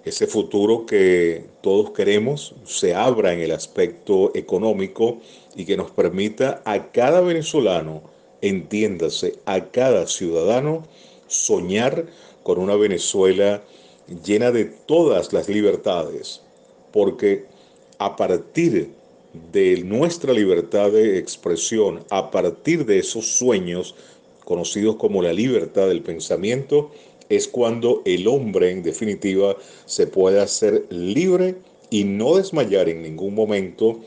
Ese 0.04 0.26
futuro 0.26 0.86
que 0.86 1.44
todos 1.60 1.90
queremos 1.90 2.54
se 2.64 2.94
abra 2.94 3.32
en 3.32 3.40
el 3.40 3.52
aspecto 3.52 4.32
económico 4.34 5.18
y 5.54 5.64
que 5.64 5.76
nos 5.76 5.90
permita 5.90 6.62
a 6.64 6.90
cada 6.90 7.20
venezolano, 7.20 8.02
entiéndase, 8.42 9.34
a 9.44 9.70
cada 9.70 10.06
ciudadano, 10.06 10.86
soñar 11.26 12.06
con 12.42 12.58
una 12.58 12.76
Venezuela 12.76 13.62
llena 14.24 14.50
de 14.50 14.64
todas 14.64 15.32
las 15.32 15.48
libertades, 15.48 16.40
porque 16.92 17.44
a 17.98 18.16
partir 18.16 18.90
de 19.52 19.82
nuestra 19.84 20.32
libertad 20.32 20.90
de 20.90 21.18
expresión 21.18 22.04
a 22.10 22.30
partir 22.30 22.84
de 22.84 22.98
esos 22.98 23.26
sueños 23.26 23.94
conocidos 24.44 24.96
como 24.96 25.22
la 25.22 25.32
libertad 25.32 25.86
del 25.86 26.02
pensamiento, 26.02 26.90
es 27.28 27.46
cuando 27.46 28.02
el 28.04 28.26
hombre 28.26 28.72
en 28.72 28.82
definitiva 28.82 29.56
se 29.86 30.08
puede 30.08 30.40
hacer 30.40 30.86
libre 30.90 31.54
y 31.88 32.02
no 32.02 32.36
desmayar 32.36 32.88
en 32.88 33.02
ningún 33.02 33.34
momento 33.34 34.00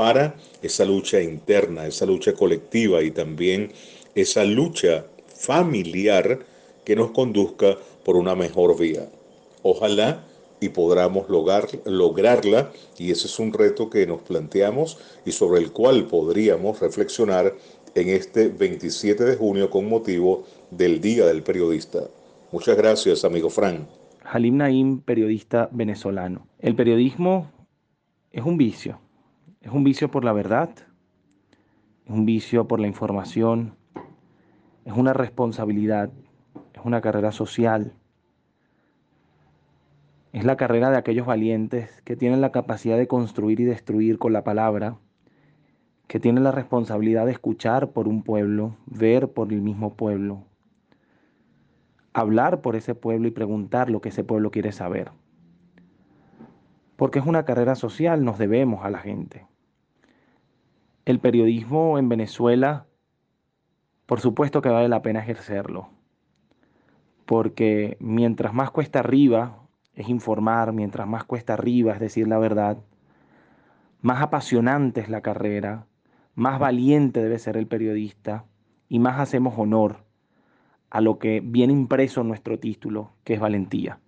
para 0.00 0.34
esa 0.62 0.86
lucha 0.86 1.20
interna, 1.20 1.86
esa 1.86 2.06
lucha 2.06 2.32
colectiva 2.32 3.02
y 3.02 3.10
también 3.10 3.70
esa 4.14 4.44
lucha 4.44 5.04
familiar 5.26 6.38
que 6.86 6.96
nos 6.96 7.10
conduzca 7.10 7.76
por 8.02 8.16
una 8.16 8.34
mejor 8.34 8.78
vía. 8.78 9.10
Ojalá 9.62 10.24
y 10.58 10.70
podamos 10.70 11.28
lograr, 11.28 11.68
lograrla 11.84 12.72
y 12.96 13.10
ese 13.10 13.26
es 13.26 13.38
un 13.38 13.52
reto 13.52 13.90
que 13.90 14.06
nos 14.06 14.22
planteamos 14.22 14.96
y 15.26 15.32
sobre 15.32 15.60
el 15.60 15.70
cual 15.70 16.06
podríamos 16.06 16.80
reflexionar 16.80 17.54
en 17.94 18.08
este 18.08 18.48
27 18.48 19.22
de 19.22 19.36
junio 19.36 19.68
con 19.68 19.86
motivo 19.86 20.44
del 20.70 21.02
Día 21.02 21.26
del 21.26 21.42
Periodista. 21.42 22.08
Muchas 22.52 22.78
gracias, 22.78 23.22
amigo 23.26 23.50
Fran. 23.50 23.86
Halim 24.24 24.56
Naim, 24.56 25.02
periodista 25.02 25.68
venezolano. 25.70 26.46
El 26.58 26.74
periodismo 26.74 27.50
es 28.32 28.42
un 28.42 28.56
vicio. 28.56 28.98
Es 29.60 29.70
un 29.72 29.84
vicio 29.84 30.10
por 30.10 30.24
la 30.24 30.32
verdad, 30.32 30.70
es 32.06 32.10
un 32.10 32.24
vicio 32.24 32.66
por 32.66 32.80
la 32.80 32.86
información, 32.86 33.76
es 34.86 34.94
una 34.94 35.12
responsabilidad, 35.12 36.10
es 36.72 36.80
una 36.82 37.02
carrera 37.02 37.30
social, 37.30 37.92
es 40.32 40.44
la 40.44 40.56
carrera 40.56 40.90
de 40.90 40.96
aquellos 40.96 41.26
valientes 41.26 42.00
que 42.06 42.16
tienen 42.16 42.40
la 42.40 42.52
capacidad 42.52 42.96
de 42.96 43.06
construir 43.06 43.60
y 43.60 43.64
destruir 43.64 44.18
con 44.18 44.32
la 44.32 44.44
palabra, 44.44 44.96
que 46.06 46.20
tienen 46.20 46.42
la 46.42 46.52
responsabilidad 46.52 47.26
de 47.26 47.32
escuchar 47.32 47.90
por 47.90 48.08
un 48.08 48.22
pueblo, 48.22 48.78
ver 48.86 49.30
por 49.30 49.52
el 49.52 49.60
mismo 49.60 49.92
pueblo, 49.94 50.44
hablar 52.14 52.62
por 52.62 52.76
ese 52.76 52.94
pueblo 52.94 53.28
y 53.28 53.30
preguntar 53.30 53.90
lo 53.90 54.00
que 54.00 54.08
ese 54.08 54.24
pueblo 54.24 54.50
quiere 54.50 54.72
saber. 54.72 55.10
Porque 56.96 57.18
es 57.18 57.26
una 57.26 57.44
carrera 57.44 57.74
social, 57.74 58.24
nos 58.24 58.38
debemos 58.38 58.86
a 58.86 58.90
la 58.90 59.00
gente. 59.00 59.49
El 61.10 61.18
periodismo 61.18 61.98
en 61.98 62.08
Venezuela, 62.08 62.86
por 64.06 64.20
supuesto 64.20 64.62
que 64.62 64.68
vale 64.68 64.88
la 64.88 65.02
pena 65.02 65.18
ejercerlo, 65.18 65.88
porque 67.26 67.96
mientras 67.98 68.54
más 68.54 68.70
cuesta 68.70 69.00
arriba 69.00 69.58
es 69.96 70.08
informar, 70.08 70.72
mientras 70.72 71.08
más 71.08 71.24
cuesta 71.24 71.54
arriba 71.54 71.94
es 71.94 71.98
decir 71.98 72.28
la 72.28 72.38
verdad, 72.38 72.78
más 74.00 74.22
apasionante 74.22 75.00
es 75.00 75.08
la 75.08 75.20
carrera, 75.20 75.88
más 76.36 76.60
valiente 76.60 77.20
debe 77.20 77.40
ser 77.40 77.56
el 77.56 77.66
periodista 77.66 78.44
y 78.88 79.00
más 79.00 79.18
hacemos 79.18 79.54
honor 79.58 80.04
a 80.90 81.00
lo 81.00 81.18
que 81.18 81.40
viene 81.40 81.72
impreso 81.72 82.20
en 82.20 82.28
nuestro 82.28 82.60
título, 82.60 83.14
que 83.24 83.34
es 83.34 83.40
valentía. 83.40 83.98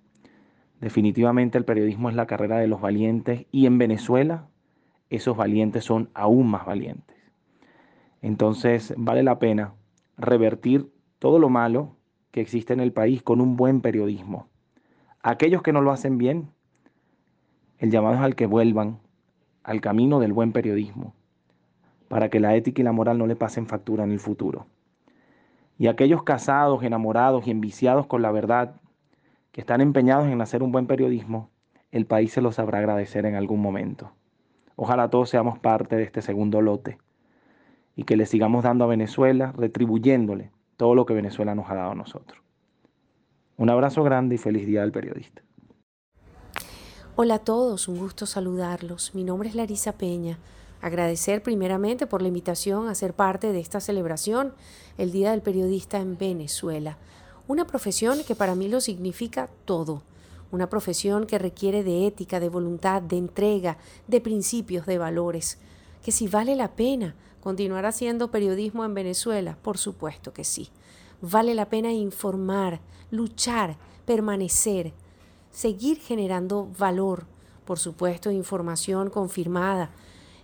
Definitivamente 0.81 1.59
el 1.59 1.65
periodismo 1.65 2.11
es 2.11 2.15
la 2.15 2.27
carrera 2.29 2.59
de 2.59 2.69
los 2.69 2.81
valientes 2.81 3.47
y 3.51 3.67
en 3.67 3.79
Venezuela 3.79 4.47
esos 5.17 5.37
valientes 5.37 5.85
son 5.85 6.11
aún 6.15 6.49
más 6.49 6.67
valientes. 6.67 7.17
Entonces 8.21 8.95
vale 8.97 9.23
la 9.23 9.39
pena 9.39 9.75
revertir 10.17 10.93
todo 11.19 11.39
lo 11.39 11.49
malo 11.49 11.97
que 12.31 12.41
existe 12.41 12.73
en 12.73 12.81
el 12.81 12.93
país 12.93 13.23
con 13.23 13.41
un 13.41 13.57
buen 13.57 13.81
periodismo 13.81 14.53
aquellos 15.23 15.63
que 15.63 15.73
no 15.73 15.81
lo 15.81 15.93
hacen 15.93 16.19
bien, 16.19 16.51
el 17.79 17.91
llamado 17.91 18.17
es 18.17 18.21
al 18.21 18.35
que 18.35 18.47
vuelvan 18.47 18.99
al 19.63 19.81
camino 19.81 20.19
del 20.21 20.33
buen 20.33 20.53
periodismo, 20.53 21.15
para 22.09 22.29
que 22.29 22.41
la 22.41 22.55
ética 22.57 22.83
y 22.83 22.85
la 22.85 22.93
moral 22.93 23.19
no 23.19 23.27
le 23.27 23.37
pasen 23.37 23.67
factura 23.67 24.05
en 24.05 24.13
el 24.13 24.21
futuro. 24.21 24.67
Y 25.79 25.87
aquellos 25.87 26.23
casados, 26.23 26.83
enamorados 26.83 27.47
y 27.47 27.51
enviciados 27.51 28.07
con 28.07 28.23
la 28.23 28.33
verdad, 28.33 28.81
que 29.53 29.61
están 29.61 29.81
empeñados 29.81 30.27
en 30.29 30.41
hacer 30.41 30.63
un 30.63 30.73
buen 30.73 30.87
periodismo, 30.87 31.51
el 31.91 32.07
país 32.07 32.33
se 32.33 32.41
los 32.41 32.57
sabrá 32.57 32.79
agradecer 32.79 33.27
en 33.27 33.35
algún 33.35 33.61
momento. 33.61 34.13
Ojalá 34.77 35.11
todos 35.11 35.31
seamos 35.31 35.59
parte 35.59 35.97
de 35.97 36.03
este 36.03 36.23
segundo 36.23 36.61
lote 36.61 36.99
y 37.97 38.05
que 38.05 38.17
le 38.17 38.27
sigamos 38.27 38.65
dando 38.65 38.85
a 38.85 38.89
Venezuela, 38.89 39.53
retribuyéndole 39.53 40.51
todo 40.77 40.95
lo 40.95 41.07
que 41.07 41.15
Venezuela 41.15 41.55
nos 41.55 41.71
ha 41.71 41.75
dado 41.75 41.93
a 41.93 41.95
nosotros. 41.95 42.43
Un 43.57 43.71
abrazo 43.71 44.03
grande 44.03 44.37
y 44.37 44.39
feliz 44.39 44.67
día 44.67 44.81
del 44.81 44.93
periodista. 44.93 45.43
Hola 47.15 47.35
a 47.35 47.39
todos, 47.39 47.89
un 47.89 47.99
gusto 47.99 48.25
saludarlos. 48.25 49.15
Mi 49.15 49.23
nombre 49.23 49.49
es 49.49 49.55
Larisa 49.55 49.93
Peña. 49.93 50.39
Agradecer 50.81 51.43
primeramente 51.43 52.07
por 52.07 52.23
la 52.23 52.29
invitación 52.29 52.89
a 52.89 52.95
ser 52.95 53.15
parte 53.15 53.53
de 53.53 53.61
esta 53.61 53.81
celebración, 53.81 54.55
el 54.99 55.13
Día 55.13 55.31
del 55.31 55.43
Periodista 55.43 55.99
en 55.99 56.17
Venezuela. 56.17 56.97
Una 57.47 57.67
profesión 57.67 58.19
que 58.27 58.35
para 58.35 58.55
mí 58.55 58.69
lo 58.69 58.81
significa 58.81 59.49
todo. 59.65 60.03
Una 60.53 60.69
profesión 60.69 61.27
que 61.27 61.39
requiere 61.39 61.83
de 61.83 62.07
ética, 62.07 62.39
de 62.39 62.49
voluntad, 62.49 63.03
de 63.03 63.17
entrega, 63.17 63.79
de 64.07 64.21
principios, 64.21 64.87
de 64.87 64.99
valores. 64.99 65.59
Que 66.05 66.13
si 66.13 66.29
vale 66.29 66.55
la 66.55 66.77
pena 66.77 67.17
continuar 67.41 67.87
haciendo 67.87 68.31
periodismo 68.31 68.85
en 68.85 68.95
Venezuela, 68.95 69.59
por 69.63 69.79
supuesto 69.79 70.33
que 70.33 70.45
sí. 70.45 70.69
Vale 71.21 71.55
la 71.55 71.69
pena 71.69 71.91
informar, 71.91 72.81
luchar, 73.11 73.79
permanecer, 74.05 74.93
seguir 75.51 75.99
generando 75.99 76.69
valor, 76.79 77.27
por 77.65 77.79
supuesto, 77.79 78.31
información 78.31 79.11
confirmada, 79.11 79.91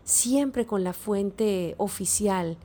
siempre 0.04 0.66
con 0.66 0.84
la 0.84 0.92
fuente 0.92 1.74
oficial 1.78 2.56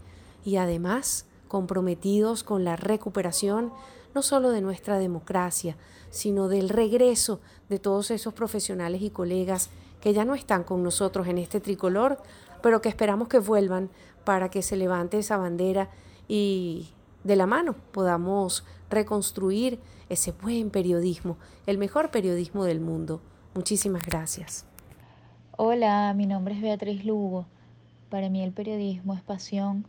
y 0.46 0.56
además 0.56 1.26
comprometidos 1.48 2.44
con 2.44 2.64
la 2.64 2.76
recuperación 2.76 3.74
no 4.16 4.22
solo 4.22 4.52
de 4.52 4.62
nuestra 4.62 5.00
democracia, 5.00 5.76
sino 6.14 6.48
del 6.48 6.70
regreso 6.70 7.42
de 7.70 7.80
todos 7.80 8.12
esos 8.12 8.36
profesionales 8.36 9.02
y 9.02 9.10
colegas 9.10 9.72
que 10.00 10.14
ya 10.14 10.26
no 10.26 10.36
están 10.36 10.64
con 10.64 10.84
nosotros 10.84 11.28
en 11.28 11.40
este 11.40 11.60
tricolor, 11.60 12.22
pero 12.62 12.82
que 12.82 12.90
esperamos 12.90 13.28
que 13.30 13.40
vuelvan 13.40 13.90
para 14.24 14.50
que 14.50 14.62
se 14.62 14.78
levante 14.78 15.18
esa 15.18 15.38
bandera 15.38 15.90
y 16.28 16.90
de 17.24 17.36
la 17.36 17.48
mano 17.48 17.74
podamos 17.92 18.64
reconstruir 18.92 19.80
ese 20.08 20.34
buen 20.34 20.70
periodismo, 20.70 21.38
el 21.66 21.80
mejor 21.80 22.12
periodismo 22.12 22.64
del 22.64 22.80
mundo. 22.80 23.20
Muchísimas 23.56 24.06
gracias. 24.06 24.68
Hola, 25.58 26.14
mi 26.14 26.28
nombre 26.28 26.54
es 26.54 26.62
Beatriz 26.62 27.04
Lugo. 27.06 27.48
Para 28.12 28.30
mí 28.30 28.44
el 28.44 28.54
periodismo 28.54 29.16
es 29.16 29.24
pasión. 29.24 29.88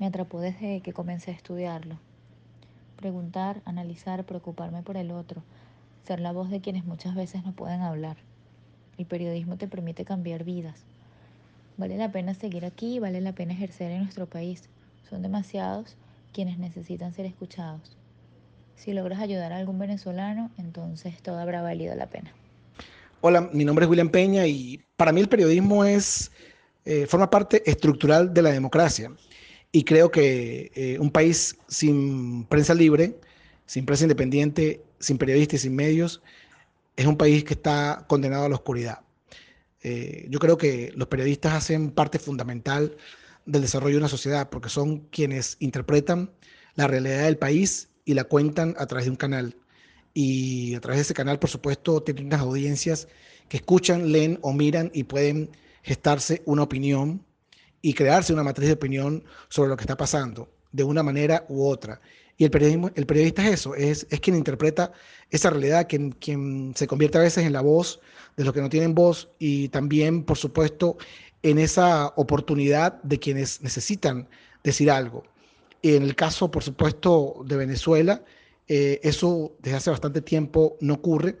Me 0.00 0.06
atrapó 0.06 0.40
desde 0.40 0.80
que 0.80 0.92
comencé 0.92 1.30
a 1.30 1.34
estudiarlo. 1.34 2.00
Preguntar, 3.02 3.62
analizar, 3.64 4.24
preocuparme 4.24 4.84
por 4.84 4.96
el 4.96 5.10
otro, 5.10 5.42
ser 6.06 6.20
la 6.20 6.30
voz 6.30 6.50
de 6.50 6.60
quienes 6.60 6.84
muchas 6.84 7.16
veces 7.16 7.44
no 7.44 7.52
pueden 7.52 7.80
hablar. 7.80 8.16
El 8.96 9.06
periodismo 9.06 9.56
te 9.56 9.66
permite 9.66 10.04
cambiar 10.04 10.44
vidas. 10.44 10.84
Vale 11.76 11.96
la 11.96 12.12
pena 12.12 12.32
seguir 12.34 12.64
aquí, 12.64 13.00
vale 13.00 13.20
la 13.20 13.32
pena 13.32 13.54
ejercer 13.54 13.90
en 13.90 14.02
nuestro 14.02 14.26
país. 14.26 14.68
Son 15.10 15.20
demasiados 15.20 15.96
quienes 16.32 16.58
necesitan 16.58 17.12
ser 17.12 17.26
escuchados. 17.26 17.96
Si 18.76 18.92
logras 18.92 19.18
ayudar 19.18 19.52
a 19.52 19.56
algún 19.56 19.80
venezolano, 19.80 20.52
entonces 20.56 21.20
todo 21.22 21.40
habrá 21.40 21.60
valido 21.60 21.96
la 21.96 22.06
pena. 22.06 22.30
Hola, 23.20 23.50
mi 23.52 23.64
nombre 23.64 23.84
es 23.84 23.90
William 23.90 24.10
Peña 24.10 24.46
y 24.46 24.80
para 24.94 25.10
mí 25.10 25.20
el 25.20 25.28
periodismo 25.28 25.84
es, 25.84 26.30
eh, 26.84 27.06
forma 27.06 27.28
parte 27.28 27.68
estructural 27.68 28.32
de 28.32 28.42
la 28.42 28.50
democracia. 28.50 29.10
Y 29.72 29.84
creo 29.84 30.10
que 30.10 30.70
eh, 30.74 30.98
un 30.98 31.10
país 31.10 31.56
sin 31.66 32.44
prensa 32.44 32.74
libre, 32.74 33.18
sin 33.66 33.86
prensa 33.86 34.04
independiente, 34.04 34.84
sin 35.00 35.16
periodistas 35.16 35.60
y 35.60 35.62
sin 35.64 35.74
medios, 35.74 36.22
es 36.96 37.06
un 37.06 37.16
país 37.16 37.42
que 37.44 37.54
está 37.54 38.04
condenado 38.06 38.44
a 38.44 38.48
la 38.50 38.56
oscuridad. 38.56 39.00
Eh, 39.82 40.26
yo 40.28 40.38
creo 40.38 40.58
que 40.58 40.92
los 40.94 41.08
periodistas 41.08 41.54
hacen 41.54 41.90
parte 41.90 42.18
fundamental 42.18 42.96
del 43.46 43.62
desarrollo 43.62 43.94
de 43.94 44.00
una 44.00 44.08
sociedad 44.08 44.50
porque 44.50 44.68
son 44.68 45.00
quienes 45.08 45.56
interpretan 45.58 46.30
la 46.74 46.86
realidad 46.86 47.24
del 47.24 47.38
país 47.38 47.88
y 48.04 48.14
la 48.14 48.24
cuentan 48.24 48.74
a 48.78 48.86
través 48.86 49.06
de 49.06 49.10
un 49.10 49.16
canal. 49.16 49.56
Y 50.14 50.74
a 50.74 50.80
través 50.80 50.98
de 50.98 51.02
ese 51.02 51.14
canal, 51.14 51.38
por 51.38 51.50
supuesto, 51.50 52.02
tienen 52.02 52.26
unas 52.26 52.40
audiencias 52.40 53.08
que 53.48 53.56
escuchan, 53.56 54.12
leen 54.12 54.38
o 54.42 54.52
miran 54.52 54.90
y 54.94 55.04
pueden 55.04 55.50
gestarse 55.82 56.42
una 56.44 56.62
opinión 56.62 57.24
y 57.82 57.92
crearse 57.92 58.32
una 58.32 58.44
matriz 58.44 58.68
de 58.68 58.74
opinión 58.74 59.24
sobre 59.48 59.68
lo 59.68 59.76
que 59.76 59.82
está 59.82 59.96
pasando, 59.96 60.48
de 60.70 60.84
una 60.84 61.02
manera 61.02 61.44
u 61.48 61.66
otra. 61.66 62.00
Y 62.38 62.44
el, 62.44 62.50
periodismo, 62.50 62.90
el 62.94 63.04
periodista 63.04 63.46
es 63.46 63.54
eso, 63.54 63.74
es, 63.74 64.06
es 64.08 64.20
quien 64.20 64.36
interpreta 64.36 64.92
esa 65.30 65.50
realidad, 65.50 65.86
quien, 65.88 66.12
quien 66.12 66.72
se 66.74 66.86
convierte 66.86 67.18
a 67.18 67.22
veces 67.22 67.44
en 67.44 67.52
la 67.52 67.60
voz 67.60 68.00
de 68.36 68.44
los 68.44 68.54
que 68.54 68.62
no 68.62 68.68
tienen 68.68 68.94
voz 68.94 69.28
y 69.38 69.68
también, 69.68 70.24
por 70.24 70.38
supuesto, 70.38 70.96
en 71.42 71.58
esa 71.58 72.12
oportunidad 72.16 73.02
de 73.02 73.18
quienes 73.18 73.60
necesitan 73.60 74.28
decir 74.64 74.90
algo. 74.90 75.24
Y 75.82 75.96
en 75.96 76.04
el 76.04 76.14
caso, 76.14 76.50
por 76.50 76.62
supuesto, 76.62 77.42
de 77.44 77.56
Venezuela, 77.56 78.24
eh, 78.68 79.00
eso 79.02 79.52
desde 79.60 79.76
hace 79.76 79.90
bastante 79.90 80.22
tiempo 80.22 80.76
no 80.80 80.94
ocurre. 80.94 81.36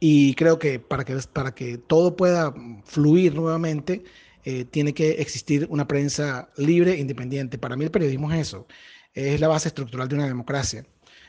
Y 0.00 0.34
creo 0.34 0.58
que 0.58 0.80
para 0.80 1.04
que, 1.04 1.16
para 1.30 1.54
que 1.54 1.76
todo 1.76 2.16
pueda 2.16 2.54
fluir 2.84 3.34
nuevamente, 3.34 4.02
eh, 4.44 4.64
tiene 4.64 4.94
que 4.94 5.12
existir 5.22 5.66
una 5.70 5.86
prensa 5.86 6.50
libre 6.56 6.92
e 6.92 7.00
independiente. 7.00 7.58
Para 7.58 7.76
mí 7.76 7.84
el 7.84 7.90
periodismo 7.90 8.32
es 8.32 8.40
eso, 8.48 8.66
es 9.14 9.40
la 9.40 9.48
base 9.48 9.68
estructural 9.68 10.08
de 10.08 10.14
una 10.14 10.26
democracia. 10.26 10.84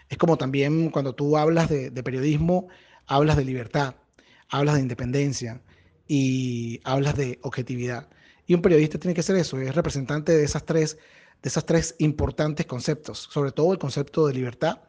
Es 0.09 0.17
como 0.17 0.37
también 0.37 0.89
cuando 0.89 1.15
tú 1.15 1.37
hablas 1.37 1.69
de, 1.69 1.91
periodismo, 2.03 2.67
hablas 3.07 3.37
de 3.37 3.45
libertad, 3.45 3.95
hablas 4.49 4.75
de 4.75 4.81
independencia 4.81 5.61
y 6.07 6.81
hablas 6.83 7.15
de 7.15 7.39
objetividad. 7.43 8.09
Y 8.45 8.53
un 8.53 8.61
periodista 8.61 8.99
tiene 8.99 9.13
que 9.13 9.23
ser 9.23 9.37
eso, 9.37 9.59
es 9.59 9.73
representante 9.75 10.35
de 10.35 10.43
esas 10.43 10.65
tres 10.65 10.97
de 11.41 11.49
esos 11.49 11.65
tres 11.65 11.95
importantes 11.97 12.67
conceptos, 12.67 13.27
sobre 13.31 13.51
todo 13.51 13.73
el 13.73 13.79
concepto 13.79 14.27
de 14.27 14.33
libertad 14.33 14.79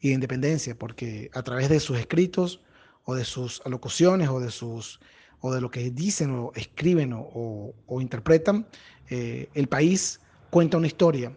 y 0.00 0.08
de 0.08 0.14
independencia, 0.14 0.76
porque 0.76 1.30
a 1.34 1.42
través 1.42 1.68
de 1.68 1.78
sus 1.78 1.98
escritos 1.98 2.60
o 3.04 3.14
de 3.14 3.24
sus 3.24 3.62
alocuciones 3.64 4.28
o 4.28 4.40
de, 4.40 4.50
sus, 4.50 5.00
o 5.40 5.52
de 5.52 5.60
lo 5.60 5.70
que 5.70 5.90
dicen 5.90 6.30
o 6.30 6.52
escriben 6.54 7.12
o, 7.14 7.72
interpretan, 8.00 8.66
eh, 9.08 9.48
el 9.54 9.68
país 9.68 10.20
cuenta 10.50 10.76
una 10.76 10.86
historia, 10.86 11.32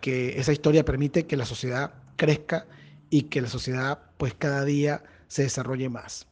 que 0.00 0.38
esa 0.38 0.52
historia 0.52 0.84
permite 0.84 1.26
que 1.26 1.36
la 1.36 1.44
sociedad 1.44 1.94
crezca 2.16 2.66
y 3.10 3.22
que 3.22 3.40
la 3.40 3.48
sociedad 3.48 3.98
pues 4.16 4.34
cada 4.34 4.64
día 4.64 5.02
se 5.28 5.42
desarrolle 5.42 5.88
más. 5.88 6.26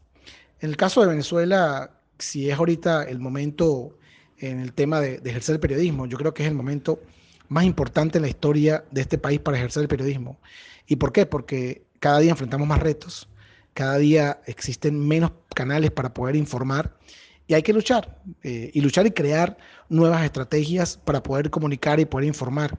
En 0.60 0.70
el 0.70 0.76
caso 0.76 1.00
de 1.00 1.08
Venezuela, 1.08 1.90
si 2.18 2.50
es 2.50 2.58
ahorita 2.58 3.04
el 3.04 3.18
momento 3.18 3.96
en 4.38 4.60
el 4.60 4.72
tema 4.72 5.00
de, 5.00 5.18
de 5.18 5.30
ejercer 5.30 5.54
el 5.54 5.60
periodismo, 5.60 6.06
yo 6.06 6.18
creo 6.18 6.34
que 6.34 6.42
es 6.42 6.48
el 6.48 6.54
momento 6.54 7.00
más 7.48 7.64
importante 7.64 8.18
en 8.18 8.22
la 8.22 8.28
historia 8.28 8.84
de 8.90 9.02
este 9.02 9.18
país 9.18 9.40
para 9.40 9.56
ejercer 9.56 9.82
el 9.82 9.88
periodismo. 9.88 10.38
¿Y 10.86 10.96
por 10.96 11.12
qué? 11.12 11.26
Porque 11.26 11.84
cada 12.00 12.18
día 12.18 12.32
enfrentamos 12.32 12.66
más 12.66 12.80
retos, 12.80 13.28
cada 13.74 13.98
día 13.98 14.40
existen 14.46 14.98
menos 15.06 15.32
canales 15.54 15.90
para 15.90 16.14
poder 16.14 16.36
informar 16.36 16.96
y 17.46 17.54
hay 17.54 17.62
que 17.62 17.72
luchar, 17.72 18.22
eh, 18.42 18.70
y 18.72 18.80
luchar 18.80 19.06
y 19.06 19.10
crear 19.10 19.58
nuevas 19.88 20.24
estrategias 20.24 20.96
para 20.96 21.22
poder 21.22 21.50
comunicar 21.50 22.00
y 22.00 22.06
poder 22.06 22.26
informar. 22.26 22.78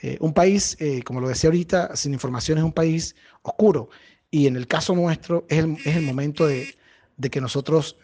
Eh, 0.00 0.16
un 0.20 0.32
país, 0.32 0.76
eh, 0.80 1.02
como 1.02 1.20
lo 1.20 1.28
decía 1.28 1.48
ahorita, 1.48 1.94
sin 1.96 2.14
información 2.14 2.56
es 2.56 2.64
un 2.64 2.72
país 2.72 3.14
oscuro 3.42 3.90
y 4.30 4.46
en 4.46 4.56
el 4.56 4.66
caso 4.66 4.94
nuestro 4.94 5.44
es 5.48 5.58
el, 5.58 6.02
momento 6.02 6.46
de, 6.46 6.74
que 7.30 7.40
nosotros 7.40 7.96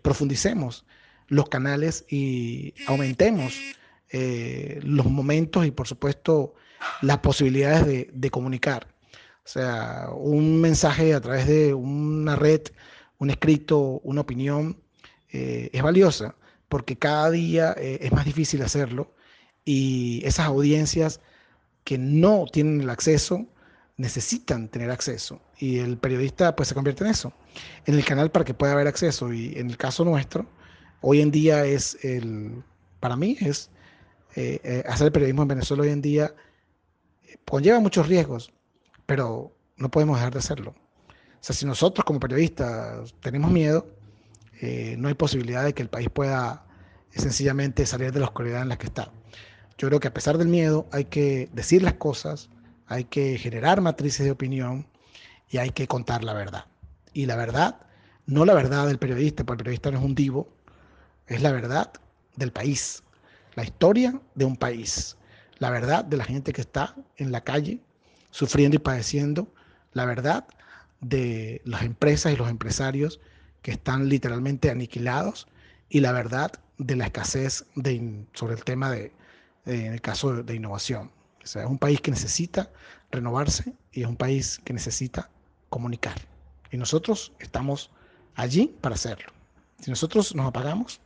profundicemos 0.00 0.86
los 1.26 1.48
canales 1.48 2.06
y 2.08 2.72
aumentemos 2.86 3.54
los 4.12 5.06
momentos 5.06 5.66
y 5.66 5.72
por 5.72 5.88
supuesto 5.88 6.54
las 7.02 7.18
posibilidades 7.18 8.06
de, 8.12 8.30
comunicar. 8.30 8.86
O 9.46 9.48
sea, 9.48 10.08
un 10.12 10.60
mensaje 10.60 11.14
a 11.14 11.20
través 11.20 11.46
de 11.46 11.72
una 11.72 12.34
red, 12.34 12.62
un 13.18 13.30
escrito, 13.30 14.00
una 14.02 14.22
opinión, 14.22 14.76
eh, 15.30 15.70
es 15.72 15.82
valiosa 15.84 16.34
porque 16.68 16.98
cada 16.98 17.30
día 17.30 17.72
eh, 17.78 17.98
es 18.02 18.10
más 18.10 18.24
difícil 18.24 18.60
hacerlo 18.62 19.14
y 19.64 20.20
esas 20.24 20.46
audiencias 20.46 21.20
que 21.84 21.96
no 21.96 22.46
tienen 22.52 22.80
el 22.80 22.90
acceso 22.90 23.46
necesitan 23.96 24.68
tener 24.68 24.90
acceso 24.90 25.40
y 25.58 25.78
el 25.78 25.96
periodista 25.96 26.56
pues 26.56 26.70
se 26.70 26.74
convierte 26.74 27.04
en 27.04 27.10
eso, 27.10 27.32
en 27.84 27.94
el 27.94 28.04
canal 28.04 28.32
para 28.32 28.44
que 28.44 28.52
pueda 28.52 28.72
haber 28.72 28.88
acceso. 28.88 29.32
Y 29.32 29.56
en 29.56 29.70
el 29.70 29.76
caso 29.76 30.04
nuestro, 30.04 30.44
hoy 31.02 31.20
en 31.20 31.30
día 31.30 31.64
es 31.64 31.96
el, 32.04 32.64
para 32.98 33.14
mí 33.14 33.36
es 33.40 33.70
eh, 34.34 34.82
hacer 34.88 35.12
periodismo 35.12 35.42
en 35.42 35.48
Venezuela 35.48 35.84
hoy 35.84 35.90
en 35.90 36.02
día 36.02 36.34
conlleva 37.44 37.78
muchos 37.78 38.08
riesgos, 38.08 38.52
pero 39.06 39.56
no 39.76 39.90
podemos 39.90 40.16
dejar 40.16 40.32
de 40.32 40.40
hacerlo. 40.40 40.74
O 41.10 41.38
sea, 41.46 41.54
si 41.54 41.64
nosotros 41.64 42.04
como 42.04 42.20
periodistas 42.20 43.14
tenemos 43.20 43.50
miedo, 43.50 43.86
no 44.98 45.08
hay 45.08 45.14
posibilidad 45.14 45.64
de 45.64 45.74
que 45.74 45.82
el 45.82 45.88
país 45.88 46.08
pueda 46.10 46.66
sencillamente 47.10 47.86
salir 47.86 48.12
de 48.12 48.20
la 48.20 48.26
oscuridad 48.26 48.62
en 48.62 48.68
la 48.68 48.78
que 48.78 48.86
está. 48.86 49.10
Yo 49.78 49.88
creo 49.88 50.00
que 50.00 50.08
a 50.08 50.14
pesar 50.14 50.38
del 50.38 50.48
miedo 50.48 50.86
hay 50.92 51.04
que 51.04 51.48
decir 51.52 51.82
las 51.82 51.94
cosas, 51.94 52.48
hay 52.86 53.04
que 53.04 53.38
generar 53.38 53.80
matrices 53.80 54.24
de 54.24 54.32
opinión 54.32 54.86
y 55.48 55.58
hay 55.58 55.70
que 55.70 55.86
contar 55.86 56.24
la 56.24 56.32
verdad. 56.32 56.64
Y 57.12 57.26
la 57.26 57.36
verdad, 57.36 57.80
no 58.26 58.44
la 58.44 58.54
verdad 58.54 58.86
del 58.86 58.98
periodista, 58.98 59.44
porque 59.44 59.60
el 59.60 59.64
periodista 59.64 59.90
no 59.90 59.98
es 59.98 60.04
un 60.04 60.14
divo, 60.14 60.48
es 61.26 61.42
la 61.42 61.52
verdad 61.52 61.92
del 62.36 62.52
país, 62.52 63.02
la 63.54 63.64
historia 63.64 64.20
de 64.34 64.44
un 64.44 64.56
país, 64.56 65.16
la 65.58 65.70
verdad 65.70 66.04
de 66.04 66.16
la 66.16 66.24
gente 66.24 66.52
que 66.52 66.60
está 66.60 66.94
en 67.16 67.32
la 67.32 67.42
calle 67.42 67.80
sufriendo 68.36 68.76
y 68.76 68.78
padeciendo, 68.78 69.48
la 69.94 70.04
verdad 70.04 70.46
de 71.00 71.62
las 71.64 71.84
empresas 71.84 72.34
y 72.34 72.36
los 72.36 72.50
empresarios 72.50 73.18
que 73.62 73.70
están 73.70 74.10
literalmente 74.10 74.68
aniquilados 74.70 75.48
y 75.88 76.00
la 76.00 76.12
verdad 76.12 76.52
de 76.76 76.96
la 76.96 77.06
escasez 77.06 77.64
de, 77.76 78.26
sobre 78.34 78.56
el 78.56 78.62
tema 78.62 78.90
de, 78.90 79.10
en 79.64 79.94
el 79.94 80.02
caso 80.02 80.42
de, 80.42 80.54
innovación. 80.54 81.10
Es 81.42 81.56
un 81.56 81.78
país 81.78 81.98
que 82.02 82.10
necesita 82.10 82.70
renovarse 83.10 83.72
y 83.92 84.02
es 84.02 84.06
un 84.06 84.16
país 84.16 84.60
que 84.64 84.74
necesita 84.74 85.30
comunicar. 85.70 86.16
Y 86.70 86.76
nosotros 86.76 87.32
estamos 87.38 87.90
allí 88.34 88.76
para 88.82 88.96
hacerlo. 88.96 89.32
Si 89.78 89.88
nosotros 89.88 90.34
nos 90.34 90.46
apagamos, 90.46 91.00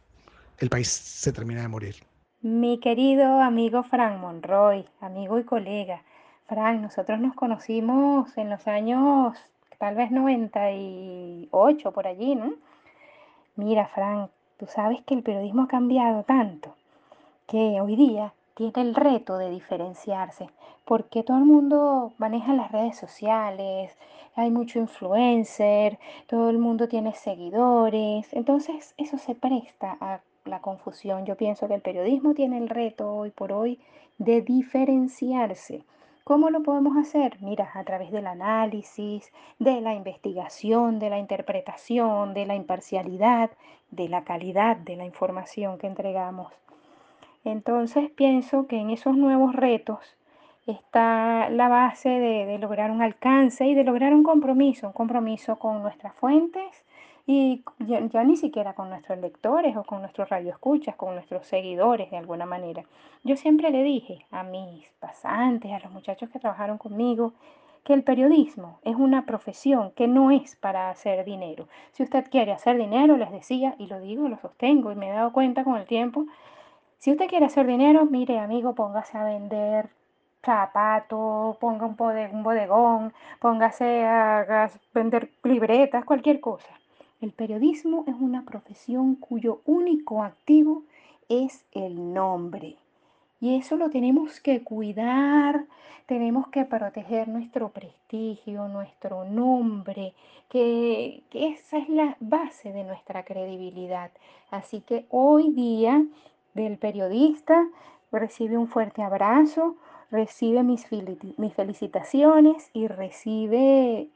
el 0.59 0.69
país 0.69 0.89
se 0.89 1.32
termina 1.32 1.62
de 1.62 1.69
morir. 1.69 1.94
Mi 2.43 2.81
querido 2.81 3.40
amigo 3.40 3.85
Frank 3.85 4.19
Monroy, 4.19 4.85
amigo 5.01 5.39
y 5.39 5.44
colega. 5.44 6.02
Frank, 6.51 6.82
nosotros 6.82 7.18
nos 7.18 7.35
conocimos 7.35 8.36
en 8.36 8.51
los 8.51 8.66
años 8.68 9.39
tal 9.78 9.94
vez 9.94 10.10
98 10.10 11.93
por 11.93 12.06
allí, 12.06 12.35
¿no? 12.35 12.52
Mira, 13.56 13.86
Frank, 13.86 14.31
Tú 14.60 14.66
sabes 14.66 15.01
que 15.06 15.14
el 15.14 15.22
periodismo 15.22 15.62
ha 15.62 15.68
cambiado 15.68 16.22
tanto 16.22 16.77
que 17.47 17.81
hoy 17.81 17.97
día 17.97 18.35
tiene 18.52 18.82
el 18.82 18.94
reto 18.94 19.39
de 19.39 19.48
diferenciarse, 19.48 20.51
porque 20.85 21.22
todo 21.22 21.39
el 21.39 21.47
mundo 21.47 22.12
maneja 22.18 22.52
las 22.52 22.70
redes 22.70 22.98
sociales, 22.98 23.97
hay 24.36 24.51
mucho 24.51 24.78
influencer, 24.78 25.98
todo 26.27 26.51
el 26.51 26.59
mundo 26.59 26.89
tiene 26.89 27.14
seguidores, 27.14 28.31
entonces 28.35 28.93
eso 28.98 29.16
se 29.16 29.35
presta 29.35 29.97
a 29.98 30.20
la 30.44 30.60
confusión. 30.60 31.24
Yo 31.24 31.36
pienso 31.36 31.66
que 31.66 31.77
el 31.77 31.81
periodismo 31.81 32.35
tiene 32.35 32.59
el 32.59 32.68
reto 32.68 33.10
hoy 33.10 33.31
por 33.31 33.52
hoy 33.52 33.81
de 34.18 34.43
diferenciarse. 34.43 35.85
¿Cómo 36.24 36.51
lo 36.51 36.62
podemos 36.62 36.97
hacer? 36.97 37.38
Mira, 37.40 37.70
a 37.74 37.84
través 37.84 38.12
del 38.12 38.26
análisis, 38.26 39.32
de 39.59 39.80
la 39.80 39.94
investigación, 39.94 40.98
de 40.98 41.10
la 41.10 41.18
interpretación, 41.18 42.34
de 42.34 42.47
la 42.47 42.55
imparcialidad, 42.55 43.51
de 43.90 44.09
la 44.09 44.22
calidad 44.22 44.76
de 44.76 44.97
la 44.97 45.05
información 45.05 45.78
que 45.78 45.86
entregamos. 45.86 46.52
Entonces 47.44 48.10
pienso 48.10 48.66
que 48.66 48.78
en 48.78 48.90
esos 48.90 49.16
nuevos 49.16 49.55
retos 49.55 50.16
está 50.66 51.48
la 51.51 51.68
base 51.68 52.09
de, 52.09 52.59
lograr 52.59 52.90
un 52.90 53.02
alcance 53.02 53.66
y 53.66 53.74
de 53.74 53.84
lograr 53.84 54.14
un 54.14 54.22
compromiso, 54.22 54.88
un 54.88 54.92
compromiso 54.92 55.56
con 55.56 55.82
nuestras 55.82 56.14
fuentes 56.14 56.84
y 57.32 57.62
ya, 57.78 58.24
ni 58.24 58.36
siquiera 58.36 58.73
con 58.73 58.90
nuestros 58.90 59.16
lectores 59.20 59.77
o 59.77 59.85
con 59.85 60.01
nuestros 60.01 60.28
radioescuchas, 60.28 60.97
con 60.97 61.15
nuestros 61.15 61.47
seguidores 61.47 62.11
de 62.11 62.16
alguna 62.16 62.44
manera. 62.44 62.82
Yo 63.23 63.36
siempre 63.36 63.70
le 63.70 63.85
dije 63.85 64.27
a 64.32 64.43
mis 64.43 64.85
pasantes, 64.98 65.70
a 65.70 65.78
los 65.78 65.93
muchachos 65.93 66.28
que 66.28 66.40
trabajaron 66.40 66.77
conmigo, 66.77 67.32
que 67.85 67.94
el 67.94 68.02
periodismo 68.02 68.81
es 68.82 68.97
una 68.97 69.27
profesión 69.27 69.93
que 69.93 70.09
no 70.09 70.32
es 70.32 70.57
para 70.57 70.90
hacer 70.90 71.24
dinero. 71.24 71.69
Si 71.93 72.02
usted 72.02 72.28
quiere 72.28 72.51
hacer 72.51 72.77
dinero, 72.77 73.16
les 73.16 73.31
decía, 73.31 73.77
y 73.78 73.86
lo 73.86 74.01
digo, 74.01 74.28
lo 74.28 74.36
sostengo, 74.39 74.90
y 74.90 74.97
me 74.97 75.09
he 75.09 75.12
dado 75.12 75.32
cuenta 75.32 75.62
con 75.62 75.77
el 75.77 75.86
tiempo, 75.86 76.27
si 76.98 77.12
usted 77.12 77.28
quiere 77.28 77.47
hacer 77.47 77.65
dinero, 77.65 78.07
mire 78.07 78.40
amigo, 78.40 78.74
póngase 78.74 79.16
a 79.16 79.23
vender 79.23 79.90
zapatos, 80.43 81.57
ponga 81.59 81.86
un, 81.86 81.94
bodegón, 82.43 83.12
póngase 83.40 84.05
a, 84.05 84.69
vender 84.93 85.31
libretas, 85.44 86.05
cualquier 86.05 86.40
cosa. 86.40 86.80
El 87.20 87.32
periodismo 87.32 88.05
es 88.06 88.14
una 88.18 88.47
profesión 88.47 89.14
cuyo 89.14 89.60
único 89.66 90.22
activo 90.22 90.84
es 91.28 91.66
el 91.72 92.14
nombre. 92.14 92.76
Y 93.40 93.56
eso 93.56 93.76
lo 93.76 93.90
tenemos 93.90 94.40
que 94.40 94.62
cuidar, 94.62 95.66
tenemos 96.06 96.48
que 96.48 96.64
proteger 96.64 97.28
nuestro 97.28 97.68
prestigio, 97.68 98.68
nuestro 98.68 99.24
nombre, 99.26 100.14
que, 100.48 101.22
esa 101.32 101.76
es 101.76 101.90
la 101.90 102.16
base 102.20 102.72
de 102.72 102.84
nuestra 102.84 103.24
credibilidad. 103.24 104.10
Así 104.51 104.80
que 104.80 105.05
hoy 105.10 105.51
día 105.52 106.02
del 106.55 106.78
periodista, 106.78 107.68
recibe 108.10 108.56
un 108.56 108.66
fuerte 108.66 109.02
abrazo, 109.02 109.76
recibe 110.10 110.62
mis 110.62 110.86
felicitaciones 110.86 112.70
y 112.72 112.88
recibe 112.88 114.09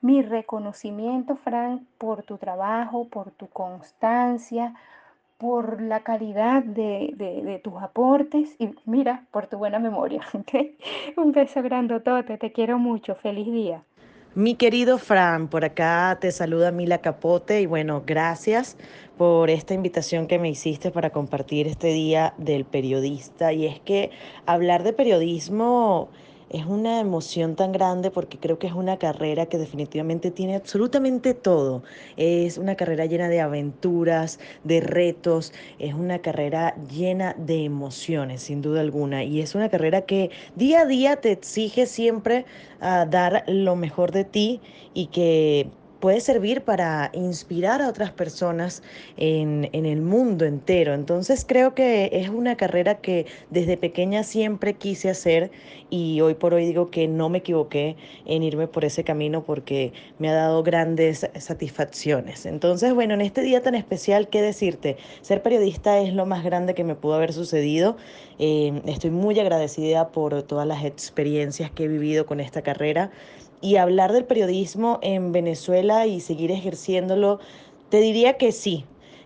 mi 0.00 0.22
reconocimiento, 0.22 1.36
Frank, 1.36 1.82
por 1.98 2.22
tu 2.22 2.38
trabajo, 2.38 3.08
por 3.08 3.30
tu 3.32 3.48
constancia, 3.48 4.74
por 5.38 5.80
la 5.80 6.00
calidad 6.00 6.64
de, 6.64 7.60
tus 7.62 7.80
aportes 7.80 8.56
y 8.58 8.70
mira, 8.84 9.24
por 9.30 9.46
tu 9.46 9.58
buena 9.58 9.78
memoria. 9.78 10.22
Un 11.16 11.32
beso 11.32 11.62
grandotote, 11.62 12.38
te 12.38 12.52
quiero 12.52 12.78
mucho, 12.78 13.14
feliz 13.14 13.46
día. 13.46 13.82
Mi 14.34 14.54
querido 14.54 14.98
Fran, 14.98 15.48
por 15.48 15.64
acá 15.64 16.16
te 16.20 16.30
saluda 16.32 16.70
Mila 16.70 16.98
Capote 16.98 17.60
y 17.60 17.66
bueno, 17.66 18.02
gracias 18.06 18.76
por 19.16 19.50
esta 19.50 19.74
invitación 19.74 20.26
que 20.26 20.38
me 20.38 20.50
hiciste 20.50 20.90
para 20.90 21.10
compartir 21.10 21.66
este 21.66 21.88
día 21.88 22.34
del 22.36 22.64
periodista. 22.64 23.52
Y 23.52 23.66
es 23.66 23.80
que 23.80 24.10
hablar 24.46 24.82
de 24.82 24.92
periodismo 24.92 26.10
es 26.50 26.64
una 26.66 27.00
emoción 27.00 27.56
tan 27.56 27.72
grande 27.72 28.10
porque 28.10 28.38
creo 28.38 28.58
que 28.58 28.66
es 28.66 28.72
una 28.72 28.98
carrera 28.98 29.46
que 29.46 29.58
definitivamente 29.58 30.30
tiene 30.30 30.56
absolutamente 30.56 31.34
todo. 31.34 31.82
Es 32.16 32.58
una 32.58 32.74
carrera 32.74 33.06
llena 33.06 33.28
de 33.28 33.40
aventuras, 33.40 34.38
de 34.64 34.80
retos, 34.80 35.52
es 35.78 35.94
una 35.94 36.20
carrera 36.20 36.74
llena 36.90 37.34
de 37.38 37.64
emociones, 37.64 38.42
sin 38.42 38.62
duda 38.62 38.80
alguna. 38.80 39.24
Y 39.24 39.40
es 39.40 39.54
una 39.54 39.68
carrera 39.68 40.02
que 40.02 40.30
día 40.56 40.82
a 40.82 40.86
día 40.86 41.16
te 41.16 41.32
exige 41.32 41.86
siempre 41.86 42.46
a 42.80 43.02
ah, 43.02 43.06
dar 43.06 43.44
lo 43.46 43.76
mejor 43.76 44.12
de 44.12 44.24
ti 44.24 44.60
y 44.94 45.06
que 45.06 45.68
puede 46.00 46.20
servir 46.20 46.62
para 46.62 47.10
inspirar 47.12 47.82
a 47.82 47.88
otras 47.88 48.10
personas 48.12 48.82
en, 49.16 49.68
el 49.72 50.00
mundo 50.00 50.44
entero. 50.44 50.94
Entonces 50.94 51.44
creo 51.46 51.74
que 51.74 52.10
es 52.12 52.28
una 52.28 52.56
carrera 52.56 53.00
que 53.00 53.26
desde 53.50 53.76
pequeña 53.76 54.22
siempre 54.22 54.74
quise 54.74 55.10
hacer 55.10 55.50
y 55.90 56.20
hoy 56.20 56.34
por 56.34 56.54
hoy 56.54 56.66
digo 56.66 56.90
que 56.90 57.08
no 57.08 57.28
me 57.28 57.38
equivoqué 57.38 57.96
en 58.26 58.42
irme 58.42 58.68
por 58.68 58.84
ese 58.84 59.04
camino 59.04 59.44
porque 59.44 59.92
me 60.18 60.28
ha 60.28 60.34
dado 60.34 60.62
grandes 60.62 61.28
satisfacciones. 61.38 62.46
Entonces, 62.46 62.94
bueno, 62.94 63.14
en 63.14 63.20
este 63.20 63.42
día 63.42 63.62
tan 63.62 63.74
especial, 63.74 64.28
¿qué 64.28 64.42
decirte? 64.42 64.96
Ser 65.22 65.42
periodista 65.42 65.98
es 66.00 66.12
lo 66.12 66.26
más 66.26 66.44
grande 66.44 66.74
que 66.74 66.84
me 66.84 66.94
pudo 66.94 67.14
haber 67.14 67.32
sucedido. 67.32 67.96
Eh, 68.38 68.82
estoy 68.86 69.10
muy 69.10 69.38
agradecida 69.38 70.08
por 70.08 70.42
todas 70.42 70.66
las 70.66 70.84
experiencias 70.84 71.70
que 71.70 71.84
he 71.84 71.88
vivido 71.88 72.26
con 72.26 72.40
esta 72.40 72.62
carrera 72.62 73.10
y 73.60 73.76
hablar 73.76 74.12
del 74.12 74.24
periodismo 74.24 74.98
en 75.02 75.32
Venezuela 75.32 76.06
y 76.06 76.20
seguir 76.20 76.50
ejerciéndolo, 76.50 77.40
te 77.88 78.00
diría 78.00 78.34
que 78.34 78.52
sí, 78.52 78.84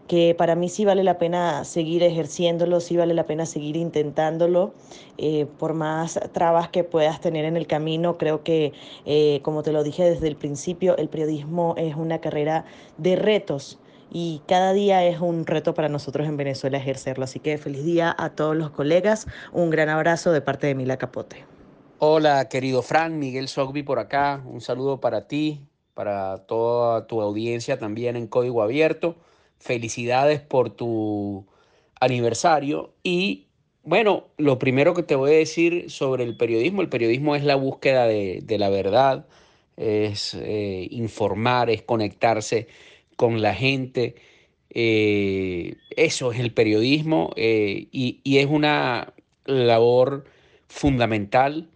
que 0.09 0.35
para 0.37 0.55
mí 0.55 0.69
sí 0.69 0.85
vale 0.85 1.05
la 1.05 1.19
pena 1.19 1.65
seguir 1.65 2.03
ejerciéndolo, 2.03 2.81
sí 2.81 2.97
vale 2.97 3.15
la 3.15 3.25
pena 3.25 3.47
seguir 3.47 3.77
intentándolo, 3.77 4.75
eh, 5.19 5.47
por 5.59 5.75
más 5.75 6.21
trabas 6.33 6.69
que 6.69 6.85
puedas 6.85 7.21
tener 7.21 7.45
en 7.45 7.57
el 7.57 7.67
camino, 7.67 8.19
creo 8.19 8.43
que, 8.43 8.73
eh, 9.07 9.41
como 9.43 9.63
te 9.63 9.73
lo 9.73 9.83
dije 9.83 10.05
desde 10.05 10.29
el 10.29 10.37
principio, 10.37 10.97
el 10.97 11.09
periodismo 11.09 11.75
es 11.79 11.97
una 11.97 12.21
carrera 12.21 12.65
de 12.99 13.17
retos. 13.17 13.79
Y 14.15 14.43
cada 14.47 14.75
día 14.75 15.03
es 15.07 15.21
un 15.21 15.47
reto 15.47 15.73
para 15.73 15.89
nosotros 15.89 16.29
en 16.29 16.37
Venezuela 16.37 16.77
ejercerlo. 16.77 17.25
Así 17.25 17.41
que 17.41 17.57
feliz 17.57 17.83
día 17.83 18.15
a 18.19 18.29
todos 18.29 18.55
los 18.55 18.71
colegas. 18.71 19.27
Un 19.53 19.71
gran 19.71 19.89
abrazo 19.89 20.33
de 20.33 20.43
parte 20.43 20.67
de 20.67 20.75
Mila 20.75 20.99
Capote. 20.99 21.47
Hola, 22.05 22.49
querido 22.49 22.83
Frank, 22.83 23.13
Miguel 23.13 23.47
Sogby 23.47 23.85
por 23.85 24.01
acá. 24.01 24.43
Un 24.45 24.61
saludo 24.61 25.01
para 25.01 25.29
ti, 25.29 25.61
para 25.95 26.39
toda 26.49 27.07
tu 27.07 27.23
audiencia 27.23 27.79
también 27.79 28.17
en 28.17 28.27
Código 28.27 28.61
Abierto. 28.61 29.15
Felicidades 29.61 30.41
por 30.41 30.71
tu 30.71 31.47
aniversario. 32.01 32.93
Y 33.05 33.47
bueno, 33.85 34.31
lo 34.37 34.59
primero 34.59 34.95
que 34.95 35.05
te 35.05 35.15
voy 35.15 35.31
a 35.31 35.37
decir 35.37 35.93
sobre 35.93 36.25
el 36.25 36.37
periodismo, 36.37 36.83
el 36.83 36.89
periodismo 36.89 37.37
es 37.37 37.45
la 37.45 37.55
búsqueda 37.55 38.09
de, 38.09 38.57
la 38.59 38.69
verdad, 38.69 39.29
es 39.77 40.35
eh, 40.35 40.89
informar, 40.91 41.71
es 41.71 41.83
conectarse 41.83 42.67
con 43.15 43.41
la 43.43 43.55
gente. 43.55 44.17
Eh, 44.71 45.77
eso 45.91 46.33
es 46.33 46.41
el 46.41 46.53
periodismo 46.53 47.31
eh, 47.37 47.87
y 47.93 48.39
es 48.39 48.47
una 48.47 49.15
labor 49.45 50.25
fundamental 50.67 51.69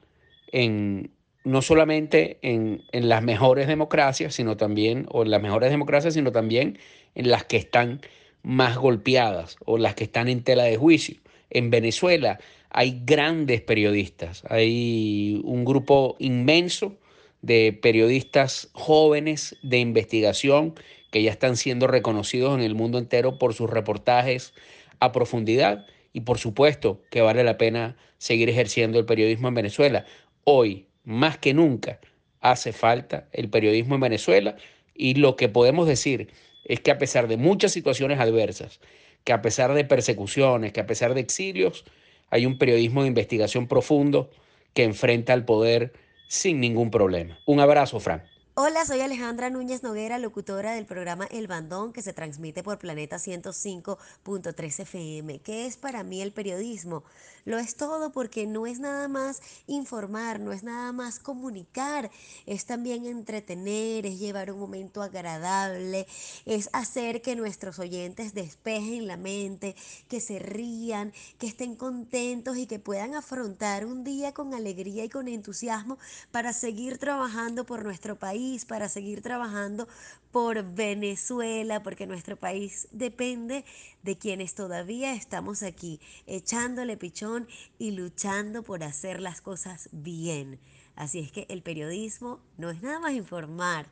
en 0.56 1.10
no 1.44 1.60
solamente 1.60 2.38
en, 2.40 2.82
las 2.92 3.22
mejores 3.22 3.68
democracias, 3.68 4.34
sino 4.34 4.56
también, 4.56 5.06
o 5.10 5.22
en 5.22 5.30
las 5.30 5.42
mejores 5.42 5.70
democracias, 5.70 6.14
sino 6.14 6.32
también 6.32 6.78
en 7.14 7.28
las 7.28 7.44
que 7.44 7.58
están 7.58 8.00
más 8.42 8.78
golpeadas 8.78 9.56
o 9.66 9.76
las 9.76 9.94
que 9.94 10.04
están 10.04 10.28
en 10.28 10.42
tela 10.42 10.64
de 10.64 10.78
juicio. 10.78 11.18
En 11.50 11.70
Venezuela 11.70 12.40
hay 12.70 13.02
grandes 13.04 13.60
periodistas, 13.60 14.44
hay 14.48 15.40
un 15.44 15.66
grupo 15.66 16.16
inmenso 16.18 16.96
de 17.42 17.78
periodistas 17.80 18.70
jóvenes 18.72 19.56
de 19.62 19.78
investigación 19.78 20.74
que 21.10 21.22
ya 21.22 21.30
están 21.30 21.56
siendo 21.58 21.86
reconocidos 21.86 22.58
en 22.58 22.64
el 22.64 22.74
mundo 22.74 22.98
entero 22.98 23.38
por 23.38 23.52
sus 23.52 23.68
reportajes 23.68 24.54
a 25.00 25.12
profundidad 25.12 25.86
y 26.14 26.22
por 26.22 26.38
supuesto 26.38 27.02
que 27.10 27.20
vale 27.20 27.44
la 27.44 27.58
pena 27.58 27.96
seguir 28.16 28.48
ejerciendo 28.48 28.98
el 28.98 29.04
periodismo 29.04 29.48
en 29.48 29.54
Venezuela 29.54 30.06
hoy, 30.48 30.86
más 31.04 31.38
que 31.38 31.52
nunca, 31.52 31.98
hace 32.40 32.72
falta 32.72 33.28
el 33.32 33.50
periodismo 33.50 33.96
en 33.96 34.00
Venezuela 34.00 34.56
y 34.94 35.14
lo 35.14 35.34
que 35.34 35.48
podemos 35.48 35.88
decir 35.88 36.32
es 36.64 36.80
que 36.80 36.92
a 36.92 36.98
pesar 36.98 37.26
de 37.26 37.36
muchas 37.36 37.72
situaciones 37.72 38.20
adversas, 38.20 38.80
que 39.24 39.32
a 39.32 39.42
pesar 39.42 39.74
de 39.74 39.84
persecuciones, 39.84 40.72
que 40.72 40.80
a 40.80 40.86
pesar 40.86 41.14
de 41.14 41.20
exilios, 41.20 41.84
hay 42.30 42.46
un 42.46 42.58
periodismo 42.58 43.02
de 43.02 43.08
investigación 43.08 43.66
profundo 43.66 44.30
que 44.72 44.84
enfrenta 44.84 45.32
al 45.32 45.44
poder 45.44 45.92
sin 46.28 46.60
ningún 46.60 46.90
problema. 46.90 47.38
Un 47.44 47.58
abrazo, 47.58 47.98
Fran. 47.98 48.22
Hola, 48.58 48.86
soy 48.86 49.00
Alejandra 49.00 49.50
Núñez 49.50 49.82
Noguera, 49.82 50.18
locutora 50.18 50.74
del 50.74 50.86
programa 50.86 51.26
El 51.30 51.46
Bandón 51.46 51.92
que 51.92 52.00
se 52.00 52.14
transmite 52.14 52.62
por 52.62 52.78
Planeta 52.78 53.16
105.3 53.16 54.80
FM. 54.80 55.40
¿Qué 55.40 55.66
es 55.66 55.76
para 55.76 56.04
mí 56.04 56.22
el 56.22 56.32
periodismo? 56.32 57.04
Lo 57.46 57.58
es 57.58 57.76
todo 57.76 58.10
porque 58.10 58.44
no 58.46 58.66
es 58.66 58.80
nada 58.80 59.06
más 59.06 59.40
informar, 59.68 60.40
no 60.40 60.52
es 60.52 60.64
nada 60.64 60.92
más 60.92 61.20
comunicar, 61.20 62.10
es 62.44 62.66
también 62.66 63.06
entretener, 63.06 64.04
es 64.04 64.18
llevar 64.18 64.50
un 64.50 64.58
momento 64.58 65.00
agradable, 65.00 66.08
es 66.44 66.68
hacer 66.72 67.22
que 67.22 67.36
nuestros 67.36 67.78
oyentes 67.78 68.34
despejen 68.34 69.06
la 69.06 69.16
mente, 69.16 69.76
que 70.08 70.20
se 70.20 70.40
rían, 70.40 71.12
que 71.38 71.46
estén 71.46 71.76
contentos 71.76 72.56
y 72.56 72.66
que 72.66 72.80
puedan 72.80 73.14
afrontar 73.14 73.86
un 73.86 74.02
día 74.02 74.34
con 74.34 74.52
alegría 74.52 75.04
y 75.04 75.08
con 75.08 75.28
entusiasmo 75.28 75.98
para 76.32 76.52
seguir 76.52 76.98
trabajando 76.98 77.64
por 77.64 77.84
nuestro 77.84 78.18
país, 78.18 78.64
para 78.64 78.88
seguir 78.88 79.22
trabajando 79.22 79.86
por 80.32 80.64
Venezuela, 80.74 81.82
porque 81.84 82.08
nuestro 82.08 82.36
país 82.36 82.88
depende 82.90 83.64
de 84.02 84.18
quienes 84.18 84.54
todavía 84.54 85.14
estamos 85.14 85.62
aquí, 85.62 86.00
echándole 86.26 86.96
pichón 86.96 87.35
y 87.78 87.90
luchando 87.90 88.62
por 88.62 88.84
hacer 88.84 89.20
las 89.20 89.40
cosas 89.40 89.88
bien. 89.92 90.58
Así 90.94 91.18
es 91.18 91.30
que 91.30 91.46
el 91.50 91.62
periodismo 91.62 92.40
no 92.56 92.70
es 92.70 92.80
nada 92.80 93.00
más 93.00 93.12
informar, 93.12 93.86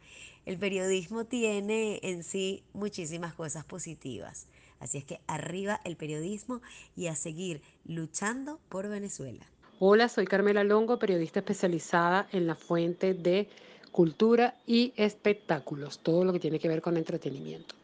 el 0.46 0.58
periodismo 0.58 1.24
tiene 1.24 2.00
en 2.02 2.22
sí 2.22 2.62
muchísimas 2.72 3.34
cosas 3.34 3.64
positivas. 3.64 4.46
Así 4.80 4.98
es 4.98 5.04
que 5.04 5.20
arriba 5.26 5.80
el 5.84 5.96
periodismo 5.96 6.60
y 6.96 7.06
a 7.06 7.14
seguir 7.14 7.62
luchando 7.84 8.60
por 8.68 8.88
Venezuela. 8.88 9.46
Hola, 9.78 10.08
soy 10.08 10.26
Carmela 10.26 10.64
Longo, 10.64 10.98
periodista 10.98 11.40
especializada 11.40 12.28
en 12.32 12.46
la 12.46 12.54
fuente 12.54 13.14
de 13.14 13.48
cultura 13.92 14.56
y 14.66 14.92
espectáculos, 14.96 16.00
todo 16.00 16.24
lo 16.24 16.32
que 16.32 16.40
tiene 16.40 16.58
que 16.58 16.68
ver 16.68 16.82
con 16.82 16.96
entretenimiento. 16.96 17.74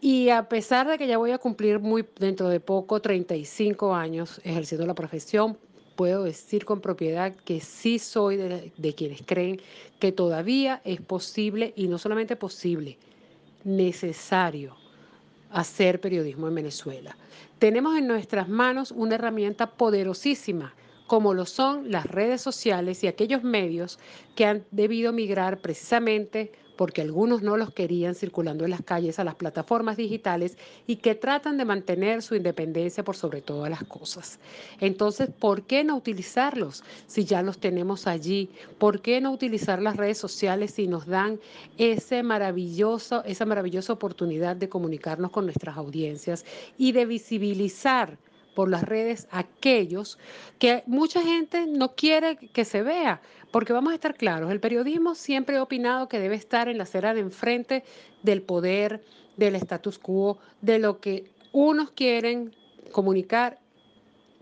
Y 0.00 0.30
a 0.30 0.48
pesar 0.48 0.88
de 0.88 0.96
que 0.96 1.06
ya 1.06 1.18
voy 1.18 1.32
a 1.32 1.38
cumplir 1.38 1.78
muy 1.78 2.06
dentro 2.18 2.48
de 2.48 2.58
poco 2.58 3.00
35 3.00 3.94
años 3.94 4.40
ejerciendo 4.44 4.86
la 4.86 4.94
profesión, 4.94 5.58
puedo 5.94 6.24
decir 6.24 6.64
con 6.64 6.80
propiedad 6.80 7.34
que 7.44 7.60
sí 7.60 7.98
soy 7.98 8.36
de, 8.36 8.72
de 8.76 8.94
quienes 8.94 9.20
creen 9.22 9.60
que 9.98 10.12
todavía 10.12 10.80
es 10.84 11.02
posible 11.02 11.74
y 11.76 11.88
no 11.88 11.98
solamente 11.98 12.34
posible, 12.34 12.96
necesario 13.64 14.74
hacer 15.50 16.00
periodismo 16.00 16.48
en 16.48 16.54
Venezuela. 16.54 17.16
Tenemos 17.58 17.98
en 17.98 18.06
nuestras 18.06 18.48
manos 18.48 18.92
una 18.92 19.16
herramienta 19.16 19.70
poderosísima 19.72 20.74
como 21.10 21.34
lo 21.34 21.44
son 21.44 21.90
las 21.90 22.06
redes 22.06 22.40
sociales 22.40 23.02
y 23.02 23.08
aquellos 23.08 23.42
medios 23.42 23.98
que 24.36 24.44
han 24.44 24.64
debido 24.70 25.12
migrar 25.12 25.58
precisamente 25.58 26.52
porque 26.80 27.02
algunos 27.02 27.42
no 27.42 27.58
los 27.58 27.74
querían 27.74 28.14
circulando 28.14 28.64
en 28.64 28.70
las 28.70 28.80
calles 28.80 29.18
a 29.18 29.24
las 29.24 29.34
plataformas 29.34 29.98
digitales 29.98 30.56
y 30.86 30.96
que 30.96 31.14
tratan 31.14 31.58
de 31.58 31.66
mantener 31.66 32.22
su 32.22 32.34
independencia 32.34 33.04
por 33.04 33.16
sobre 33.16 33.42
todas 33.42 33.68
las 33.68 33.84
cosas. 33.84 34.38
Entonces, 34.80 35.28
¿por 35.28 35.64
qué 35.64 35.84
no 35.84 35.94
utilizarlos 35.94 36.82
si 37.06 37.26
ya 37.26 37.42
los 37.42 37.58
tenemos 37.58 38.06
allí? 38.06 38.48
¿Por 38.78 39.02
qué 39.02 39.20
no 39.20 39.30
utilizar 39.30 39.82
las 39.82 39.98
redes 39.98 40.16
sociales 40.16 40.70
si 40.70 40.86
nos 40.86 41.04
dan 41.04 41.38
ese 41.76 42.22
maravilloso, 42.22 43.24
esa 43.24 43.44
maravillosa 43.44 43.92
oportunidad 43.92 44.56
de 44.56 44.70
comunicarnos 44.70 45.32
con 45.32 45.44
nuestras 45.44 45.76
audiencias 45.76 46.46
y 46.78 46.92
de 46.92 47.04
visibilizar? 47.04 48.16
Por 48.54 48.68
las 48.68 48.82
redes 48.82 49.28
aquellos 49.30 50.18
que 50.58 50.82
mucha 50.86 51.22
gente 51.22 51.66
no 51.66 51.94
quiere 51.94 52.36
que 52.36 52.64
se 52.64 52.82
vea, 52.82 53.20
porque 53.50 53.72
vamos 53.72 53.92
a 53.92 53.94
estar 53.94 54.14
claros, 54.14 54.50
el 54.50 54.60
periodismo 54.60 55.14
siempre 55.14 55.56
ha 55.56 55.62
opinado 55.62 56.08
que 56.08 56.18
debe 56.18 56.36
estar 56.36 56.68
en 56.68 56.78
la 56.78 56.84
acera 56.84 57.14
de 57.14 57.20
enfrente 57.20 57.84
del 58.22 58.42
poder, 58.42 59.02
del 59.36 59.54
status 59.56 59.98
quo, 59.98 60.38
de 60.60 60.78
lo 60.78 61.00
que 61.00 61.30
unos 61.52 61.90
quieren 61.90 62.54
comunicar 62.92 63.58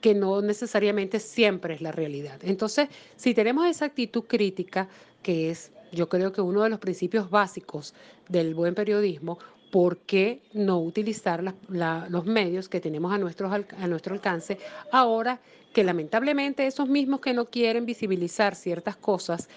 que 0.00 0.14
no 0.14 0.42
necesariamente 0.42 1.18
siempre 1.18 1.74
es 1.74 1.80
la 1.80 1.92
realidad. 1.92 2.38
Entonces, 2.42 2.88
si 3.16 3.34
tenemos 3.34 3.66
esa 3.66 3.86
actitud 3.86 4.24
crítica, 4.24 4.88
que 5.22 5.50
es 5.50 5.72
yo 5.90 6.08
creo 6.08 6.32
que 6.32 6.40
uno 6.40 6.62
de 6.62 6.68
los 6.68 6.78
principios 6.78 7.30
básicos 7.30 7.94
del 8.28 8.54
buen 8.54 8.74
periodismo, 8.74 9.38
¿por 9.70 9.98
qué 9.98 10.40
no 10.52 10.80
utilizar 10.80 11.42
los 11.68 12.24
medios 12.24 12.68
que 12.68 12.80
tenemos 12.80 13.12
a 13.12 13.18
nuestro, 13.18 13.50
a 13.50 13.86
nuestro 13.86 14.14
alcance 14.14 14.58
ahora 14.92 15.40
que 15.72 15.84
lamentablemente 15.84 16.66
esos 16.66 16.88
mismos 16.88 17.20
que 17.20 17.34
no 17.34 17.46
quieren 17.46 17.84
visibilizar 17.84 18.54
ciertas 18.54 18.96
cosas 18.96 19.48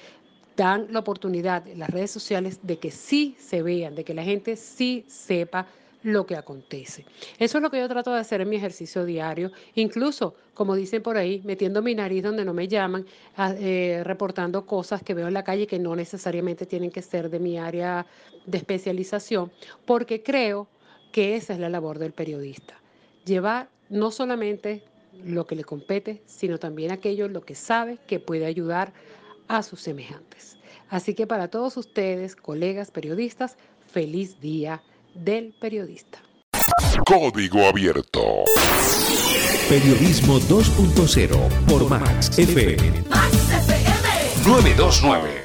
dan 0.55 0.87
la 0.91 0.99
oportunidad 0.99 1.65
en 1.67 1.79
las 1.79 1.89
redes 1.89 2.11
sociales 2.11 2.59
de 2.61 2.77
que 2.77 2.91
sí 2.91 3.35
se 3.39 3.61
vean, 3.61 3.95
de 3.95 4.03
que 4.03 4.13
la 4.13 4.23
gente 4.23 4.55
sí 4.57 5.05
sepa 5.07 5.65
lo 6.03 6.25
que 6.25 6.35
acontece. 6.35 7.05
Eso 7.37 7.57
es 7.57 7.61
lo 7.61 7.69
que 7.69 7.79
yo 7.79 7.87
trato 7.87 8.13
de 8.13 8.19
hacer 8.19 8.41
en 8.41 8.49
mi 8.49 8.55
ejercicio 8.55 9.05
diario, 9.05 9.51
incluso, 9.75 10.35
como 10.53 10.75
dicen 10.75 11.03
por 11.03 11.17
ahí, 11.17 11.41
metiendo 11.43 11.81
mi 11.81 11.95
nariz 11.95 12.23
donde 12.23 12.45
no 12.45 12.53
me 12.53 12.67
llaman, 12.67 13.05
ah, 13.37 13.53
eh, 13.57 14.01
reportando 14.03 14.65
cosas 14.65 15.03
que 15.03 15.13
veo 15.13 15.27
en 15.27 15.33
la 15.33 15.43
calle 15.43 15.67
que 15.67 15.79
no 15.79 15.95
necesariamente 15.95 16.65
tienen 16.65 16.91
que 16.91 17.01
ser 17.01 17.29
de 17.29 17.39
mi 17.39 17.57
área 17.57 18.05
de 18.45 18.57
especialización, 18.57 19.51
porque 19.85 20.23
creo 20.23 20.67
que 21.11 21.35
esa 21.35 21.53
es 21.53 21.59
la 21.59 21.69
labor 21.69 21.99
del 21.99 22.13
periodista. 22.13 22.79
Llevar 23.25 23.69
no 23.89 24.11
solamente 24.11 24.83
lo 25.23 25.45
que 25.45 25.55
le 25.55 25.63
compete, 25.63 26.21
sino 26.25 26.57
también 26.57 26.91
aquello 26.91 27.27
lo 27.27 27.41
que 27.41 27.55
sabe 27.55 27.97
que 28.07 28.19
puede 28.19 28.45
ayudar 28.45 28.93
a 29.47 29.61
sus 29.61 29.81
semejantes. 29.81 30.57
Así 30.89 31.13
que 31.13 31.27
para 31.27 31.49
todos 31.49 31.77
ustedes, 31.77 32.35
colegas 32.35 32.91
periodistas, 32.91 33.57
feliz 33.91 34.39
día 34.39 34.81
del 35.13 35.53
periodista. 35.59 36.19
Código 37.05 37.67
Abierto. 37.67 38.21
Periodismo 39.69 40.39
2.0 40.39 41.65
por 41.65 41.89
Max 41.89 42.37
FM. 42.37 43.03
Max 43.09 43.33
FM. 43.49 44.47
929. 44.47 45.41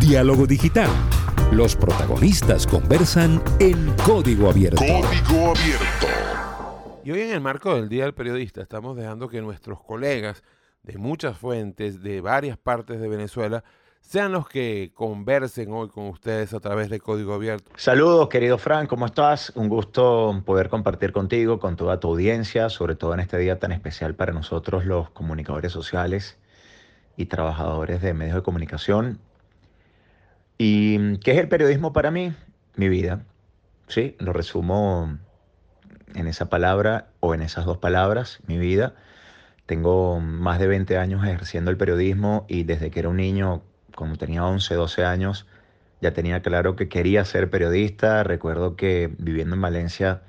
Diálogo 0.00 0.46
digital. 0.46 0.90
Los 1.52 1.76
protagonistas 1.76 2.66
conversan 2.66 3.42
en 3.58 3.94
Código 4.04 4.50
Abierto. 4.50 4.78
Código 4.78 5.50
Abierto. 5.50 6.06
Y 7.04 7.10
hoy 7.10 7.20
en 7.20 7.30
el 7.30 7.40
marco 7.40 7.74
del 7.74 7.88
Día 7.88 8.04
del 8.04 8.14
Periodista 8.14 8.62
estamos 8.62 8.96
dejando 8.96 9.28
que 9.28 9.40
nuestros 9.42 9.82
colegas 9.82 10.42
de 10.82 10.98
muchas 10.98 11.38
fuentes, 11.38 12.02
de 12.02 12.20
varias 12.20 12.58
partes 12.58 13.00
de 13.00 13.08
Venezuela, 13.08 13.64
sean 14.04 14.32
los 14.32 14.48
que 14.48 14.92
conversen 14.94 15.72
hoy 15.72 15.88
con 15.88 16.08
ustedes 16.08 16.52
a 16.52 16.60
través 16.60 16.90
de 16.90 17.00
Código 17.00 17.34
Abierto. 17.34 17.70
Saludos, 17.76 18.28
querido 18.28 18.58
Frank, 18.58 18.88
¿cómo 18.88 19.06
estás? 19.06 19.50
Un 19.56 19.68
gusto 19.68 20.42
poder 20.44 20.68
compartir 20.68 21.10
contigo, 21.12 21.58
con 21.58 21.74
toda 21.76 21.98
tu 21.98 22.08
audiencia, 22.08 22.68
sobre 22.68 22.94
todo 22.94 23.14
en 23.14 23.20
este 23.20 23.38
día 23.38 23.58
tan 23.58 23.72
especial 23.72 24.14
para 24.14 24.32
nosotros 24.32 24.84
los 24.84 25.10
comunicadores 25.10 25.72
sociales 25.72 26.36
y 27.16 27.26
trabajadores 27.26 28.02
de 28.02 28.14
medios 28.14 28.36
de 28.36 28.42
comunicación. 28.42 29.18
¿Y 30.58 31.18
qué 31.18 31.32
es 31.32 31.38
el 31.38 31.48
periodismo 31.48 31.92
para 31.92 32.10
mí? 32.10 32.32
Mi 32.76 32.88
vida. 32.88 33.24
Sí, 33.88 34.16
lo 34.18 34.32
resumo 34.32 35.18
en 36.14 36.26
esa 36.28 36.48
palabra 36.48 37.08
o 37.20 37.34
en 37.34 37.42
esas 37.42 37.64
dos 37.64 37.78
palabras, 37.78 38.40
mi 38.46 38.58
vida. 38.58 38.94
Tengo 39.66 40.20
más 40.20 40.58
de 40.58 40.68
20 40.68 40.98
años 40.98 41.24
ejerciendo 41.24 41.70
el 41.70 41.78
periodismo 41.78 42.44
y 42.48 42.64
desde 42.64 42.90
que 42.90 43.00
era 43.00 43.08
un 43.08 43.16
niño 43.16 43.62
cuando 43.96 44.16
tenía 44.16 44.44
11, 44.44 44.74
12 44.74 45.04
años, 45.04 45.46
ya 46.00 46.12
tenía 46.12 46.42
claro 46.42 46.76
que 46.76 46.88
quería 46.88 47.24
ser 47.24 47.50
periodista. 47.50 48.22
Recuerdo 48.24 48.76
que 48.76 49.10
viviendo 49.18 49.54
en 49.54 49.62
Valencia 49.62 50.22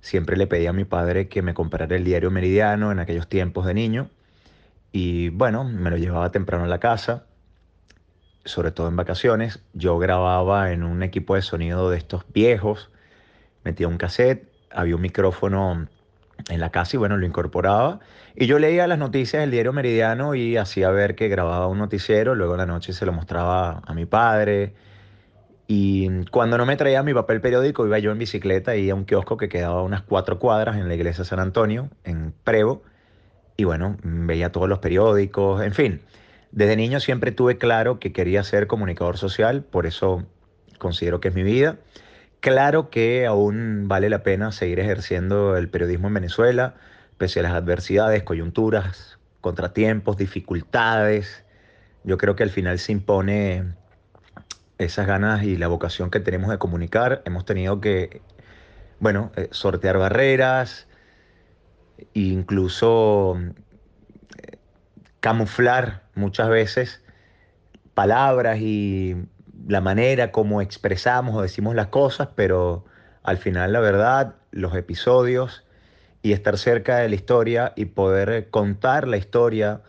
siempre 0.00 0.36
le 0.36 0.46
pedí 0.46 0.66
a 0.66 0.72
mi 0.72 0.84
padre 0.84 1.28
que 1.28 1.42
me 1.42 1.54
comprara 1.54 1.96
el 1.96 2.04
diario 2.04 2.30
Meridiano 2.30 2.92
en 2.92 2.98
aquellos 2.98 3.28
tiempos 3.28 3.66
de 3.66 3.74
niño. 3.74 4.10
Y 4.92 5.30
bueno, 5.30 5.64
me 5.64 5.90
lo 5.90 5.96
llevaba 5.96 6.30
temprano 6.30 6.64
a 6.64 6.68
la 6.68 6.78
casa, 6.78 7.24
sobre 8.44 8.72
todo 8.72 8.88
en 8.88 8.96
vacaciones. 8.96 9.60
Yo 9.72 9.98
grababa 9.98 10.72
en 10.72 10.82
un 10.82 11.02
equipo 11.02 11.34
de 11.34 11.42
sonido 11.42 11.88
de 11.90 11.96
estos 11.96 12.24
viejos, 12.32 12.90
metía 13.64 13.88
un 13.88 13.96
cassette, 13.96 14.52
había 14.70 14.96
un 14.96 15.02
micrófono 15.02 15.88
en 16.48 16.60
la 16.60 16.70
casa 16.70 16.96
y 16.96 16.98
bueno, 16.98 17.16
lo 17.16 17.26
incorporaba. 17.26 18.00
Y 18.34 18.46
yo 18.46 18.58
leía 18.58 18.86
las 18.86 18.98
noticias 18.98 19.42
del 19.42 19.50
diario 19.50 19.72
Meridiano 19.72 20.34
y 20.34 20.56
hacía 20.56 20.90
ver 20.90 21.14
que 21.14 21.28
grababa 21.28 21.66
un 21.66 21.78
noticiero, 21.78 22.34
luego 22.34 22.54
en 22.54 22.58
la 22.58 22.66
noche 22.66 22.92
se 22.92 23.04
lo 23.04 23.12
mostraba 23.12 23.82
a 23.84 23.94
mi 23.94 24.06
padre. 24.06 24.74
Y 25.66 26.24
cuando 26.26 26.58
no 26.58 26.66
me 26.66 26.76
traía 26.76 27.02
mi 27.02 27.14
papel 27.14 27.40
periódico, 27.40 27.86
iba 27.86 27.98
yo 27.98 28.10
en 28.10 28.18
bicicleta 28.18 28.76
y 28.76 28.90
a 28.90 28.94
un 28.94 29.04
kiosco 29.04 29.36
que 29.36 29.48
quedaba 29.48 29.80
a 29.80 29.82
unas 29.82 30.02
cuatro 30.02 30.38
cuadras 30.38 30.76
en 30.76 30.88
la 30.88 30.94
iglesia 30.94 31.24
San 31.24 31.40
Antonio, 31.40 31.90
en 32.04 32.32
Prevo. 32.44 32.82
Y 33.56 33.64
bueno, 33.64 33.96
veía 34.02 34.50
todos 34.50 34.68
los 34.68 34.78
periódicos, 34.78 35.62
en 35.62 35.72
fin. 35.72 36.00
Desde 36.50 36.76
niño 36.76 37.00
siempre 37.00 37.32
tuve 37.32 37.58
claro 37.58 37.98
que 37.98 38.12
quería 38.12 38.42
ser 38.44 38.66
comunicador 38.66 39.16
social, 39.18 39.62
por 39.62 39.86
eso 39.86 40.24
considero 40.78 41.20
que 41.20 41.28
es 41.28 41.34
mi 41.34 41.42
vida. 41.42 41.76
Claro 42.40 42.90
que 42.90 43.26
aún 43.26 43.88
vale 43.88 44.10
la 44.10 44.22
pena 44.22 44.52
seguir 44.52 44.80
ejerciendo 44.80 45.56
el 45.56 45.68
periodismo 45.68 46.08
en 46.08 46.14
Venezuela, 46.14 46.74
pese 47.22 47.40
las 47.40 47.52
adversidades, 47.52 48.24
coyunturas, 48.24 49.16
contratiempos, 49.40 50.16
dificultades. 50.16 51.44
Yo 52.02 52.18
creo 52.18 52.34
que 52.34 52.42
al 52.42 52.50
final 52.50 52.80
se 52.80 52.90
impone 52.90 53.76
esas 54.78 55.06
ganas 55.06 55.44
y 55.44 55.56
la 55.56 55.68
vocación 55.68 56.10
que 56.10 56.18
tenemos 56.18 56.50
de 56.50 56.58
comunicar. 56.58 57.22
Hemos 57.24 57.44
tenido 57.44 57.80
que 57.80 58.22
bueno, 58.98 59.30
eh, 59.36 59.46
sortear 59.52 59.98
barreras, 59.98 60.88
incluso 62.12 63.38
eh, 63.38 64.58
camuflar 65.20 66.02
muchas 66.16 66.48
veces 66.48 67.04
palabras 67.94 68.58
y 68.58 69.14
la 69.68 69.80
manera 69.80 70.32
como 70.32 70.60
expresamos 70.60 71.36
o 71.36 71.42
decimos 71.42 71.76
las 71.76 71.86
cosas, 71.86 72.30
pero 72.34 72.84
al 73.22 73.38
final 73.38 73.72
la 73.72 73.78
verdad, 73.78 74.34
los 74.50 74.74
episodios 74.74 75.62
y 76.22 76.32
estar 76.32 76.56
cerca 76.56 76.98
de 76.98 77.08
la 77.08 77.14
historia 77.14 77.72
y 77.76 77.86
poder 77.86 78.48
contar 78.50 79.08
la 79.08 79.16
historia 79.16 79.82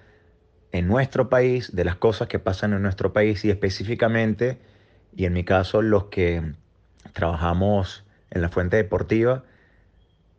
en 0.71 0.87
nuestro 0.87 1.29
país, 1.29 1.75
de 1.75 1.85
las 1.85 1.95
cosas 1.95 2.27
que 2.27 2.39
pasan 2.39 2.73
en 2.73 2.81
nuestro 2.81 3.13
país 3.13 3.45
y 3.45 3.51
específicamente, 3.51 4.57
y 5.15 5.25
en 5.25 5.33
mi 5.33 5.43
caso 5.43 5.81
los 5.83 6.05
que 6.05 6.41
trabajamos 7.13 8.03
en 8.31 8.41
la 8.41 8.49
fuente 8.49 8.77
deportiva, 8.77 9.43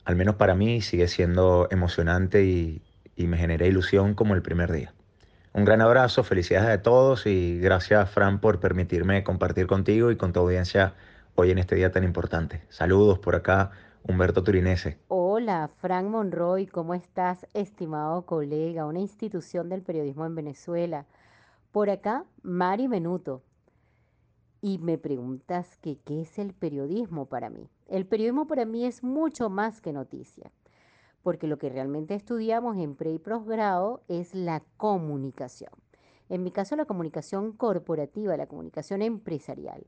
al 0.04 0.16
menos 0.16 0.34
para 0.34 0.56
mí 0.56 0.82
sigue 0.82 1.06
siendo 1.06 1.68
emocionante 1.70 2.44
y, 2.44 2.82
y 3.14 3.26
me 3.28 3.38
genera 3.38 3.66
ilusión 3.66 4.14
como 4.14 4.34
el 4.34 4.42
primer 4.42 4.72
día. 4.72 4.92
Un 5.52 5.64
gran 5.64 5.80
abrazo, 5.80 6.24
felicidades 6.24 6.68
a 6.68 6.82
todos 6.82 7.26
y 7.26 7.60
gracias 7.60 8.10
Fran 8.10 8.40
por 8.40 8.58
permitirme 8.58 9.22
compartir 9.22 9.68
contigo 9.68 10.10
y 10.10 10.16
con 10.16 10.32
tu 10.32 10.40
audiencia 10.40 10.94
hoy 11.36 11.52
en 11.52 11.58
este 11.58 11.76
día 11.76 11.92
tan 11.92 12.02
importante. 12.02 12.62
Saludos 12.70 13.20
por 13.20 13.36
acá, 13.36 13.70
Humberto 14.02 14.42
Turinese. 14.42 14.98
Hola, 15.36 15.68
Frank 15.78 16.06
Monroy, 16.06 16.68
¿cómo 16.68 16.94
estás, 16.94 17.44
estimado 17.54 18.24
colega, 18.24 18.86
una 18.86 19.00
institución 19.00 19.68
del 19.68 19.82
periodismo 19.82 20.24
en 20.26 20.36
Venezuela? 20.36 21.06
Por 21.72 21.90
acá, 21.90 22.24
Mari 22.42 22.86
Menuto. 22.86 23.42
Y 24.60 24.78
me 24.78 24.96
preguntas 24.96 25.76
que 25.78 25.98
qué 25.98 26.20
es 26.20 26.38
el 26.38 26.54
periodismo 26.54 27.26
para 27.26 27.50
mí. 27.50 27.68
El 27.88 28.06
periodismo 28.06 28.46
para 28.46 28.64
mí 28.64 28.84
es 28.84 29.02
mucho 29.02 29.50
más 29.50 29.80
que 29.80 29.92
noticia, 29.92 30.52
porque 31.24 31.48
lo 31.48 31.58
que 31.58 31.68
realmente 31.68 32.14
estudiamos 32.14 32.76
en 32.76 32.94
pre 32.94 33.10
y 33.10 33.18
posgrado 33.18 34.04
es 34.06 34.36
la 34.36 34.62
comunicación. 34.76 35.72
En 36.28 36.44
mi 36.44 36.52
caso, 36.52 36.76
la 36.76 36.84
comunicación 36.84 37.50
corporativa, 37.50 38.36
la 38.36 38.46
comunicación 38.46 39.02
empresarial 39.02 39.84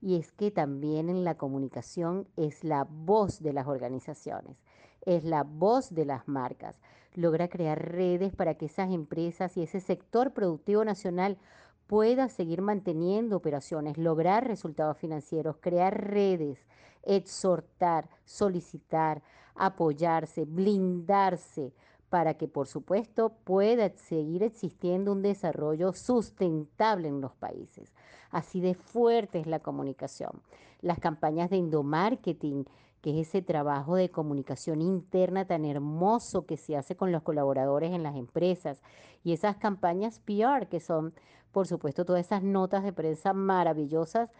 y 0.00 0.16
es 0.16 0.32
que 0.32 0.50
también 0.50 1.08
en 1.08 1.24
la 1.24 1.36
comunicación 1.36 2.26
es 2.36 2.64
la 2.64 2.84
voz 2.84 3.42
de 3.42 3.52
las 3.52 3.66
organizaciones, 3.66 4.56
es 5.02 5.24
la 5.24 5.42
voz 5.42 5.94
de 5.94 6.04
las 6.04 6.28
marcas. 6.28 6.80
Logra 7.14 7.48
crear 7.48 7.92
redes 7.92 8.34
para 8.34 8.54
que 8.54 8.66
esas 8.66 8.90
empresas 8.92 9.56
y 9.56 9.62
ese 9.62 9.80
sector 9.80 10.32
productivo 10.32 10.84
nacional 10.84 11.38
pueda 11.86 12.28
seguir 12.28 12.62
manteniendo 12.62 13.36
operaciones, 13.36 13.98
lograr 13.98 14.46
resultados 14.46 14.96
financieros, 14.96 15.56
crear 15.60 16.08
redes, 16.08 16.64
exhortar, 17.02 18.08
solicitar, 18.24 19.22
apoyarse, 19.56 20.44
blindarse 20.44 21.72
para 22.08 22.34
que 22.34 22.48
por 22.48 22.66
supuesto 22.66 23.32
pueda 23.44 23.88
seguir 23.90 24.42
existiendo 24.42 25.12
un 25.12 25.22
desarrollo 25.22 25.92
sustentable 25.92 27.08
en 27.08 27.20
los 27.20 27.34
países. 27.34 27.92
Así 28.30 28.60
de 28.60 28.74
fuerte 28.74 29.40
es 29.40 29.46
la 29.46 29.60
comunicación. 29.60 30.42
Las 30.82 30.98
campañas 30.98 31.50
de 31.50 31.56
endomarketing, 31.56 32.66
que 33.00 33.10
es 33.20 33.28
ese 33.28 33.42
trabajo 33.42 33.96
de 33.96 34.10
comunicación 34.10 34.82
interna 34.82 35.46
tan 35.46 35.64
hermoso 35.64 36.46
que 36.46 36.56
se 36.56 36.76
hace 36.76 36.96
con 36.96 37.12
los 37.12 37.22
colaboradores 37.22 37.92
en 37.92 38.02
las 38.02 38.16
empresas, 38.16 38.82
y 39.24 39.32
esas 39.32 39.56
campañas 39.56 40.20
PR, 40.20 40.66
que 40.68 40.80
son, 40.80 41.14
por 41.52 41.66
supuesto, 41.66 42.04
todas 42.04 42.26
esas 42.26 42.42
notas 42.42 42.84
de 42.84 42.92
prensa 42.92 43.32
maravillosas 43.32 44.30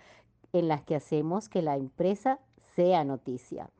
en 0.52 0.68
las 0.68 0.82
que 0.82 0.96
hacemos 0.96 1.48
que 1.48 1.62
la 1.62 1.76
empresa 1.76 2.40
sea 2.74 3.04
noticia. 3.04 3.70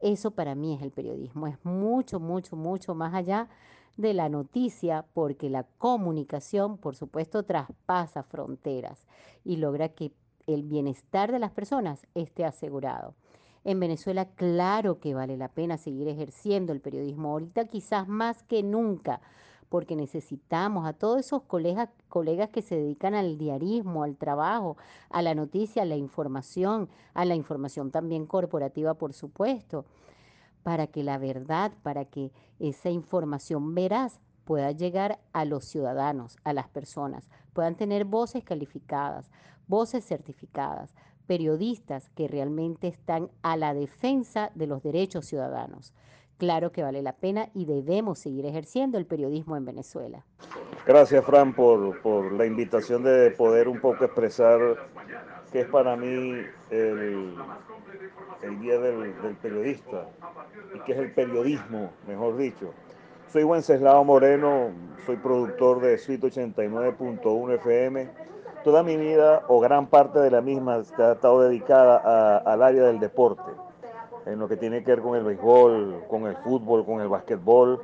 Eso 0.00 0.30
para 0.30 0.54
mí 0.54 0.74
es 0.74 0.82
el 0.82 0.90
periodismo, 0.90 1.46
es 1.46 1.56
mucho, 1.64 2.20
mucho, 2.20 2.56
mucho 2.56 2.94
más 2.94 3.14
allá 3.14 3.48
de 3.96 4.12
la 4.12 4.28
noticia 4.28 5.06
porque 5.14 5.48
la 5.48 5.64
comunicación, 5.78 6.76
por 6.76 6.96
supuesto, 6.96 7.44
traspasa 7.44 8.22
fronteras 8.22 9.06
y 9.44 9.56
logra 9.56 9.88
que 9.88 10.12
el 10.46 10.62
bienestar 10.62 11.32
de 11.32 11.38
las 11.38 11.50
personas 11.50 12.06
esté 12.14 12.44
asegurado. 12.44 13.14
En 13.66 13.80
Venezuela, 13.80 14.26
claro 14.26 15.00
que 15.00 15.12
vale 15.12 15.36
la 15.36 15.48
pena 15.48 15.76
seguir 15.76 16.06
ejerciendo 16.06 16.72
el 16.72 16.80
periodismo, 16.80 17.30
ahorita 17.32 17.64
quizás 17.64 18.06
más 18.06 18.44
que 18.44 18.62
nunca, 18.62 19.20
porque 19.68 19.96
necesitamos 19.96 20.86
a 20.86 20.92
todos 20.92 21.18
esos 21.18 21.42
colegas, 21.42 21.88
colegas 22.08 22.50
que 22.50 22.62
se 22.62 22.76
dedican 22.76 23.14
al 23.14 23.38
diarismo, 23.38 24.04
al 24.04 24.16
trabajo, 24.16 24.76
a 25.10 25.20
la 25.20 25.34
noticia, 25.34 25.82
a 25.82 25.84
la 25.84 25.96
información, 25.96 26.88
a 27.12 27.24
la 27.24 27.34
información 27.34 27.90
también 27.90 28.26
corporativa, 28.26 28.94
por 28.94 29.12
supuesto, 29.12 29.84
para 30.62 30.86
que 30.86 31.02
la 31.02 31.18
verdad, 31.18 31.72
para 31.82 32.04
que 32.04 32.30
esa 32.60 32.90
información 32.90 33.74
veraz 33.74 34.20
pueda 34.44 34.70
llegar 34.70 35.18
a 35.32 35.44
los 35.44 35.64
ciudadanos, 35.64 36.36
a 36.44 36.52
las 36.52 36.68
personas, 36.68 37.28
puedan 37.52 37.74
tener 37.74 38.04
voces 38.04 38.44
calificadas, 38.44 39.28
voces 39.66 40.06
certificadas, 40.06 40.94
periodistas 41.26 42.08
que 42.10 42.28
realmente 42.28 42.88
están 42.88 43.30
a 43.42 43.56
la 43.56 43.74
defensa 43.74 44.50
de 44.54 44.66
los 44.66 44.82
derechos 44.82 45.26
ciudadanos. 45.26 45.92
Claro 46.38 46.70
que 46.70 46.82
vale 46.82 47.00
la 47.02 47.14
pena 47.14 47.48
y 47.54 47.64
debemos 47.64 48.18
seguir 48.18 48.44
ejerciendo 48.44 48.98
el 48.98 49.06
periodismo 49.06 49.56
en 49.56 49.64
Venezuela. 49.64 50.24
Gracias, 50.86 51.24
Fran, 51.24 51.54
por, 51.54 52.00
por 52.02 52.30
la 52.32 52.44
invitación 52.44 53.02
de 53.02 53.30
poder 53.30 53.68
un 53.68 53.80
poco 53.80 54.04
expresar 54.04 54.60
qué 55.50 55.60
es 55.60 55.68
para 55.68 55.96
mí 55.96 56.42
el, 56.70 57.34
el 58.42 58.60
Día 58.60 58.78
del, 58.78 59.14
Periodista 59.40 60.08
y 60.74 60.80
qué 60.80 60.92
es 60.92 60.98
el 60.98 61.12
periodismo, 61.12 61.90
mejor 62.06 62.36
dicho. 62.36 62.72
Soy 63.32 63.44
Wenceslao 63.44 64.04
Moreno, 64.04 64.70
soy 65.04 65.16
productor 65.16 65.80
de 65.80 65.98
Suite 65.98 66.26
89.1 66.26 67.54
FM. 67.54 68.08
Toda 68.66 68.82
mi 68.82 68.96
vida, 68.96 69.44
o 69.46 69.60
gran 69.60 69.86
parte 69.86 70.18
de 70.18 70.28
la 70.28 70.40
misma, 70.40 70.74
ha 70.74 70.80
estado 70.80 71.40
dedicada 71.42 72.38
al 72.38 72.64
área 72.64 72.82
del 72.82 72.98
deporte 72.98 73.52
en 74.26 74.40
lo 74.40 74.48
que 74.48 74.56
tiene 74.56 74.82
que 74.82 74.90
ver 74.90 75.02
con 75.02 75.16
el 75.16 75.22
béisbol, 75.22 76.02
con 76.10 76.26
el 76.26 76.36
fútbol, 76.38 76.84
con 76.84 77.00
el 77.00 77.06
básquetbol, 77.06 77.80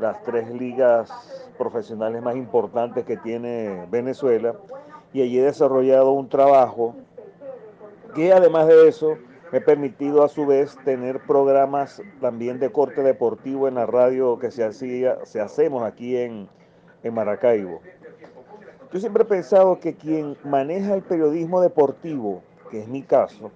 las 0.00 0.20
tres 0.24 0.50
ligas 0.50 1.12
profesionales 1.56 2.20
más 2.22 2.34
importantes 2.34 3.04
que 3.04 3.16
tiene 3.18 3.86
Venezuela. 3.88 4.56
Y 5.12 5.22
allí 5.22 5.38
he 5.38 5.44
desarrollado 5.44 6.10
un 6.10 6.28
trabajo 6.28 6.96
que 8.16 8.32
además 8.32 8.66
de 8.66 8.88
eso 8.88 9.16
me 9.52 9.58
ha 9.58 9.64
permitido 9.64 10.24
a 10.24 10.28
su 10.28 10.44
vez 10.44 10.76
tener 10.84 11.20
programas 11.20 12.02
también 12.20 12.58
de 12.58 12.72
corte 12.72 13.04
deportivo 13.04 13.68
en 13.68 13.76
la 13.76 13.86
radio 13.86 14.40
que 14.40 14.50
se, 14.50 14.64
hacía, 14.64 15.24
se 15.24 15.40
hacemos 15.40 15.84
aquí 15.84 16.16
en, 16.16 16.48
en 17.04 17.14
Maracaibo. 17.14 17.80
Yo 18.96 19.00
siempre 19.00 19.24
he 19.24 19.26
pensado 19.26 19.78
que 19.78 19.94
quien 19.94 20.38
maneja 20.42 20.94
el 20.94 21.02
periodismo 21.02 21.60
deportivo, 21.60 22.40
que 22.70 22.80
es 22.80 22.88
mi 22.88 23.02
caso, 23.02 23.50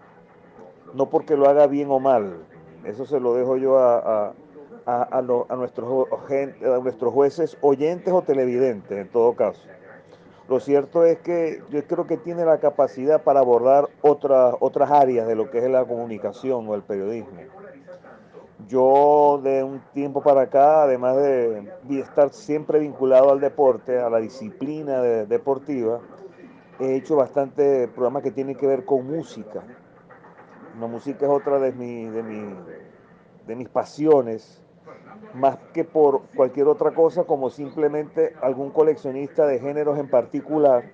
no 0.92 1.08
porque 1.08 1.34
lo 1.34 1.48
haga 1.48 1.66
bien 1.66 1.90
o 1.90 1.98
mal, 1.98 2.40
eso 2.84 3.06
se 3.06 3.18
lo 3.18 3.34
dejo 3.34 3.56
yo 3.56 3.78
a, 3.78 4.34
a, 4.84 5.18
a, 5.18 5.56
nuestros, 5.56 6.08
nuestros 6.82 7.14
jueces 7.14 7.56
oyentes 7.62 8.12
o 8.12 8.20
televidentes 8.20 8.98
en 8.98 9.08
todo 9.08 9.32
caso. 9.32 9.62
Lo 10.46 10.60
cierto 10.60 11.06
es 11.06 11.20
que 11.20 11.62
yo 11.70 11.86
creo 11.86 12.06
que 12.06 12.18
tiene 12.18 12.44
la 12.44 12.60
capacidad 12.60 13.22
para 13.22 13.40
abordar 13.40 13.88
otras, 14.02 14.56
otras 14.60 14.90
áreas 14.90 15.26
de 15.26 15.36
lo 15.36 15.50
que 15.50 15.56
es 15.56 15.70
la 15.70 15.86
comunicación 15.86 16.68
o 16.68 16.74
el 16.74 16.82
periodismo. 16.82 17.40
Yo 18.70 19.40
de 19.42 19.62
un 19.62 19.80
tiempo 19.92 20.22
para 20.22 20.42
acá, 20.42 20.84
además 20.84 21.16
de 21.16 21.66
estar 22.00 22.30
siempre 22.30 22.78
vinculado 22.78 23.30
al 23.30 23.40
deporte, 23.40 23.98
a 23.98 24.08
la 24.08 24.18
disciplina 24.18 25.02
deportiva, 25.02 26.00
he 26.78 26.94
hecho 26.94 27.16
bastante 27.16 27.88
programas 27.88 28.22
que 28.22 28.30
tienen 28.30 28.54
que 28.54 28.66
ver 28.66 28.84
con 28.84 29.06
música 29.06 29.62
la 30.80 30.86
música 30.86 31.26
es 31.26 31.30
otra 31.30 31.58
de, 31.58 31.72
mi, 31.72 32.06
de, 32.06 32.22
mi, 32.22 32.54
de 33.46 33.56
mis 33.56 33.68
pasiones, 33.68 34.62
más 35.34 35.58
que 35.74 35.84
por 35.84 36.22
cualquier 36.34 36.68
otra 36.68 36.92
cosa, 36.92 37.24
como 37.24 37.50
simplemente 37.50 38.34
algún 38.40 38.70
coleccionista 38.70 39.46
de 39.46 39.58
géneros 39.58 39.98
en 39.98 40.08
particular, 40.08 40.84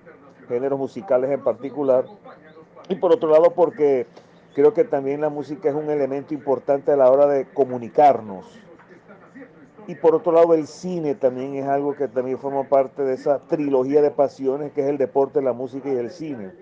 géneros 0.47 0.77
musicales 0.77 1.31
en 1.31 1.41
particular. 1.41 2.05
Y 2.89 2.95
por 2.95 3.13
otro 3.13 3.29
lado, 3.29 3.51
porque 3.51 4.07
creo 4.57 4.73
que 4.73 4.85
también 4.85 5.21
la 5.21 5.29
música 5.29 5.69
es 5.69 5.75
un 5.75 5.91
elemento 5.91 6.33
importante 6.33 6.91
a 6.91 6.95
la 6.95 7.11
hora 7.11 7.27
de 7.27 7.45
comunicarnos. 7.45 8.59
Y 9.85 9.93
por 9.93 10.15
otro 10.15 10.31
lado, 10.31 10.55
el 10.55 10.65
cine 10.65 11.13
también 11.13 11.53
es 11.53 11.67
algo 11.67 11.93
que 11.93 12.07
también 12.07 12.39
forma 12.39 12.63
parte 12.63 13.03
de 13.03 13.13
esa 13.13 13.37
trilogía 13.37 14.01
de 14.01 14.09
pasiones 14.09 14.71
que 14.71 14.81
es 14.81 14.87
el 14.87 14.97
deporte, 14.97 15.43
la 15.43 15.53
música 15.53 15.89
y 15.89 15.97
el 15.97 16.09
cine. 16.09 16.53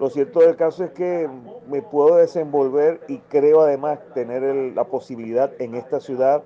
Lo 0.00 0.08
cierto 0.08 0.40
del 0.40 0.56
caso 0.56 0.84
es 0.84 0.92
que 0.92 1.28
me 1.68 1.82
puedo 1.82 2.16
desenvolver 2.16 3.02
y 3.08 3.18
creo 3.18 3.60
además 3.60 3.98
tener 4.14 4.42
la 4.74 4.84
posibilidad 4.84 5.52
en 5.58 5.74
esta 5.74 6.00
ciudad 6.00 6.42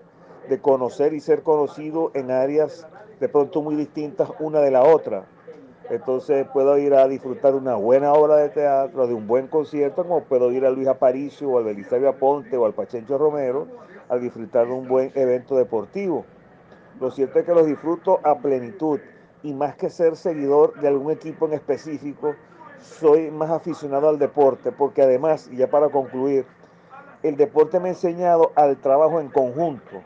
de 0.48 0.60
conocer 0.60 1.14
y 1.14 1.20
ser 1.20 1.44
conocido 1.44 2.10
en 2.14 2.32
áreas 2.32 2.88
de 3.20 3.28
pronto 3.28 3.62
muy 3.62 3.76
distintas 3.76 4.30
una 4.40 4.58
de 4.58 4.72
la 4.72 4.82
otra. 4.82 5.26
Entonces 5.92 6.46
puedo 6.54 6.78
ir 6.78 6.94
a 6.94 7.06
disfrutar 7.06 7.52
de 7.52 7.58
una 7.58 7.74
buena 7.74 8.14
obra 8.14 8.36
de 8.36 8.48
teatro, 8.48 9.06
de 9.06 9.12
un 9.12 9.26
buen 9.26 9.46
concierto, 9.46 10.04
como 10.04 10.22
puedo 10.22 10.50
ir 10.50 10.64
a 10.64 10.70
Luis 10.70 10.88
Aparicio 10.88 11.50
o 11.50 11.58
al 11.58 11.64
Belisario 11.64 12.08
Aponte 12.08 12.56
o 12.56 12.64
al 12.64 12.72
Pachencho 12.72 13.18
Romero 13.18 13.66
a 14.08 14.16
disfrutar 14.16 14.66
de 14.66 14.72
un 14.72 14.88
buen 14.88 15.12
evento 15.14 15.54
deportivo. 15.54 16.24
Lo 16.98 17.10
cierto 17.10 17.40
es 17.40 17.44
que 17.44 17.52
los 17.52 17.66
disfruto 17.66 18.20
a 18.22 18.38
plenitud 18.38 19.00
y 19.42 19.52
más 19.52 19.76
que 19.76 19.90
ser 19.90 20.16
seguidor 20.16 20.80
de 20.80 20.88
algún 20.88 21.12
equipo 21.12 21.44
en 21.44 21.52
específico, 21.52 22.36
soy 22.80 23.30
más 23.30 23.50
aficionado 23.50 24.08
al 24.08 24.18
deporte, 24.18 24.72
porque 24.72 25.02
además, 25.02 25.50
y 25.52 25.56
ya 25.56 25.66
para 25.66 25.90
concluir, 25.90 26.46
el 27.22 27.36
deporte 27.36 27.78
me 27.80 27.90
ha 27.90 27.92
enseñado 27.92 28.50
al 28.54 28.78
trabajo 28.78 29.20
en 29.20 29.28
conjunto. 29.28 30.02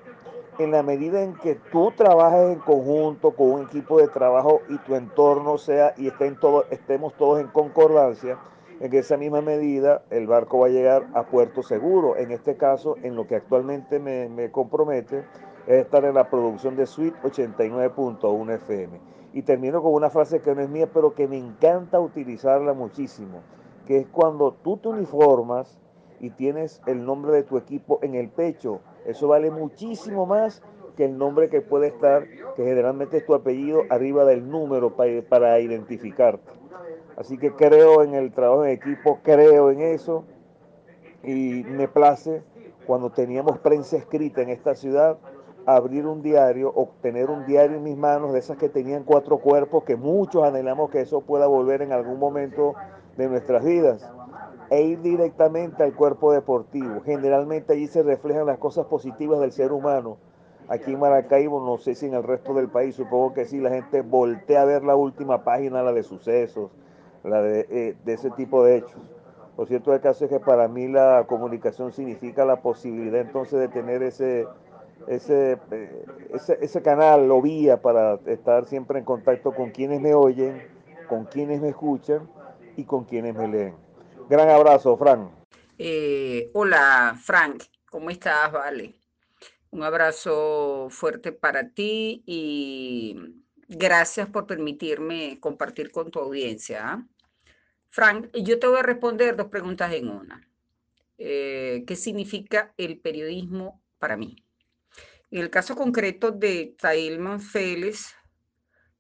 En 0.58 0.70
la 0.70 0.82
medida 0.82 1.22
en 1.22 1.34
que 1.34 1.56
tú 1.70 1.92
trabajes 1.94 2.54
en 2.54 2.60
conjunto 2.60 3.32
con 3.32 3.50
un 3.50 3.62
equipo 3.64 3.98
de 3.98 4.08
trabajo 4.08 4.62
y 4.70 4.78
tu 4.78 4.94
entorno 4.94 5.58
sea 5.58 5.92
y 5.98 6.06
estemos 6.08 7.12
todos 7.18 7.40
en 7.40 7.48
concordancia, 7.48 8.38
en 8.80 8.94
esa 8.94 9.18
misma 9.18 9.42
medida 9.42 10.02
el 10.08 10.26
barco 10.26 10.60
va 10.60 10.68
a 10.68 10.70
llegar 10.70 11.08
a 11.12 11.24
puerto 11.24 11.62
seguro. 11.62 12.16
En 12.16 12.30
este 12.30 12.56
caso, 12.56 12.96
en 13.02 13.16
lo 13.16 13.26
que 13.26 13.36
actualmente 13.36 13.98
me, 13.98 14.30
me 14.30 14.50
compromete, 14.50 15.24
es 15.66 15.84
estar 15.84 16.06
en 16.06 16.14
la 16.14 16.30
producción 16.30 16.74
de 16.74 16.86
Suite 16.86 17.18
89.1 17.22 18.54
FM. 18.54 18.98
Y 19.34 19.42
termino 19.42 19.82
con 19.82 19.92
una 19.92 20.08
frase 20.08 20.40
que 20.40 20.54
no 20.54 20.62
es 20.62 20.70
mía, 20.70 20.88
pero 20.90 21.14
que 21.14 21.28
me 21.28 21.36
encanta 21.36 22.00
utilizarla 22.00 22.72
muchísimo, 22.72 23.42
que 23.86 23.98
es 23.98 24.06
cuando 24.06 24.52
tú 24.52 24.78
te 24.78 24.88
uniformas 24.88 25.78
y 26.18 26.30
tienes 26.30 26.80
el 26.86 27.04
nombre 27.04 27.32
de 27.32 27.42
tu 27.42 27.58
equipo 27.58 27.98
en 28.00 28.14
el 28.14 28.30
pecho, 28.30 28.80
eso 29.06 29.28
vale 29.28 29.50
muchísimo 29.50 30.26
más 30.26 30.62
que 30.96 31.04
el 31.04 31.18
nombre 31.18 31.48
que 31.48 31.60
puede 31.60 31.88
estar, 31.88 32.26
que 32.56 32.64
generalmente 32.64 33.18
es 33.18 33.26
tu 33.26 33.34
apellido, 33.34 33.82
arriba 33.90 34.24
del 34.24 34.48
número 34.48 34.96
para, 34.96 35.60
identificarte. 35.60 36.50
Así 37.16 37.38
que 37.38 37.52
creo 37.52 38.02
en 38.02 38.14
el 38.14 38.32
trabajo 38.32 38.64
en 38.64 38.72
equipo, 38.72 39.20
creo 39.22 39.70
en 39.70 39.80
eso 39.80 40.24
y 41.22 41.64
me 41.64 41.88
place 41.88 42.42
cuando 42.86 43.10
teníamos 43.10 43.58
prensa 43.58 43.96
escrita 43.96 44.42
en 44.42 44.50
esta 44.50 44.74
ciudad, 44.74 45.18
abrir 45.66 46.06
un 46.06 46.22
diario, 46.22 46.72
obtener 46.74 47.30
un 47.30 47.44
diario 47.46 47.76
en 47.78 47.82
mis 47.82 47.96
manos, 47.96 48.32
de 48.32 48.38
esas 48.38 48.56
que 48.56 48.68
tenían 48.68 49.02
cuatro 49.02 49.38
cuerpos, 49.38 49.84
que 49.84 49.96
muchos 49.96 50.44
anhelamos 50.44 50.90
que 50.90 51.00
eso 51.00 51.20
pueda 51.22 51.46
volver 51.46 51.82
en 51.82 51.92
algún 51.92 52.18
momento 52.18 52.74
de 53.16 53.28
nuestras 53.28 53.64
vidas, 53.64 54.08
e 54.70 54.82
ir 54.82 55.00
directamente 55.00 55.82
al 55.82 55.94
cuerpo 55.94 56.32
deportivo. 56.32 57.00
Generalmente 57.04 57.72
allí 57.72 57.86
se 57.86 58.02
reflejan 58.02 58.46
las 58.46 58.58
cosas 58.58 58.86
positivas 58.86 59.40
del 59.40 59.52
ser 59.52 59.72
humano. 59.72 60.18
Aquí 60.68 60.92
en 60.92 61.00
Maracaibo, 61.00 61.64
no 61.64 61.78
sé 61.78 61.94
si 61.94 62.06
en 62.06 62.14
el 62.14 62.24
resto 62.24 62.52
del 62.54 62.68
país, 62.68 62.96
supongo 62.96 63.34
que 63.34 63.44
sí, 63.44 63.60
la 63.60 63.70
gente 63.70 64.02
voltea 64.02 64.62
a 64.62 64.64
ver 64.64 64.82
la 64.82 64.96
última 64.96 65.44
página, 65.44 65.82
la 65.82 65.92
de 65.92 66.02
sucesos, 66.02 66.70
la 67.22 67.40
de, 67.40 67.66
eh, 67.70 67.96
ese 68.06 68.30
tipo 68.30 68.64
de 68.64 68.78
hechos. 68.78 69.00
Lo 69.56 69.64
cierto 69.66 69.92
del 69.92 70.00
caso 70.00 70.24
es 70.24 70.30
que 70.30 70.40
para 70.40 70.66
mí 70.66 70.88
la 70.88 71.24
comunicación 71.28 71.92
significa 71.92 72.44
la 72.44 72.56
posibilidad 72.56 73.20
entonces 73.20 73.60
de 73.60 73.68
tener 73.68 74.02
ese, 74.02 74.46
ese, 75.06 75.58
eh, 75.70 76.04
ese, 76.34 76.58
ese, 76.60 76.82
canal 76.82 77.30
o 77.30 77.40
vía 77.40 77.80
para 77.80 78.18
estar 78.26 78.66
siempre 78.66 78.98
en 78.98 79.04
contacto 79.04 79.54
con 79.54 79.70
quienes 79.70 80.00
me 80.00 80.14
oyen, 80.14 80.60
con 81.08 81.24
quienes 81.26 81.62
me 81.62 81.68
escuchan 81.68 82.28
y 82.76 82.84
con 82.84 83.04
quienes 83.04 83.34
me 83.36 83.46
leen. 83.46 83.85
Gran 84.28 84.48
abrazo, 84.50 84.96
Frank. 84.96 85.30
Eh, 85.78 86.50
hola, 86.52 87.16
Frank, 87.22 87.62
¿cómo 87.88 88.10
estás? 88.10 88.50
Vale. 88.50 88.96
Un 89.70 89.84
abrazo 89.84 90.88
fuerte 90.90 91.30
para 91.30 91.70
ti 91.70 92.24
y 92.26 93.16
gracias 93.68 94.28
por 94.28 94.48
permitirme 94.48 95.38
compartir 95.38 95.92
con 95.92 96.10
tu 96.10 96.18
audiencia. 96.18 96.92
¿ah? 96.92 97.06
Frank, 97.88 98.28
yo 98.34 98.58
te 98.58 98.66
voy 98.66 98.80
a 98.80 98.82
responder 98.82 99.36
dos 99.36 99.46
preguntas 99.46 99.92
en 99.92 100.08
una. 100.08 100.48
Eh, 101.18 101.84
¿Qué 101.86 101.94
significa 101.94 102.74
el 102.76 102.98
periodismo 102.98 103.80
para 104.00 104.16
mí? 104.16 104.44
En 105.30 105.42
el 105.42 105.50
caso 105.50 105.76
concreto 105.76 106.32
de 106.32 106.74
Tailman 106.80 107.40
Félix, 107.40 108.16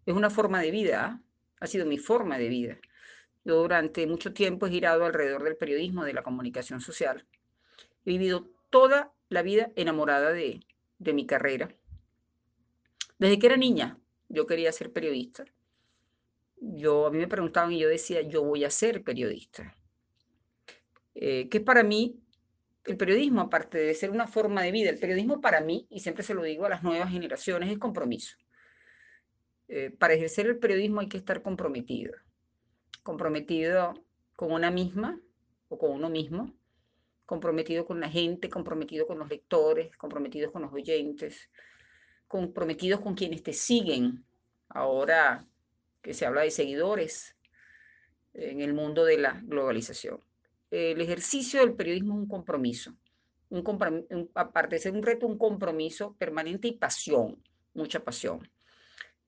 es 0.04 0.14
una 0.14 0.30
forma 0.30 0.60
de 0.60 0.70
vida, 0.70 1.04
¿ah? 1.04 1.20
ha 1.58 1.66
sido 1.66 1.84
mi 1.84 1.98
forma 1.98 2.38
de 2.38 2.48
vida. 2.48 2.78
Yo 3.46 3.62
durante 3.62 4.08
mucho 4.08 4.32
tiempo 4.32 4.66
he 4.66 4.70
girado 4.70 5.04
alrededor 5.04 5.44
del 5.44 5.56
periodismo, 5.56 6.02
de 6.02 6.12
la 6.12 6.24
comunicación 6.24 6.80
social. 6.80 7.24
He 8.04 8.10
vivido 8.10 8.50
toda 8.70 9.12
la 9.28 9.42
vida 9.42 9.70
enamorada 9.76 10.32
de, 10.32 10.66
de 10.98 11.12
mi 11.12 11.26
carrera. 11.26 11.72
Desde 13.20 13.38
que 13.38 13.46
era 13.46 13.56
niña, 13.56 14.00
yo 14.28 14.48
quería 14.48 14.72
ser 14.72 14.92
periodista. 14.92 15.44
Yo, 16.56 17.06
a 17.06 17.12
mí 17.12 17.18
me 17.18 17.28
preguntaban 17.28 17.70
y 17.70 17.78
yo 17.78 17.88
decía, 17.88 18.20
yo 18.22 18.42
voy 18.42 18.64
a 18.64 18.70
ser 18.70 19.04
periodista. 19.04 19.76
Eh, 21.14 21.48
que 21.48 21.60
para 21.60 21.84
mí 21.84 22.18
el 22.84 22.96
periodismo, 22.96 23.42
aparte 23.42 23.78
de 23.78 23.94
ser 23.94 24.10
una 24.10 24.26
forma 24.26 24.62
de 24.62 24.72
vida, 24.72 24.90
el 24.90 24.98
periodismo 24.98 25.40
para 25.40 25.60
mí, 25.60 25.86
y 25.88 26.00
siempre 26.00 26.24
se 26.24 26.34
lo 26.34 26.42
digo 26.42 26.66
a 26.66 26.70
las 26.70 26.82
nuevas 26.82 27.12
generaciones, 27.12 27.70
es 27.70 27.78
compromiso. 27.78 28.36
Eh, 29.68 29.90
para 29.90 30.14
ejercer 30.14 30.46
el 30.46 30.58
periodismo 30.58 30.98
hay 30.98 31.08
que 31.08 31.18
estar 31.18 31.42
comprometido. 31.42 32.12
Comprometido 33.06 33.94
con 34.34 34.50
una 34.52 34.70
misma 34.70 35.20
o 35.68 35.78
con 35.78 35.92
uno 35.92 36.10
mismo, 36.10 36.52
comprometido 37.24 37.86
con 37.86 38.00
la 38.00 38.10
gente, 38.10 38.50
comprometido 38.50 39.06
con 39.06 39.18
los 39.18 39.28
lectores, 39.28 39.96
comprometidos 39.96 40.50
con 40.52 40.62
los 40.62 40.72
oyentes, 40.72 41.48
comprometidos 42.26 43.00
con 43.00 43.14
quienes 43.14 43.42
te 43.42 43.52
siguen. 43.52 44.24
Ahora 44.68 45.46
que 46.02 46.12
se 46.12 46.26
habla 46.26 46.42
de 46.42 46.50
seguidores 46.50 47.36
en 48.34 48.60
el 48.60 48.74
mundo 48.74 49.04
de 49.04 49.18
la 49.18 49.40
globalización 49.44 50.20
el 50.70 51.00
ejercicio 51.00 51.60
del 51.60 51.74
periodismo 51.74 52.14
es 52.14 52.20
un 52.20 52.28
compromiso, 52.28 52.94
un, 53.50 54.30
aparte 54.34 54.76
de 54.76 54.80
ser 54.80 54.92
un 54.92 55.02
reto, 55.02 55.26
un 55.26 55.38
compromiso 55.38 56.14
permanente 56.14 56.68
y 56.68 56.72
pasión, 56.72 57.42
mucha 57.74 58.02
pasión. 58.02 58.48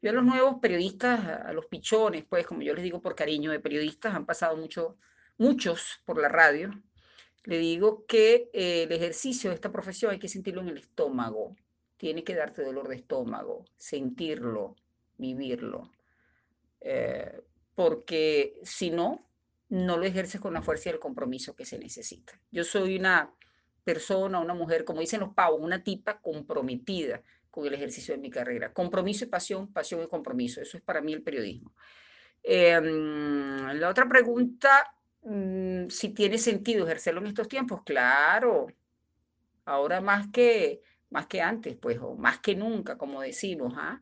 Yo 0.00 0.10
a 0.10 0.12
los 0.12 0.24
nuevos 0.24 0.56
periodistas, 0.60 1.26
a 1.26 1.52
los 1.52 1.66
pichones, 1.66 2.24
pues 2.24 2.46
como 2.46 2.62
yo 2.62 2.72
les 2.72 2.84
digo 2.84 3.02
por 3.02 3.16
cariño 3.16 3.50
de 3.50 3.58
periodistas, 3.58 4.14
han 4.14 4.26
pasado 4.26 4.56
mucho, 4.56 4.96
muchos 5.38 6.00
por 6.04 6.20
la 6.20 6.28
radio, 6.28 6.70
le 7.44 7.58
digo 7.58 8.06
que 8.06 8.48
eh, 8.52 8.84
el 8.84 8.92
ejercicio 8.92 9.50
de 9.50 9.54
esta 9.54 9.72
profesión 9.72 10.12
hay 10.12 10.18
que 10.18 10.28
sentirlo 10.28 10.60
en 10.60 10.68
el 10.68 10.78
estómago, 10.78 11.56
tiene 11.96 12.22
que 12.22 12.34
darte 12.34 12.62
dolor 12.62 12.86
de 12.86 12.96
estómago, 12.96 13.64
sentirlo, 13.76 14.76
vivirlo, 15.16 15.90
eh, 16.80 17.42
porque 17.74 18.60
si 18.62 18.90
no, 18.90 19.26
no 19.68 19.96
lo 19.96 20.04
ejerces 20.04 20.40
con 20.40 20.54
la 20.54 20.62
fuerza 20.62 20.90
y 20.90 20.92
el 20.92 21.00
compromiso 21.00 21.56
que 21.56 21.64
se 21.64 21.78
necesita. 21.78 22.40
Yo 22.52 22.62
soy 22.62 22.96
una 22.96 23.34
persona, 23.82 24.38
una 24.38 24.54
mujer, 24.54 24.84
como 24.84 25.00
dicen 25.00 25.20
los 25.20 25.34
pavos, 25.34 25.60
una 25.60 25.82
tipa 25.82 26.20
comprometida 26.20 27.22
con 27.58 27.66
el 27.66 27.74
ejercicio 27.74 28.14
de 28.14 28.20
mi 28.20 28.30
carrera. 28.30 28.72
Compromiso 28.72 29.24
y 29.24 29.28
pasión, 29.28 29.72
pasión 29.72 30.00
y 30.02 30.06
compromiso. 30.06 30.60
Eso 30.60 30.76
es 30.76 30.82
para 30.84 31.00
mí 31.00 31.12
el 31.12 31.24
periodismo. 31.24 31.74
Em, 32.40 33.66
la 33.80 33.88
otra 33.88 34.08
pregunta, 34.08 34.94
mm, 35.22 35.88
si 35.88 36.10
tiene 36.10 36.38
sentido 36.38 36.84
ejercerlo 36.84 37.20
en 37.20 37.26
estos 37.26 37.48
tiempos, 37.48 37.82
claro. 37.82 38.68
Ahora 39.64 40.00
más 40.00 40.28
que, 40.32 40.82
más 41.10 41.26
que 41.26 41.40
antes, 41.42 41.76
pues, 41.76 41.98
o 42.00 42.14
más 42.14 42.38
que 42.38 42.54
nunca, 42.54 42.96
como 42.96 43.20
decimos, 43.20 43.74
¿ah? 43.76 44.00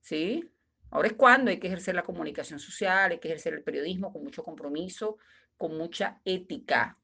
¿Sí? 0.00 0.48
Ahora 0.90 1.08
es 1.08 1.14
cuando 1.14 1.50
hay 1.50 1.58
que 1.58 1.66
ejercer 1.66 1.96
la 1.96 2.04
comunicación 2.04 2.60
social, 2.60 3.10
hay 3.10 3.18
que 3.18 3.26
ejercer 3.26 3.54
el 3.54 3.64
periodismo 3.64 4.12
con 4.12 4.22
mucho 4.22 4.44
compromiso, 4.44 5.18
con 5.56 5.76
mucha 5.76 6.20
ética, 6.24 6.96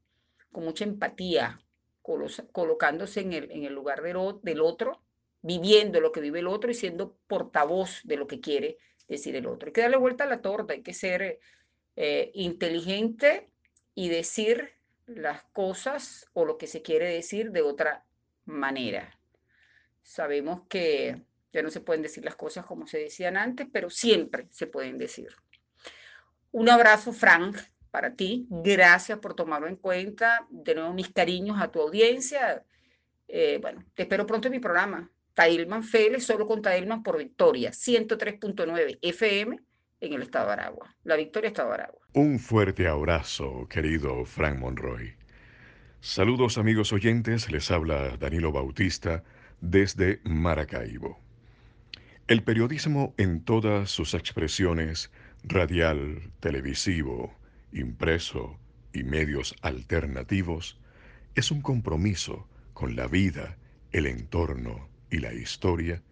con 0.53 0.65
mucha 0.65 0.85
empatía, 0.85 1.61
colocándose 2.53 3.21
en 3.23 3.33
el, 3.33 3.51
en 3.51 3.65
el 3.65 3.75
lugar 3.75 4.03
del, 4.03 4.61
otro, 4.61 5.03
viviendo 5.43 6.01
lo 6.01 6.13
que 6.13 6.21
vive 6.21 6.41
el 6.41 6.47
otro 6.47 6.71
y 6.71 6.75
siendo 6.75 7.17
portavoz 7.27 8.01
de 8.05 8.17
lo 8.17 8.27
que 8.27 8.41
quiere 8.41 8.79
decir 9.09 9.37
el 9.37 9.47
otro. 9.47 9.69
Hay 9.69 9.73
que 9.73 9.81
darle 9.81 9.97
vuelta 9.97 10.25
a 10.25 10.29
la 10.29 10.41
torta, 10.41 10.75
hay 10.75 10.83
que 10.83 10.95
ser 10.95 11.41
eh, 11.97 12.31
inteligente 12.35 13.51
y 13.95 14.09
decir 14.09 14.75
las 15.07 15.43
cosas 15.53 16.27
o 16.33 16.45
lo 16.45 16.57
que 16.57 16.67
se 16.67 16.83
quiere 16.83 17.13
decir 17.13 17.51
de 17.51 17.63
otra 17.63 18.05
manera. 18.45 19.19
Sabemos 20.03 20.63
que 20.69 21.23
ya 21.53 21.63
no 21.63 21.71
se 21.71 21.81
pueden 21.81 22.03
decir 22.03 22.25
las 22.25 22.37
cosas 22.37 22.65
como 22.65 22.87
se 22.87 22.99
decían 22.99 23.37
antes, 23.37 23.67
pero 23.73 23.91
siempre 23.91 24.47
se 24.51 24.67
pueden 24.67 24.99
decir. 24.99 25.29
Un 26.53 26.69
abrazo, 26.69 27.13
Frank, 27.13 27.57
para 27.91 28.15
ti. 28.15 28.47
Gracias 28.51 29.19
por 29.19 29.35
tomarlo 29.35 29.69
en 29.69 29.77
cuenta. 29.77 30.47
De 30.51 30.75
nuevo, 30.75 30.93
mis 30.93 31.13
cariños 31.13 31.61
a 31.61 31.71
tu 31.71 31.81
audiencia. 31.81 32.65
Eh, 33.27 33.59
bueno, 33.61 33.85
te 33.95 34.03
espero 34.03 34.27
pronto 34.27 34.49
en 34.49 34.53
mi 34.53 34.61
programa. 34.61 35.11
Tailman 35.35 35.85
Félix, 35.85 36.25
solo 36.25 36.47
con 36.47 36.63
Tailman 36.63 37.03
por 37.03 37.19
Victoria, 37.19 37.71
103.9 37.71 38.99
FM 39.03 39.59
en 40.01 40.13
el 40.13 40.23
estado 40.23 40.47
de 40.49 40.53
Aragua. 40.55 40.97
La 41.05 41.17
Victoria, 41.17 41.49
estado 41.49 41.69
de 41.69 41.75
Aragua. 41.75 42.01
Un 42.13 42.39
fuerte 42.39 42.87
abrazo, 42.89 43.67
querido 43.69 44.25
Frank 44.25 44.59
Monroy. 44.59 45.15
Saludos 46.01 46.59
amigos 46.59 46.93
oyentes, 46.93 47.51
les 47.51 47.71
habla 47.71 48.17
Danilo 48.17 48.53
Bautista 48.53 49.23
desde 49.61 50.21
Maracaibo. 50.25 51.21
El 52.27 52.43
periodismo 52.43 53.15
en 53.19 53.45
todas 53.45 53.91
sus 53.91 54.15
expresiones 54.15 55.11
radial, 55.43 56.33
televisivo, 56.41 57.35
impreso 57.73 58.59
y 58.93 59.03
medios 59.03 59.55
alternativos, 59.63 60.79
es 61.35 61.51
un 61.51 61.61
compromiso 61.61 62.49
con 62.73 62.97
la 62.97 63.07
vida, 63.07 63.57
el 63.93 64.07
entorno 64.07 64.90
y 65.11 65.19
la 65.19 65.33
historia 65.33 66.03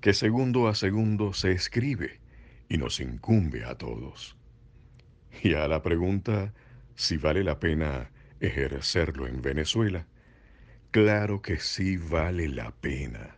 que 0.00 0.14
segundo 0.14 0.68
a 0.68 0.74
segundo 0.74 1.32
se 1.32 1.52
escribe 1.52 2.20
y 2.68 2.78
nos 2.78 3.00
incumbe 3.00 3.64
a 3.64 3.76
todos. 3.76 4.36
Y 5.42 5.54
a 5.54 5.68
la 5.68 5.82
pregunta 5.82 6.54
si 6.94 7.16
vale 7.16 7.44
la 7.44 7.58
pena 7.60 8.10
ejercerlo 8.40 9.26
en 9.26 9.42
Venezuela, 9.42 10.06
claro 10.90 11.42
que 11.42 11.58
sí 11.58 11.96
vale 11.96 12.48
la 12.48 12.70
pena. 12.70 13.36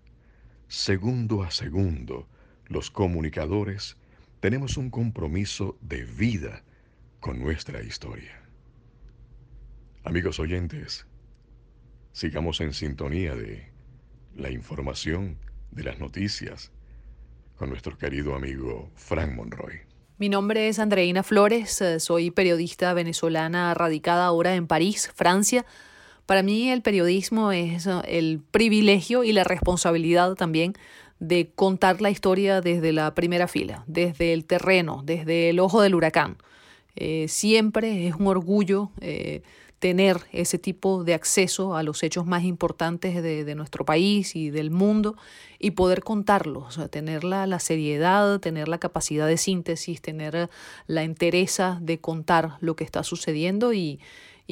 Segundo 0.69 1.43
a 1.43 1.51
segundo, 1.51 2.29
los 2.67 2.91
comunicadores 2.91 3.97
tenemos 4.41 4.77
un 4.77 4.91
compromiso 4.91 5.77
de 5.81 6.05
vida 6.05 6.65
con 7.21 7.41
nuestra 7.41 7.83
historia. 7.83 8.41
Amigos 10.05 10.41
oyentes, 10.41 11.07
sigamos 12.13 12.61
en 12.61 12.73
sintonía 12.73 13.37
de 13.37 13.72
la 14.37 14.51
información, 14.51 15.39
de 15.71 15.85
las 15.85 15.99
noticias, 15.99 16.71
con 17.57 17.71
nuestro 17.71 17.97
querido 17.97 18.35
amigo 18.35 18.91
Frank 18.95 19.33
Monroy. 19.33 19.81
Mi 20.19 20.29
nombre 20.29 20.69
es 20.69 20.79
Andreina 20.79 21.23
Flores, 21.23 21.81
eh, 21.81 21.99
soy 21.99 22.31
periodista 22.31 22.95
venezolana 22.95 23.75
radicada 23.75 24.27
ahora 24.27 24.55
en 24.55 24.67
París, 24.67 25.11
Francia. 25.15 25.65
Para 26.27 26.43
mí 26.43 26.71
el 26.71 26.83
periodismo 26.83 27.53
es 27.53 27.87
eh, 27.87 28.01
el 28.07 28.41
privilegio 28.51 29.25
y 29.25 29.33
la 29.33 29.45
responsabilidad 29.45 30.35
también 30.35 30.75
de 31.19 31.51
contar 31.55 32.01
la 32.01 32.11
historia 32.11 32.61
desde 32.61 32.93
la 32.93 33.15
primera 33.15 33.49
fila, 33.49 33.85
desde 33.87 34.33
el 34.33 34.45
terreno, 34.45 35.03
desde 35.05 35.51
el 35.51 35.59
ojo 35.59 35.81
del 35.81 35.95
huracán. 35.95 36.37
Eh, 36.95 37.27
siempre 37.29 38.07
es 38.07 38.15
un 38.15 38.27
orgullo 38.27 38.93
tener 39.83 40.19
ese 40.31 40.59
tipo 40.59 41.03
de 41.03 41.13
acceso 41.13 41.75
a 41.75 41.83
los 41.83 42.05
hechos 42.05 42.25
más 42.25 42.45
importantes 42.45 43.21
de, 43.21 43.55
nuestro 43.57 43.85
país 43.85 44.37
y 44.37 44.49
del 44.49 44.71
mundo 44.71 45.17
y 45.59 45.73
poder 45.73 46.05
contarlos, 46.05 46.79
tener 46.93 47.25
la, 47.25 47.59
seriedad, 47.59 48.39
tener 48.39 48.69
la 48.69 48.79
capacidad 48.79 49.27
de 49.27 49.37
síntesis, 49.37 50.01
tener 50.01 50.49
la 50.87 51.03
entereza 51.03 51.81
de 51.83 51.99
contar 51.99 52.59
lo 52.61 52.77
que 52.77 52.85
está 52.85 53.03
sucediendo 53.03 53.73
y, 53.73 53.99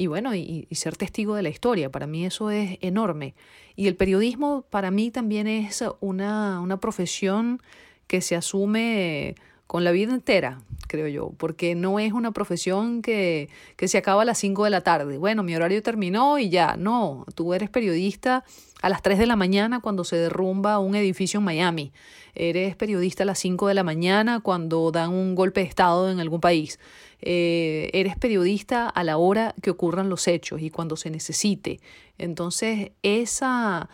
bueno, 0.05 0.35
y, 0.35 0.67
ser 0.73 0.97
testigo 0.97 1.33
de 1.35 1.43
la 1.43 1.49
historia. 1.49 1.89
Para 1.89 2.07
mí 2.07 2.25
eso 2.25 2.51
es 2.51 2.77
enorme. 2.81 3.33
Y 3.77 3.87
el 3.87 3.95
periodismo 3.95 4.65
para 4.69 4.91
mí 4.91 5.11
también 5.11 5.47
es 5.47 5.81
una, 6.01 6.59
una 6.59 6.75
profesión 6.81 7.61
que 8.07 8.19
se 8.19 8.35
asume 8.35 9.35
con 9.71 9.85
la 9.85 9.91
vida 9.91 10.13
entera, 10.13 10.59
creo 10.89 11.07
yo, 11.07 11.31
porque 11.37 11.75
no 11.75 11.97
es 11.97 12.11
una 12.11 12.33
profesión 12.33 13.01
que, 13.01 13.47
que 13.77 13.87
se 13.87 13.97
acaba 13.97 14.23
a 14.23 14.25
las 14.25 14.37
5 14.39 14.65
de 14.65 14.69
la 14.69 14.81
tarde. 14.81 15.17
Bueno, 15.17 15.43
mi 15.43 15.55
horario 15.55 15.81
terminó 15.81 16.37
y 16.39 16.49
ya, 16.49 16.75
no, 16.75 17.25
tú 17.35 17.53
eres 17.53 17.69
periodista 17.69 18.43
a 18.81 18.89
las 18.89 19.01
3 19.01 19.17
de 19.17 19.27
la 19.27 19.37
mañana 19.37 19.79
cuando 19.79 20.03
se 20.03 20.17
derrumba 20.17 20.77
un 20.79 20.95
edificio 20.95 21.37
en 21.37 21.45
Miami. 21.45 21.93
Eres 22.35 22.75
periodista 22.75 23.23
a 23.23 23.25
las 23.25 23.39
5 23.39 23.69
de 23.69 23.73
la 23.73 23.83
mañana 23.83 24.41
cuando 24.41 24.91
dan 24.91 25.11
un 25.11 25.35
golpe 25.35 25.61
de 25.61 25.67
Estado 25.67 26.11
en 26.11 26.19
algún 26.19 26.41
país. 26.41 26.77
Eh, 27.21 27.91
eres 27.93 28.17
periodista 28.17 28.89
a 28.89 29.05
la 29.05 29.15
hora 29.15 29.55
que 29.61 29.69
ocurran 29.69 30.09
los 30.09 30.27
hechos 30.27 30.61
y 30.61 30.69
cuando 30.69 30.97
se 30.97 31.11
necesite. 31.11 31.79
Entonces, 32.17 32.91
esa 33.03 33.89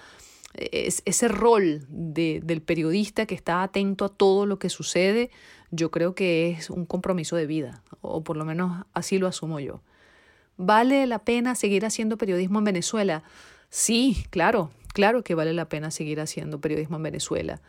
ese 0.58 1.28
rol 1.28 1.86
de, 1.88 2.42
del 2.44 2.62
periodista 2.62 3.26
que 3.26 3.36
está 3.36 3.64
atento 3.64 4.06
a 4.06 4.10
todo 4.10 4.46
lo 4.46 4.58
que 4.58 4.70
sucede, 4.70 5.30
yo 5.72 5.92
creo 5.92 6.16
que 6.16 6.52
es 6.52 6.70
un 6.70 6.86
compromiso 6.86 7.36
de 7.36 7.48
vida, 7.48 7.84
o 8.02 8.24
por 8.24 8.38
lo 8.38 8.46
menos 8.46 8.86
así 8.94 9.18
lo 9.18 9.28
asumo 9.28 9.60
yo. 9.60 9.82
¿Vale 10.58 11.06
la 11.06 11.20
pena 11.20 11.56
seguir 11.56 11.86
haciendo 11.86 12.18
periodismo 12.18 12.60
en 12.60 12.66
Venezuela? 12.66 13.24
Sí, 13.70 14.26
claro, 14.30 14.72
claro 14.94 15.24
que 15.24 15.36
vale 15.36 15.54
la 15.54 15.70
pena 15.70 15.92
seguir 15.92 16.20
haciendo 16.20 16.62
periodismo 16.62 16.98
en 16.98 17.04
Venezuela, 17.04 17.62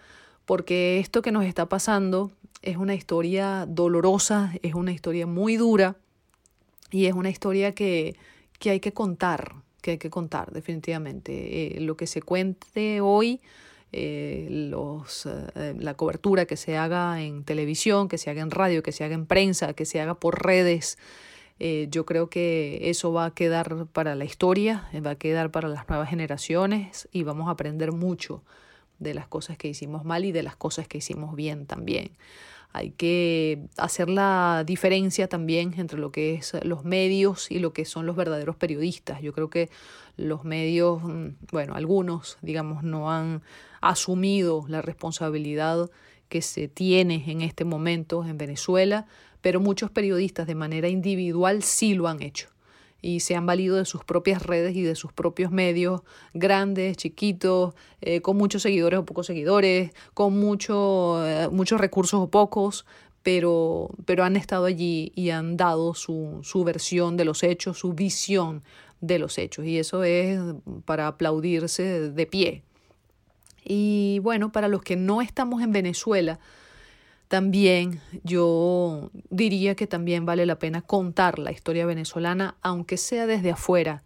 porque 0.47 0.99
esto 0.99 1.23
que 1.23 1.33
nos 1.33 1.45
está 1.45 1.69
pasando 1.69 2.31
es 2.63 2.77
una 2.77 2.95
historia 2.95 3.67
dolorosa, 3.69 4.55
es 4.63 4.75
una 4.75 4.93
historia 4.93 5.27
muy 5.27 5.57
dura 5.57 5.97
y 6.91 7.07
es 7.07 7.15
una 7.15 7.31
historia 7.31 7.75
que, 7.75 8.17
que 8.59 8.71
hay 8.71 8.81
que 8.81 8.93
contar, 8.93 9.55
que 9.83 9.93
hay 9.93 9.99
que 9.99 10.11
contar 10.11 10.53
definitivamente. 10.53 11.77
Eh, 11.77 11.81
lo 11.81 11.97
que 11.97 12.07
se 12.07 12.23
cuente 12.23 13.01
hoy 13.01 13.41
eh, 13.91 14.47
los, 14.51 15.27
eh, 15.27 15.75
la 15.79 15.95
cobertura 15.95 16.45
que 16.45 16.57
se 16.57 16.77
haga 16.77 17.23
en 17.23 17.45
televisión, 17.45 18.09
que 18.09 18.19
se 18.19 18.29
haga 18.29 18.43
en 18.43 18.51
radio, 18.51 18.83
que 18.83 18.93
se 18.93 19.05
haga 19.05 19.15
en 19.15 19.25
prensa, 19.25 19.73
que 19.73 19.87
se 19.87 20.01
haga 20.01 20.15
por 20.15 20.45
redes. 20.45 20.99
Eh, 21.59 21.89
yo 21.91 22.05
creo 22.05 22.29
que 22.29 22.91
eso 22.91 23.13
va 23.13 23.25
a 23.25 23.31
quedar 23.35 23.87
para 23.87 24.15
la 24.15 24.25
historia, 24.25 24.89
va 25.05 25.13
a 25.13 25.15
quedar 25.17 25.51
para 25.51 25.69
las 25.69 25.89
nuevas 25.89 26.11
generaciones 26.11 27.09
y 27.13 27.23
vamos 27.23 27.49
a 27.49 27.53
aprender 27.53 27.93
mucho 27.93 28.43
de 28.99 29.15
las 29.15 29.27
cosas 29.27 29.57
que 29.57 29.69
hicimos 29.69 30.05
mal 30.05 30.25
y 30.25 30.33
de 30.33 30.43
las 30.43 30.55
cosas 30.55 30.87
que 30.87 30.99
hicimos 30.99 31.35
bien 31.35 31.67
también. 31.67 32.11
Hay 32.75 32.91
que 32.91 33.67
hacer 33.79 34.11
la 34.11 34.65
diferencia 34.67 35.29
también 35.29 35.75
entre 35.79 35.99
lo 35.99 36.13
que 36.13 36.35
es 36.35 36.53
los 36.63 36.85
medios 36.85 37.51
y 37.51 37.59
lo 37.59 37.73
que 37.73 37.87
son 37.87 38.05
los 38.05 38.15
verdaderos 38.15 38.57
periodistas. 38.57 39.23
Yo 39.23 39.33
creo 39.33 39.49
que 39.49 39.71
los 40.19 40.45
medios, 40.45 41.03
mm, 41.03 41.29
bueno, 41.51 41.75
algunos, 41.75 42.37
digamos, 42.43 42.83
no 42.83 43.11
han 43.11 43.43
asumido 43.81 44.65
la 44.69 44.83
responsabilidad 44.83 45.91
que 46.29 46.43
se 46.43 46.69
tiene 46.69 47.25
en 47.27 47.41
este 47.41 47.65
momento 47.65 48.25
en 48.25 48.39
Venezuela, 48.39 49.07
pero 49.41 49.61
muchos 49.61 49.91
periodistas 49.91 50.47
de 50.47 50.55
manera 50.55 50.89
individual 50.89 51.63
sí 51.63 51.95
lo 51.95 52.09
han 52.09 52.23
hecho 52.23 52.49
y 53.01 53.21
se 53.21 53.37
han 53.37 53.47
valido 53.47 53.77
de 53.77 53.85
sus 53.85 54.05
propias 54.05 54.43
redes 54.43 54.75
y 54.75 54.83
de 54.83 54.95
sus 54.95 55.13
propios 55.13 55.51
medios, 55.51 56.03
grandes, 56.35 56.97
chiquitos, 56.97 57.75
eh, 58.01 58.21
con 58.21 58.37
muchos 58.37 58.63
seguidores 58.63 58.99
o 58.99 59.05
pocos 59.05 59.27
seguidores, 59.27 59.93
con 60.15 60.39
mucho, 60.39 61.25
eh, 61.27 61.49
muchos 61.51 61.81
recursos 61.81 62.21
o 62.21 62.29
pocos, 62.29 62.87
pero, 63.23 63.91
pero 64.05 64.25
han 64.25 64.37
estado 64.37 64.65
allí 64.65 65.13
y 65.15 65.31
han 65.31 65.57
dado 65.57 65.95
su, 65.95 66.41
su 66.43 66.65
versión 66.65 67.17
de 67.17 67.25
los 67.25 67.43
hechos, 67.43 67.79
su 67.79 67.93
visión 67.93 68.63
de 69.01 69.19
los 69.19 69.39
hechos. 69.39 69.65
Y 69.67 69.79
eso 69.79 70.03
es 70.03 70.41
para 70.85 71.07
aplaudirse 71.07 72.11
de 72.11 72.27
pie. 72.27 72.63
Y 73.71 74.19
bueno, 74.21 74.51
para 74.51 74.67
los 74.67 74.83
que 74.83 74.97
no 74.97 75.21
estamos 75.21 75.63
en 75.63 75.73
Venezuela, 75.73 76.41
también 77.29 78.01
yo 78.25 79.11
diría 79.29 79.75
que 79.75 79.87
también 79.87 80.25
vale 80.25 80.47
la 80.47 80.59
pena 80.59 80.81
contar 80.81 81.39
la 81.39 81.53
historia 81.53 81.85
venezolana, 81.85 82.57
aunque 82.63 82.97
sea 82.97 83.27
desde 83.27 83.51
afuera. 83.51 84.03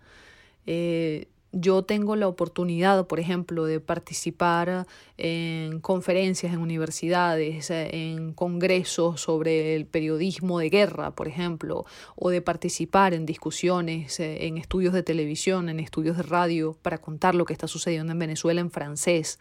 Eh, 0.66 1.28
yo 1.52 1.82
tengo 1.82 2.16
la 2.16 2.28
oportunidad, 2.28 3.06
por 3.06 3.20
ejemplo, 3.20 3.64
de 3.64 3.78
participar 3.78 4.86
en 5.18 5.80
conferencias 5.80 6.52
en 6.52 6.60
universidades, 6.60 7.70
en 7.70 8.32
congresos 8.32 9.20
sobre 9.20 9.76
el 9.76 9.84
periodismo 9.84 10.58
de 10.58 10.70
guerra, 10.70 11.10
por 11.10 11.28
ejemplo, 11.28 11.84
o 12.16 12.30
de 12.30 12.40
participar 12.40 13.12
en 13.12 13.26
discusiones, 13.26 14.18
eh, 14.18 14.46
en 14.46 14.56
estudios 14.56 14.94
de 14.94 15.02
televisión, 15.02 15.68
en 15.68 15.78
estudios 15.78 16.16
de 16.16 16.22
radio, 16.22 16.76
para 16.80 16.98
contar 16.98 17.34
lo 17.34 17.44
que 17.44 17.52
está 17.52 17.68
sucediendo 17.68 18.12
en 18.12 18.18
Venezuela 18.18 18.60
en 18.60 18.70
francés. 18.70 19.38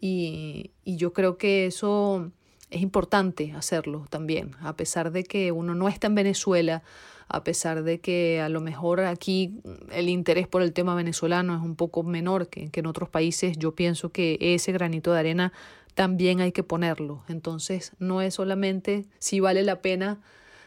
Y, 0.00 0.72
y 0.84 0.96
yo 0.96 1.12
creo 1.12 1.38
que 1.38 1.66
eso 1.66 2.32
es 2.70 2.82
importante 2.82 3.52
hacerlo 3.52 4.06
también, 4.10 4.56
a 4.60 4.76
pesar 4.76 5.12
de 5.12 5.24
que 5.24 5.52
uno 5.52 5.74
no 5.74 5.88
está 5.88 6.08
en 6.08 6.16
Venezuela, 6.16 6.82
a 7.28 7.44
pesar 7.44 7.82
de 7.82 8.00
que 8.00 8.40
a 8.40 8.48
lo 8.48 8.60
mejor 8.60 9.00
aquí 9.00 9.60
el 9.92 10.08
interés 10.08 10.48
por 10.48 10.62
el 10.62 10.72
tema 10.72 10.94
venezolano 10.94 11.54
es 11.54 11.62
un 11.62 11.76
poco 11.76 12.02
menor 12.02 12.48
que, 12.48 12.70
en 12.72 12.86
otros 12.86 13.10
países, 13.10 13.58
yo 13.58 13.74
pienso 13.74 14.10
que 14.10 14.38
ese 14.40 14.72
granito 14.72 15.12
de 15.12 15.18
arena 15.18 15.52
también 15.94 16.40
hay 16.40 16.52
que 16.52 16.62
ponerlo. 16.62 17.22
Entonces, 17.28 17.92
no 17.98 18.22
es 18.22 18.34
solamente 18.34 19.06
si 19.18 19.40
vale 19.40 19.62
la 19.62 19.82
pena 19.82 20.20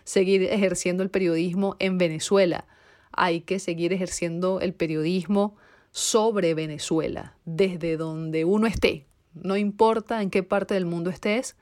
seguir 0.04 0.44
ejerciendo 0.44 1.04
el 1.04 1.10
periodismo 1.10 1.76
en 1.80 1.98
Venezuela, 1.98 2.66
hay 3.12 3.42
que 3.42 3.60
seguir 3.60 3.92
ejerciendo 3.92 4.60
el 4.62 4.74
periodismo 4.74 5.56
sobre 5.92 6.54
Venezuela, 6.54 7.36
desde 7.46 7.98
donde 7.98 8.46
uno 8.46 8.68
esté. 8.68 9.06
No 9.34 9.58
importa 9.58 10.22
en 10.22 10.30
qué 10.30 10.44
parte 10.44 10.74
del 10.74 10.86
mundo 10.86 11.10
estés, 11.10 11.56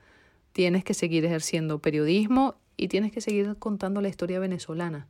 tienes 0.52 0.84
que 0.84 0.94
seguir 0.94 1.24
ejerciendo 1.24 1.78
periodismo 1.78 2.56
y 2.80 2.88
tienes 2.88 3.12
que 3.12 3.20
seguir 3.20 3.58
contando 3.58 4.00
la 4.00 4.08
historia 4.08 4.38
venezolana. 4.38 5.06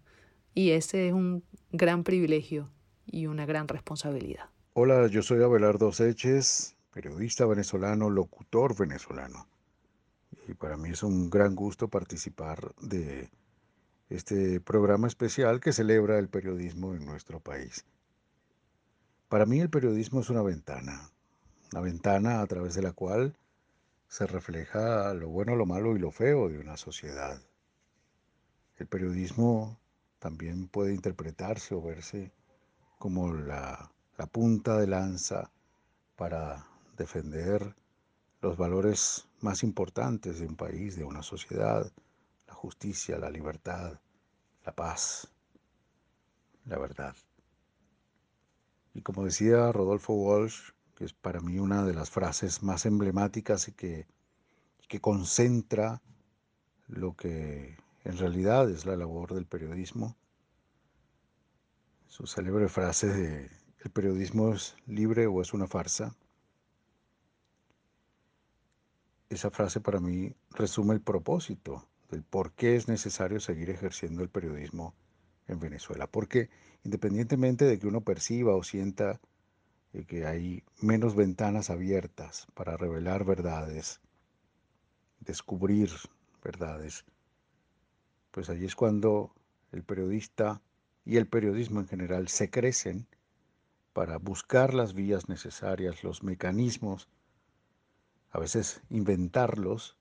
Y 0.54 0.70
ese 0.70 1.06
es 1.06 1.12
un 1.12 1.44
gran 1.70 2.02
privilegio 2.02 2.68
y 3.06 3.26
una 3.26 3.46
gran 3.46 3.68
responsabilidad. 3.68 4.50
Hola, 4.72 5.06
yo 5.06 5.22
soy 5.22 5.40
Abelardo 5.44 5.92
Seches, 5.92 6.74
periodista 6.92 7.46
venezolano, 7.46 8.10
locutor 8.10 8.76
venezolano. 8.76 9.46
Y 10.48 10.54
para 10.54 10.76
mí 10.76 10.90
es 10.90 11.04
un 11.04 11.30
gran 11.30 11.54
gusto 11.54 11.86
participar 11.86 12.74
de 12.80 13.30
este 14.08 14.60
programa 14.60 15.06
especial 15.06 15.60
que 15.60 15.72
celebra 15.72 16.18
el 16.18 16.28
periodismo 16.28 16.96
en 16.96 17.06
nuestro 17.06 17.38
país. 17.38 17.84
Para 19.28 19.46
mí 19.46 19.60
el 19.60 19.70
periodismo 19.70 20.22
es 20.22 20.28
una 20.28 20.42
ventana, 20.42 21.08
una 21.70 21.82
ventana 21.82 22.40
a 22.40 22.46
través 22.48 22.74
de 22.74 22.82
la 22.82 22.90
cual 22.90 23.36
se 24.08 24.26
refleja 24.26 25.14
lo 25.14 25.28
bueno, 25.28 25.54
lo 25.54 25.66
malo 25.66 25.94
y 25.94 26.00
lo 26.00 26.10
feo 26.10 26.48
de 26.48 26.58
una 26.58 26.76
sociedad. 26.76 27.40
El 28.80 28.86
periodismo 28.86 29.78
también 30.18 30.66
puede 30.66 30.94
interpretarse 30.94 31.74
o 31.74 31.82
verse 31.82 32.32
como 32.98 33.30
la, 33.30 33.92
punta 34.32 34.78
de 34.78 34.86
lanza 34.86 35.50
para 36.16 36.66
defender 36.96 37.76
los 38.40 38.56
valores 38.56 39.28
más 39.42 39.62
importantes 39.64 40.40
de 40.40 40.46
un 40.46 40.56
país, 40.56 40.96
de 40.96 41.04
una 41.04 41.22
sociedad, 41.22 41.92
la 42.46 42.54
justicia, 42.54 43.18
la 43.18 43.28
libertad, 43.28 44.00
la 44.64 44.74
paz, 44.74 45.28
la 46.64 46.78
verdad. 46.78 47.14
Y 48.94 49.02
como 49.02 49.26
decía 49.26 49.72
Rodolfo 49.72 50.14
Walsh, 50.14 50.70
que 50.94 51.04
es 51.04 51.12
para 51.12 51.40
mí 51.40 51.58
una 51.58 51.84
de 51.84 51.92
las 51.92 52.08
frases 52.08 52.62
más 52.62 52.86
emblemáticas 52.86 53.68
y 53.68 53.72
que, 53.72 54.06
que 54.88 55.02
concentra 55.02 56.00
lo 56.88 57.14
que 57.14 57.76
en 58.04 58.16
realidad 58.18 58.70
es 58.70 58.86
la 58.86 58.96
labor 58.96 59.34
del 59.34 59.46
periodismo, 59.46 60.16
su 62.06 62.26
célebre 62.26 62.68
frase 62.68 63.06
de 63.06 63.50
¿el 63.84 63.90
periodismo 63.90 64.52
es 64.52 64.76
libre 64.86 65.26
o 65.26 65.40
es 65.40 65.54
una 65.54 65.66
farsa? 65.66 66.14
Esa 69.28 69.50
frase 69.50 69.80
para 69.80 70.00
mí 70.00 70.34
resume 70.50 70.94
el 70.94 71.00
propósito 71.00 71.86
del 72.10 72.24
por 72.24 72.52
qué 72.52 72.74
es 72.74 72.88
necesario 72.88 73.38
seguir 73.38 73.70
ejerciendo 73.70 74.22
el 74.22 74.28
periodismo 74.28 74.94
en 75.46 75.60
Venezuela. 75.60 76.06
Porque 76.08 76.50
independientemente 76.82 77.64
de 77.64 77.78
que 77.78 77.86
uno 77.86 78.00
perciba 78.00 78.56
o 78.56 78.62
sienta 78.62 79.20
eh, 79.92 80.04
que 80.04 80.26
hay 80.26 80.64
menos 80.80 81.14
ventanas 81.14 81.70
abiertas 81.70 82.48
para 82.54 82.76
revelar 82.76 83.24
verdades, 83.24 84.00
descubrir 85.20 85.90
verdades, 86.42 87.04
pues 88.30 88.48
allí 88.50 88.64
es 88.64 88.76
cuando 88.76 89.34
el 89.72 89.82
periodista 89.82 90.60
y 91.04 91.16
el 91.16 91.26
periodismo 91.26 91.80
en 91.80 91.88
general 91.88 92.28
se 92.28 92.50
crecen 92.50 93.06
para 93.92 94.18
buscar 94.18 94.74
las 94.74 94.94
vías 94.94 95.28
necesarias, 95.28 96.04
los 96.04 96.22
mecanismos, 96.22 97.08
a 98.30 98.38
veces 98.38 98.82
inventarlos 98.90 99.96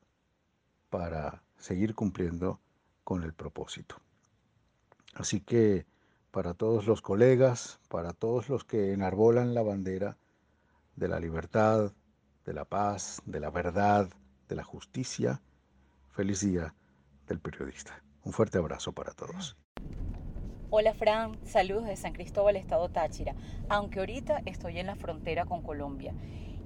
para 0.90 1.44
seguir 1.58 1.96
cumpliendo 1.96 2.60
con 3.04 3.24
el 3.24 3.34
propósito. 3.34 3.96
Así 5.16 5.42
que 5.42 5.86
para 6.32 6.54
todos 6.54 6.86
los 6.86 7.02
colegas, 7.02 7.80
para 7.90 8.14
todos 8.14 8.50
los 8.50 8.64
que 8.64 8.94
enarbolan 8.94 9.56
la 9.56 9.64
bandera 9.64 10.18
de 10.96 11.08
la 11.08 11.20
libertad, 11.20 11.92
de 12.46 12.54
la 12.54 12.66
paz, 12.66 13.22
de 13.26 13.40
la 13.40 13.50
verdad, 13.50 14.10
de 14.48 14.56
la 14.56 14.64
justicia, 14.64 15.42
feliz 16.12 16.42
día 16.42 16.74
del 17.28 17.40
periodista. 17.40 18.04
Un 18.24 18.34
fuerte 18.34 18.58
abrazo 18.58 18.92
para 18.92 19.14
todos. 19.14 19.56
Hola 20.70 20.94
Fran, 20.94 21.38
saludos 21.46 21.86
de 21.86 21.96
San 21.96 22.14
Cristóbal, 22.14 22.58
Estado 22.58 22.90
Táchira, 22.90 23.34
aunque 23.70 24.00
ahorita 24.00 24.42
estoy 24.46 24.78
en 24.78 24.88
la 24.88 24.96
frontera 24.96 25.46
con 25.46 25.62
Colombia. 25.62 26.14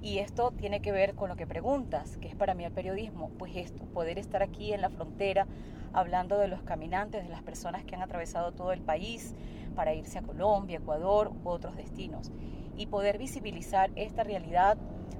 Y 0.02 0.18
esto 0.18 0.50
tiene 0.50 0.82
que 0.82 0.92
ver 0.92 1.14
con 1.14 1.30
lo 1.30 1.36
que 1.36 1.46
preguntas, 1.46 2.18
que 2.18 2.28
es 2.28 2.34
para 2.34 2.54
mí 2.54 2.64
el 2.64 2.72
periodismo, 2.72 3.30
pues 3.38 3.56
esto, 3.56 3.84
poder 3.86 4.18
estar 4.18 4.42
aquí 4.42 4.72
en 4.72 4.82
la 4.82 4.90
frontera 4.90 5.46
hablando 5.92 6.38
de 6.38 6.48
los 6.48 6.60
caminantes, 6.62 7.22
de 7.22 7.30
las 7.30 7.42
personas 7.42 7.84
que 7.84 7.94
han 7.94 8.02
atravesado 8.02 8.52
todo 8.52 8.72
el 8.72 8.82
país 8.82 9.34
para 9.76 9.94
irse 9.94 10.18
a 10.18 10.22
Colombia, 10.22 10.78
Ecuador 10.78 11.32
u 11.44 11.48
otros 11.48 11.76
destinos. 11.76 12.32
Y 12.76 12.86
poder 12.86 13.16
visibilizar 13.16 13.90
esta 13.94 14.24
realidad 14.24 14.76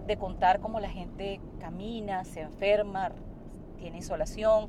de 0.06 0.19
contar 0.19 0.61
cómo 0.61 0.81
la 0.81 0.90
gente 0.90 1.40
camina, 1.61 2.24
se 2.24 2.40
enferma, 2.40 3.12
tiene 3.78 3.98
insolación 3.98 4.69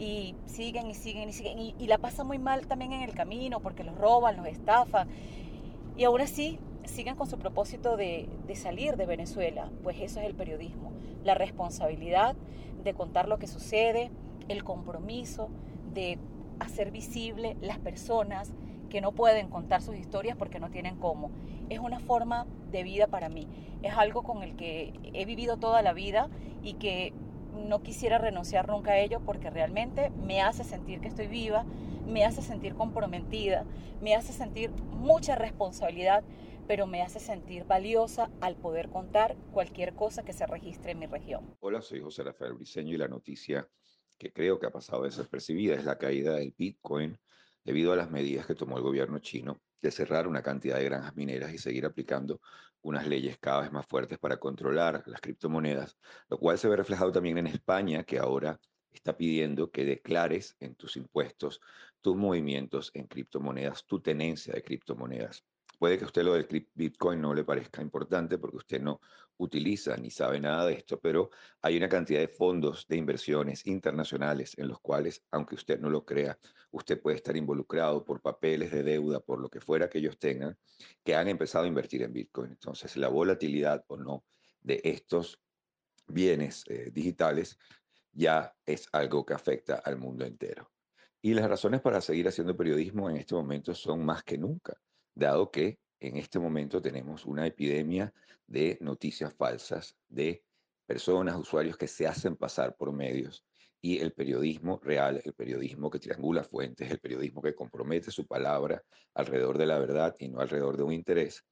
y 0.00 0.34
siguen 0.46 0.86
y 0.86 0.94
siguen 0.94 1.28
y 1.28 1.32
siguen 1.32 1.58
y, 1.58 1.86
la 1.86 1.98
pasa 1.98 2.24
muy 2.24 2.38
mal 2.38 2.66
también 2.66 2.92
en 2.92 3.02
el 3.02 3.14
camino 3.14 3.60
porque 3.60 3.84
los 3.84 3.96
roban, 3.96 4.36
los 4.36 4.46
estafan 4.46 5.08
y 5.96 6.04
aún 6.04 6.22
así 6.22 6.58
siguen 6.84 7.14
con 7.14 7.28
su 7.28 7.38
propósito 7.38 7.98
de, 7.98 8.26
de, 8.46 8.56
salir 8.56 8.96
de 8.96 9.04
Venezuela, 9.04 9.70
pues 9.82 10.00
eso 10.00 10.18
es 10.18 10.26
el 10.26 10.34
periodismo, 10.34 10.90
la 11.22 11.34
responsabilidad 11.34 12.34
de 12.82 12.94
contar 12.94 13.28
lo 13.28 13.38
que 13.38 13.46
sucede, 13.46 14.10
el 14.48 14.64
compromiso 14.64 15.50
de 15.92 16.18
hacer 16.58 16.90
visible 16.90 17.56
las 17.60 17.78
personas 17.78 18.52
que 18.88 19.02
no 19.02 19.12
pueden 19.12 19.50
contar 19.50 19.82
sus 19.82 19.96
historias 19.96 20.36
porque 20.36 20.60
no 20.60 20.70
tienen 20.70 20.96
cómo. 20.96 21.30
Es 21.68 21.78
una 21.78 22.00
forma 22.00 22.46
de 22.72 22.82
vida 22.82 23.06
para 23.06 23.28
mí, 23.28 23.46
es 23.82 23.92
algo 23.92 24.22
con 24.22 24.42
el 24.42 24.56
que 24.56 24.94
he 25.12 25.26
vivido 25.26 25.58
toda 25.58 25.82
la 25.82 25.92
vida 25.92 26.28
y 26.62 26.74
que 26.74 27.12
no 27.68 27.82
quisiera 27.82 28.18
renunciar 28.18 28.68
nunca 28.68 28.92
a 28.92 28.98
ello 28.98 29.20
porque 29.20 29.50
realmente 29.50 30.10
me 30.10 30.40
hace 30.40 30.64
sentir 30.64 31.00
que 31.00 31.08
estoy 31.08 31.26
viva, 31.26 31.64
me 32.06 32.24
hace 32.24 32.42
sentir 32.42 32.74
comprometida, 32.74 33.64
me 34.00 34.14
hace 34.14 34.32
sentir 34.32 34.70
mucha 34.70 35.36
responsabilidad, 35.36 36.24
pero 36.66 36.86
me 36.86 37.02
hace 37.02 37.20
sentir 37.20 37.64
valiosa 37.64 38.30
al 38.40 38.56
poder 38.56 38.88
contar 38.88 39.36
cualquier 39.52 39.94
cosa 39.94 40.22
que 40.22 40.32
se 40.32 40.46
registre 40.46 40.92
en 40.92 40.98
mi 40.98 41.06
región. 41.06 41.56
Hola, 41.60 41.82
soy 41.82 42.00
José 42.00 42.22
Rafael 42.22 42.54
Briceño 42.54 42.94
y 42.94 42.98
la 42.98 43.08
noticia 43.08 43.68
que 44.18 44.32
creo 44.32 44.58
que 44.58 44.66
ha 44.66 44.70
pasado 44.70 45.04
desapercibida 45.04 45.74
es 45.74 45.84
la 45.84 45.98
caída 45.98 46.34
del 46.34 46.54
Bitcoin 46.56 47.18
debido 47.64 47.92
a 47.92 47.96
las 47.96 48.10
medidas 48.10 48.46
que 48.46 48.54
tomó 48.54 48.76
el 48.76 48.82
gobierno 48.82 49.18
chino 49.18 49.60
de 49.80 49.90
cerrar 49.90 50.28
una 50.28 50.42
cantidad 50.42 50.76
de 50.76 50.84
granjas 50.84 51.16
mineras 51.16 51.52
y 51.52 51.58
seguir 51.58 51.86
aplicando 51.86 52.40
unas 52.82 53.06
leyes 53.06 53.38
cada 53.38 53.62
vez 53.62 53.72
más 53.72 53.86
fuertes 53.86 54.18
para 54.18 54.38
controlar 54.38 55.02
las 55.06 55.20
criptomonedas, 55.20 55.98
lo 56.28 56.38
cual 56.38 56.58
se 56.58 56.68
ve 56.68 56.76
reflejado 56.76 57.12
también 57.12 57.38
en 57.38 57.46
España, 57.46 58.04
que 58.04 58.18
ahora 58.18 58.60
está 58.92 59.16
pidiendo 59.16 59.70
que 59.70 59.84
declares 59.84 60.56
en 60.60 60.74
tus 60.74 60.96
impuestos 60.96 61.60
tus 62.00 62.16
movimientos 62.16 62.90
en 62.94 63.06
criptomonedas, 63.06 63.84
tu 63.84 64.00
tenencia 64.00 64.54
de 64.54 64.62
criptomonedas. 64.62 65.44
Puede 65.80 65.96
que 65.96 66.04
a 66.04 66.08
usted 66.08 66.24
lo 66.24 66.34
del 66.34 66.46
Bitcoin 66.74 67.22
no 67.22 67.32
le 67.32 67.42
parezca 67.42 67.80
importante 67.80 68.36
porque 68.36 68.58
usted 68.58 68.82
no 68.82 69.00
utiliza 69.38 69.96
ni 69.96 70.10
sabe 70.10 70.38
nada 70.38 70.66
de 70.66 70.74
esto, 70.74 71.00
pero 71.00 71.30
hay 71.62 71.78
una 71.78 71.88
cantidad 71.88 72.20
de 72.20 72.28
fondos 72.28 72.86
de 72.86 72.98
inversiones 72.98 73.66
internacionales 73.66 74.58
en 74.58 74.68
los 74.68 74.78
cuales, 74.80 75.24
aunque 75.30 75.54
usted 75.54 75.80
no 75.80 75.88
lo 75.88 76.04
crea, 76.04 76.38
usted 76.72 77.00
puede 77.00 77.16
estar 77.16 77.34
involucrado 77.34 78.04
por 78.04 78.20
papeles 78.20 78.70
de 78.72 78.82
deuda, 78.82 79.20
por 79.20 79.40
lo 79.40 79.48
que 79.48 79.62
fuera 79.62 79.88
que 79.88 80.00
ellos 80.00 80.18
tengan, 80.18 80.54
que 81.02 81.14
han 81.14 81.28
empezado 81.28 81.64
a 81.64 81.68
invertir 81.68 82.02
en 82.02 82.12
Bitcoin. 82.12 82.50
Entonces, 82.50 82.98
la 82.98 83.08
volatilidad 83.08 83.82
o 83.86 83.96
no 83.96 84.26
de 84.60 84.82
estos 84.84 85.40
bienes 86.06 86.62
eh, 86.66 86.90
digitales 86.92 87.58
ya 88.12 88.54
es 88.66 88.86
algo 88.92 89.24
que 89.24 89.32
afecta 89.32 89.76
al 89.76 89.96
mundo 89.96 90.26
entero. 90.26 90.70
Y 91.22 91.32
las 91.32 91.48
razones 91.48 91.80
para 91.80 92.02
seguir 92.02 92.28
haciendo 92.28 92.54
periodismo 92.54 93.08
en 93.08 93.16
este 93.16 93.34
momento 93.34 93.74
son 93.74 94.04
más 94.04 94.22
que 94.24 94.36
nunca 94.36 94.78
dado 95.14 95.50
que 95.50 95.78
en 96.00 96.16
este 96.16 96.38
momento 96.38 96.80
tenemos 96.80 97.26
una 97.26 97.46
epidemia 97.46 98.12
de 98.46 98.78
noticias 98.80 99.32
falsas, 99.34 99.96
de 100.08 100.42
personas, 100.86 101.36
usuarios 101.36 101.76
que 101.76 101.86
se 101.86 102.06
hacen 102.06 102.36
pasar 102.36 102.76
por 102.76 102.92
medios 102.92 103.44
y 103.82 103.98
el 103.98 104.12
periodismo 104.12 104.80
real, 104.82 105.22
el 105.24 105.32
periodismo 105.32 105.90
que 105.90 105.98
triangula 105.98 106.44
fuentes, 106.44 106.90
el 106.90 106.98
periodismo 106.98 107.40
que 107.40 107.54
compromete 107.54 108.10
su 108.10 108.26
palabra 108.26 108.82
alrededor 109.14 109.56
de 109.56 109.66
la 109.66 109.78
verdad 109.78 110.16
y 110.18 110.28
no 110.28 110.40
alrededor 110.40 110.76
de 110.76 110.82
un 110.82 110.92
interés, 110.92 111.44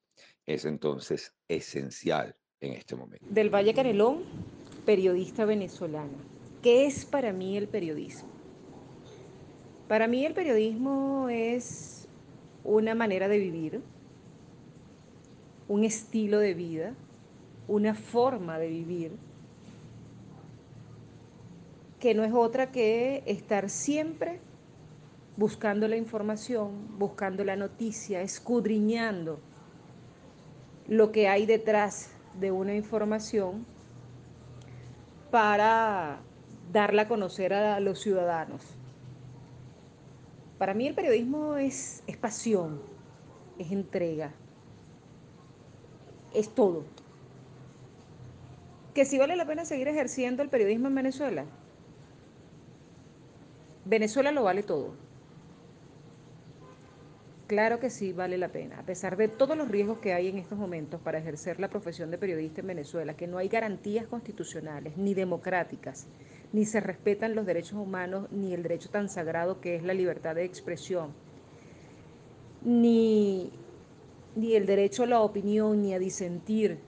es 0.44 0.64
entonces 0.64 1.32
esencial 1.46 2.34
en 2.60 2.72
este 2.74 2.96
momento. 2.96 3.24
Del 3.30 3.50
Valle 3.50 3.72
Canelón, 3.72 4.24
periodista 4.84 5.44
venezolana. 5.44 6.18
¿Qué 6.62 6.86
es 6.86 7.04
para 7.04 7.32
mí 7.32 7.56
el 7.56 7.68
periodismo? 7.68 8.28
Para 9.86 10.06
mí 10.06 10.26
el 10.26 10.34
periodismo 10.34 11.28
es 11.30 11.97
una 12.68 12.94
manera 12.94 13.28
de 13.28 13.38
vivir, 13.38 13.80
un 15.68 15.84
estilo 15.84 16.38
de 16.38 16.54
vida, 16.54 16.94
una 17.66 17.94
forma 17.94 18.58
de 18.58 18.68
vivir, 18.68 19.12
que 21.98 22.14
no 22.14 22.24
es 22.24 22.32
otra 22.32 22.70
que 22.70 23.22
estar 23.26 23.70
siempre 23.70 24.40
buscando 25.36 25.88
la 25.88 25.96
información, 25.96 26.98
buscando 26.98 27.44
la 27.44 27.56
noticia, 27.56 28.20
escudriñando 28.20 29.40
lo 30.86 31.10
que 31.10 31.28
hay 31.28 31.46
detrás 31.46 32.10
de 32.38 32.50
una 32.52 32.74
información 32.74 33.64
para 35.30 36.20
darla 36.72 37.02
a 37.02 37.08
conocer 37.08 37.52
a 37.52 37.80
los 37.80 38.00
ciudadanos. 38.00 38.77
Para 40.58 40.74
mí 40.74 40.88
el 40.88 40.94
periodismo 40.94 41.56
es, 41.56 42.02
pasión, 42.20 42.82
es 43.58 43.70
entrega, 43.70 44.32
es 46.34 46.52
todo. 46.52 46.84
¿Que 48.92 49.04
si 49.04 49.18
vale 49.18 49.36
la 49.36 49.46
pena 49.46 49.64
seguir 49.64 49.86
ejerciendo 49.86 50.42
el 50.42 50.48
periodismo 50.48 50.88
en 50.88 50.96
Venezuela? 50.96 51.44
Venezuela 53.84 54.32
lo 54.32 54.42
vale 54.42 54.64
todo. 54.64 54.94
Claro 57.46 57.78
que 57.78 57.88
sí 57.88 58.12
vale 58.12 58.36
la 58.36 58.48
pena, 58.48 58.80
a 58.80 58.82
pesar 58.82 59.16
de 59.16 59.28
todos 59.28 59.56
los 59.56 59.68
riesgos 59.68 59.98
que 60.00 60.12
hay 60.12 60.28
en 60.28 60.36
estos 60.36 60.58
momentos 60.58 61.00
para 61.00 61.18
ejercer 61.18 61.60
la 61.60 61.70
profesión 61.70 62.10
de 62.10 62.18
periodista 62.18 62.60
en 62.60 62.66
Venezuela, 62.66 63.16
que 63.16 63.26
no 63.26 63.38
hay 63.38 63.48
garantías 63.48 64.06
constitucionales 64.06 64.98
ni 64.98 65.14
democráticas 65.14 66.08
ni 66.52 66.64
se 66.64 66.80
respetan 66.80 67.34
los 67.34 67.46
derechos 67.46 67.78
humanos, 67.78 68.30
ni 68.30 68.54
el 68.54 68.62
derecho 68.62 68.88
tan 68.90 69.08
sagrado 69.08 69.60
que 69.60 69.76
es 69.76 69.82
la 69.82 69.94
libertad 69.94 70.34
de 70.34 70.44
expresión, 70.44 71.12
ni, 72.62 73.50
ni 74.34 74.54
el 74.54 74.66
derecho 74.66 75.02
a 75.02 75.06
la 75.06 75.20
opinión, 75.20 75.82
ni 75.82 75.94
a 75.94 75.98
disentir, 75.98 76.78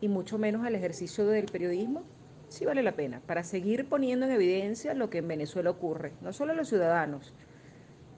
y 0.00 0.08
mucho 0.08 0.38
menos 0.38 0.64
al 0.64 0.74
ejercicio 0.74 1.26
del 1.26 1.46
periodismo, 1.46 2.02
sí 2.48 2.64
vale 2.64 2.82
la 2.82 2.92
pena, 2.92 3.20
para 3.26 3.42
seguir 3.42 3.88
poniendo 3.88 4.26
en 4.26 4.32
evidencia 4.32 4.94
lo 4.94 5.10
que 5.10 5.18
en 5.18 5.28
Venezuela 5.28 5.70
ocurre, 5.70 6.12
no 6.20 6.32
solo 6.32 6.52
a 6.52 6.56
los 6.56 6.68
ciudadanos, 6.68 7.34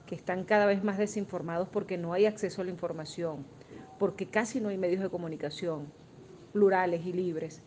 que 0.05 0.15
están 0.15 0.43
cada 0.43 0.65
vez 0.65 0.83
más 0.83 0.97
desinformados 0.97 1.69
porque 1.69 1.97
no 1.97 2.13
hay 2.13 2.25
acceso 2.25 2.61
a 2.61 2.65
la 2.65 2.71
información, 2.71 3.45
porque 3.97 4.27
casi 4.27 4.59
no 4.59 4.69
hay 4.69 4.77
medios 4.77 5.01
de 5.01 5.09
comunicación 5.09 5.87
plurales 6.51 7.05
y 7.05 7.13
libres, 7.13 7.61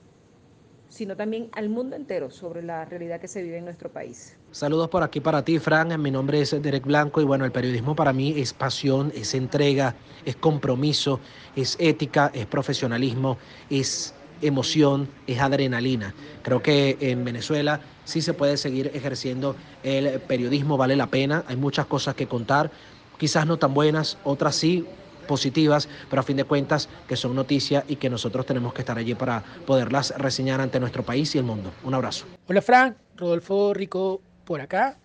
sino 0.89 1.17
también 1.17 1.49
al 1.53 1.69
mundo 1.69 1.97
entero 1.97 2.31
sobre 2.31 2.63
la 2.63 2.85
realidad 2.85 3.21
que 3.21 3.29
se 3.29 3.43
vive 3.43 3.59
en 3.59 3.65
nuestro 3.65 3.91
país. 3.91 4.37
Saludos 4.51 4.89
por 4.89 5.03
aquí 5.03 5.21
para 5.21 5.45
ti, 5.45 5.59
Fran. 5.59 6.01
Mi 6.01 6.11
nombre 6.11 6.41
es 6.41 6.51
Derek 6.63 6.85
Blanco 6.85 7.21
y 7.21 7.25
bueno, 7.25 7.45
el 7.45 7.53
periodismo 7.53 7.97
para 7.97 8.13
mí 8.13 8.35
es 8.37 8.53
pasión, 8.53 9.13
es 9.15 9.35
entrega, 9.35 9.97
es 10.25 10.37
compromiso, 10.37 11.21
es 11.57 11.77
ética, 11.81 12.31
es 12.33 12.47
profesionalismo, 12.47 13.39
es 13.71 14.15
emoción, 14.43 15.09
es 15.27 15.41
adrenalina. 15.41 16.15
Creo 16.43 16.63
que 16.63 16.97
en 17.01 17.25
Venezuela 17.25 17.81
sí 18.05 18.23
se 18.23 18.35
puede 18.35 18.57
seguir 18.57 18.91
ejerciendo 18.95 19.57
el 19.83 20.21
periodismo, 20.21 20.77
vale 20.77 20.97
la 20.97 21.09
pena, 21.09 21.45
hay 21.49 21.57
muchas 21.57 21.87
cosas 21.87 22.15
que 22.15 22.27
contar, 22.27 22.71
quizás 23.19 23.47
no 23.47 23.59
tan 23.59 23.75
buenas, 23.75 24.19
otras 24.25 24.55
sí, 24.57 24.87
positivas, 25.25 25.89
pero 26.09 26.21
a 26.21 26.23
fin 26.23 26.37
de 26.37 26.45
cuentas 26.45 26.89
que 27.09 27.17
son 27.17 27.35
noticias 27.35 27.85
y 27.89 27.97
que 27.97 28.11
nosotros 28.11 28.47
tenemos 28.47 28.73
que 28.75 28.83
estar 28.83 28.99
allí 28.99 29.15
para 29.15 29.43
poderlas 29.67 30.15
reseñar 30.19 30.61
ante 30.61 30.81
nuestro 30.81 31.03
país 31.03 31.35
y 31.35 31.39
el 31.39 31.45
mundo. 31.45 31.73
Un 31.85 31.95
abrazo. 31.95 32.27
Hola 32.47 32.63
Frank, 32.63 32.97
Rodolfo 33.17 33.75
Rico 33.75 34.21
por 34.45 34.61
acá. 34.61 34.99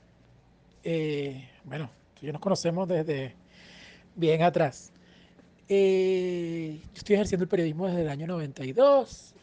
Eh, 0.83 1.49
bueno, 1.63 1.89
tú 2.13 2.21
y 2.23 2.27
yo 2.27 2.33
nos 2.33 2.41
conocemos 2.41 2.87
desde 2.87 3.35
bien 4.15 4.43
atrás. 4.43 4.91
Eh, 5.67 6.79
yo 6.81 6.97
estoy 6.97 7.15
ejerciendo 7.15 7.43
el 7.43 7.49
periodismo 7.49 7.87
desde 7.87 8.01
el 8.01 8.09
año 8.09 8.27
92 8.27 9.33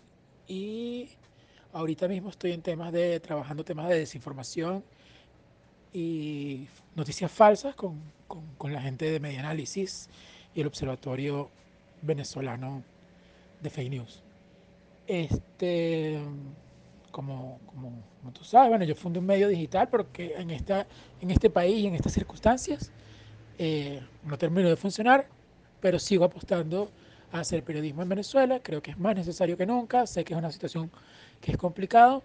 y 0.49 1.11
ahorita 1.73 2.09
mismo 2.09 2.31
estoy 2.31 2.53
en 2.53 2.63
temas 2.63 2.93
de, 2.93 3.21
trabajando 3.21 3.65
temas 3.65 3.89
de 3.89 3.99
desinformación 4.01 4.83
y 5.93 6.67
noticias 6.95 7.31
falsas 7.31 7.75
con, 7.75 8.01
con, 8.27 8.45
con 8.59 8.73
la 8.73 8.81
gente 8.81 9.11
de 9.11 9.21
Media 9.21 9.41
Análisis 9.41 10.09
y 10.57 10.63
el 10.63 10.67
Observatorio 10.67 11.49
Venezolano 12.03 12.83
de 13.63 13.71
Fake 13.71 13.91
News. 13.91 14.25
Este, 15.07 16.19
como, 17.13 17.61
como, 17.67 17.93
como, 18.19 18.33
tú 18.33 18.43
sabes, 18.43 18.71
bueno, 18.71 18.85
yo 18.85 18.97
fundé 18.97 19.21
un 19.21 19.27
medio 19.27 19.47
digital 19.47 19.89
porque 19.89 20.35
en, 20.37 20.51
esta, 20.51 20.89
en 21.21 21.31
este 21.31 21.49
país 21.49 21.79
y 21.79 21.87
en 21.87 21.95
estas 21.95 22.13
circunstancias 22.13 22.91
eh, 23.59 24.03
no 24.25 24.37
termino 24.37 24.69
de 24.69 24.77
funcionar 24.77 25.29
pero 25.81 25.99
sigo 25.99 26.25
apostando 26.25 26.91
a 27.33 27.41
hacer 27.41 27.63
periodismo 27.63 28.03
en 28.03 28.09
Venezuela. 28.09 28.61
Creo 28.61 28.83
que 28.83 28.91
es 28.91 28.99
más 28.99 29.15
necesario 29.15 29.57
que 29.57 29.67
nunca. 29.67 30.07
Sé 30.07 30.25
que 30.25 30.35
es 30.35 30.39
una 30.39 30.51
situación 30.51 30.91
que 31.41 31.53
es 31.53 31.59
complicado, 31.59 32.23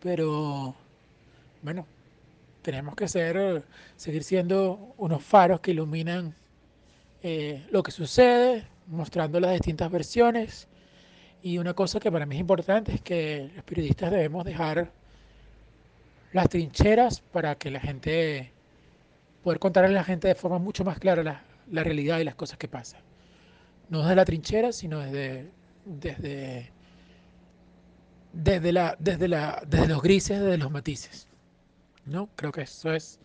pero 0.00 0.74
bueno, 1.62 1.86
tenemos 2.62 2.94
que 2.94 3.08
ser, 3.08 3.64
seguir 3.96 4.22
siendo 4.22 4.94
unos 4.98 5.22
faros 5.22 5.60
que 5.60 5.72
iluminan 5.72 6.34
eh, 7.28 7.66
lo 7.72 7.82
que 7.82 7.90
sucede, 7.90 8.68
mostrando 8.86 9.40
las 9.40 9.50
distintas 9.50 9.90
versiones. 9.90 10.68
Y 11.42 11.58
una 11.58 11.74
cosa 11.74 11.98
que 11.98 12.12
para 12.12 12.24
mí 12.24 12.36
es 12.36 12.40
importante 12.40 12.94
es 12.94 13.00
que 13.00 13.50
los 13.52 13.64
periodistas 13.64 14.12
debemos 14.12 14.44
dejar 14.44 14.92
las 16.32 16.48
trincheras 16.48 17.20
para 17.20 17.56
que 17.56 17.72
la 17.72 17.80
gente, 17.80 18.52
poder 19.42 19.58
contarle 19.58 19.90
a 19.90 19.92
la 19.94 20.04
gente 20.04 20.28
de 20.28 20.36
forma 20.36 20.58
mucho 20.58 20.84
más 20.84 21.00
clara 21.00 21.24
las, 21.24 21.42
la 21.68 21.82
realidad 21.82 22.20
y 22.20 22.24
las 22.24 22.36
cosas 22.36 22.58
que 22.58 22.68
pasan. 22.68 23.00
No 23.88 24.02
desde 24.02 24.14
la 24.14 24.24
trinchera, 24.24 24.70
sino 24.70 25.00
desde, 25.00 25.50
desde, 25.84 26.70
desde, 28.32 28.72
la, 28.72 28.94
desde, 29.00 29.26
la, 29.26 29.64
desde 29.66 29.88
los 29.88 30.00
grises, 30.00 30.40
desde 30.40 30.58
los 30.58 30.70
matices. 30.70 31.26
¿no? 32.04 32.28
Creo 32.36 32.52
que 32.52 32.62
eso 32.62 32.92
es 32.92 33.18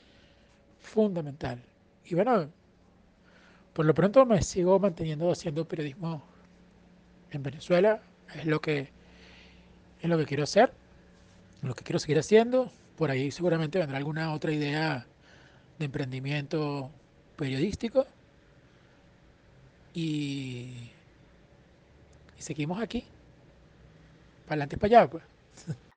fundamental. 0.79 1.61
Y 2.03 2.15
bueno, 2.15 2.49
por 3.73 3.85
lo 3.85 3.93
pronto 3.93 4.25
me 4.25 4.41
sigo 4.41 4.79
manteniendo 4.79 5.31
haciendo 5.31 5.67
periodismo 5.67 6.23
en 7.31 7.43
Venezuela. 7.43 8.01
Es 8.35 8.45
lo 8.45 8.61
que, 8.61 8.89
es 10.01 10.09
lo 10.09 10.17
que 10.17 10.25
quiero 10.25 10.43
hacer, 10.43 10.73
lo 11.61 11.73
que 11.73 11.83
quiero 11.83 11.99
seguir 11.99 12.19
haciendo. 12.19 12.71
Por 12.97 13.11
ahí 13.11 13.31
seguramente 13.31 13.79
vendrá 13.79 13.97
alguna 13.97 14.33
otra 14.33 14.51
idea 14.51 15.05
de 15.79 15.85
emprendimiento 15.85 16.91
periodístico. 17.35 18.05
Y, 19.93 20.91
y 22.37 22.41
seguimos 22.41 22.81
aquí. 22.81 23.05
Para 24.45 24.63
adelante 24.63 24.75
y 24.75 24.79
para 24.79 24.99
allá, 24.99 25.09
pues. 25.09 25.23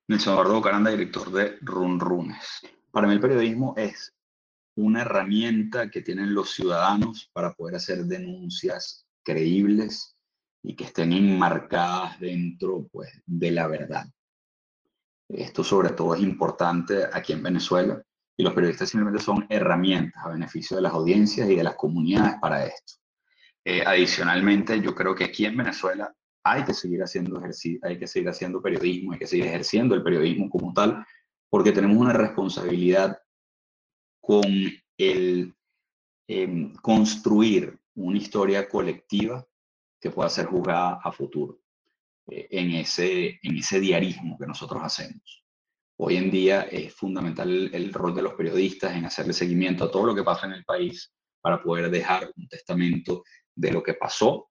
Nelson 0.09 0.35
Eduardo 0.35 0.63
Caranda, 0.63 0.91
director 0.91 1.31
de 1.33 1.57
Run 1.63 1.99
Runes. 1.99 2.61
Para 2.93 3.07
mí 3.09 3.15
el 3.15 3.21
periodismo 3.21 3.75
es 3.77 4.14
una 4.77 5.03
herramienta 5.03 5.91
que 5.91 6.03
tienen 6.03 6.35
los 6.35 6.51
ciudadanos 6.51 7.31
para 7.33 7.53
poder 7.53 7.77
hacer 7.77 8.05
denuncias 8.05 9.07
creíbles 9.23 10.17
y 10.63 10.75
que 10.75 10.85
estén 10.85 11.13
enmarcadas 11.13 12.19
dentro 12.19 12.89
pues, 12.91 13.11
de 13.27 13.51
la 13.51 13.67
verdad. 13.67 14.07
Esto 15.29 15.65
sobre 15.65 15.91
todo 15.91 16.15
es 16.15 16.23
importante 16.23 17.05
aquí 17.13 17.33
en 17.33 17.43
Venezuela 17.43 18.03
y 18.37 18.43
los 18.43 18.53
periodistas 18.53 18.89
simplemente 18.89 19.23
son 19.23 19.47
herramientas 19.49 20.25
a 20.25 20.31
beneficio 20.31 20.77
de 20.77 20.83
las 20.83 20.93
audiencias 20.93 21.49
y 21.49 21.57
de 21.57 21.65
las 21.65 21.77
comunidades 21.77 22.35
para 22.41 22.67
esto. 22.67 22.95
Eh, 23.65 23.83
adicionalmente, 23.87 24.81
yo 24.81 24.95
creo 24.95 25.15
que 25.15 25.25
aquí 25.25 25.47
en 25.47 25.57
Venezuela 25.57 26.13
hay 26.43 26.65
que 26.65 26.75
seguir 26.75 27.03
haciendo 27.03 27.41
hay 27.83 27.99
que 27.99 28.07
seguir 28.07 28.29
haciendo 28.29 28.61
periodismo, 28.61 29.13
hay 29.13 29.19
que 29.19 29.27
seguir 29.27 29.47
ejerciendo 29.47 29.95
el 29.95 30.03
periodismo 30.03 30.51
como 30.51 30.75
tal, 30.75 31.05
porque 31.49 31.73
tenemos 31.73 31.97
una 31.97 32.13
responsabilidad 32.13 33.19
con 34.27 34.45
el 34.97 35.55
em, 36.27 36.73
construir 36.77 37.79
una 37.97 38.17
historia 38.17 38.67
colectiva 38.69 39.47
que 40.01 40.11
pueda 40.11 40.31
ser 40.31 40.47
juzgada 40.47 40.99
a 41.03 41.13
futuro 41.13 41.61
eh, 42.31 42.49
en, 42.51 42.71
ese, 42.73 43.39
en 43.43 43.59
ese 43.59 43.81
diarismo 43.81 44.39
que 44.39 44.47
nosotros 44.47 44.83
hacemos. 44.83 45.45
Hoy 45.97 46.17
en 46.17 46.31
día 46.31 46.63
es 46.63 46.95
fundamental 46.95 47.51
el, 47.51 47.75
el 47.75 47.93
rol 47.93 48.15
de 48.15 48.23
los 48.23 48.35
periodistas 48.35 48.97
en 48.97 49.05
hacerle 49.05 49.35
seguimiento 49.35 49.85
a 49.85 49.91
todo 49.91 50.07
lo 50.07 50.15
que 50.15 50.25
pasa 50.25 50.47
en 50.47 50.53
el 50.53 50.65
país 50.65 51.13
para 51.41 51.63
poder 51.63 51.91
dejar 51.91 52.33
un 52.35 52.49
testamento 52.49 53.25
de 53.55 53.73
lo 53.73 53.83
que 53.83 53.95
pasó 53.95 54.49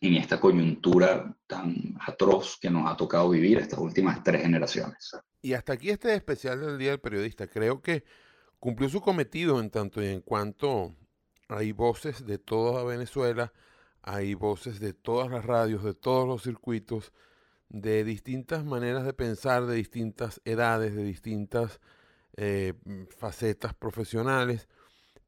en 0.00 0.14
esta 0.14 0.40
coyuntura 0.40 1.36
tan 1.46 1.94
atroz 2.00 2.58
que 2.60 2.70
nos 2.70 2.90
ha 2.90 2.96
tocado 2.96 3.30
vivir 3.30 3.58
estas 3.58 3.78
últimas 3.78 4.22
tres 4.22 4.42
generaciones. 4.42 5.10
Y 5.42 5.52
hasta 5.52 5.74
aquí 5.74 5.90
este 5.90 6.14
especial 6.14 6.60
del 6.60 6.78
Día 6.78 6.90
del 6.90 7.00
Periodista. 7.00 7.46
Creo 7.46 7.80
que 7.80 8.04
cumplió 8.60 8.88
su 8.88 9.00
cometido 9.00 9.60
en 9.60 9.70
tanto 9.70 10.02
y 10.02 10.06
en 10.06 10.20
cuanto 10.20 10.94
hay 11.48 11.72
voces 11.72 12.26
de 12.26 12.38
toda 12.38 12.84
Venezuela, 12.84 13.52
hay 14.02 14.34
voces 14.34 14.80
de 14.80 14.92
todas 14.92 15.30
las 15.30 15.44
radios, 15.44 15.84
de 15.84 15.94
todos 15.94 16.26
los 16.26 16.42
circuitos, 16.42 17.12
de 17.68 18.04
distintas 18.04 18.64
maneras 18.64 19.04
de 19.04 19.12
pensar, 19.12 19.66
de 19.66 19.74
distintas 19.74 20.40
edades, 20.44 20.94
de 20.94 21.04
distintas 21.04 21.80
eh, 22.36 22.74
facetas 23.18 23.74
profesionales, 23.74 24.68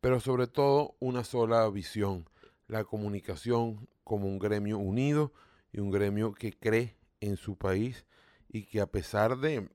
pero 0.01 0.21
sobre 0.21 0.47
todo 0.47 0.97
una 1.01 1.25
sola 1.25 1.69
visión 1.69 2.29
la 2.69 2.85
comunicación 2.85 3.89
como 4.05 4.29
un 4.29 4.39
gremio 4.39 4.79
unido 4.79 5.33
y 5.73 5.81
un 5.81 5.91
gremio 5.91 6.33
que 6.35 6.53
cree 6.53 6.97
en 7.21 7.37
su 7.37 7.57
país 7.57 8.07
y 8.49 8.65
que 8.65 8.81
a 8.81 8.87
pesar 8.87 9.39
de 9.39 9.69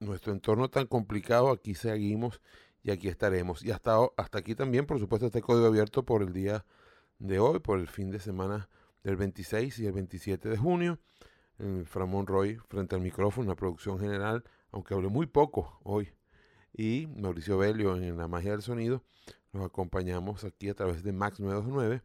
nuestro 0.00 0.32
entorno 0.32 0.70
tan 0.70 0.86
complicado, 0.86 1.50
aquí 1.50 1.74
seguimos 1.74 2.40
y 2.88 2.90
aquí 2.90 3.08
estaremos. 3.08 3.62
Y 3.62 3.70
hasta, 3.70 3.98
hasta 4.16 4.38
aquí 4.38 4.54
también, 4.54 4.86
por 4.86 4.98
supuesto, 4.98 5.26
este 5.26 5.42
código 5.42 5.66
abierto 5.66 6.06
por 6.06 6.22
el 6.22 6.32
día 6.32 6.64
de 7.18 7.38
hoy, 7.38 7.58
por 7.58 7.78
el 7.78 7.86
fin 7.86 8.10
de 8.10 8.18
semana 8.18 8.70
del 9.04 9.16
26 9.16 9.78
y 9.80 9.86
el 9.86 9.92
27 9.92 10.48
de 10.48 10.56
junio. 10.56 10.98
Fran 11.84 12.08
Monroy 12.08 12.56
frente 12.68 12.94
al 12.94 13.02
micrófono, 13.02 13.48
la 13.48 13.56
producción 13.56 13.98
general, 13.98 14.42
aunque 14.72 14.94
hablé 14.94 15.08
muy 15.08 15.26
poco 15.26 15.78
hoy. 15.82 16.14
Y 16.72 17.08
Mauricio 17.14 17.58
Belio 17.58 17.94
en 17.96 18.16
la 18.16 18.26
magia 18.26 18.52
del 18.52 18.62
sonido. 18.62 19.02
Nos 19.52 19.66
acompañamos 19.66 20.44
aquí 20.44 20.70
a 20.70 20.74
través 20.74 21.02
de 21.02 21.12
Max 21.12 21.40
929 21.40 22.02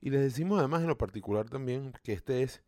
y 0.00 0.10
les 0.10 0.22
decimos 0.22 0.58
además 0.58 0.80
en 0.80 0.88
lo 0.88 0.96
particular 0.96 1.50
también 1.50 1.92
que 2.02 2.14
este 2.14 2.42
es 2.42 2.62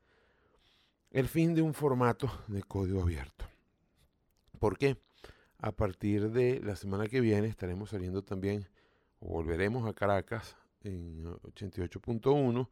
el 1.13 1.29
fin 1.29 1.55
de 1.55 1.63
un 1.63 1.73
formato 1.73 2.31
de 2.47 2.63
código 2.63 3.01
abierto. 3.01 3.47
¿Por 4.59 4.77
qué? 4.77 4.99
A 5.65 5.73
partir 5.73 6.31
de 6.31 6.61
la 6.61 6.77
semana 6.77 7.07
que 7.07 7.23
viene 7.23 7.47
estaremos 7.47 7.89
saliendo 7.89 8.23
también, 8.23 8.69
o 9.19 9.29
volveremos 9.29 9.89
a 9.89 9.95
Caracas 9.95 10.59
en 10.83 11.25
88.1 11.25 12.69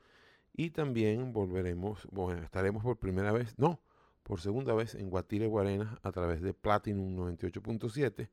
y 0.52 0.69
también 0.73 1.32
volveremos, 1.32 2.06
bueno, 2.10 2.43
estaremos 2.43 2.82
por 2.82 2.98
primera 2.98 3.32
vez, 3.32 3.59
no, 3.59 3.81
por 4.23 4.43
segunda 4.43 4.74
vez 4.74 4.94
en 4.94 5.09
Guatire 5.09 5.47
Guarenas 5.47 5.89
a 6.02 6.12
través 6.12 6.43
de 6.43 6.52
Platinum 6.52 7.16
98.7. 7.16 8.28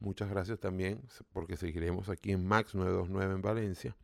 Muchas 0.00 0.28
gracias 0.28 0.58
también 0.58 1.00
porque 1.32 1.56
seguiremos 1.56 2.08
aquí 2.08 2.32
en 2.32 2.44
Max 2.44 2.74
929 2.74 3.34
en 3.36 3.40
Valencia. 3.40 3.96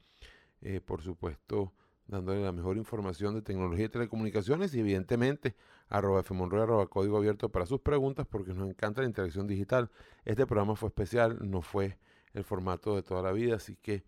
Eh, 0.61 0.81
por 0.81 1.03
supuesto, 1.03 1.73
dándole 2.09 2.43
la 2.43 2.53
mejor 2.53 2.77
información 2.77 3.35
de 3.35 3.43
tecnología 3.43 3.85
y 3.85 3.89
telecomunicaciones 3.89 4.75
y 4.75 4.81
evidentemente 4.81 5.55
arroba 5.89 6.23
fmonroy, 6.23 6.63
arroba 6.63 6.87
código 6.89 7.19
abierto 7.19 7.51
para 7.51 7.67
sus 7.67 7.81
preguntas 7.81 8.27
porque 8.27 8.55
nos 8.55 8.69
encanta 8.69 9.03
la 9.03 9.07
interacción 9.07 9.47
digital. 9.47 9.91
Este 10.25 10.47
programa 10.47 10.75
fue 10.75 10.89
especial, 10.89 11.39
no 11.49 11.63
fue 11.63 11.99
el 12.33 12.45
formato 12.45 12.97
de 12.97 13.03
toda 13.03 13.23
la 13.23 13.33
vida, 13.33 13.57
así 13.57 13.77
que 13.77 14.05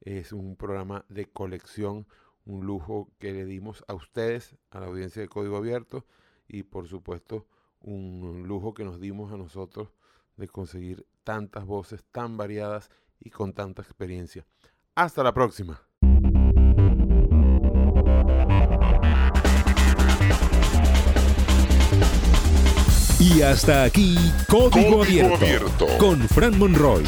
es 0.00 0.32
un 0.32 0.56
programa 0.56 1.04
de 1.08 1.26
colección, 1.26 2.06
un 2.44 2.64
lujo 2.64 3.10
que 3.18 3.32
le 3.32 3.44
dimos 3.44 3.84
a 3.88 3.94
ustedes, 3.94 4.56
a 4.70 4.80
la 4.80 4.86
audiencia 4.86 5.20
de 5.20 5.28
código 5.28 5.56
abierto 5.56 6.06
y 6.48 6.62
por 6.62 6.88
supuesto 6.88 7.46
un 7.80 8.44
lujo 8.46 8.74
que 8.74 8.84
nos 8.84 9.00
dimos 9.00 9.32
a 9.32 9.36
nosotros 9.36 9.88
de 10.36 10.48
conseguir 10.48 11.04
tantas 11.24 11.64
voces 11.64 12.04
tan 12.12 12.36
variadas 12.36 12.90
y 13.18 13.30
con 13.30 13.52
tanta 13.52 13.82
experiencia. 13.82 14.46
Hasta 14.94 15.22
la 15.22 15.34
próxima. 15.34 15.89
Y 23.20 23.42
hasta 23.42 23.84
aquí, 23.84 24.16
Código, 24.48 25.04
abierto, 25.04 25.86
con 25.98 26.18
Fran 26.28 26.58
Monroy. 26.58 27.04